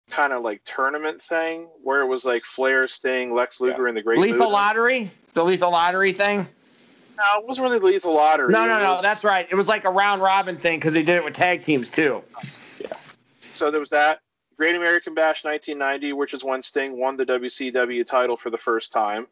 kind 0.10 0.32
of 0.32 0.42
like 0.42 0.62
tournament 0.64 1.22
thing 1.22 1.68
where 1.84 2.00
it 2.02 2.06
was 2.06 2.24
like 2.24 2.44
Flair, 2.46 2.88
Sting, 2.88 3.34
Lex 3.34 3.60
Luger, 3.60 3.88
and 3.88 3.98
the 3.98 4.02
Great 4.02 4.20
lethal 4.20 4.38
Muta. 4.40 4.50
lottery, 4.52 5.12
the 5.34 5.44
lethal 5.44 5.70
lottery 5.72 6.14
thing. 6.14 6.48
No, 7.18 7.40
it 7.42 7.46
wasn't 7.46 7.66
really 7.66 7.80
the 7.80 7.86
lethal 7.88 8.14
lottery. 8.14 8.54
No, 8.54 8.66
no, 8.66 8.78
It 8.78 8.84
no. 8.84 8.92
was- 8.94 9.02
That's 9.02 9.26
right. 9.26 9.46
It 9.52 9.56
was 9.56 9.68
like 9.68 9.84
a 9.84 9.90
round 9.90 10.22
robin 10.22 10.56
thing 10.56 10.80
because 10.80 10.94
they 10.94 11.04
did 11.04 11.18
it 11.18 11.24
with 11.26 11.34
tag 11.34 11.62
teams 11.62 11.92
too. 11.92 12.24
Yeah. 12.80 12.88
so 13.42 13.70
there 13.70 13.82
was 13.82 13.90
that. 13.90 14.22
Great 14.58 14.76
American 14.76 15.14
Bash 15.14 15.44
1990, 15.44 16.14
which 16.14 16.34
is 16.34 16.44
when 16.46 16.64
Sting 16.64 16.98
won 16.98 17.18
the 17.18 17.26
WCW 17.26 18.08
title 18.08 18.38
for 18.38 18.50
the 18.50 18.58
first 18.58 18.94
time. 18.94 19.28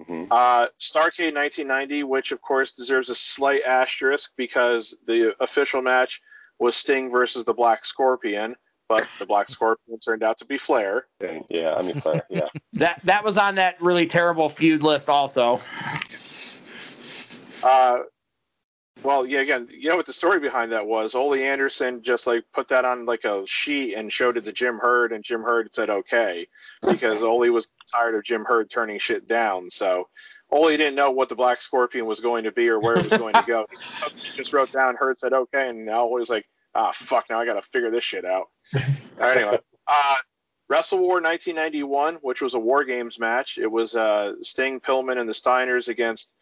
Mhm. 0.00 0.26
Uh, 0.30 0.68
Starcade 0.80 1.34
1990, 1.34 2.02
which 2.02 2.32
of 2.32 2.40
course 2.40 2.72
deserves 2.72 3.10
a 3.10 3.14
slight 3.14 3.62
asterisk 3.62 4.32
because 4.36 4.96
the 5.06 5.34
official 5.40 5.82
match 5.82 6.20
was 6.58 6.74
Sting 6.74 7.10
versus 7.10 7.44
the 7.44 7.54
Black 7.54 7.84
Scorpion, 7.84 8.56
but 8.88 9.06
the 9.18 9.26
Black 9.26 9.48
Scorpion 9.50 9.98
turned 9.98 10.22
out 10.22 10.38
to 10.38 10.44
be 10.44 10.58
Flair. 10.58 11.06
Yeah, 11.48 11.74
I 11.74 11.82
mean, 11.82 12.00
Flair, 12.00 12.22
yeah. 12.28 12.48
That 12.74 13.00
that 13.04 13.22
was 13.22 13.38
on 13.38 13.54
that 13.54 13.80
really 13.80 14.06
terrible 14.06 14.48
feud 14.48 14.82
list 14.82 15.08
also. 15.08 15.60
Uh, 17.62 17.98
well, 19.04 19.26
yeah, 19.26 19.40
again, 19.40 19.68
you 19.70 19.90
know 19.90 19.96
what 19.96 20.06
the 20.06 20.12
story 20.12 20.40
behind 20.40 20.72
that 20.72 20.86
was? 20.86 21.14
Ole 21.14 21.34
Anderson 21.34 22.02
just 22.02 22.26
like 22.26 22.44
put 22.52 22.68
that 22.68 22.84
on 22.84 23.04
like 23.04 23.24
a 23.24 23.46
sheet 23.46 23.94
and 23.94 24.12
showed 24.12 24.36
it 24.36 24.44
to 24.46 24.52
Jim 24.52 24.78
Herd, 24.78 25.12
and 25.12 25.22
Jim 25.22 25.42
Herd 25.42 25.74
said 25.74 25.90
okay 25.90 26.48
because 26.88 27.22
Ole 27.22 27.50
was 27.50 27.72
tired 27.92 28.14
of 28.14 28.24
Jim 28.24 28.44
Herd 28.44 28.70
turning 28.70 28.98
shit 28.98 29.28
down. 29.28 29.70
So 29.70 30.08
Ole 30.50 30.76
didn't 30.76 30.94
know 30.94 31.10
what 31.10 31.28
the 31.28 31.34
Black 31.34 31.60
Scorpion 31.60 32.06
was 32.06 32.20
going 32.20 32.44
to 32.44 32.52
be 32.52 32.68
or 32.68 32.80
where 32.80 32.96
it 32.96 33.10
was 33.10 33.18
going 33.18 33.34
to 33.34 33.44
go. 33.46 33.66
He 34.16 34.38
just 34.38 34.52
wrote 34.52 34.72
down 34.72 34.96
Herd 34.96 35.20
said 35.20 35.32
okay, 35.32 35.68
and 35.68 35.84
now 35.84 36.02
Ole 36.02 36.20
was 36.20 36.30
like, 36.30 36.48
ah, 36.74 36.92
fuck, 36.94 37.26
now 37.28 37.40
I 37.40 37.46
got 37.46 37.54
to 37.54 37.62
figure 37.62 37.90
this 37.90 38.04
shit 38.04 38.24
out. 38.24 38.48
anyway, 39.20 39.58
uh, 39.86 40.16
Wrestle 40.68 40.98
War 40.98 41.20
1991, 41.20 42.16
which 42.16 42.40
was 42.40 42.54
a 42.54 42.58
War 42.58 42.84
Games 42.84 43.18
match. 43.18 43.58
It 43.58 43.70
was 43.70 43.96
uh, 43.96 44.34
Sting, 44.42 44.80
Pillman, 44.80 45.18
and 45.18 45.28
the 45.28 45.34
Steiners 45.34 45.88
against 45.88 46.34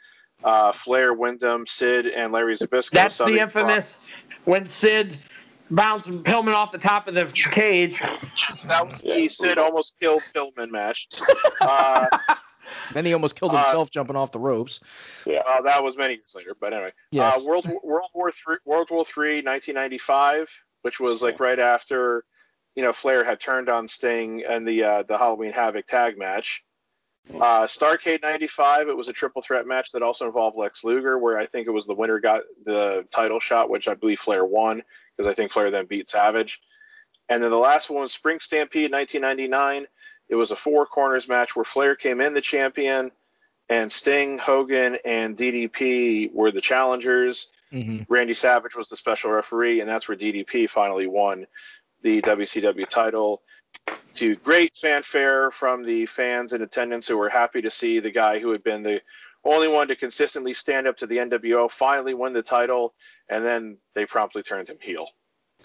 uh, 0.44 0.72
Flair, 0.72 1.12
Windham, 1.14 1.66
Sid, 1.66 2.06
and 2.06 2.32
Larry 2.32 2.56
Zbyszko. 2.56 2.90
That's 2.90 3.16
Southern 3.16 3.34
the 3.34 3.40
infamous 3.40 3.98
when 4.44 4.66
Sid 4.66 5.18
bounced 5.70 6.08
Pillman 6.24 6.54
off 6.54 6.72
the 6.72 6.78
top 6.78 7.08
of 7.08 7.14
the 7.14 7.26
cage. 7.26 8.00
Cross. 8.00 8.64
That 8.64 8.86
was 8.88 9.00
the 9.00 9.28
Sid 9.28 9.58
almost 9.58 9.98
killed 9.98 10.22
Pillman 10.34 10.70
match. 10.70 11.08
Uh, 11.60 12.06
Then 12.94 13.04
he 13.04 13.12
almost 13.12 13.36
killed 13.36 13.52
Uh, 13.52 13.62
himself 13.62 13.90
jumping 13.90 14.16
off 14.16 14.32
the 14.32 14.38
ropes. 14.38 14.80
Yeah, 15.26 15.40
uh, 15.46 15.60
that 15.62 15.82
was 15.82 15.96
many 15.96 16.14
years 16.14 16.34
later, 16.34 16.56
but 16.58 16.72
anyway. 16.72 16.92
Yes. 17.10 17.36
Uh, 17.38 17.44
World 17.44 17.70
World 17.82 18.10
War 18.14 18.30
Three, 18.32 18.56
World 18.64 18.90
War 18.90 19.04
Three, 19.04 19.42
1995, 19.42 20.48
which 20.82 20.98
was 21.00 21.22
like 21.22 21.38
right 21.40 21.58
after, 21.58 22.24
you 22.74 22.82
know, 22.82 22.92
Flair 22.92 23.24
had 23.24 23.40
turned 23.40 23.68
on 23.68 23.88
Sting 23.88 24.42
and 24.48 24.66
the 24.66 24.82
uh, 24.84 25.02
the 25.02 25.18
Halloween 25.18 25.52
Havoc 25.52 25.86
tag 25.86 26.18
match. 26.18 26.62
Uh, 27.30 27.66
Starcade 27.66 28.22
95, 28.22 28.88
it 28.88 28.96
was 28.96 29.08
a 29.08 29.12
triple 29.12 29.42
threat 29.42 29.66
match 29.66 29.92
that 29.92 30.02
also 30.02 30.26
involved 30.26 30.56
Lex 30.56 30.84
Luger, 30.84 31.18
where 31.18 31.38
I 31.38 31.46
think 31.46 31.66
it 31.66 31.70
was 31.70 31.86
the 31.86 31.94
winner 31.94 32.18
got 32.18 32.42
the 32.64 33.06
title 33.10 33.40
shot, 33.40 33.70
which 33.70 33.88
I 33.88 33.94
believe 33.94 34.20
Flair 34.20 34.44
won 34.44 34.82
because 35.16 35.30
I 35.30 35.34
think 35.34 35.52
Flair 35.52 35.70
then 35.70 35.86
beat 35.86 36.10
Savage. 36.10 36.60
And 37.28 37.42
then 37.42 37.50
the 37.50 37.56
last 37.56 37.90
one 37.90 38.02
was 38.02 38.12
Spring 38.12 38.40
Stampede 38.40 38.92
1999. 38.92 39.86
It 40.28 40.34
was 40.34 40.50
a 40.50 40.56
four 40.56 40.84
corners 40.84 41.28
match 41.28 41.54
where 41.54 41.64
Flair 41.64 41.94
came 41.94 42.20
in 42.20 42.34
the 42.34 42.40
champion, 42.40 43.12
and 43.68 43.90
Sting, 43.90 44.38
Hogan, 44.38 44.98
and 45.04 45.36
DDP 45.36 46.32
were 46.32 46.50
the 46.50 46.60
challengers. 46.60 47.50
hmm 47.70 48.00
Randy 48.08 48.34
Savage 48.34 48.74
was 48.74 48.88
the 48.88 48.96
special 48.96 49.30
referee, 49.30 49.80
and 49.80 49.88
that's 49.88 50.08
where 50.08 50.16
DDP 50.16 50.68
finally 50.68 51.06
won 51.06 51.46
the 52.02 52.20
WCW 52.22 52.88
title. 52.88 53.42
To 54.14 54.36
great 54.36 54.76
fanfare 54.76 55.50
from 55.50 55.82
the 55.82 56.06
fans 56.06 56.52
in 56.52 56.62
attendance 56.62 57.08
who 57.08 57.16
were 57.16 57.30
happy 57.30 57.62
to 57.62 57.70
see 57.70 57.98
the 57.98 58.10
guy 58.10 58.38
who 58.38 58.50
had 58.50 58.62
been 58.62 58.82
the 58.82 59.00
only 59.44 59.68
one 59.68 59.88
to 59.88 59.96
consistently 59.96 60.52
stand 60.52 60.86
up 60.86 60.96
to 60.98 61.06
the 61.06 61.16
NWO 61.16 61.70
finally 61.70 62.14
win 62.14 62.32
the 62.32 62.42
title, 62.42 62.94
and 63.28 63.44
then 63.44 63.78
they 63.94 64.06
promptly 64.06 64.42
turned 64.42 64.68
him 64.68 64.78
heel. 64.80 65.08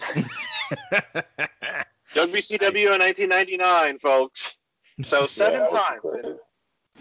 WCW 2.14 2.94
in 2.94 3.00
1999, 3.00 3.98
folks. 3.98 4.58
So 5.02 5.26
seven 5.26 5.60
Yeah, 5.70 5.78
times. 5.78 6.12
And 6.12 6.38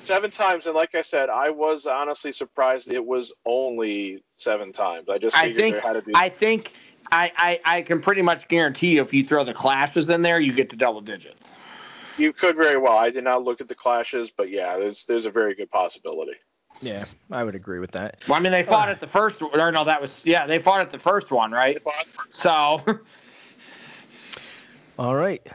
seven 0.04 0.30
times, 0.30 0.68
and 0.68 0.76
like 0.76 0.96
I 0.96 1.02
said, 1.02 1.30
I 1.30 1.50
was 1.50 1.86
honestly 1.86 2.32
surprised 2.32 2.92
it 2.92 3.04
was 3.04 3.34
only 3.46 4.24
seven 4.38 4.72
times. 4.74 5.10
I 5.10 5.18
just 5.18 5.36
I 5.36 5.44
figured 5.44 5.60
think 5.60 5.76
there 5.76 5.82
had 5.82 5.94
to 5.94 6.02
be. 6.02 6.12
I 6.16 6.30
think 6.30 6.74
I, 7.12 7.32
I 7.38 7.60
I 7.78 7.82
can 7.82 8.02
pretty 8.02 8.22
much 8.22 8.48
guarantee 8.48 8.96
you 8.96 9.02
if 9.02 9.14
you 9.14 9.24
throw 9.24 9.44
the 9.44 9.54
clashes 9.54 10.10
in 10.10 10.22
there, 10.22 10.40
you 10.40 10.54
get 10.54 10.70
to 10.72 10.76
double 10.76 11.02
digits. 11.02 11.54
you 12.18 12.34
could 12.34 12.56
very 12.56 12.78
well. 12.78 12.98
I 12.98 13.10
did 13.10 13.24
not 13.24 13.44
look 13.44 13.62
at 13.62 13.68
the 13.68 13.76
clashes, 13.76 14.32
but 14.32 14.50
yeah, 14.50 14.78
there's 14.78 15.06
there's 15.06 15.26
a 15.26 15.32
very 15.32 15.56
good 15.56 15.72
possibility. 15.72 16.34
Yeah, 16.82 17.06
I 17.32 17.44
would 17.44 17.56
agree 17.56 17.80
with 17.80 17.92
that. 17.92 18.18
Well, 18.28 18.38
I 18.38 18.40
mean, 18.40 18.52
they 18.52 18.60
uh, 18.60 18.64
fought 18.64 18.90
at 18.90 19.00
the 19.00 19.08
first, 19.08 19.42
or 19.42 19.72
no, 19.72 19.84
that 19.84 20.00
was 20.02 20.26
yeah, 20.26 20.46
they 20.46 20.60
fought 20.60 20.82
at 20.82 20.92
the 20.92 21.00
first 21.00 21.32
one, 21.32 21.52
right? 21.52 21.82
So 22.30 22.82
All 25.00 25.16
right. 25.16 25.46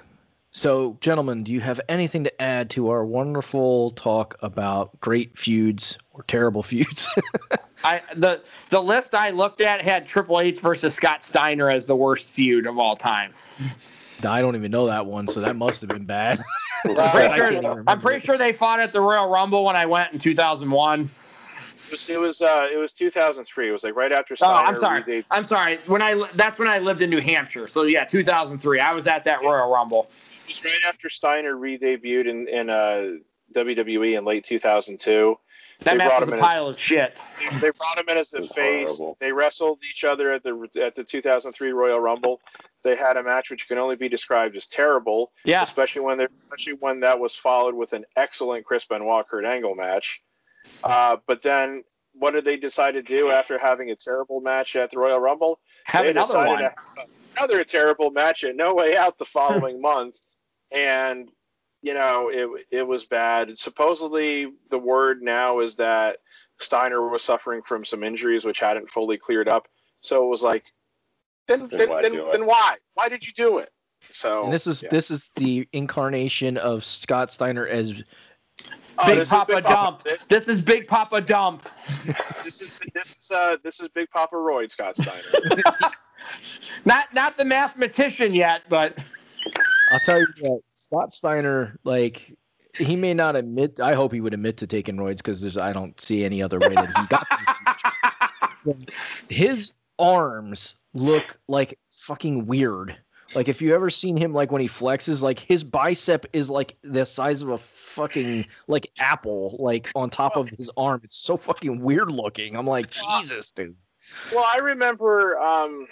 So, 0.54 0.98
gentlemen, 1.00 1.44
do 1.44 1.52
you 1.52 1.60
have 1.60 1.80
anything 1.88 2.24
to 2.24 2.42
add 2.42 2.68
to 2.70 2.90
our 2.90 3.06
wonderful 3.06 3.92
talk 3.92 4.36
about 4.42 5.00
great 5.00 5.36
feuds 5.36 5.96
or 6.12 6.24
terrible 6.24 6.62
feuds? 6.62 7.08
I 7.84 8.02
the 8.14 8.42
the 8.68 8.80
list 8.80 9.14
I 9.14 9.30
looked 9.30 9.62
at 9.62 9.82
had 9.82 10.06
Triple 10.06 10.40
H 10.40 10.60
versus 10.60 10.94
Scott 10.94 11.24
Steiner 11.24 11.70
as 11.70 11.86
the 11.86 11.96
worst 11.96 12.28
feud 12.28 12.66
of 12.66 12.78
all 12.78 12.94
time. 12.96 13.32
I 14.24 14.42
don't 14.42 14.54
even 14.54 14.70
know 14.70 14.86
that 14.86 15.06
one, 15.06 15.26
so 15.26 15.40
that 15.40 15.56
must 15.56 15.80
have 15.80 15.88
been 15.88 16.04
bad. 16.04 16.44
I'm 16.84 17.10
pretty, 17.10 17.34
sure, 17.62 17.84
I'm 17.86 18.00
pretty 18.00 18.20
sure 18.20 18.36
they 18.36 18.52
fought 18.52 18.78
at 18.78 18.92
the 18.92 19.00
Royal 19.00 19.28
Rumble 19.28 19.64
when 19.64 19.74
I 19.74 19.86
went 19.86 20.12
in 20.12 20.18
2001. 20.18 21.10
It 21.86 21.90
was 21.92 22.08
it 22.10 22.18
was, 22.20 22.40
uh, 22.42 22.68
it 22.72 22.76
was 22.76 22.92
2003. 22.92 23.68
It 23.68 23.72
was 23.72 23.84
like 23.84 23.94
right 23.96 24.12
after 24.12 24.34
Steiner 24.36 24.54
Oh, 24.54 24.72
I'm 24.72 24.78
sorry. 24.78 25.02
They, 25.06 25.24
I'm 25.30 25.44
sorry. 25.46 25.78
When 25.86 26.00
I 26.02 26.14
that's 26.34 26.58
when 26.58 26.68
I 26.68 26.78
lived 26.78 27.02
in 27.02 27.10
New 27.10 27.20
Hampshire. 27.20 27.66
So 27.68 27.82
yeah, 27.84 28.04
2003. 28.04 28.80
I 28.80 28.92
was 28.92 29.06
at 29.06 29.24
that 29.24 29.42
Royal 29.42 29.70
Rumble. 29.70 30.08
it 30.44 30.48
was 30.48 30.64
right 30.64 30.80
after 30.86 31.10
Steiner 31.10 31.56
re-debuted 31.56 32.26
in 32.28 32.48
in 32.48 32.70
uh, 32.70 33.12
WWE 33.54 34.16
in 34.18 34.24
late 34.24 34.44
2002. 34.44 35.36
That 35.80 35.90
They 35.92 35.96
match 35.98 36.08
brought 36.08 36.20
was 36.20 36.28
him 36.28 36.32
a 36.34 36.36
in 36.36 36.40
as- 36.42 36.46
pile 36.46 36.68
of 36.68 36.78
shit. 36.78 37.20
They, 37.40 37.58
they 37.58 37.70
brought 37.70 37.98
him 37.98 38.04
in 38.08 38.16
as 38.16 38.30
the 38.30 38.42
face. 38.42 38.88
horrible. 38.98 39.16
They 39.20 39.32
wrestled 39.32 39.80
each 39.90 40.04
other 40.04 40.32
at 40.32 40.42
the 40.44 40.68
at 40.80 40.94
the 40.94 41.02
2003 41.04 41.72
Royal 41.72 41.98
Rumble. 41.98 42.40
They 42.84 42.96
had 42.96 43.16
a 43.16 43.22
match 43.22 43.50
which 43.50 43.68
can 43.68 43.78
only 43.78 43.96
be 43.96 44.08
described 44.08 44.56
as 44.56 44.66
terrible. 44.68 45.32
Yes. 45.44 45.68
especially 45.70 46.02
when 46.02 46.18
they 46.18 46.26
especially 46.36 46.74
when 46.74 47.00
that 47.00 47.18
was 47.18 47.34
followed 47.34 47.74
with 47.74 47.92
an 47.92 48.04
excellent 48.16 48.64
Chris 48.64 48.84
Benoit 48.86 49.26
Kurt 49.28 49.44
Angle 49.44 49.74
match. 49.74 50.22
Uh, 50.82 51.16
but 51.26 51.42
then 51.42 51.82
what 52.14 52.32
did 52.32 52.44
they 52.44 52.56
decide 52.56 52.92
to 52.92 53.02
do 53.02 53.30
after 53.30 53.58
having 53.58 53.90
a 53.90 53.96
terrible 53.96 54.40
match 54.40 54.76
at 54.76 54.90
the 54.90 54.98
Royal 54.98 55.18
Rumble? 55.18 55.60
Have 55.84 56.04
they 56.04 56.10
another 56.10 56.34
decided 56.34 56.48
one. 56.48 56.58
to 56.58 56.64
have 56.64 57.08
another 57.36 57.64
terrible 57.64 58.10
match 58.10 58.44
at 58.44 58.56
No 58.56 58.74
Way 58.74 58.96
Out 58.96 59.18
the 59.18 59.24
following 59.24 59.80
month, 59.80 60.20
and 60.70 61.30
you 61.82 61.94
know 61.94 62.28
it 62.28 62.66
it 62.70 62.86
was 62.86 63.06
bad. 63.06 63.58
Supposedly, 63.58 64.52
the 64.70 64.78
word 64.78 65.22
now 65.22 65.60
is 65.60 65.76
that 65.76 66.18
Steiner 66.58 67.08
was 67.08 67.22
suffering 67.22 67.62
from 67.62 67.84
some 67.84 68.04
injuries 68.04 68.44
which 68.44 68.60
hadn't 68.60 68.90
fully 68.90 69.16
cleared 69.16 69.48
up. 69.48 69.68
So 70.00 70.24
it 70.24 70.28
was 70.28 70.42
like, 70.42 70.64
then 71.48 71.68
Then 71.68 71.78
then 71.78 71.88
why 71.88 72.02
then, 72.02 72.20
then 72.30 72.46
why? 72.46 72.76
Why 72.94 73.08
did 73.08 73.26
you 73.26 73.32
do 73.32 73.58
it? 73.58 73.70
So 74.10 74.44
And 74.44 74.52
this 74.52 74.66
is 74.66 74.82
yeah. 74.82 74.90
this 74.90 75.10
is 75.10 75.30
the 75.36 75.66
incarnation 75.72 76.56
of 76.56 76.84
Scott 76.84 77.32
Steiner 77.32 77.66
as 77.66 77.94
Oh, 78.98 79.06
Big 79.06 79.16
this 79.16 79.24
is 79.24 79.30
Papa 79.30 79.60
Dump. 79.62 80.04
This, 80.04 80.26
This 80.26 80.48
is 80.48 80.60
Big 80.60 80.86
Papa 80.86 81.20
Dump. 81.20 81.68
this 82.44 82.60
is 82.60 82.78
this 82.94 83.16
is 83.16 83.30
uh 83.30 83.56
this 83.62 83.80
is 83.80 83.88
Big 83.88 84.10
Papa 84.10 84.36
Royd 84.36 84.70
Scott 84.70 84.96
Steiner. 84.96 85.62
Not 86.84 87.12
not 87.12 87.36
the 87.36 87.44
mathematician 87.44 88.32
yet, 88.34 88.62
but 88.68 88.96
I'll 89.90 89.98
tell 90.00 90.20
you 90.20 90.26
what, 90.40 90.60
Scott 90.74 91.12
Steiner, 91.12 91.76
like 91.84 92.36
he 92.76 92.96
may 92.96 93.12
not 93.12 93.36
admit. 93.36 93.80
I 93.80 93.94
hope 93.94 94.12
he 94.12 94.20
would 94.20 94.34
admit 94.34 94.56
to 94.58 94.66
taking 94.66 94.96
roids 94.96 95.18
because 95.18 95.56
I 95.56 95.72
don't 95.72 96.00
see 96.00 96.24
any 96.24 96.42
other 96.42 96.58
way 96.60 96.68
that 96.74 96.96
he 96.96 97.06
got. 97.06 97.26
them. 98.64 98.86
His 99.28 99.72
arms 99.98 100.76
look 100.94 101.38
like 101.48 101.78
fucking 101.90 102.46
weird. 102.46 102.96
Like 103.34 103.48
if 103.48 103.62
you 103.62 103.74
ever 103.74 103.90
seen 103.90 104.16
him 104.16 104.32
like 104.32 104.50
when 104.50 104.60
he 104.60 104.68
flexes, 104.68 105.22
like 105.22 105.38
his 105.38 105.64
bicep 105.64 106.26
is 106.32 106.50
like 106.50 106.76
the 106.82 107.04
size 107.06 107.42
of 107.42 107.48
a 107.50 107.58
fucking 107.58 108.46
like 108.66 108.90
apple, 108.98 109.56
like 109.58 109.90
on 109.94 110.10
top 110.10 110.36
of 110.36 110.48
his 110.48 110.70
arm. 110.76 111.00
It's 111.04 111.16
so 111.16 111.36
fucking 111.36 111.80
weird 111.80 112.10
looking. 112.10 112.56
I'm 112.56 112.66
like, 112.66 112.90
Jesus, 112.90 113.52
dude. 113.52 113.76
well, 114.34 114.46
I 114.52 114.58
remember 114.58 115.38
um 115.38 115.86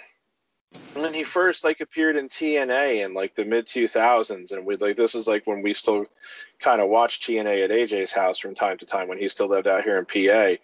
when 0.93 1.13
he 1.13 1.23
first 1.23 1.63
like 1.63 1.79
appeared 1.79 2.17
in 2.17 2.27
TNA 2.29 3.05
in 3.05 3.13
like 3.13 3.33
the 3.35 3.45
mid 3.45 3.65
2000s 3.65 4.51
and 4.51 4.65
we 4.65 4.75
like 4.75 4.97
this 4.97 5.15
is 5.15 5.27
like 5.27 5.47
when 5.47 5.61
we 5.61 5.73
still 5.73 6.05
kind 6.59 6.81
of 6.81 6.89
watched 6.89 7.23
TNA 7.23 7.63
at 7.63 7.69
AJ's 7.71 8.11
house 8.13 8.37
from 8.39 8.53
time 8.55 8.77
to 8.77 8.85
time 8.85 9.07
when 9.07 9.17
he 9.17 9.29
still 9.29 9.47
lived 9.47 9.67
out 9.67 9.83
here 9.83 9.97
in 9.97 10.05
PA. 10.05 10.61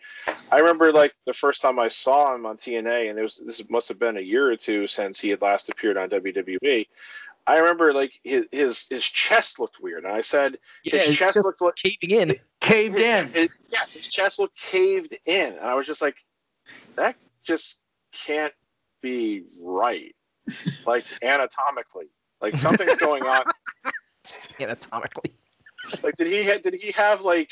I 0.52 0.60
remember 0.60 0.92
like 0.92 1.16
the 1.26 1.34
first 1.34 1.62
time 1.62 1.80
I 1.80 1.88
saw 1.88 2.36
him 2.36 2.46
on 2.46 2.58
TNA 2.58 3.10
and 3.10 3.18
it 3.18 3.22
was 3.22 3.38
this 3.46 3.64
must 3.70 3.88
have 3.90 4.00
been 4.00 4.18
a 4.18 4.22
year 4.22 4.52
or 4.52 4.58
two 4.58 4.86
since 4.88 5.20
he 5.20 5.30
had 5.30 5.42
last 5.42 5.70
appeared 5.70 5.98
on 5.98 6.10
WWE. 6.10 6.88
I 7.46 7.58
remember 7.60 7.94
like 7.94 8.12
his 8.24 8.44
his, 8.52 8.88
his 8.90 9.04
chest 9.06 9.60
looked 9.60 9.82
weird 9.82 10.04
and 10.04 10.12
I 10.14 10.22
said 10.22 10.58
Yeah, 10.84 10.98
his 11.00 11.10
it's 11.10 11.18
chest 11.18 11.38
looked 11.38 11.62
like 11.62 11.76
caving 11.76 12.12
in. 12.12 12.36
caved 12.60 12.98
in. 12.98 13.28
His- 13.30 13.58
yeah, 13.70 13.80
his 13.94 14.10
chest 14.12 14.40
looked 14.40 14.58
caved 14.60 15.18
in, 15.26 15.54
and 15.54 15.60
I 15.62 15.76
was 15.76 15.88
just 15.88 16.02
like, 16.02 16.16
that 16.98 17.16
just 17.44 17.82
can't 18.12 18.54
be 19.08 19.44
right, 19.64 20.16
like 20.86 21.06
anatomically. 21.22 22.08
Like 22.42 22.58
something's 22.58 22.98
going 22.98 23.24
on. 23.24 23.44
anatomically. 24.60 25.34
Like, 26.04 26.16
did 26.16 26.28
he 26.28 26.44
ha- 26.44 26.60
did 26.62 26.74
he 26.74 26.92
have 26.92 27.22
like 27.22 27.50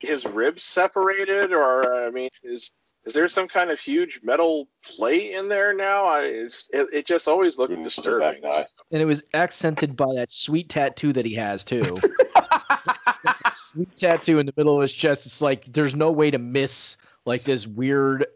his 0.00 0.24
ribs 0.26 0.62
separated, 0.62 1.52
or 1.52 2.06
I 2.06 2.10
mean, 2.10 2.30
is 2.42 2.72
is 3.04 3.12
there 3.12 3.28
some 3.28 3.48
kind 3.48 3.70
of 3.70 3.78
huge 3.78 4.20
metal 4.22 4.68
plate 4.84 5.32
in 5.32 5.48
there 5.48 5.74
now? 5.74 6.06
I 6.06 6.22
it's, 6.22 6.70
it, 6.72 6.88
it 6.92 7.06
just 7.06 7.28
always 7.28 7.58
looked 7.58 7.70
Wouldn't 7.70 7.84
disturbing. 7.84 8.42
back. 8.42 8.66
And 8.90 9.02
it 9.02 9.04
was 9.04 9.22
accented 9.34 9.96
by 9.96 10.06
that 10.14 10.30
sweet 10.30 10.70
tattoo 10.70 11.12
that 11.12 11.26
he 11.26 11.34
has 11.34 11.64
too. 11.64 11.84
Sweet 13.52 13.96
tattoo 13.96 14.38
in 14.40 14.46
the 14.46 14.54
middle 14.56 14.74
of 14.76 14.82
his 14.82 14.92
chest. 14.92 15.26
It's 15.26 15.40
like 15.40 15.72
there's 15.72 15.94
no 15.94 16.10
way 16.10 16.30
to 16.30 16.38
miss 16.38 16.96
like 17.24 17.44
this 17.44 17.66
weird 17.66 18.26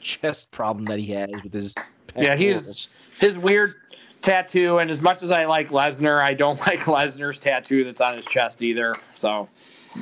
chest 0.00 0.50
problem 0.50 0.84
that 0.86 0.98
he 0.98 1.12
has 1.12 1.30
with 1.42 1.52
his. 1.52 1.74
Yeah, 2.16 2.36
he's- 2.36 2.56
pectorals. 2.58 2.88
His 3.18 3.36
weird 3.36 3.74
tattoo, 4.22 4.78
and 4.78 4.90
as 4.90 5.02
much 5.02 5.22
as 5.22 5.30
I 5.30 5.44
like 5.44 5.68
Lesnar, 5.70 6.22
I 6.22 6.32
don't 6.34 6.58
like 6.66 6.80
Lesnar's 6.80 7.38
tattoo 7.38 7.84
that's 7.84 8.00
on 8.00 8.14
his 8.14 8.24
chest 8.26 8.62
either. 8.62 8.94
So 9.14 9.48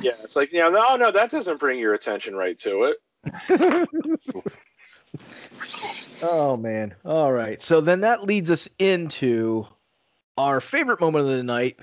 Yeah, 0.01 0.11
it's 0.23 0.35
like 0.35 0.51
you 0.53 0.59
know, 0.59 0.69
no, 0.69 0.95
no, 0.95 1.11
that 1.11 1.31
doesn't 1.31 1.59
bring 1.59 1.79
your 1.79 1.93
attention 1.93 2.35
right 2.35 2.57
to 2.59 2.93
it. 2.93 3.89
Oh 6.21 6.57
man. 6.57 6.93
All 7.05 7.31
right. 7.31 7.61
So 7.61 7.79
then 7.81 8.01
that 8.01 8.25
leads 8.25 8.51
us 8.51 8.67
into 8.77 9.65
our 10.37 10.59
favorite 10.59 10.99
moment 10.99 11.25
of 11.25 11.31
the 11.31 11.43
night, 11.43 11.79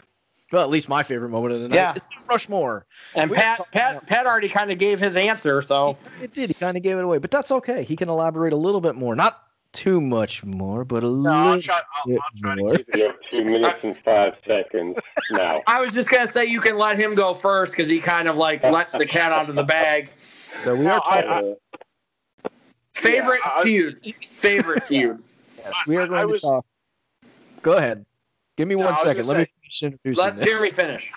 Well, 0.53 0.63
at 0.63 0.69
least 0.69 0.89
my 0.91 1.03
favorite 1.03 1.31
moment 1.31 1.55
of 1.55 1.63
the 1.63 1.69
night 1.69 1.75
Yeah. 1.77 1.93
is 1.95 2.03
Rushmore. 2.29 2.85
And 3.15 3.31
We 3.31 3.37
Pat 3.39 3.63
Pat 3.73 4.07
Pat 4.07 4.27
already 4.27 4.51
kind 4.51 4.71
of 4.71 4.77
gave 4.79 5.01
his 5.01 5.17
answer, 5.17 5.63
so 5.63 5.97
It 6.21 6.35
did. 6.35 6.51
He 6.51 6.55
kind 6.55 6.77
of 6.77 6.83
gave 6.83 6.99
it 6.99 7.05
away, 7.05 7.17
but 7.19 7.31
that's 7.31 7.51
okay. 7.51 7.83
He 7.83 7.97
can 7.97 8.09
elaborate 8.11 8.53
a 8.53 8.57
little 8.57 8.81
bit 8.83 8.95
more. 8.95 9.17
Not 9.17 9.41
too 9.77 10.01
much 10.01 10.43
more, 10.43 10.85
but 10.85 11.05
a 11.05 11.07
No, 11.07 11.31
I'll 11.31 11.45
little 11.47 11.63
try, 11.63 11.81
I'll, 11.95 12.07
bit 12.07 12.21
I'll 12.45 12.57
more. 12.57 12.77
You 12.95 13.03
have 13.07 13.17
two 13.31 13.45
minutes 13.45 13.79
and 13.83 13.97
five 14.05 14.33
seconds 14.47 14.97
now. 15.31 15.63
I 15.67 15.81
was 15.81 15.93
just 15.93 16.09
gonna 16.11 16.27
say 16.27 16.47
you 16.47 16.61
can 16.61 16.79
let 16.79 16.99
him 16.99 17.15
go 17.15 17.35
first 17.35 17.73
because 17.73 17.89
he 17.89 18.01
kind 18.01 18.27
of 18.29 18.37
like 18.37 18.63
let 18.65 18.89
the 18.99 19.05
cat 19.07 19.33
out 19.33 19.49
of 19.51 19.55
the 19.55 19.63
bag. 19.65 20.09
So 20.45 20.75
we 20.75 20.85
No, 20.85 20.95
are 20.95 21.03
I- 21.05 21.23
talking. 21.23 21.57
Favorite 22.95 23.41
Yeah, 23.45 23.53
I- 23.55 23.63
feud. 23.63 24.15
Favorite 24.33 24.83
feud. 24.89 25.23
yes, 25.59 25.75
we 25.87 25.97
are 25.99 26.07
going 26.07 26.19
I 26.19 26.23
to 26.23 26.29
was- 26.29 26.43
talk. 26.43 26.65
Go 27.63 27.73
ahead. 27.75 28.07
Give 28.57 28.67
me 28.69 28.75
No, 28.77 28.87
one 28.87 28.95
I 28.95 29.13
was 29.15 29.27
Let 29.29 29.39
me 29.39 29.45
finish 29.45 29.83
introducing 29.83 30.25
Let 30.25 30.37
this. 30.37 30.45
Jeremy 30.47 30.71
finish. 30.71 31.13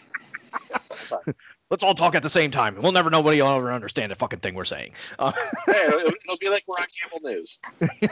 Let's 1.69 1.83
all 1.83 1.93
talk 1.93 2.15
at 2.15 2.23
the 2.23 2.29
same 2.29 2.51
time. 2.51 2.81
We'll 2.81 2.91
never 2.91 3.09
nobody 3.09 3.41
will 3.41 3.49
ever 3.49 3.71
understand 3.71 4.11
the 4.11 4.15
fucking 4.15 4.39
thing 4.39 4.55
we're 4.55 4.65
saying. 4.65 4.93
Uh, 5.17 5.31
Hey, 5.65 5.85
it'll, 5.87 5.99
it'll 5.99 6.37
be 6.39 6.49
like 6.49 6.63
we're 6.67 6.75
on 6.77 6.87
cable 7.01 7.29
news. 7.29 7.59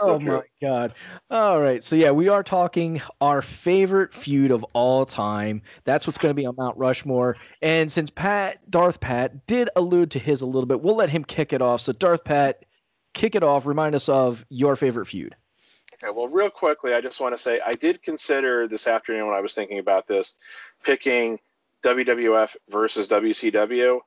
Oh 0.00 0.18
my 0.18 0.42
god. 0.62 0.94
All 1.30 1.60
right. 1.60 1.84
So 1.84 1.94
yeah, 1.94 2.10
we 2.10 2.28
are 2.28 2.42
talking 2.42 3.02
our 3.20 3.42
favorite 3.42 4.14
feud 4.14 4.50
of 4.50 4.64
all 4.72 5.04
time. 5.04 5.62
That's 5.84 6.06
what's 6.06 6.18
going 6.18 6.30
to 6.30 6.34
be 6.34 6.46
on 6.46 6.54
Mount 6.56 6.76
Rushmore. 6.78 7.36
And 7.60 7.90
since 7.92 8.10
Pat 8.10 8.70
Darth 8.70 9.00
Pat 9.00 9.46
did 9.46 9.68
allude 9.76 10.12
to 10.12 10.18
his 10.18 10.40
a 10.40 10.46
little 10.46 10.66
bit, 10.66 10.80
we'll 10.80 10.96
let 10.96 11.10
him 11.10 11.24
kick 11.24 11.52
it 11.52 11.60
off. 11.62 11.82
So 11.82 11.92
Darth 11.92 12.24
Pat, 12.24 12.64
kick 13.14 13.34
it 13.34 13.42
off. 13.42 13.66
Remind 13.66 13.94
us 13.94 14.08
of 14.08 14.44
your 14.48 14.76
favorite 14.76 15.06
feud. 15.06 15.36
Okay, 16.02 16.12
well, 16.14 16.28
real 16.28 16.50
quickly, 16.50 16.94
I 16.94 17.00
just 17.00 17.20
want 17.20 17.36
to 17.36 17.42
say 17.42 17.60
I 17.64 17.74
did 17.74 18.02
consider 18.02 18.66
this 18.66 18.86
afternoon 18.86 19.26
when 19.26 19.36
I 19.36 19.40
was 19.40 19.54
thinking 19.54 19.78
about 19.78 20.06
this, 20.06 20.36
picking 20.82 21.38
WWF 21.82 22.56
versus 22.70 23.08
WCW, 23.08 24.00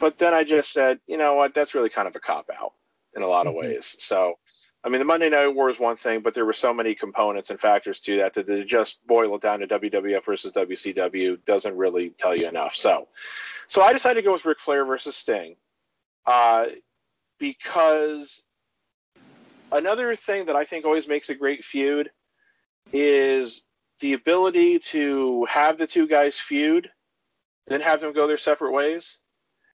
but 0.00 0.18
then 0.18 0.32
I 0.32 0.44
just 0.44 0.72
said, 0.72 1.00
you 1.06 1.18
know 1.18 1.34
what, 1.34 1.54
that's 1.54 1.74
really 1.74 1.90
kind 1.90 2.08
of 2.08 2.16
a 2.16 2.20
cop 2.20 2.50
out 2.50 2.72
in 3.14 3.22
a 3.22 3.26
lot 3.26 3.46
of 3.46 3.52
Mhm. 3.52 3.58
ways. 3.58 3.96
So, 3.98 4.38
I 4.84 4.88
mean, 4.88 5.00
the 5.00 5.04
Monday 5.04 5.28
Night 5.28 5.48
War 5.48 5.68
is 5.68 5.78
one 5.78 5.96
thing, 5.96 6.20
but 6.20 6.34
there 6.34 6.46
were 6.46 6.52
so 6.54 6.72
many 6.72 6.94
components 6.94 7.50
and 7.50 7.60
factors 7.60 8.00
to 8.00 8.16
that 8.18 8.32
that 8.34 8.46
to 8.46 8.64
just 8.64 9.06
boil 9.06 9.34
it 9.34 9.42
down 9.42 9.60
to 9.60 9.66
WWF 9.66 10.24
versus 10.24 10.52
WCW 10.52 11.36
doesn't 11.44 11.76
really 11.76 12.10
tell 12.10 12.34
you 12.34 12.46
enough. 12.48 12.74
So, 12.74 13.08
so 13.66 13.82
I 13.82 13.92
decided 13.92 14.20
to 14.20 14.24
go 14.26 14.32
with 14.32 14.46
Ric 14.46 14.60
Flair 14.60 14.84
versus 14.86 15.16
Sting, 15.16 15.56
uh, 16.26 16.68
because 17.38 18.44
another 19.72 20.14
thing 20.16 20.46
that 20.46 20.56
I 20.56 20.64
think 20.64 20.84
always 20.84 21.08
makes 21.08 21.30
a 21.30 21.34
great 21.34 21.64
feud 21.64 22.10
is 22.92 23.66
the 24.00 24.12
ability 24.12 24.78
to 24.78 25.44
have 25.46 25.78
the 25.78 25.86
two 25.86 26.06
guys 26.06 26.38
feud, 26.38 26.90
then 27.66 27.80
have 27.80 28.00
them 28.00 28.12
go 28.12 28.26
their 28.26 28.38
separate 28.38 28.72
ways. 28.72 29.18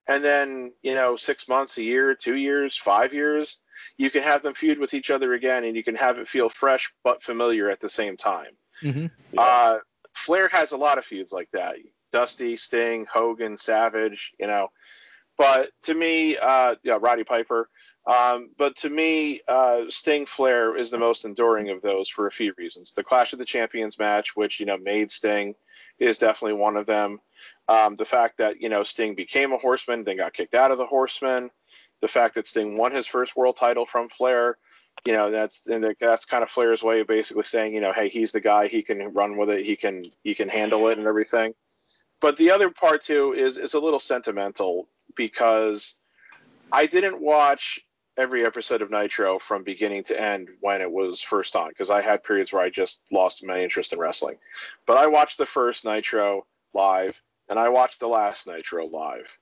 And 0.07 0.23
then, 0.23 0.73
you 0.83 0.95
know, 0.95 1.17
six 1.17 1.49
months, 1.49 1.79
a 1.79 1.83
year, 1.83 2.15
two 2.15 2.37
years, 2.37 2.77
five 2.77 3.15
years, 3.15 3.61
you 3.97 4.11
can 4.11 4.23
have 4.23 4.43
them 4.43 4.55
feud 4.55 4.79
with 4.79 4.95
each 4.95 5.11
other 5.11 5.33
again 5.33 5.65
and 5.65 5.77
you 5.77 5.83
can 5.83 5.95
have 5.95 6.19
it 6.19 6.29
feel 6.29 6.49
fresh 6.49 6.93
but 7.03 7.23
familiar 7.23 7.71
at 7.71 7.81
the 7.81 7.89
same 7.89 8.17
time. 8.17 8.53
Mm-hmm. 8.83 9.07
Uh, 9.39 9.79
Flair 10.15 10.49
has 10.49 10.73
a 10.73 10.77
lot 10.77 10.99
of 10.99 11.05
feuds 11.05 11.33
like 11.33 11.49
that. 11.53 11.77
Dusty, 12.13 12.57
Sting, 12.57 13.07
Hogan, 13.13 13.57
Savage, 13.57 14.33
you 14.39 14.47
know. 14.47 14.69
But 15.37 15.71
to 15.83 15.95
me, 15.95 16.37
uh, 16.37 16.77
yeah, 16.83 16.99
Roddy 17.01 17.25
Piper. 17.25 17.69
Um, 18.07 18.51
but 18.59 18.77
to 18.77 18.91
me, 18.91 19.41
uh, 19.49 19.83
Sting 19.89 20.27
Flair 20.27 20.77
is 20.77 20.91
the 20.91 20.99
most 20.99 21.25
enduring 21.25 21.71
of 21.71 21.81
those 21.83 22.09
for 22.09 22.27
a 22.27 22.33
few 22.33 22.53
reasons. 22.59 22.93
The 22.93 23.03
Clash 23.03 23.33
of 23.33 23.39
the 23.39 23.45
Champions 23.45 23.99
match, 23.99 24.37
which 24.37 24.61
you 24.61 24.67
know 24.67 24.77
made 24.77 25.11
Sting, 25.11 25.55
is 25.99 26.19
definitely 26.19 26.59
one 26.59 26.77
of 26.77 26.87
them. 26.87 27.21
Um, 27.69 27.97
the 27.97 28.05
fact 28.05 28.39
that 28.39 28.61
you 28.61 28.69
know 28.69 28.83
Sting 28.83 29.15
became 29.15 29.53
a 29.53 29.59
Horseman, 29.59 30.05
then 30.05 30.19
got 30.19 30.35
kicked 30.35 30.55
out 30.55 30.71
of 30.71 30.79
the 30.79 30.87
Horseman. 30.87 31.51
The 32.01 32.09
fact 32.09 32.35
that 32.35 32.47
Sting 32.47 32.77
won 32.77 32.93
his 32.93 33.07
first 33.07 33.37
world 33.37 33.57
title 33.57 33.87
from 33.87 34.11
Flair, 34.11 34.59
you 35.07 35.13
know 35.13 35.31
that's 35.31 35.67
and 35.67 35.97
that's 35.99 36.27
kind 36.27 36.43
of 36.43 36.51
Flair's 36.51 36.83
way 36.83 37.01
of 37.01 37.07
basically 37.07 37.45
saying, 37.45 37.75
you 37.75 37.81
know, 37.81 37.93
hey, 37.93 38.11
he's 38.11 38.33
the 38.33 38.41
guy. 38.41 38.69
He 38.69 38.83
can 38.83 39.15
run 39.15 39.37
with 39.39 39.49
it. 39.49 39.65
He 39.65 39.77
can 39.77 40.05
he 40.23 40.35
can 40.35 40.49
handle 40.49 40.89
it 40.89 40.99
and 40.99 41.07
everything. 41.07 41.55
But 42.21 42.37
the 42.37 42.51
other 42.51 42.71
part 42.71 43.03
too 43.03 43.33
is 43.33 43.57
is 43.57 43.75
a 43.75 43.81
little 43.81 44.01
sentimental 44.01 44.89
because 45.17 45.97
I 46.73 46.87
didn't 46.87 47.21
watch 47.21 47.81
every 48.17 48.47
episode 48.47 48.83
of 48.83 48.91
Nitro 48.91 49.39
from 49.39 49.65
beginning 49.65 50.05
to 50.05 50.21
end 50.21 50.49
when 50.61 50.81
it 50.81 50.91
was 50.91 51.21
first 51.21 51.57
on 51.57 51.69
because 51.69 51.91
I 51.91 52.01
had 52.01 52.23
periods 52.23 52.53
where 52.53 52.63
I 52.63 52.71
just 52.71 53.03
lost 53.11 53.45
my 53.45 53.63
interest 53.63 53.93
in 53.93 53.99
wrestling. 53.99 54.37
But 54.87 54.97
I 54.97 55.07
watched 55.07 55.39
the 55.39 55.47
first 55.47 55.85
Nitro 55.85 56.47
live 56.73 57.21
and 57.49 57.59
I 57.59 57.69
watched 57.69 58.01
the 58.01 58.09
last 58.09 58.47
Nitro 58.47 58.87
live. 58.87 59.37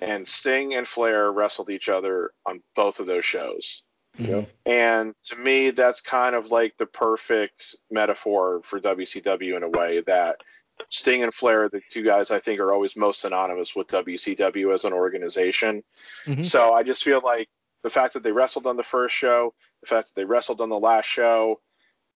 And 0.00 0.26
Sting 0.26 0.74
and 0.74 0.86
Flair 0.86 1.30
wrestled 1.32 1.70
each 1.70 1.88
other 1.88 2.32
on 2.46 2.62
both 2.74 3.00
of 3.00 3.06
those 3.06 3.24
shows. 3.24 3.82
Yep. 4.18 4.48
And 4.66 5.14
to 5.24 5.36
me, 5.36 5.70
that's 5.70 6.00
kind 6.00 6.34
of 6.34 6.46
like 6.46 6.76
the 6.76 6.86
perfect 6.86 7.76
metaphor 7.90 8.60
for 8.62 8.80
WCW 8.80 9.56
in 9.56 9.62
a 9.62 9.68
way 9.68 10.02
that 10.06 10.36
Sting 10.88 11.22
and 11.22 11.32
Flair, 11.32 11.68
the 11.68 11.80
two 11.90 12.02
guys 12.02 12.30
I 12.30 12.38
think 12.38 12.60
are 12.60 12.72
always 12.72 12.96
most 12.96 13.20
synonymous 13.20 13.74
with 13.76 13.88
WCW 13.88 14.72
as 14.74 14.84
an 14.84 14.92
organization. 14.92 15.82
Mhm. 16.24 16.44
So 16.44 16.72
I 16.72 16.82
just 16.82 17.04
feel 17.04 17.20
like 17.20 17.48
the 17.82 17.90
fact 17.90 18.14
that 18.14 18.22
they 18.22 18.32
wrestled 18.32 18.66
on 18.66 18.76
the 18.76 18.82
first 18.82 19.14
show, 19.14 19.54
the 19.80 19.86
fact 19.86 20.08
that 20.08 20.14
they 20.14 20.24
wrestled 20.24 20.60
on 20.60 20.70
the 20.70 20.78
last 20.78 21.06
show, 21.06 21.60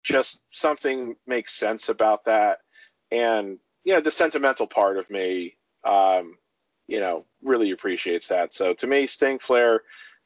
just 0.03 0.43
something 0.51 1.17
makes 1.27 1.55
sense 1.55 1.89
about 1.89 2.25
that. 2.25 2.61
And, 3.11 3.59
you 3.85 3.95
know, 3.95 4.01
the 4.01 4.11
sentimental 4.11 4.67
part 4.67 4.97
of 4.97 5.09
me, 5.11 5.57
um, 5.85 6.39
you 6.87 7.01
know, 7.01 7.27
really 7.43 7.71
appreciates 7.71 8.29
that. 8.29 8.55
So 8.55 8.75
to 8.75 8.87
me, 8.87 9.07
Sting 9.07 9.39
Flair, 9.39 9.83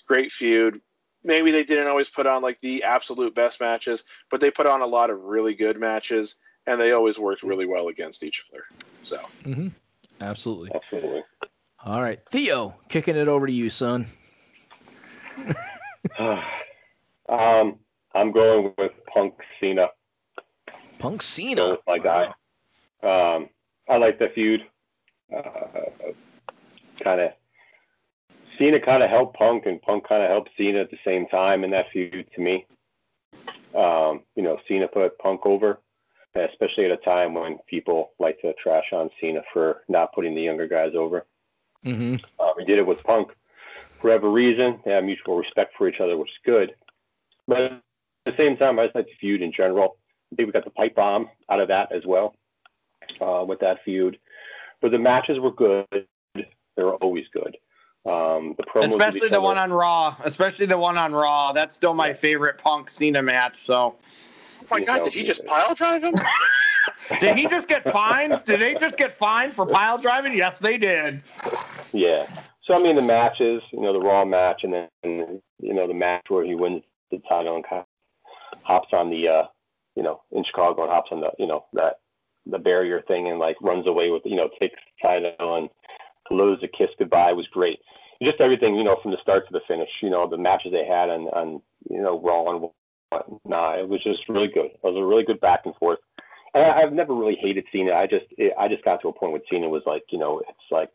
great 0.07 0.33
feud. 0.33 0.81
Maybe 1.25 1.51
they 1.51 1.65
didn't 1.65 1.89
always 1.89 2.09
put 2.09 2.27
on 2.27 2.43
like 2.43 2.61
the 2.61 2.85
absolute 2.85 3.35
best 3.35 3.61
matches, 3.61 4.05
but 4.31 4.41
they 4.41 4.51
put 4.51 4.67
on 4.67 4.81
a 4.81 4.87
lot 4.87 5.11
of 5.11 5.23
really 5.23 5.55
good 5.55 5.79
matches, 5.79 6.37
and 6.67 6.81
they 6.81 6.93
always 6.93 7.19
worked 7.19 7.43
really 7.43 7.67
well 7.67 7.89
against 7.89 8.25
each 8.25 8.45
other. 8.53 8.65
So 9.05 9.19
Mm-hmm. 9.45 9.69
Absolutely. 10.21 10.71
Absolutely. 10.75 11.23
All 11.85 12.01
right, 12.01 12.21
Theo, 12.31 12.77
kicking 12.89 13.17
it 13.17 13.27
over 13.27 13.47
to 13.47 13.53
you, 13.53 13.69
son. 13.69 14.07
um, 17.29 17.79
I'm 18.15 18.31
going 18.31 18.73
with 18.79 18.93
Punk 19.13 19.35
Cena. 19.59 19.89
Punk 21.01 21.23
Cena. 21.23 21.71
with 21.71 21.81
my 21.87 21.99
guy. 21.99 22.27
Um, 23.03 23.49
I 23.89 23.97
like 23.97 24.21
the 24.21 24.29
feud. 24.33 24.61
Uh, 25.35 26.13
kind 27.03 27.21
of 27.21 27.33
Cena 28.59 28.79
kind 28.79 29.03
of 29.03 29.11
helped 29.11 29.37
Punk, 29.37 29.67
and 29.67 29.83
Punk 29.83 30.07
kind 30.07 30.23
of 30.23 30.31
helped 30.31 30.51
Cena 30.57 30.81
at 30.81 30.91
the 30.91 30.99
same 31.05 31.27
time 31.27 31.65
in 31.65 31.71
that 31.71 31.87
feud. 31.93 32.27
To 32.35 32.41
me, 32.41 32.67
um, 33.75 34.21
you 34.37 34.43
know, 34.43 34.59
Cena 34.69 34.87
put 34.87 35.19
Punk 35.19 35.47
over, 35.47 35.81
especially 36.35 36.87
at 36.87 36.91
a 36.91 36.97
time 36.99 37.35
when 37.35 37.59
people 37.67 38.13
like 38.19 38.41
to 38.41 38.53
trash 38.55 38.87
on 38.93 39.11
Cena 39.21 39.43
for 39.53 39.83
not 39.89 40.13
putting 40.15 40.35
the 40.35 40.43
younger 40.43 40.67
guys 40.67 40.93
over. 40.95 41.27
Mm-hmm. 41.85 42.17
Uh, 42.39 42.51
we 42.57 42.65
did 42.65 42.79
it 42.79 42.87
with 42.87 43.03
Punk 43.03 43.29
for 44.01 44.09
whatever 44.09 44.31
reason. 44.31 44.81
They 44.85 44.93
have 44.93 45.05
mutual 45.05 45.37
respect 45.37 45.75
for 45.77 45.89
each 45.89 46.01
other, 46.01 46.17
which 46.17 46.31
is 46.31 46.39
good. 46.45 46.75
But 47.47 47.61
at 47.61 47.83
the 48.25 48.35
same 48.37 48.57
time, 48.57 48.79
I 48.79 48.85
just 48.85 48.95
like 48.95 49.07
the 49.07 49.15
feud 49.21 49.43
in 49.43 49.53
general. 49.53 49.97
I 50.33 50.37
think 50.37 50.47
we 50.47 50.53
got 50.53 50.65
the 50.65 50.71
pipe 50.71 50.95
bomb 50.95 51.29
out 51.51 51.61
of 51.61 51.69
that 51.69 51.93
as 51.93 52.07
well 52.07 52.35
uh, 53.21 53.45
with 53.47 53.61
that 53.61 53.85
feud. 53.85 54.19
But 54.81 54.91
the 54.93 54.99
matches 54.99 55.39
were 55.39 55.53
good. 55.53 55.87
They 56.35 56.83
were 56.83 56.95
always 56.97 57.27
good. 57.33 57.57
Um, 58.05 58.55
the 58.57 58.65
promos 58.65 58.87
Especially 58.87 59.29
the 59.29 59.37
other- 59.37 59.43
one 59.43 59.59
on 59.59 59.73
Raw. 59.73 60.17
Especially 60.25 60.67
the 60.67 60.79
one 60.79 60.97
on 60.99 61.13
Raw. 61.13 61.53
That's 61.53 61.77
still 61.77 61.95
my 61.95 62.13
favorite 62.13 62.59
Punk 62.59 62.91
Cena 62.91 63.23
match. 63.23 63.59
So, 63.59 63.97
Oh 64.63 64.79
my 64.79 64.81
God, 64.81 65.05
did 65.05 65.13
he 65.13 65.25
just 65.25 65.45
pile 65.47 65.75
drive 65.75 66.03
him? 66.03 66.15
did 67.21 67.37
he 67.37 67.47
just 67.47 67.69
get 67.69 67.91
fined? 67.91 68.43
Did 68.45 68.61
they 68.61 68.75
just 68.75 68.97
get 68.97 69.17
fined 69.17 69.55
for 69.55 69.67
pile 69.67 69.99
driving? 69.99 70.37
Yes, 70.37 70.59
they 70.59 70.79
did. 70.79 71.23
Yeah. 71.93 72.27
So 72.65 72.75
I 72.75 72.83
mean, 72.83 72.97
the 72.97 73.03
matches, 73.03 73.63
you 73.73 73.81
know, 73.81 73.93
the 73.93 74.01
Raw 74.01 74.25
match, 74.25 74.63
and 74.63 74.73
then 74.73 74.89
you 75.61 75.75
know 75.75 75.87
the 75.87 75.95
match 75.95 76.25
where 76.29 76.45
he 76.45 76.55
wins 76.55 76.83
the 77.11 77.21
title 77.29 77.57
and 77.57 77.65
kind 77.69 77.81
of 77.81 77.87
hops 78.63 78.89
on 78.93 79.11
the, 79.11 79.29
uh, 79.29 79.43
you 79.95 80.03
know, 80.03 80.23
in 80.33 80.45
Chicago 80.45 80.83
and 80.83 80.91
hops 80.91 81.11
on 81.13 81.21
the, 81.21 81.31
you 81.39 81.47
know, 81.47 81.65
that 81.75 82.01
the 82.47 82.59
barrier 82.59 83.03
thing 83.03 83.29
and 83.29 83.39
like 83.39 83.57
runs 83.61 83.87
away 83.87 84.11
with, 84.11 84.23
you 84.25 84.37
know, 84.37 84.49
takes 84.61 84.75
the 84.75 85.09
title 85.09 85.57
and 85.57 85.69
blows 86.31 86.59
a 86.63 86.69
kiss 86.69 86.91
goodbye 86.99 87.33
was 87.33 87.47
great. 87.49 87.79
Just 88.23 88.41
everything, 88.41 88.77
you 88.77 88.85
know, 88.85 88.97
from 89.03 89.11
the 89.11 89.21
start 89.21 89.47
to 89.47 89.53
the 89.53 89.61
finish. 89.67 89.91
You 90.01 90.11
know, 90.11 90.29
the 90.29 90.39
matches 90.39 90.73
they 90.73 90.87
had 90.87 91.11
on, 91.11 91.23
on 91.29 91.63
you 91.91 92.01
know, 92.01 92.21
Raw 92.21 92.51
and 92.51 92.71
whatnot. 93.13 93.79
It 93.79 93.89
was 93.89 94.03
just 94.03 94.29
really 94.29 94.49
good. 94.49 94.67
It 94.67 94.81
was 94.83 94.97
a 94.97 95.05
really 95.05 95.25
good 95.25 95.41
back 95.41 95.61
and 95.65 95.75
forth. 95.77 95.99
And 96.55 96.63
I, 96.65 96.83
I've 96.83 96.93
never 96.93 97.15
really 97.15 97.37
hated 97.37 97.65
Cena. 97.73 97.95
I 97.95 98.07
just, 98.07 98.27
it, 98.37 98.53
I 98.59 98.69
just 98.69 98.85
got 98.85 99.01
to 99.03 99.09
a 99.09 99.13
point 99.13 99.33
with 99.33 99.43
Cena 99.51 99.69
was 99.69 99.83
like, 99.87 100.05
you 100.11 100.19
know, 100.19 100.41
it's 100.41 100.71
like 100.71 100.91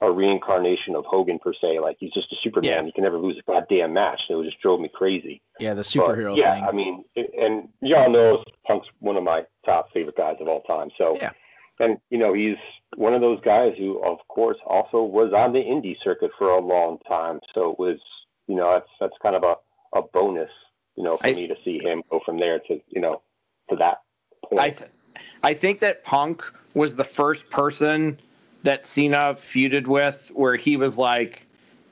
a 0.00 0.10
reincarnation 0.10 0.96
of 0.96 1.04
Hogan 1.04 1.38
per 1.38 1.52
se. 1.52 1.78
Like 1.78 1.96
he's 2.00 2.12
just 2.12 2.32
a 2.32 2.36
Superman. 2.42 2.70
Yeah. 2.70 2.82
He 2.84 2.92
can 2.92 3.04
never 3.04 3.18
lose 3.18 3.38
a 3.38 3.50
goddamn 3.50 3.92
match. 3.92 4.22
It 4.28 4.44
just 4.44 4.60
drove 4.60 4.80
me 4.80 4.90
crazy. 4.92 5.40
Yeah, 5.60 5.74
the 5.74 5.78
But, 5.78 5.86
superhero 5.86 6.36
yeah, 6.36 6.54
thing. 6.54 6.64
I 6.64 6.72
mean, 6.72 7.04
and 7.38 7.68
y'all 7.80 8.10
know 8.10 8.42
Punk's 8.66 8.88
one 8.98 9.16
of 9.16 9.22
my 9.22 9.44
top 9.64 9.92
favorite 9.92 10.16
guys 10.16 10.36
of 10.40 10.48
all 10.48 10.62
time. 10.62 10.90
So, 10.98 11.16
Yeah. 11.20 11.30
and 11.78 11.98
you 12.10 12.18
know, 12.18 12.32
he's 12.32 12.56
one 12.96 13.14
of 13.14 13.20
those 13.20 13.40
guys 13.42 13.74
who, 13.78 14.02
of 14.04 14.18
course, 14.28 14.58
also 14.66 15.02
was 15.02 15.32
on 15.32 15.52
the 15.52 15.60
indie 15.60 15.96
circuit 16.02 16.30
for 16.36 16.48
a 16.50 16.60
long 16.60 16.98
time. 17.06 17.40
So 17.54 17.70
it 17.70 17.78
was, 17.78 17.98
you 18.48 18.56
know, 18.56 18.72
that's 18.72 18.90
that's 18.98 19.16
kind 19.22 19.36
of 19.36 19.44
a, 19.44 19.54
a 19.96 20.02
bonus, 20.02 20.50
you 20.96 21.02
know, 21.02 21.16
for 21.16 21.26
I- 21.26 21.34
me 21.34 21.46
to 21.46 21.56
see 21.64 21.78
him 21.78 22.02
go 22.10 22.20
from 22.24 22.38
there 22.38 22.58
to, 22.60 22.80
you 22.88 23.00
know, 23.00 23.22
to 23.70 23.76
that 23.76 24.02
point. 24.48 24.60
I 24.60 24.70
th- 24.70 24.90
I 25.42 25.54
think 25.54 25.80
that 25.80 26.04
Punk 26.04 26.42
was 26.74 26.96
the 26.96 27.04
first 27.04 27.48
person 27.50 28.18
that 28.62 28.84
Cena 28.84 29.34
feuded 29.34 29.86
with 29.86 30.30
where 30.34 30.56
he 30.56 30.76
was 30.76 30.96
like 30.96 31.46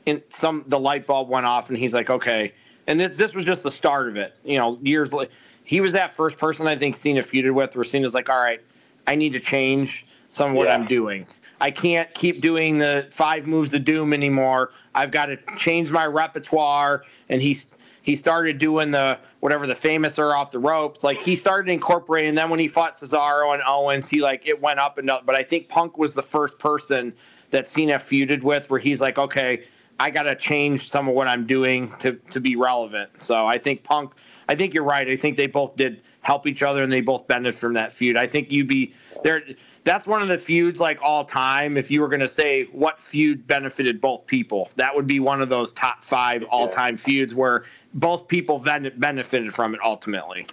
in 0.07 0.23
some 0.31 0.65
the 0.69 0.79
light 0.79 1.07
bulb 1.07 1.29
went 1.29 1.47
off 1.47 1.69
and 1.69 1.77
he's 1.77 1.93
like 1.93 2.09
okay 2.09 2.53
and 2.87 2.99
this, 2.99 3.13
this 3.17 3.35
was 3.35 3.45
just 3.45 3.63
the 3.63 3.71
start 3.71 4.09
of 4.09 4.17
it 4.17 4.35
you 4.45 4.57
know 4.57 4.79
years 4.83 5.13
later 5.13 5.31
he 5.65 5.81
was 5.81 5.93
that 5.93 6.15
first 6.17 6.39
person 6.39 6.67
I 6.67 6.77
think 6.77 6.97
Cena 6.97 7.23
feuded 7.23 7.53
with 7.53 7.75
where 7.75 7.85
Cena's 7.85 8.15
like 8.15 8.29
all 8.29 8.41
right 8.41 8.61
I 9.07 9.17
need 9.17 9.33
to 9.33 9.41
change 9.41 10.07
some 10.31 10.51
of 10.53 10.57
what 10.57 10.69
Yeah. 10.69 10.75
I'm 10.75 10.87
doing 10.87 11.27
I 11.61 11.71
can't 11.71 12.13
keep 12.15 12.41
doing 12.41 12.79
the 12.79 13.07
five 13.11 13.47
moves 13.47 13.75
of 13.75 13.85
doom 13.85 14.13
anymore 14.13 14.71
I've 14.95 15.11
got 15.11 15.27
to 15.27 15.37
change 15.57 15.91
my 15.91 16.07
repertoire 16.07 17.05
and 17.29 17.43
he's 17.43 17.67
he 18.03 18.17
started 18.17 18.59
doing 18.59 18.91
the 18.91 19.19
whatever 19.41 19.67
the 19.67 19.75
famous 19.75 20.19
are 20.19 20.35
off 20.35 20.51
the 20.51 20.59
ropes. 20.59 21.05
Like 21.05 21.21
he 21.21 21.37
started 21.37 21.71
incorporating. 21.71 22.35
Then 22.35 22.51
when 22.51 22.59
he 22.59 22.69
fought 22.69 22.95
Cesaro 22.95 23.53
and 23.53 23.63
Owens, 23.67 24.09
he 24.09 24.21
like 24.21 24.47
it 24.47 24.61
went 24.61 24.79
up 24.79 24.99
and 24.99 25.11
up. 25.11 25.27
But 25.27 25.35
I 25.35 25.43
think 25.43 25.69
Punk 25.69 25.99
was 25.99 26.15
the 26.15 26.23
first 26.23 26.59
person 26.59 27.13
that 27.51 27.69
Cena 27.69 27.95
feuded 27.95 28.43
with, 28.43 28.71
where 28.71 28.81
he's 28.81 29.01
like, 29.01 29.19
okay, 29.19 29.65
I 29.99 30.11
got 30.11 30.23
to 30.23 30.35
change 30.35 30.89
some 30.89 31.09
of 31.09 31.15
what 31.15 31.29
I'm 31.29 31.47
doing 31.47 31.93
to 31.99 32.13
to 32.31 32.41
be 32.41 32.57
relevant. 32.57 33.11
So 33.21 33.47
I 33.47 33.59
think 33.59 33.85
Punk. 33.85 34.13
I 34.49 34.55
think 34.57 34.75
you're 34.75 34.85
right. 34.85 35.09
I 35.09 35.15
think 35.15 35.37
they 35.37 35.47
both 35.47 35.77
did 35.77 36.03
help 36.23 36.47
each 36.47 36.63
other 36.63 36.83
and 36.83 36.93
they 36.93 37.01
both 37.01 37.27
benefited 37.27 37.61
from 37.61 37.75
that 37.75 37.93
feud. 37.93 38.17
I 38.17 38.27
think 38.27 38.51
you'd 38.51 38.69
be 38.69 38.95
there. 39.23 39.43
That's 39.85 40.07
one 40.07 40.21
of 40.21 40.29
the 40.29 40.39
feuds 40.39 40.81
like 40.81 40.99
all 41.03 41.25
time. 41.25 41.77
If 41.77 41.91
you 41.91 42.01
were 42.01 42.09
going 42.09 42.21
to 42.21 42.29
say 42.29 42.65
what 42.73 43.03
feud 43.03 43.47
benefited 43.47 44.01
both 44.01 44.27
people, 44.27 44.71
that 44.77 44.95
would 44.95 45.07
be 45.07 45.21
one 45.21 45.41
of 45.41 45.49
those 45.49 45.73
top 45.73 46.05
five 46.05 46.43
all 46.45 46.69
time 46.69 46.97
feuds 46.97 47.35
where 47.35 47.65
both 47.93 48.29
people 48.29 48.59
ven- 48.59 48.93
benefited 48.97 49.55
from 49.55 49.75
it 49.75 49.81
ultimately. 49.85 50.47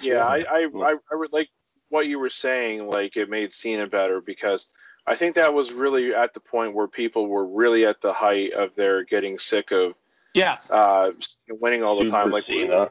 Yeah, 0.00 0.24
I, 0.26 0.38
I, 0.38 0.68
I, 0.74 0.94
I 1.12 1.14
would 1.16 1.32
like 1.32 1.48
what 1.88 2.06
you 2.06 2.18
were 2.18 2.30
saying. 2.30 2.86
Like 2.86 3.16
it 3.16 3.28
made 3.30 3.52
Cena 3.52 3.86
better 3.86 4.20
because 4.20 4.68
I 5.06 5.16
think 5.16 5.34
that 5.36 5.54
was 5.54 5.72
really 5.72 6.14
at 6.14 6.34
the 6.34 6.40
point 6.40 6.74
where 6.74 6.86
people 6.88 7.26
were 7.28 7.46
really 7.46 7.84
at 7.86 8.00
the 8.00 8.12
height 8.12 8.52
of 8.52 8.74
their 8.74 9.04
getting 9.04 9.38
sick 9.38 9.70
of 9.72 9.94
Yes. 10.34 10.70
uh, 10.70 11.12
winning 11.48 11.82
all 11.82 11.96
the 11.96 12.04
Super 12.04 12.16
time. 12.16 12.30
Like, 12.30 12.44
Cena. 12.44 12.90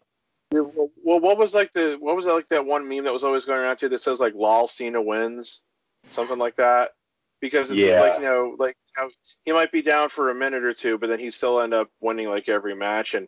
well, 0.51 0.89
what 1.03 1.37
was 1.37 1.53
like 1.53 1.71
the 1.71 1.97
what 1.99 2.15
was 2.15 2.25
that 2.25 2.33
like 2.33 2.47
that 2.49 2.65
one 2.65 2.87
meme 2.89 3.03
that 3.03 3.13
was 3.13 3.23
always 3.23 3.45
going 3.45 3.59
around 3.59 3.77
too 3.77 3.89
that 3.89 3.99
says 3.99 4.19
like 4.19 4.33
"lol 4.33 4.67
Cena 4.67 5.01
wins," 5.01 5.61
something 6.09 6.37
like 6.37 6.55
that. 6.57 6.91
Because 7.39 7.69
it's 7.69 7.79
Yeah. 7.79 8.01
like 8.01 8.17
you 8.17 8.25
know, 8.25 8.55
like 8.57 8.75
how 8.95 9.09
he 9.45 9.51
might 9.53 9.71
be 9.71 9.83
down 9.83 10.09
for 10.09 10.31
a 10.31 10.35
minute 10.35 10.63
or 10.65 10.73
two, 10.73 10.97
but 10.97 11.07
then 11.07 11.19
he 11.19 11.29
still 11.31 11.61
end 11.61 11.73
up 11.73 11.89
winning 12.01 12.27
like 12.27 12.49
every 12.49 12.75
match. 12.75 13.13
And 13.13 13.27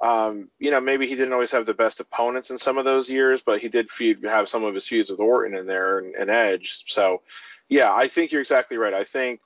um, 0.00 0.48
you 0.58 0.70
know, 0.70 0.80
maybe 0.80 1.06
he 1.06 1.16
didn't 1.16 1.32
always 1.32 1.50
have 1.52 1.66
the 1.66 1.74
best 1.74 2.00
opponents 2.00 2.50
in 2.50 2.58
some 2.58 2.78
of 2.78 2.84
those 2.84 3.10
years, 3.10 3.42
but 3.42 3.60
he 3.60 3.68
did 3.68 3.90
feud 3.90 4.22
have 4.24 4.48
some 4.48 4.64
of 4.64 4.74
his 4.74 4.86
feuds 4.86 5.10
with 5.10 5.20
Orton 5.20 5.56
in 5.56 5.66
there 5.66 5.98
and, 5.98 6.14
and 6.14 6.30
Edge. 6.30 6.84
So, 6.86 7.22
yeah, 7.68 7.92
I 7.92 8.06
think 8.06 8.30
you're 8.30 8.40
exactly 8.40 8.76
right. 8.76 8.94
I 8.94 9.04
think 9.04 9.40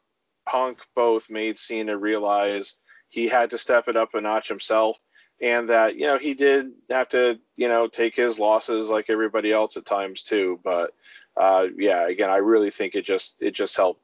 Punk 0.47 0.81
both 0.95 1.31
made 1.31 1.59
Cena 1.59 1.97
realize 1.97 2.77
he 3.09 3.29
had 3.29 3.51
to 3.51 3.59
step 3.59 3.89
it 3.89 3.97
up 3.97 4.15
a 4.15 4.21
notch 4.21 4.49
himself, 4.49 4.99
and 5.41 5.71
that 5.71 5.97
you 5.97 6.03
know 6.03 6.19
he 6.19 6.35
did 6.35 6.73
have 6.91 7.09
to 7.11 7.39
you 7.57 7.69
know 7.69 7.89
take 7.89 8.15
his 8.15 8.39
losses 8.39 8.91
like 8.91 9.11
everybody 9.11 9.53
else 9.53 9.77
at 9.77 9.87
times 9.87 10.23
too. 10.23 10.61
But 10.63 10.93
uh, 11.37 11.69
yeah, 11.77 12.07
again, 12.09 12.31
I 12.31 12.39
really 12.39 12.71
think 12.71 12.95
it 12.95 13.05
just 13.05 13.37
it 13.41 13.55
just 13.55 13.77
helped 13.77 14.03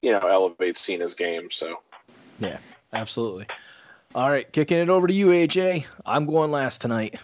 you 0.00 0.12
know 0.12 0.26
elevate 0.26 0.76
Cena's 0.76 1.14
game. 1.14 1.50
So. 1.50 1.76
Yeah, 2.38 2.58
absolutely. 2.92 3.46
All 4.14 4.28
right, 4.28 4.50
kicking 4.52 4.76
it 4.76 4.90
over 4.90 5.06
to 5.06 5.12
you, 5.14 5.28
AJ. 5.28 5.86
I'm 6.04 6.26
going 6.26 6.50
last 6.50 6.82
tonight. 6.82 7.18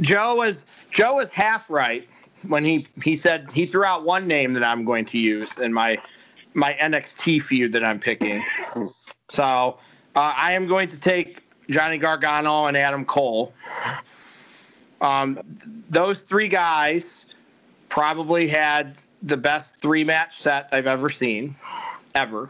Joe 0.00 0.36
was 0.36 0.64
Joe 0.90 1.16
was 1.16 1.30
half 1.30 1.68
right 1.68 2.08
when 2.48 2.64
he 2.64 2.86
he 3.02 3.14
said 3.14 3.52
he 3.52 3.66
threw 3.66 3.84
out 3.84 4.02
one 4.02 4.26
name 4.26 4.54
that 4.54 4.64
I'm 4.64 4.86
going 4.86 5.04
to 5.06 5.18
use 5.18 5.58
in 5.58 5.74
my 5.74 5.98
my 6.54 6.72
NXT 6.80 7.42
feud 7.42 7.72
that 7.72 7.84
I'm 7.84 8.00
picking. 8.00 8.42
So 9.28 9.78
uh, 10.14 10.34
I 10.34 10.54
am 10.54 10.66
going 10.66 10.88
to 10.88 10.96
take 10.96 11.42
Johnny 11.68 11.98
Gargano 11.98 12.66
and 12.66 12.76
Adam 12.76 13.04
Cole. 13.04 13.52
Um, 15.02 15.38
those 15.90 16.22
three 16.22 16.48
guys 16.48 17.26
probably 17.90 18.48
had 18.48 18.96
the 19.22 19.36
best 19.36 19.76
three 19.76 20.04
match 20.04 20.38
set 20.38 20.70
I've 20.72 20.86
ever 20.86 21.10
seen, 21.10 21.54
ever, 22.14 22.48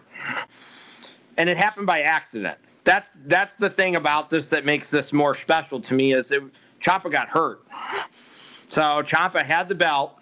and 1.36 1.50
it 1.50 1.56
happened 1.56 1.86
by 1.86 2.02
accident. 2.02 2.58
That's 2.86 3.10
that's 3.26 3.56
the 3.56 3.68
thing 3.68 3.96
about 3.96 4.30
this 4.30 4.48
that 4.50 4.64
makes 4.64 4.90
this 4.90 5.12
more 5.12 5.34
special 5.34 5.80
to 5.80 5.92
me 5.92 6.14
is 6.14 6.30
it 6.30 6.40
Ciampa 6.80 7.10
got 7.10 7.28
hurt. 7.28 7.66
So 8.68 8.80
Ciampa 8.80 9.44
had 9.44 9.68
the 9.68 9.74
belt, 9.74 10.20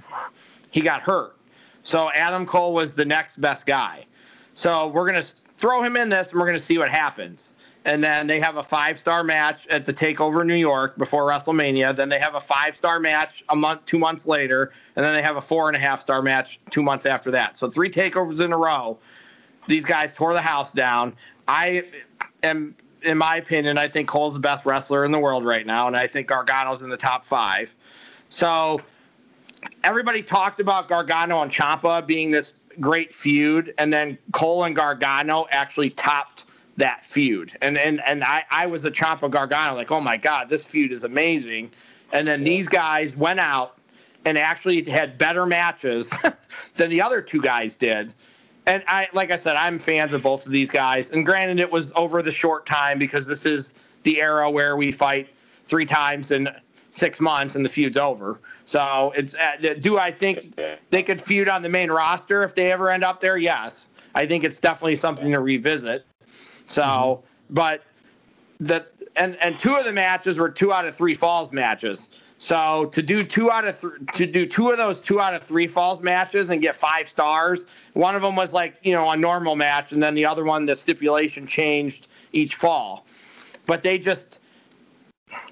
he 0.70 0.80
got 0.80 1.02
hurt. 1.02 1.36
So 1.82 2.10
Adam 2.12 2.46
Cole 2.46 2.72
was 2.72 2.94
the 2.94 3.04
next 3.04 3.38
best 3.38 3.66
guy. 3.66 4.06
So 4.54 4.88
we're 4.88 5.04
gonna 5.04 5.26
throw 5.58 5.82
him 5.82 5.98
in 5.98 6.08
this 6.08 6.30
and 6.30 6.40
we're 6.40 6.46
gonna 6.46 6.58
see 6.58 6.78
what 6.78 6.90
happens. 6.90 7.52
And 7.84 8.02
then 8.02 8.26
they 8.26 8.40
have 8.40 8.56
a 8.56 8.62
five 8.62 8.98
star 8.98 9.22
match 9.22 9.66
at 9.66 9.84
the 9.84 9.92
Takeover 9.92 10.46
New 10.46 10.54
York 10.54 10.96
before 10.96 11.24
WrestleMania. 11.24 11.94
Then 11.94 12.08
they 12.08 12.18
have 12.18 12.34
a 12.34 12.40
five 12.40 12.74
star 12.74 12.98
match 12.98 13.44
a 13.50 13.56
month, 13.56 13.84
two 13.84 13.98
months 13.98 14.24
later, 14.24 14.72
and 14.96 15.04
then 15.04 15.14
they 15.14 15.20
have 15.20 15.36
a 15.36 15.42
four 15.42 15.68
and 15.68 15.76
a 15.76 15.80
half 15.80 16.00
star 16.00 16.22
match 16.22 16.60
two 16.70 16.82
months 16.82 17.04
after 17.04 17.30
that. 17.32 17.58
So 17.58 17.68
three 17.68 17.90
takeovers 17.90 18.40
in 18.40 18.54
a 18.54 18.56
row. 18.56 18.96
These 19.66 19.84
guys 19.84 20.14
tore 20.14 20.32
the 20.32 20.40
house 20.40 20.72
down. 20.72 21.14
I 21.46 21.84
am, 22.44 22.76
in 23.02 23.18
my 23.18 23.36
opinion, 23.36 23.78
I 23.78 23.88
think 23.88 24.08
Cole's 24.08 24.34
the 24.34 24.40
best 24.40 24.64
wrestler 24.64 25.04
in 25.04 25.12
the 25.12 25.18
world 25.18 25.44
right 25.44 25.66
now, 25.66 25.86
and 25.86 25.96
I 25.96 26.06
think 26.06 26.28
Gargano's 26.28 26.82
in 26.82 26.90
the 26.90 26.96
top 26.96 27.24
five. 27.24 27.70
So 28.28 28.80
everybody 29.82 30.22
talked 30.22 30.60
about 30.60 30.88
Gargano 30.88 31.42
and 31.42 31.50
Ciampa 31.50 32.06
being 32.06 32.30
this 32.30 32.56
great 32.80 33.14
feud, 33.14 33.74
and 33.78 33.92
then 33.92 34.18
Cole 34.32 34.64
and 34.64 34.74
Gargano 34.74 35.46
actually 35.50 35.90
topped 35.90 36.44
that 36.76 37.04
feud. 37.04 37.56
And 37.60 37.78
and 37.78 38.00
and 38.04 38.24
I, 38.24 38.44
I 38.50 38.66
was 38.66 38.84
a 38.84 38.90
Ciampa 38.90 39.30
Gargano, 39.30 39.74
like, 39.74 39.90
oh 39.90 40.00
my 40.00 40.16
God, 40.16 40.48
this 40.48 40.66
feud 40.66 40.92
is 40.92 41.04
amazing. 41.04 41.70
And 42.12 42.26
then 42.26 42.44
these 42.44 42.68
guys 42.68 43.16
went 43.16 43.40
out 43.40 43.78
and 44.24 44.38
actually 44.38 44.82
had 44.84 45.18
better 45.18 45.46
matches 45.46 46.10
than 46.76 46.90
the 46.90 47.02
other 47.02 47.20
two 47.20 47.40
guys 47.40 47.76
did. 47.76 48.12
And 48.66 48.82
I 48.88 49.08
like 49.12 49.30
I 49.30 49.36
said, 49.36 49.56
I'm 49.56 49.78
fans 49.78 50.12
of 50.14 50.22
both 50.22 50.46
of 50.46 50.52
these 50.52 50.70
guys. 50.70 51.10
And 51.10 51.24
granted, 51.24 51.60
it 51.60 51.70
was 51.70 51.92
over 51.96 52.22
the 52.22 52.32
short 52.32 52.66
time 52.66 52.98
because 52.98 53.26
this 53.26 53.44
is 53.44 53.74
the 54.04 54.20
era 54.20 54.50
where 54.50 54.76
we 54.76 54.90
fight 54.90 55.28
three 55.66 55.86
times 55.86 56.30
in 56.30 56.48
six 56.92 57.20
months 57.20 57.56
and 57.56 57.64
the 57.64 57.68
feud's 57.68 57.98
over. 57.98 58.40
So 58.66 59.12
it's 59.16 59.34
uh, 59.34 59.74
do 59.80 59.98
I 59.98 60.10
think 60.10 60.58
they 60.90 61.02
could 61.02 61.20
feud 61.20 61.48
on 61.48 61.62
the 61.62 61.68
main 61.68 61.90
roster 61.90 62.42
if 62.42 62.54
they 62.54 62.72
ever 62.72 62.90
end 62.90 63.04
up 63.04 63.20
there? 63.20 63.36
Yes, 63.36 63.88
I 64.14 64.26
think 64.26 64.44
it's 64.44 64.58
definitely 64.58 64.96
something 64.96 65.30
to 65.32 65.40
revisit. 65.40 66.06
So, 66.68 67.22
but 67.50 67.82
the 68.60 68.86
and 69.16 69.36
and 69.36 69.58
two 69.58 69.74
of 69.76 69.84
the 69.84 69.92
matches 69.92 70.38
were 70.38 70.48
two 70.48 70.72
out 70.72 70.86
of 70.86 70.96
three 70.96 71.14
falls 71.14 71.52
matches. 71.52 72.08
So 72.44 72.90
to 72.92 73.00
do 73.00 73.24
two 73.24 73.50
out 73.50 73.66
of 73.66 73.80
th- 73.80 73.94
to 74.16 74.26
do 74.26 74.44
two 74.44 74.68
of 74.68 74.76
those 74.76 75.00
two 75.00 75.18
out 75.18 75.32
of 75.32 75.44
three 75.44 75.66
falls 75.66 76.02
matches 76.02 76.50
and 76.50 76.60
get 76.60 76.76
five 76.76 77.08
stars. 77.08 77.64
One 77.94 78.14
of 78.14 78.20
them 78.20 78.36
was 78.36 78.52
like 78.52 78.74
you 78.82 78.92
know 78.92 79.08
a 79.10 79.16
normal 79.16 79.56
match, 79.56 79.92
and 79.92 80.02
then 80.02 80.14
the 80.14 80.26
other 80.26 80.44
one 80.44 80.66
the 80.66 80.76
stipulation 80.76 81.46
changed 81.46 82.06
each 82.34 82.56
fall. 82.56 83.06
But 83.64 83.82
they 83.82 83.96
just, 83.96 84.40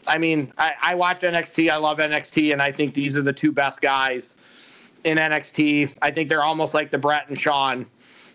I 0.07 0.19
mean, 0.19 0.53
I, 0.59 0.75
I 0.83 0.95
watch 0.95 1.23
NXT. 1.23 1.71
I 1.71 1.77
love 1.77 1.97
NXT, 1.97 2.53
and 2.53 2.61
I 2.61 2.71
think 2.71 2.93
these 2.93 3.17
are 3.17 3.23
the 3.23 3.33
two 3.33 3.53
best 3.53 3.81
guys 3.81 4.35
in 5.05 5.17
NXT. 5.17 5.95
I 6.03 6.11
think 6.11 6.29
they're 6.29 6.45
almost 6.45 6.75
like 6.75 6.91
the 6.91 6.99
Bret 6.99 7.27
and 7.27 7.39
Shawn 7.39 7.87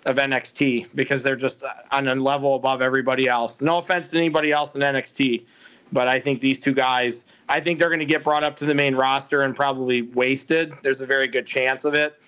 of 0.08 0.16
NXT 0.16 0.88
because 0.96 1.22
they're 1.22 1.36
just 1.36 1.62
on 1.92 2.08
a 2.08 2.16
level 2.16 2.56
above 2.56 2.82
everybody 2.82 3.28
else. 3.28 3.62
No 3.62 3.78
offense 3.78 4.10
to 4.10 4.18
anybody 4.18 4.52
else 4.52 4.74
in 4.74 4.82
NXT, 4.82 5.46
but 5.92 6.08
I 6.08 6.20
think 6.20 6.42
these 6.42 6.60
two 6.60 6.74
guys, 6.74 7.28
I 7.50 7.60
think 7.62 7.80
they're 7.80 7.90
going 7.90 8.00
to 8.00 8.06
get 8.06 8.24
brought 8.24 8.44
up 8.44 8.58
to 8.58 8.66
the 8.66 8.76
main 8.76 8.96
roster 8.96 9.44
and 9.44 9.56
probably 9.56 10.04
wasted. 10.04 10.74
There's 10.84 11.02
a 11.02 11.06
very 11.06 11.28
good 11.28 11.46
chance 11.46 11.86
of 11.86 11.94
it. 11.94 12.20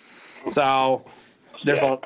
So 0.49 1.05
there's 1.65 1.79
a 1.79 1.99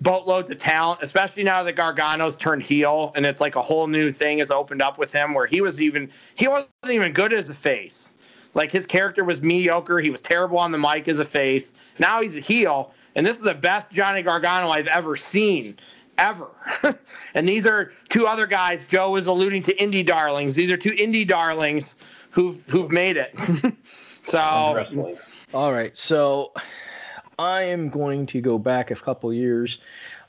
boatloads 0.00 0.50
of 0.50 0.58
talent, 0.58 1.00
especially 1.02 1.44
now 1.44 1.62
that 1.62 1.76
Gargano's 1.76 2.36
turned 2.36 2.62
heel 2.62 3.12
and 3.14 3.24
it's 3.24 3.40
like 3.40 3.56
a 3.56 3.62
whole 3.62 3.86
new 3.86 4.12
thing 4.12 4.38
has 4.38 4.50
opened 4.50 4.82
up 4.82 4.98
with 4.98 5.12
him 5.12 5.32
where 5.32 5.46
he 5.46 5.60
was 5.60 5.80
even 5.80 6.10
he 6.34 6.48
wasn't 6.48 6.70
even 6.84 7.12
good 7.12 7.32
as 7.32 7.48
a 7.48 7.54
face. 7.54 8.14
Like 8.54 8.70
his 8.70 8.84
character 8.84 9.24
was 9.24 9.40
mediocre. 9.40 10.00
He 10.00 10.10
was 10.10 10.20
terrible 10.20 10.58
on 10.58 10.72
the 10.72 10.78
mic 10.78 11.08
as 11.08 11.18
a 11.18 11.24
face. 11.24 11.72
Now 11.98 12.20
he's 12.20 12.36
a 12.36 12.40
heel, 12.40 12.92
and 13.14 13.24
this 13.24 13.38
is 13.38 13.42
the 13.42 13.54
best 13.54 13.90
Johnny 13.90 14.22
Gargano 14.22 14.70
I've 14.70 14.88
ever 14.88 15.16
seen, 15.16 15.78
ever. 16.18 16.48
and 17.34 17.48
these 17.48 17.66
are 17.66 17.92
two 18.10 18.26
other 18.26 18.46
guys. 18.46 18.82
Joe 18.88 19.10
was 19.10 19.26
alluding 19.26 19.62
to 19.64 19.74
indie 19.76 20.04
darlings. 20.04 20.54
These 20.54 20.70
are 20.70 20.76
two 20.76 20.90
indie 20.90 21.26
darlings 21.26 21.94
who've 22.32 22.62
who've 22.66 22.90
made 22.90 23.16
it. 23.16 23.38
so 24.24 24.38
All 25.54 25.72
right, 25.72 25.96
so 25.96 26.52
I 27.38 27.62
am 27.62 27.88
going 27.88 28.26
to 28.26 28.40
go 28.40 28.58
back 28.58 28.90
a 28.90 28.96
couple 28.96 29.32
years 29.32 29.78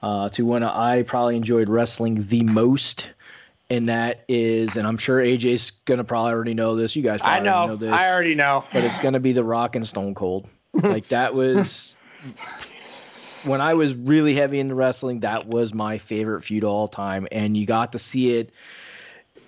uh, 0.04 0.30
to 0.30 0.46
when 0.46 0.64
I 0.64 1.04
probably 1.04 1.36
enjoyed 1.36 1.70
wrestling 1.70 2.28
the 2.28 2.44
most, 2.44 3.10
and 3.70 3.90
that 3.90 4.24
is, 4.28 4.76
and 4.76 4.86
I'm 4.86 4.98
sure 4.98 5.20
AJ's 5.20 5.72
gonna 5.86 6.04
probably 6.04 6.34
already 6.34 6.54
know 6.54 6.76
this. 6.76 6.96
You 6.96 7.02
guys 7.04 7.20
I 7.22 7.40
probably 7.40 7.50
already 7.50 7.68
know, 7.68 7.74
know 7.74 7.76
this, 7.78 7.94
I 7.94 8.12
already 8.12 8.36
know. 8.36 8.66
but 8.72 8.84
it's 8.84 9.02
gonna 9.02 9.20
be 9.20 9.34
the 9.34 9.44
Rock 9.44 9.76
and 9.76 9.88
Stone 9.88 10.14
Cold. 10.14 10.48
Like 10.82 11.10
that 11.10 11.36
was 11.36 11.96
when 13.44 13.62
I 13.62 13.76
was 13.76 13.94
really 13.94 14.34
heavy 14.34 14.60
into 14.60 14.74
wrestling. 14.74 15.20
That 15.20 15.46
was 15.46 15.72
my 15.72 16.00
favorite 16.00 16.44
feud 16.44 16.64
of 16.64 16.72
all 16.72 16.88
time, 16.88 17.28
and 17.32 17.56
you 17.56 17.68
got 17.68 17.92
to 17.92 18.00
see 18.00 18.32
it 18.38 18.50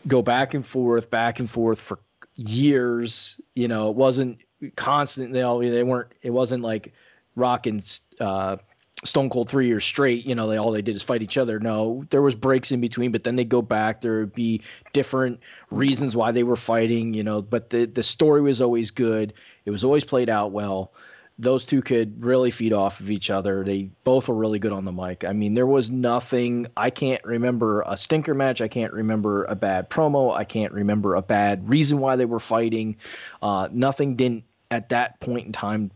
go 0.07 0.21
back 0.21 0.53
and 0.53 0.65
forth, 0.65 1.09
back 1.09 1.39
and 1.39 1.49
forth 1.49 1.79
for 1.79 1.99
years. 2.35 3.39
You 3.53 3.67
know, 3.67 3.89
it 3.89 3.95
wasn't 3.95 4.39
constant. 4.75 5.33
They 5.33 5.41
all 5.41 5.59
they 5.59 5.83
weren't. 5.83 6.11
It 6.21 6.31
wasn't 6.31 6.63
like 6.63 6.93
Rock 7.35 7.67
and 7.67 7.99
uh, 8.19 8.57
Stone 9.03 9.29
Cold 9.29 9.49
three 9.49 9.67
years 9.67 9.83
straight. 9.83 10.25
You 10.25 10.35
know, 10.35 10.47
they 10.47 10.57
all 10.57 10.71
they 10.71 10.81
did 10.81 10.95
is 10.95 11.03
fight 11.03 11.21
each 11.21 11.37
other. 11.37 11.59
No, 11.59 12.05
there 12.09 12.21
was 12.21 12.35
breaks 12.35 12.71
in 12.71 12.81
between, 12.81 13.11
but 13.11 13.23
then 13.23 13.35
they 13.35 13.43
go 13.45 13.61
back. 13.61 14.01
There 14.01 14.19
would 14.19 14.33
be 14.33 14.61
different 14.93 15.39
reasons 15.69 16.15
why 16.15 16.31
they 16.31 16.43
were 16.43 16.55
fighting. 16.55 17.13
You 17.13 17.23
know, 17.23 17.41
but 17.41 17.69
the 17.69 17.85
the 17.85 18.03
story 18.03 18.41
was 18.41 18.61
always 18.61 18.91
good. 18.91 19.33
It 19.65 19.71
was 19.71 19.83
always 19.83 20.03
played 20.05 20.29
out 20.29 20.51
well. 20.51 20.93
Those 21.37 21.65
two 21.65 21.81
could 21.81 22.23
really 22.23 22.49
feed 22.49 22.71
off 22.71 23.01
of 23.01 23.11
each 23.11 23.29
other. 23.29 23.63
They 23.63 23.89
both 24.05 24.27
were 24.29 24.35
really 24.35 24.59
good 24.59 24.71
on 24.71 24.85
the 24.85 24.91
mic. 24.91 25.25
I 25.25 25.33
mean, 25.33 25.53
there 25.53 25.67
was 25.67 25.91
nothing. 25.91 26.67
I 26.77 26.89
can't 26.89 27.23
remember 27.25 27.83
a 27.85 27.97
stinker 27.97 28.33
match. 28.33 28.61
I 28.61 28.69
can't 28.69 28.93
remember 28.93 29.43
a 29.45 29.55
bad 29.55 29.89
promo. 29.89 30.33
I 30.33 30.45
can't 30.45 30.71
remember 30.71 31.15
a 31.15 31.21
bad 31.21 31.67
reason 31.67 31.99
why 31.99 32.15
they 32.15 32.25
were 32.25 32.39
fighting. 32.39 32.95
Uh, 33.41 33.67
nothing 33.71 34.15
didn't 34.15 34.45
at 34.71 34.89
that 34.89 35.19
point 35.19 35.45
in 35.45 35.51
time 35.51 35.91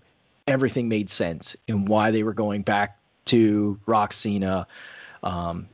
everything 0.49 0.89
made 0.89 1.09
sense 1.09 1.55
and 1.67 1.87
why 1.87 2.11
they 2.11 2.23
were 2.23 2.33
going 2.33 2.63
back 2.63 2.97
to 3.25 3.79
Rock 3.85 4.11
Cena. 4.11 4.67
Um, 5.21 5.67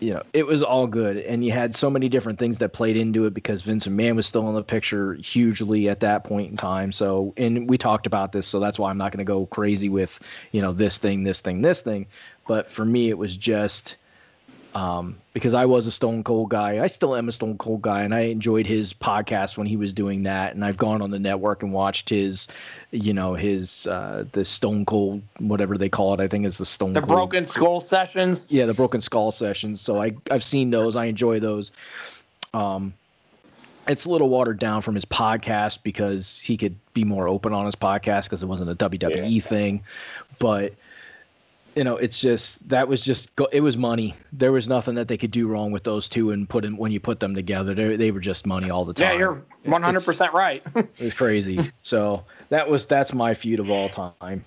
you 0.00 0.14
know, 0.14 0.22
it 0.32 0.46
was 0.46 0.62
all 0.62 0.86
good, 0.86 1.16
and 1.16 1.44
you 1.44 1.52
had 1.52 1.74
so 1.74 1.90
many 1.90 2.08
different 2.08 2.38
things 2.38 2.58
that 2.58 2.72
played 2.72 2.96
into 2.96 3.26
it 3.26 3.34
because 3.34 3.62
Vincent 3.62 3.96
McMahon 3.96 4.16
was 4.16 4.26
still 4.26 4.48
in 4.48 4.54
the 4.54 4.62
picture 4.62 5.14
hugely 5.14 5.88
at 5.88 6.00
that 6.00 6.24
point 6.24 6.50
in 6.50 6.56
time. 6.56 6.92
So, 6.92 7.34
and 7.36 7.68
we 7.68 7.78
talked 7.78 8.06
about 8.06 8.32
this, 8.32 8.46
so 8.46 8.60
that's 8.60 8.78
why 8.78 8.90
I'm 8.90 8.98
not 8.98 9.12
going 9.12 9.24
to 9.24 9.30
go 9.30 9.46
crazy 9.46 9.88
with 9.88 10.18
you 10.52 10.62
know 10.62 10.72
this 10.72 10.98
thing, 10.98 11.24
this 11.24 11.40
thing, 11.40 11.62
this 11.62 11.80
thing. 11.80 12.06
But 12.46 12.72
for 12.72 12.84
me, 12.84 13.08
it 13.08 13.18
was 13.18 13.36
just 13.36 13.96
um, 14.78 15.16
because 15.32 15.54
I 15.54 15.64
was 15.64 15.88
a 15.88 15.90
Stone 15.90 16.22
Cold 16.22 16.50
guy. 16.50 16.80
I 16.80 16.86
still 16.86 17.16
am 17.16 17.28
a 17.28 17.32
Stone 17.32 17.58
Cold 17.58 17.82
guy, 17.82 18.04
and 18.04 18.14
I 18.14 18.20
enjoyed 18.20 18.64
his 18.64 18.92
podcast 18.92 19.56
when 19.56 19.66
he 19.66 19.76
was 19.76 19.92
doing 19.92 20.22
that. 20.22 20.54
And 20.54 20.64
I've 20.64 20.76
gone 20.76 21.02
on 21.02 21.10
the 21.10 21.18
network 21.18 21.64
and 21.64 21.72
watched 21.72 22.08
his, 22.08 22.46
you 22.92 23.12
know, 23.12 23.34
his 23.34 23.88
uh, 23.88 24.24
the 24.30 24.44
Stone 24.44 24.84
Cold 24.84 25.22
whatever 25.40 25.76
they 25.76 25.88
call 25.88 26.14
it. 26.14 26.20
I 26.20 26.28
think 26.28 26.46
is 26.46 26.58
the 26.58 26.64
Stone 26.64 26.92
The 26.92 27.00
Cold. 27.00 27.08
Broken 27.08 27.44
Skull 27.44 27.80
sessions. 27.80 28.46
Yeah, 28.48 28.66
the 28.66 28.74
Broken 28.74 29.00
Skull 29.00 29.32
sessions. 29.32 29.80
So 29.80 30.00
I 30.00 30.14
I've 30.30 30.44
seen 30.44 30.70
those. 30.70 30.94
I 30.94 31.06
enjoy 31.06 31.40
those. 31.40 31.72
Um, 32.54 32.94
it's 33.88 34.04
a 34.04 34.10
little 34.10 34.28
watered 34.28 34.60
down 34.60 34.82
from 34.82 34.94
his 34.94 35.04
podcast 35.04 35.82
because 35.82 36.38
he 36.38 36.56
could 36.56 36.76
be 36.94 37.02
more 37.02 37.26
open 37.26 37.52
on 37.52 37.66
his 37.66 37.74
podcast 37.74 38.24
because 38.24 38.44
it 38.44 38.46
wasn't 38.46 38.70
a 38.70 38.76
WWE 38.76 39.42
thing, 39.42 39.82
but 40.38 40.74
you 41.78 41.84
know, 41.84 41.96
it's 41.96 42.20
just 42.20 42.68
that 42.70 42.88
was 42.88 43.00
just 43.00 43.30
it 43.52 43.60
was 43.60 43.76
money. 43.76 44.16
There 44.32 44.50
was 44.50 44.66
nothing 44.66 44.96
that 44.96 45.06
they 45.06 45.16
could 45.16 45.30
do 45.30 45.46
wrong 45.46 45.70
with 45.70 45.84
those 45.84 46.08
two 46.08 46.32
and 46.32 46.48
put 46.48 46.64
in 46.64 46.76
when 46.76 46.90
you 46.90 46.98
put 46.98 47.20
them 47.20 47.36
together. 47.36 47.72
They 47.72 47.94
they 47.94 48.10
were 48.10 48.18
just 48.18 48.48
money 48.48 48.68
all 48.68 48.84
the 48.84 48.94
time. 48.94 49.12
Yeah, 49.12 49.18
you're 49.18 49.44
100 49.62 50.04
percent 50.04 50.34
right. 50.34 50.64
It 50.74 50.98
was 50.98 51.14
crazy. 51.14 51.70
so 51.82 52.24
that 52.48 52.68
was 52.68 52.86
that's 52.86 53.14
my 53.14 53.32
feud 53.32 53.60
of 53.60 53.70
all 53.70 53.88
time. 53.88 54.44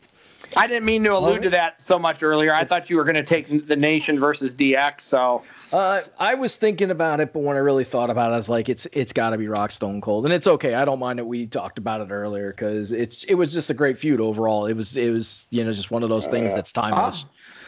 I 0.55 0.67
didn't 0.67 0.85
mean 0.85 1.03
to 1.03 1.15
allude 1.15 1.43
to 1.43 1.49
that 1.51 1.81
so 1.81 1.97
much 1.97 2.23
earlier. 2.23 2.53
I 2.53 2.65
thought 2.65 2.89
you 2.89 2.97
were 2.97 3.03
going 3.03 3.15
to 3.15 3.23
take 3.23 3.67
the 3.67 3.75
Nation 3.75 4.19
versus 4.19 4.53
DX. 4.53 5.01
So 5.01 5.43
Uh, 5.71 6.01
I 6.19 6.35
was 6.35 6.55
thinking 6.55 6.91
about 6.91 7.19
it, 7.21 7.31
but 7.31 7.39
when 7.43 7.55
I 7.55 7.59
really 7.59 7.85
thought 7.85 8.09
about 8.09 8.31
it, 8.31 8.33
I 8.33 8.37
was 8.37 8.49
like, 8.49 8.67
it's 8.67 8.85
it's 8.91 9.13
got 9.13 9.29
to 9.29 9.37
be 9.37 9.47
Rock 9.47 9.71
Stone 9.71 10.01
Cold, 10.01 10.25
and 10.25 10.33
it's 10.33 10.47
okay. 10.47 10.73
I 10.73 10.83
don't 10.83 10.99
mind 10.99 11.19
that 11.19 11.25
we 11.25 11.45
talked 11.47 11.77
about 11.77 12.01
it 12.01 12.11
earlier 12.11 12.51
because 12.51 12.91
it's 12.91 13.23
it 13.25 13.35
was 13.35 13.53
just 13.53 13.69
a 13.69 13.73
great 13.73 13.97
feud 13.97 14.19
overall. 14.19 14.65
It 14.65 14.73
was 14.73 14.97
it 14.97 15.11
was 15.11 15.47
you 15.49 15.63
know 15.63 15.71
just 15.71 15.91
one 15.91 16.03
of 16.03 16.09
those 16.09 16.27
things 16.27 16.53
that's 16.53 16.71
timeless. 16.73 17.25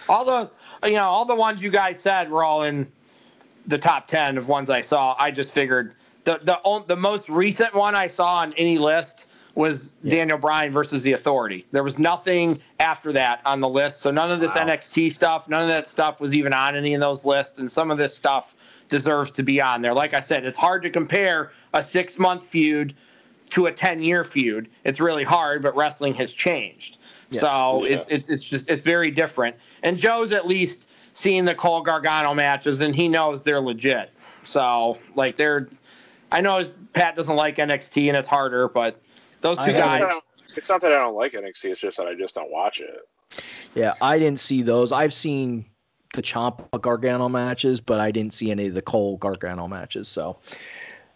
all 0.09 0.25
the 0.25 0.49
you 0.87 0.95
know 0.95 1.05
all 1.05 1.23
the 1.25 1.35
ones 1.35 1.63
you 1.63 1.69
guys 1.69 2.01
said 2.01 2.29
were 2.29 2.43
all 2.43 2.63
in 2.63 2.91
the 3.67 3.77
top 3.77 4.09
10 4.09 4.37
of 4.37 4.49
ones 4.49 4.69
I 4.69 4.81
saw. 4.81 5.15
I 5.17 5.31
just 5.31 5.53
figured 5.53 5.95
the 6.25 6.39
the 6.43 6.83
the 6.87 6.97
most 6.97 7.29
recent 7.29 7.73
one 7.73 7.95
I 7.95 8.07
saw 8.07 8.35
on 8.39 8.51
any 8.53 8.77
list 8.77 9.25
was 9.55 9.91
Daniel 10.07 10.37
Bryan 10.37 10.73
versus 10.73 11.03
the 11.03 11.13
Authority. 11.13 11.65
There 11.71 11.83
was 11.83 11.99
nothing 11.99 12.59
after 12.79 13.13
that 13.13 13.39
on 13.45 13.59
the 13.59 13.69
list. 13.69 14.01
So 14.01 14.09
none 14.09 14.31
of 14.31 14.39
this 14.39 14.55
Wow. 14.55 14.65
NXT 14.65 15.11
stuff, 15.11 15.47
none 15.47 15.61
of 15.61 15.67
that 15.67 15.85
stuff 15.87 16.19
was 16.19 16.33
even 16.33 16.53
on 16.53 16.75
any 16.75 16.95
of 16.95 17.01
those 17.01 17.23
lists 17.23 17.59
and 17.59 17.71
some 17.71 17.91
of 17.91 17.97
this 17.99 18.15
stuff 18.15 18.55
deserves 18.89 19.31
to 19.33 19.43
be 19.43 19.61
on 19.61 19.81
there. 19.81 19.93
Like 19.93 20.13
I 20.13 20.19
said, 20.21 20.43
it's 20.43 20.57
hard 20.57 20.81
to 20.83 20.89
compare 20.89 21.51
a 21.73 21.79
6-month 21.79 22.45
feud 22.45 22.95
to 23.51 23.67
a 23.67 23.71
10-year 23.71 24.23
feud. 24.23 24.69
It's 24.83 24.99
really 24.99 25.23
hard, 25.23 25.61
but 25.61 25.75
wrestling 25.75 26.15
has 26.15 26.33
changed. 26.33 26.97
Yes. 27.29 27.41
So 27.41 27.85
Yeah. 27.85 27.95
it's 27.95 28.07
it's 28.07 28.29
it's 28.29 28.43
just 28.43 28.69
it's 28.69 28.83
very 28.83 29.11
different. 29.11 29.55
And 29.83 29.97
Joe's 29.97 30.31
at 30.31 30.47
least 30.47 30.87
seen 31.13 31.45
the 31.45 31.53
Cole 31.55 31.81
Gargano 31.81 32.33
matches, 32.33 32.81
and 32.81 32.95
he 32.95 33.07
knows 33.07 33.43
they're 33.43 33.61
legit. 33.61 34.09
So 34.43 34.97
like 35.15 35.37
they're, 35.37 35.69
I 36.31 36.41
know 36.41 36.63
Pat 36.93 37.15
doesn't 37.15 37.35
like 37.35 37.57
NXT 37.57 38.07
and 38.07 38.17
it's 38.17 38.27
harder, 38.27 38.67
but 38.67 38.99
those 39.43 39.57
two 39.57 39.71
haven't- 39.71 40.09
guys. 40.09 40.21
It's 40.55 40.69
not 40.69 40.81
that 40.81 40.91
I 40.91 40.99
don't 40.99 41.15
like 41.15 41.33
NXT. 41.33 41.71
It's 41.71 41.79
just 41.81 41.97
that 41.97 42.07
I 42.07 42.15
just 42.15 42.35
don't 42.35 42.51
watch 42.51 42.79
it. 42.79 43.07
Yeah, 43.73 43.93
I 44.01 44.19
didn't 44.19 44.39
see 44.39 44.61
those. 44.61 44.91
I've 44.91 45.13
seen 45.13 45.65
the 46.13 46.21
Ciampa 46.21 46.79
Gargano 46.79 47.27
matches, 47.27 47.81
but 47.81 47.99
I 47.99 48.11
didn't 48.11 48.33
see 48.33 48.51
any 48.51 48.67
of 48.67 48.75
the 48.75 48.81
Cole 48.81 49.17
Gargano 49.17 49.67
matches. 49.67 50.07
So, 50.07 50.37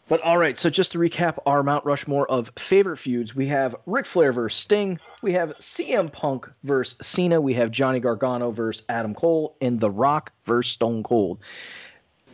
but 0.08 0.22
all 0.22 0.38
right. 0.40 0.58
So 0.58 0.72
just 0.72 0.94
to 0.94 0.98
recap 0.98 1.38
our 1.45 1.62
Mount 1.62 1.86
Rushmore 1.86 2.30
of 2.30 2.52
favorite 2.58 2.98
feuds, 2.98 3.36
we 3.36 3.45
have 3.48 3.76
Ric 3.86 4.08
Flair 4.08 4.32
versus 4.32 4.60
Sting, 4.60 4.99
we 5.22 5.34
have 5.34 5.54
CM 5.60 6.12
Punk 6.12 6.49
versus 6.64 6.98
Cena, 7.06 7.40
we 7.40 7.54
have 7.54 7.70
Johnny 7.70 7.99
Gargano 7.99 8.49
versus 8.49 8.84
Adam 8.90 9.14
Cole, 9.14 9.56
and 9.62 9.80
The 9.80 9.91
Rock 9.91 10.32
versus 10.48 10.74
Stone 10.74 11.04
Cold. 11.04 11.40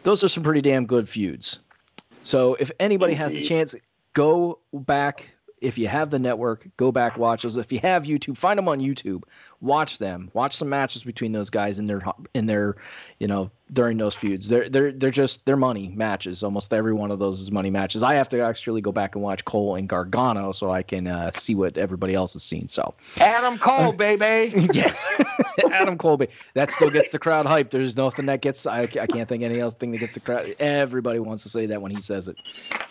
Those 0.03 0.23
are 0.23 0.29
some 0.29 0.43
pretty 0.43 0.61
damn 0.61 0.85
good 0.85 1.09
feuds. 1.09 1.59
So 2.23 2.55
if 2.55 2.71
anybody 2.79 3.13
has 3.15 3.35
a 3.35 3.41
chance, 3.41 3.75
go 4.13 4.59
back. 4.73 5.29
If 5.63 5.77
you 5.77 5.87
have 5.87 6.09
the 6.09 6.19
network, 6.19 6.67
go 6.77 6.91
back 6.91 7.17
watch 7.17 7.43
those. 7.43 7.57
If 7.57 7.71
you 7.71 7.79
have 7.79 8.03
YouTube, 8.03 8.37
find 8.37 8.57
them 8.57 8.67
on 8.67 8.79
YouTube. 8.79 9.23
Watch 9.61 9.97
them. 9.97 10.29
Watch 10.33 10.57
some 10.57 10.67
matches 10.67 11.03
between 11.03 11.31
those 11.31 11.49
guys 11.49 11.79
in 11.79 11.85
their 11.85 12.03
in 12.33 12.45
their 12.45 12.75
you 13.19 13.27
know 13.27 13.49
during 13.71 13.97
those 13.97 14.15
feuds. 14.15 14.49
They're 14.49 14.67
they're 14.67 14.91
they're 14.91 15.09
just 15.09 15.45
they're 15.45 15.57
money 15.57 15.87
matches. 15.95 16.43
Almost 16.43 16.73
every 16.73 16.93
one 16.93 17.11
of 17.11 17.19
those 17.19 17.39
is 17.39 17.49
money 17.49 17.69
matches. 17.69 18.03
I 18.03 18.15
have 18.15 18.29
to 18.29 18.41
actually 18.41 18.81
go 18.81 18.91
back 18.91 19.15
and 19.15 19.23
watch 19.23 19.45
cole 19.45 19.75
and 19.75 19.87
gargano 19.87 20.51
so 20.51 20.71
i 20.71 20.83
can 20.83 21.07
uh, 21.07 21.31
see 21.37 21.55
what 21.55 21.77
everybody 21.77 22.13
else 22.13 22.33
has 22.33 22.43
seen 22.43 22.67
so. 22.67 22.93
Adam 23.17 23.57
Cole, 23.57 23.93
baby. 23.93 24.67
yeah 24.73 24.93
adam 25.71 25.97
colby 25.97 26.27
that 26.53 26.71
still 26.71 26.89
gets 26.89 27.11
the 27.11 27.19
crowd 27.19 27.45
hyped 27.45 27.69
there's 27.71 27.95
nothing 27.95 28.25
that 28.25 28.41
gets 28.41 28.65
i, 28.65 28.81
I 28.83 29.07
can't 29.07 29.27
think 29.29 29.43
any 29.43 29.59
else 29.59 29.73
thing 29.73 29.91
that 29.91 29.99
gets 29.99 30.13
the 30.13 30.19
crowd 30.19 30.55
everybody 30.59 31.19
wants 31.19 31.43
to 31.43 31.49
say 31.49 31.67
that 31.67 31.81
when 31.81 31.91
he 31.91 32.01
says 32.01 32.27
it 32.27 32.37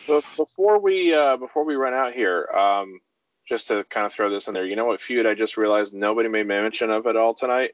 But 0.07 0.25
before 0.37 0.79
we 0.81 1.15
uh, 1.15 1.37
before 1.37 1.65
we 1.65 1.75
run 1.75 1.95
out 1.95 2.13
here, 2.13 2.47
um, 2.49 3.01
just 3.49 3.69
to 3.69 3.85
kind 3.85 4.07
of 4.07 4.13
throw 4.13 4.31
this 4.31 4.49
in 4.49 4.55
there, 4.55 4.65
you 4.65 4.77
know 4.77 4.85
what 4.85 5.01
feud 5.01 5.27
I 5.27 5.35
just 5.35 5.57
realized 5.57 5.95
nobody 5.95 6.29
made 6.29 6.47
mention 6.47 6.91
of 6.91 7.07
at 7.07 7.17
all 7.17 7.35
tonight? 7.35 7.73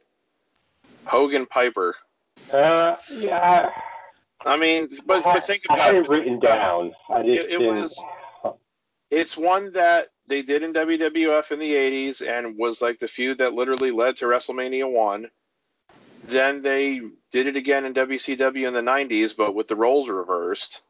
Hogan 1.05 1.47
Piper. 1.47 1.95
Uh, 2.53 2.97
yeah, 3.15 3.71
I 4.45 4.57
mean, 4.57 4.89
but, 5.07 5.27
I, 5.27 5.35
but 5.35 5.45
think 5.45 5.63
I 5.71 5.75
about 5.75 5.87
had 5.87 5.95
it. 5.97 6.05
it 6.05 6.09
written 6.09 6.39
down. 6.39 6.93
I 7.11 7.23
just 7.23 7.51
It, 7.51 7.51
it 7.51 7.61
was. 7.61 8.05
It's 9.11 9.37
one 9.37 9.73
that 9.73 10.09
they 10.29 10.43
did 10.43 10.63
in 10.63 10.73
WWF 10.73 11.51
in 11.51 11.59
the 11.59 11.75
'80s 11.75 12.27
and 12.27 12.57
was 12.57 12.81
like 12.83 12.99
the 12.99 13.09
feud 13.09 13.39
that 13.39 13.55
literally 13.55 13.91
led 13.91 14.17
to 14.17 14.27
WrestleMania 14.27 14.91
one. 14.91 15.29
Then 16.25 16.63
they 16.63 17.01
did 17.33 17.47
it 17.47 17.57
again 17.57 17.85
in 17.85 17.95
WCW 17.95 18.69
in 18.69 18.75
the 18.75 18.83
'90s, 18.83 19.37
but 19.37 19.55
with 19.55 19.69
the 19.69 19.77
roles 19.77 20.09
reversed. 20.09 20.83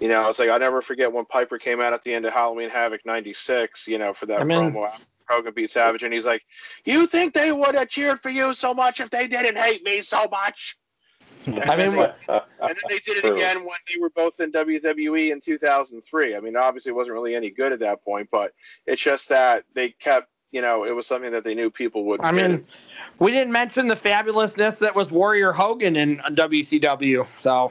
You 0.00 0.08
know, 0.08 0.28
it's 0.28 0.38
like 0.38 0.50
I 0.50 0.58
never 0.58 0.80
forget 0.80 1.12
when 1.12 1.24
Piper 1.24 1.58
came 1.58 1.80
out 1.80 1.92
at 1.92 2.02
the 2.02 2.14
end 2.14 2.24
of 2.24 2.32
Halloween 2.32 2.70
Havoc 2.70 3.04
'96. 3.04 3.88
You 3.88 3.98
know, 3.98 4.12
for 4.12 4.26
that 4.26 4.40
I 4.40 4.44
mean- 4.44 4.72
promo. 4.72 4.90
Hogan 5.28 5.52
beat 5.52 5.70
Savage, 5.70 6.04
and 6.04 6.14
he's 6.14 6.24
like, 6.24 6.42
"You 6.86 7.06
think 7.06 7.34
they 7.34 7.52
would 7.52 7.74
have 7.74 7.90
cheered 7.90 8.22
for 8.22 8.30
you 8.30 8.54
so 8.54 8.72
much 8.72 8.98
if 8.98 9.10
they 9.10 9.28
didn't 9.28 9.58
hate 9.58 9.84
me 9.84 10.00
so 10.00 10.26
much?" 10.30 10.78
I 11.54 11.76
mean, 11.76 11.96
what- 11.96 12.18
And 12.28 12.42
then 12.60 12.76
they 12.88 12.98
did 12.98 13.18
it 13.18 13.24
True. 13.24 13.36
again 13.36 13.58
when 13.64 13.78
they 13.88 14.00
were 14.00 14.10
both 14.10 14.40
in 14.40 14.52
WWE 14.52 15.32
in 15.32 15.40
2003. 15.40 16.36
I 16.36 16.40
mean, 16.40 16.56
obviously, 16.56 16.90
it 16.90 16.94
wasn't 16.94 17.14
really 17.14 17.34
any 17.34 17.50
good 17.50 17.72
at 17.72 17.80
that 17.80 18.04
point, 18.04 18.28
but 18.30 18.52
it's 18.86 19.02
just 19.02 19.28
that 19.28 19.64
they 19.74 19.90
kept 19.90 20.28
you 20.50 20.62
know, 20.62 20.84
it 20.84 20.92
was 20.92 21.06
something 21.06 21.30
that 21.32 21.44
they 21.44 21.54
knew 21.54 21.70
people 21.70 22.04
would. 22.06 22.20
I 22.22 22.32
mean, 22.32 22.66
we 23.18 23.32
didn't 23.32 23.52
mention 23.52 23.86
the 23.86 23.96
fabulousness 23.96 24.78
that 24.78 24.94
was 24.94 25.10
Warrior 25.10 25.52
Hogan 25.52 25.96
in 25.96 26.18
WCW. 26.18 27.26
So 27.38 27.70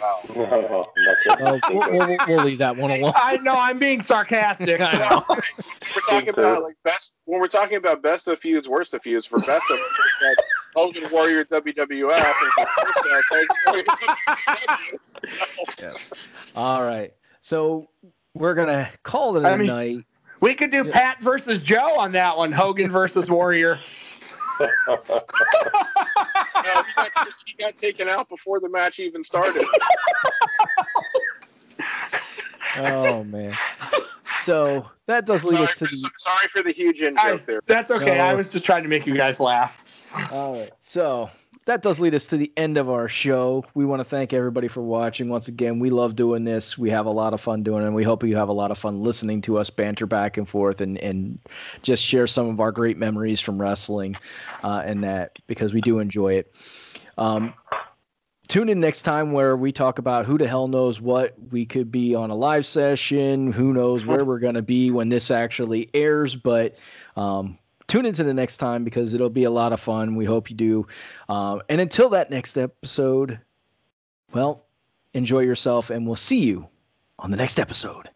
That's 0.00 0.30
it. 0.30 1.40
Well, 1.40 1.60
we'll, 1.70 1.90
we'll, 1.90 2.16
we'll 2.26 2.44
leave 2.44 2.58
that 2.58 2.76
one 2.76 2.90
alone. 2.90 3.12
I 3.14 3.36
know 3.36 3.54
I'm 3.54 3.78
being 3.78 4.00
sarcastic. 4.00 4.80
I 4.84 4.98
know. 4.98 5.22
we're 5.28 6.02
talking 6.08 6.28
about 6.30 6.62
like 6.62 6.76
best 6.82 7.16
when 7.24 7.40
we're 7.40 7.48
talking 7.48 7.76
about 7.76 8.02
best 8.02 8.26
of 8.28 8.38
feuds, 8.38 8.68
worst 8.68 8.94
of 8.94 9.02
feuds. 9.02 9.26
For 9.26 9.38
best 9.38 9.70
of 9.70 9.78
feuds, 9.78 9.98
we've 10.20 10.36
got 10.36 10.44
Hogan 10.76 11.10
Warrior 11.10 11.44
WWF, 11.46 12.16
and 12.16 12.52
for 12.54 12.66
worst 12.84 12.98
of, 12.98 13.24
Hogan 13.30 13.56
Warrior 13.66 13.84
WCW. 15.76 16.18
All 16.56 16.82
right. 16.82 17.12
So 17.40 17.88
we're 18.34 18.54
gonna 18.54 18.88
call 19.02 19.36
it 19.36 19.44
a 19.44 19.48
I 19.48 19.56
mean- 19.56 19.66
night. 19.66 20.04
We 20.40 20.54
could 20.54 20.70
do 20.70 20.84
Pat 20.84 21.20
versus 21.20 21.64
Joe 21.64 21.96
on 21.98 22.12
that 22.12 22.36
one. 22.36 22.52
Hogan 22.52 22.90
versus 22.90 23.28
Warrior. 23.30 23.80
No, 24.60 24.66
he, 26.82 26.92
got, 26.96 27.28
he 27.46 27.54
got 27.54 27.76
taken 27.76 28.08
out 28.08 28.28
before 28.28 28.58
the 28.58 28.68
match 28.68 28.98
even 28.98 29.22
started. 29.22 29.64
Oh 32.80 33.24
man. 33.24 33.52
So 34.48 34.86
that 35.04 35.26
does 35.26 35.44
lead 35.44 35.56
Sorry 35.56 35.64
us 35.64 35.72
to 35.74 35.84
for, 35.84 35.90
the 35.90 36.10
sorry 36.16 36.48
for 36.48 36.62
the 36.62 36.70
huge 36.70 37.02
in 37.02 37.14
joke 37.22 37.44
there. 37.44 37.60
that's 37.66 37.90
okay. 37.90 38.16
No. 38.16 38.24
I 38.24 38.32
was 38.32 38.50
just 38.50 38.64
trying 38.64 38.82
to 38.82 38.88
make 38.88 39.06
you 39.06 39.14
guys 39.14 39.40
laugh. 39.40 39.84
All 40.32 40.54
right. 40.54 40.70
So 40.80 41.28
that 41.66 41.82
does 41.82 42.00
lead 42.00 42.14
us 42.14 42.24
to 42.26 42.38
the 42.38 42.50
end 42.56 42.78
of 42.78 42.88
our 42.88 43.10
show. 43.10 43.66
We 43.74 43.84
want 43.84 44.00
to 44.00 44.04
thank 44.04 44.32
everybody 44.32 44.68
for 44.68 44.80
watching. 44.80 45.28
Once 45.28 45.48
again, 45.48 45.80
we 45.80 45.90
love 45.90 46.16
doing 46.16 46.44
this. 46.44 46.78
We 46.78 46.88
have 46.88 47.04
a 47.04 47.10
lot 47.10 47.34
of 47.34 47.42
fun 47.42 47.62
doing 47.62 47.82
it, 47.82 47.86
and 47.88 47.94
we 47.94 48.04
hope 48.04 48.24
you 48.24 48.36
have 48.36 48.48
a 48.48 48.54
lot 48.54 48.70
of 48.70 48.78
fun 48.78 49.02
listening 49.02 49.42
to 49.42 49.58
us 49.58 49.68
banter 49.68 50.06
back 50.06 50.38
and 50.38 50.48
forth 50.48 50.80
and, 50.80 50.96
and 50.96 51.38
just 51.82 52.02
share 52.02 52.26
some 52.26 52.48
of 52.48 52.58
our 52.58 52.72
great 52.72 52.96
memories 52.96 53.40
from 53.40 53.60
wrestling 53.60 54.16
uh, 54.64 54.82
and 54.82 55.04
that 55.04 55.38
because 55.46 55.74
we 55.74 55.82
do 55.82 55.98
enjoy 55.98 56.36
it. 56.36 56.54
Um, 57.18 57.52
tune 58.48 58.68
in 58.68 58.80
next 58.80 59.02
time 59.02 59.32
where 59.32 59.56
we 59.56 59.72
talk 59.72 59.98
about 59.98 60.26
who 60.26 60.38
the 60.38 60.48
hell 60.48 60.68
knows 60.68 61.00
what. 61.00 61.34
We 61.50 61.66
could 61.66 61.92
be 61.92 62.14
on 62.14 62.30
a 62.30 62.34
live 62.34 62.66
session. 62.66 63.52
Who 63.52 63.72
knows 63.72 64.04
where 64.04 64.24
we're 64.24 64.40
going 64.40 64.54
to 64.54 64.62
be 64.62 64.90
when 64.90 65.08
this 65.08 65.30
actually 65.30 65.90
airs, 65.94 66.34
but. 66.34 66.76
Um, 67.16 67.58
tune 67.88 68.06
into 68.06 68.22
the 68.22 68.34
next 68.34 68.58
time 68.58 68.84
because 68.84 69.14
it'll 69.14 69.30
be 69.30 69.44
a 69.44 69.50
lot 69.50 69.72
of 69.72 69.80
fun. 69.80 70.14
We 70.14 70.24
hope 70.24 70.50
you 70.50 70.56
do. 70.56 70.86
Um, 71.28 71.62
and 71.68 71.80
until 71.80 72.10
that 72.10 72.30
next 72.30 72.56
episode, 72.56 73.40
well, 74.32 74.66
enjoy 75.14 75.40
yourself, 75.40 75.90
and 75.90 76.06
we'll 76.06 76.16
see 76.16 76.40
you 76.40 76.68
on 77.18 77.30
the 77.30 77.36
next 77.36 77.58
episode. 77.58 78.10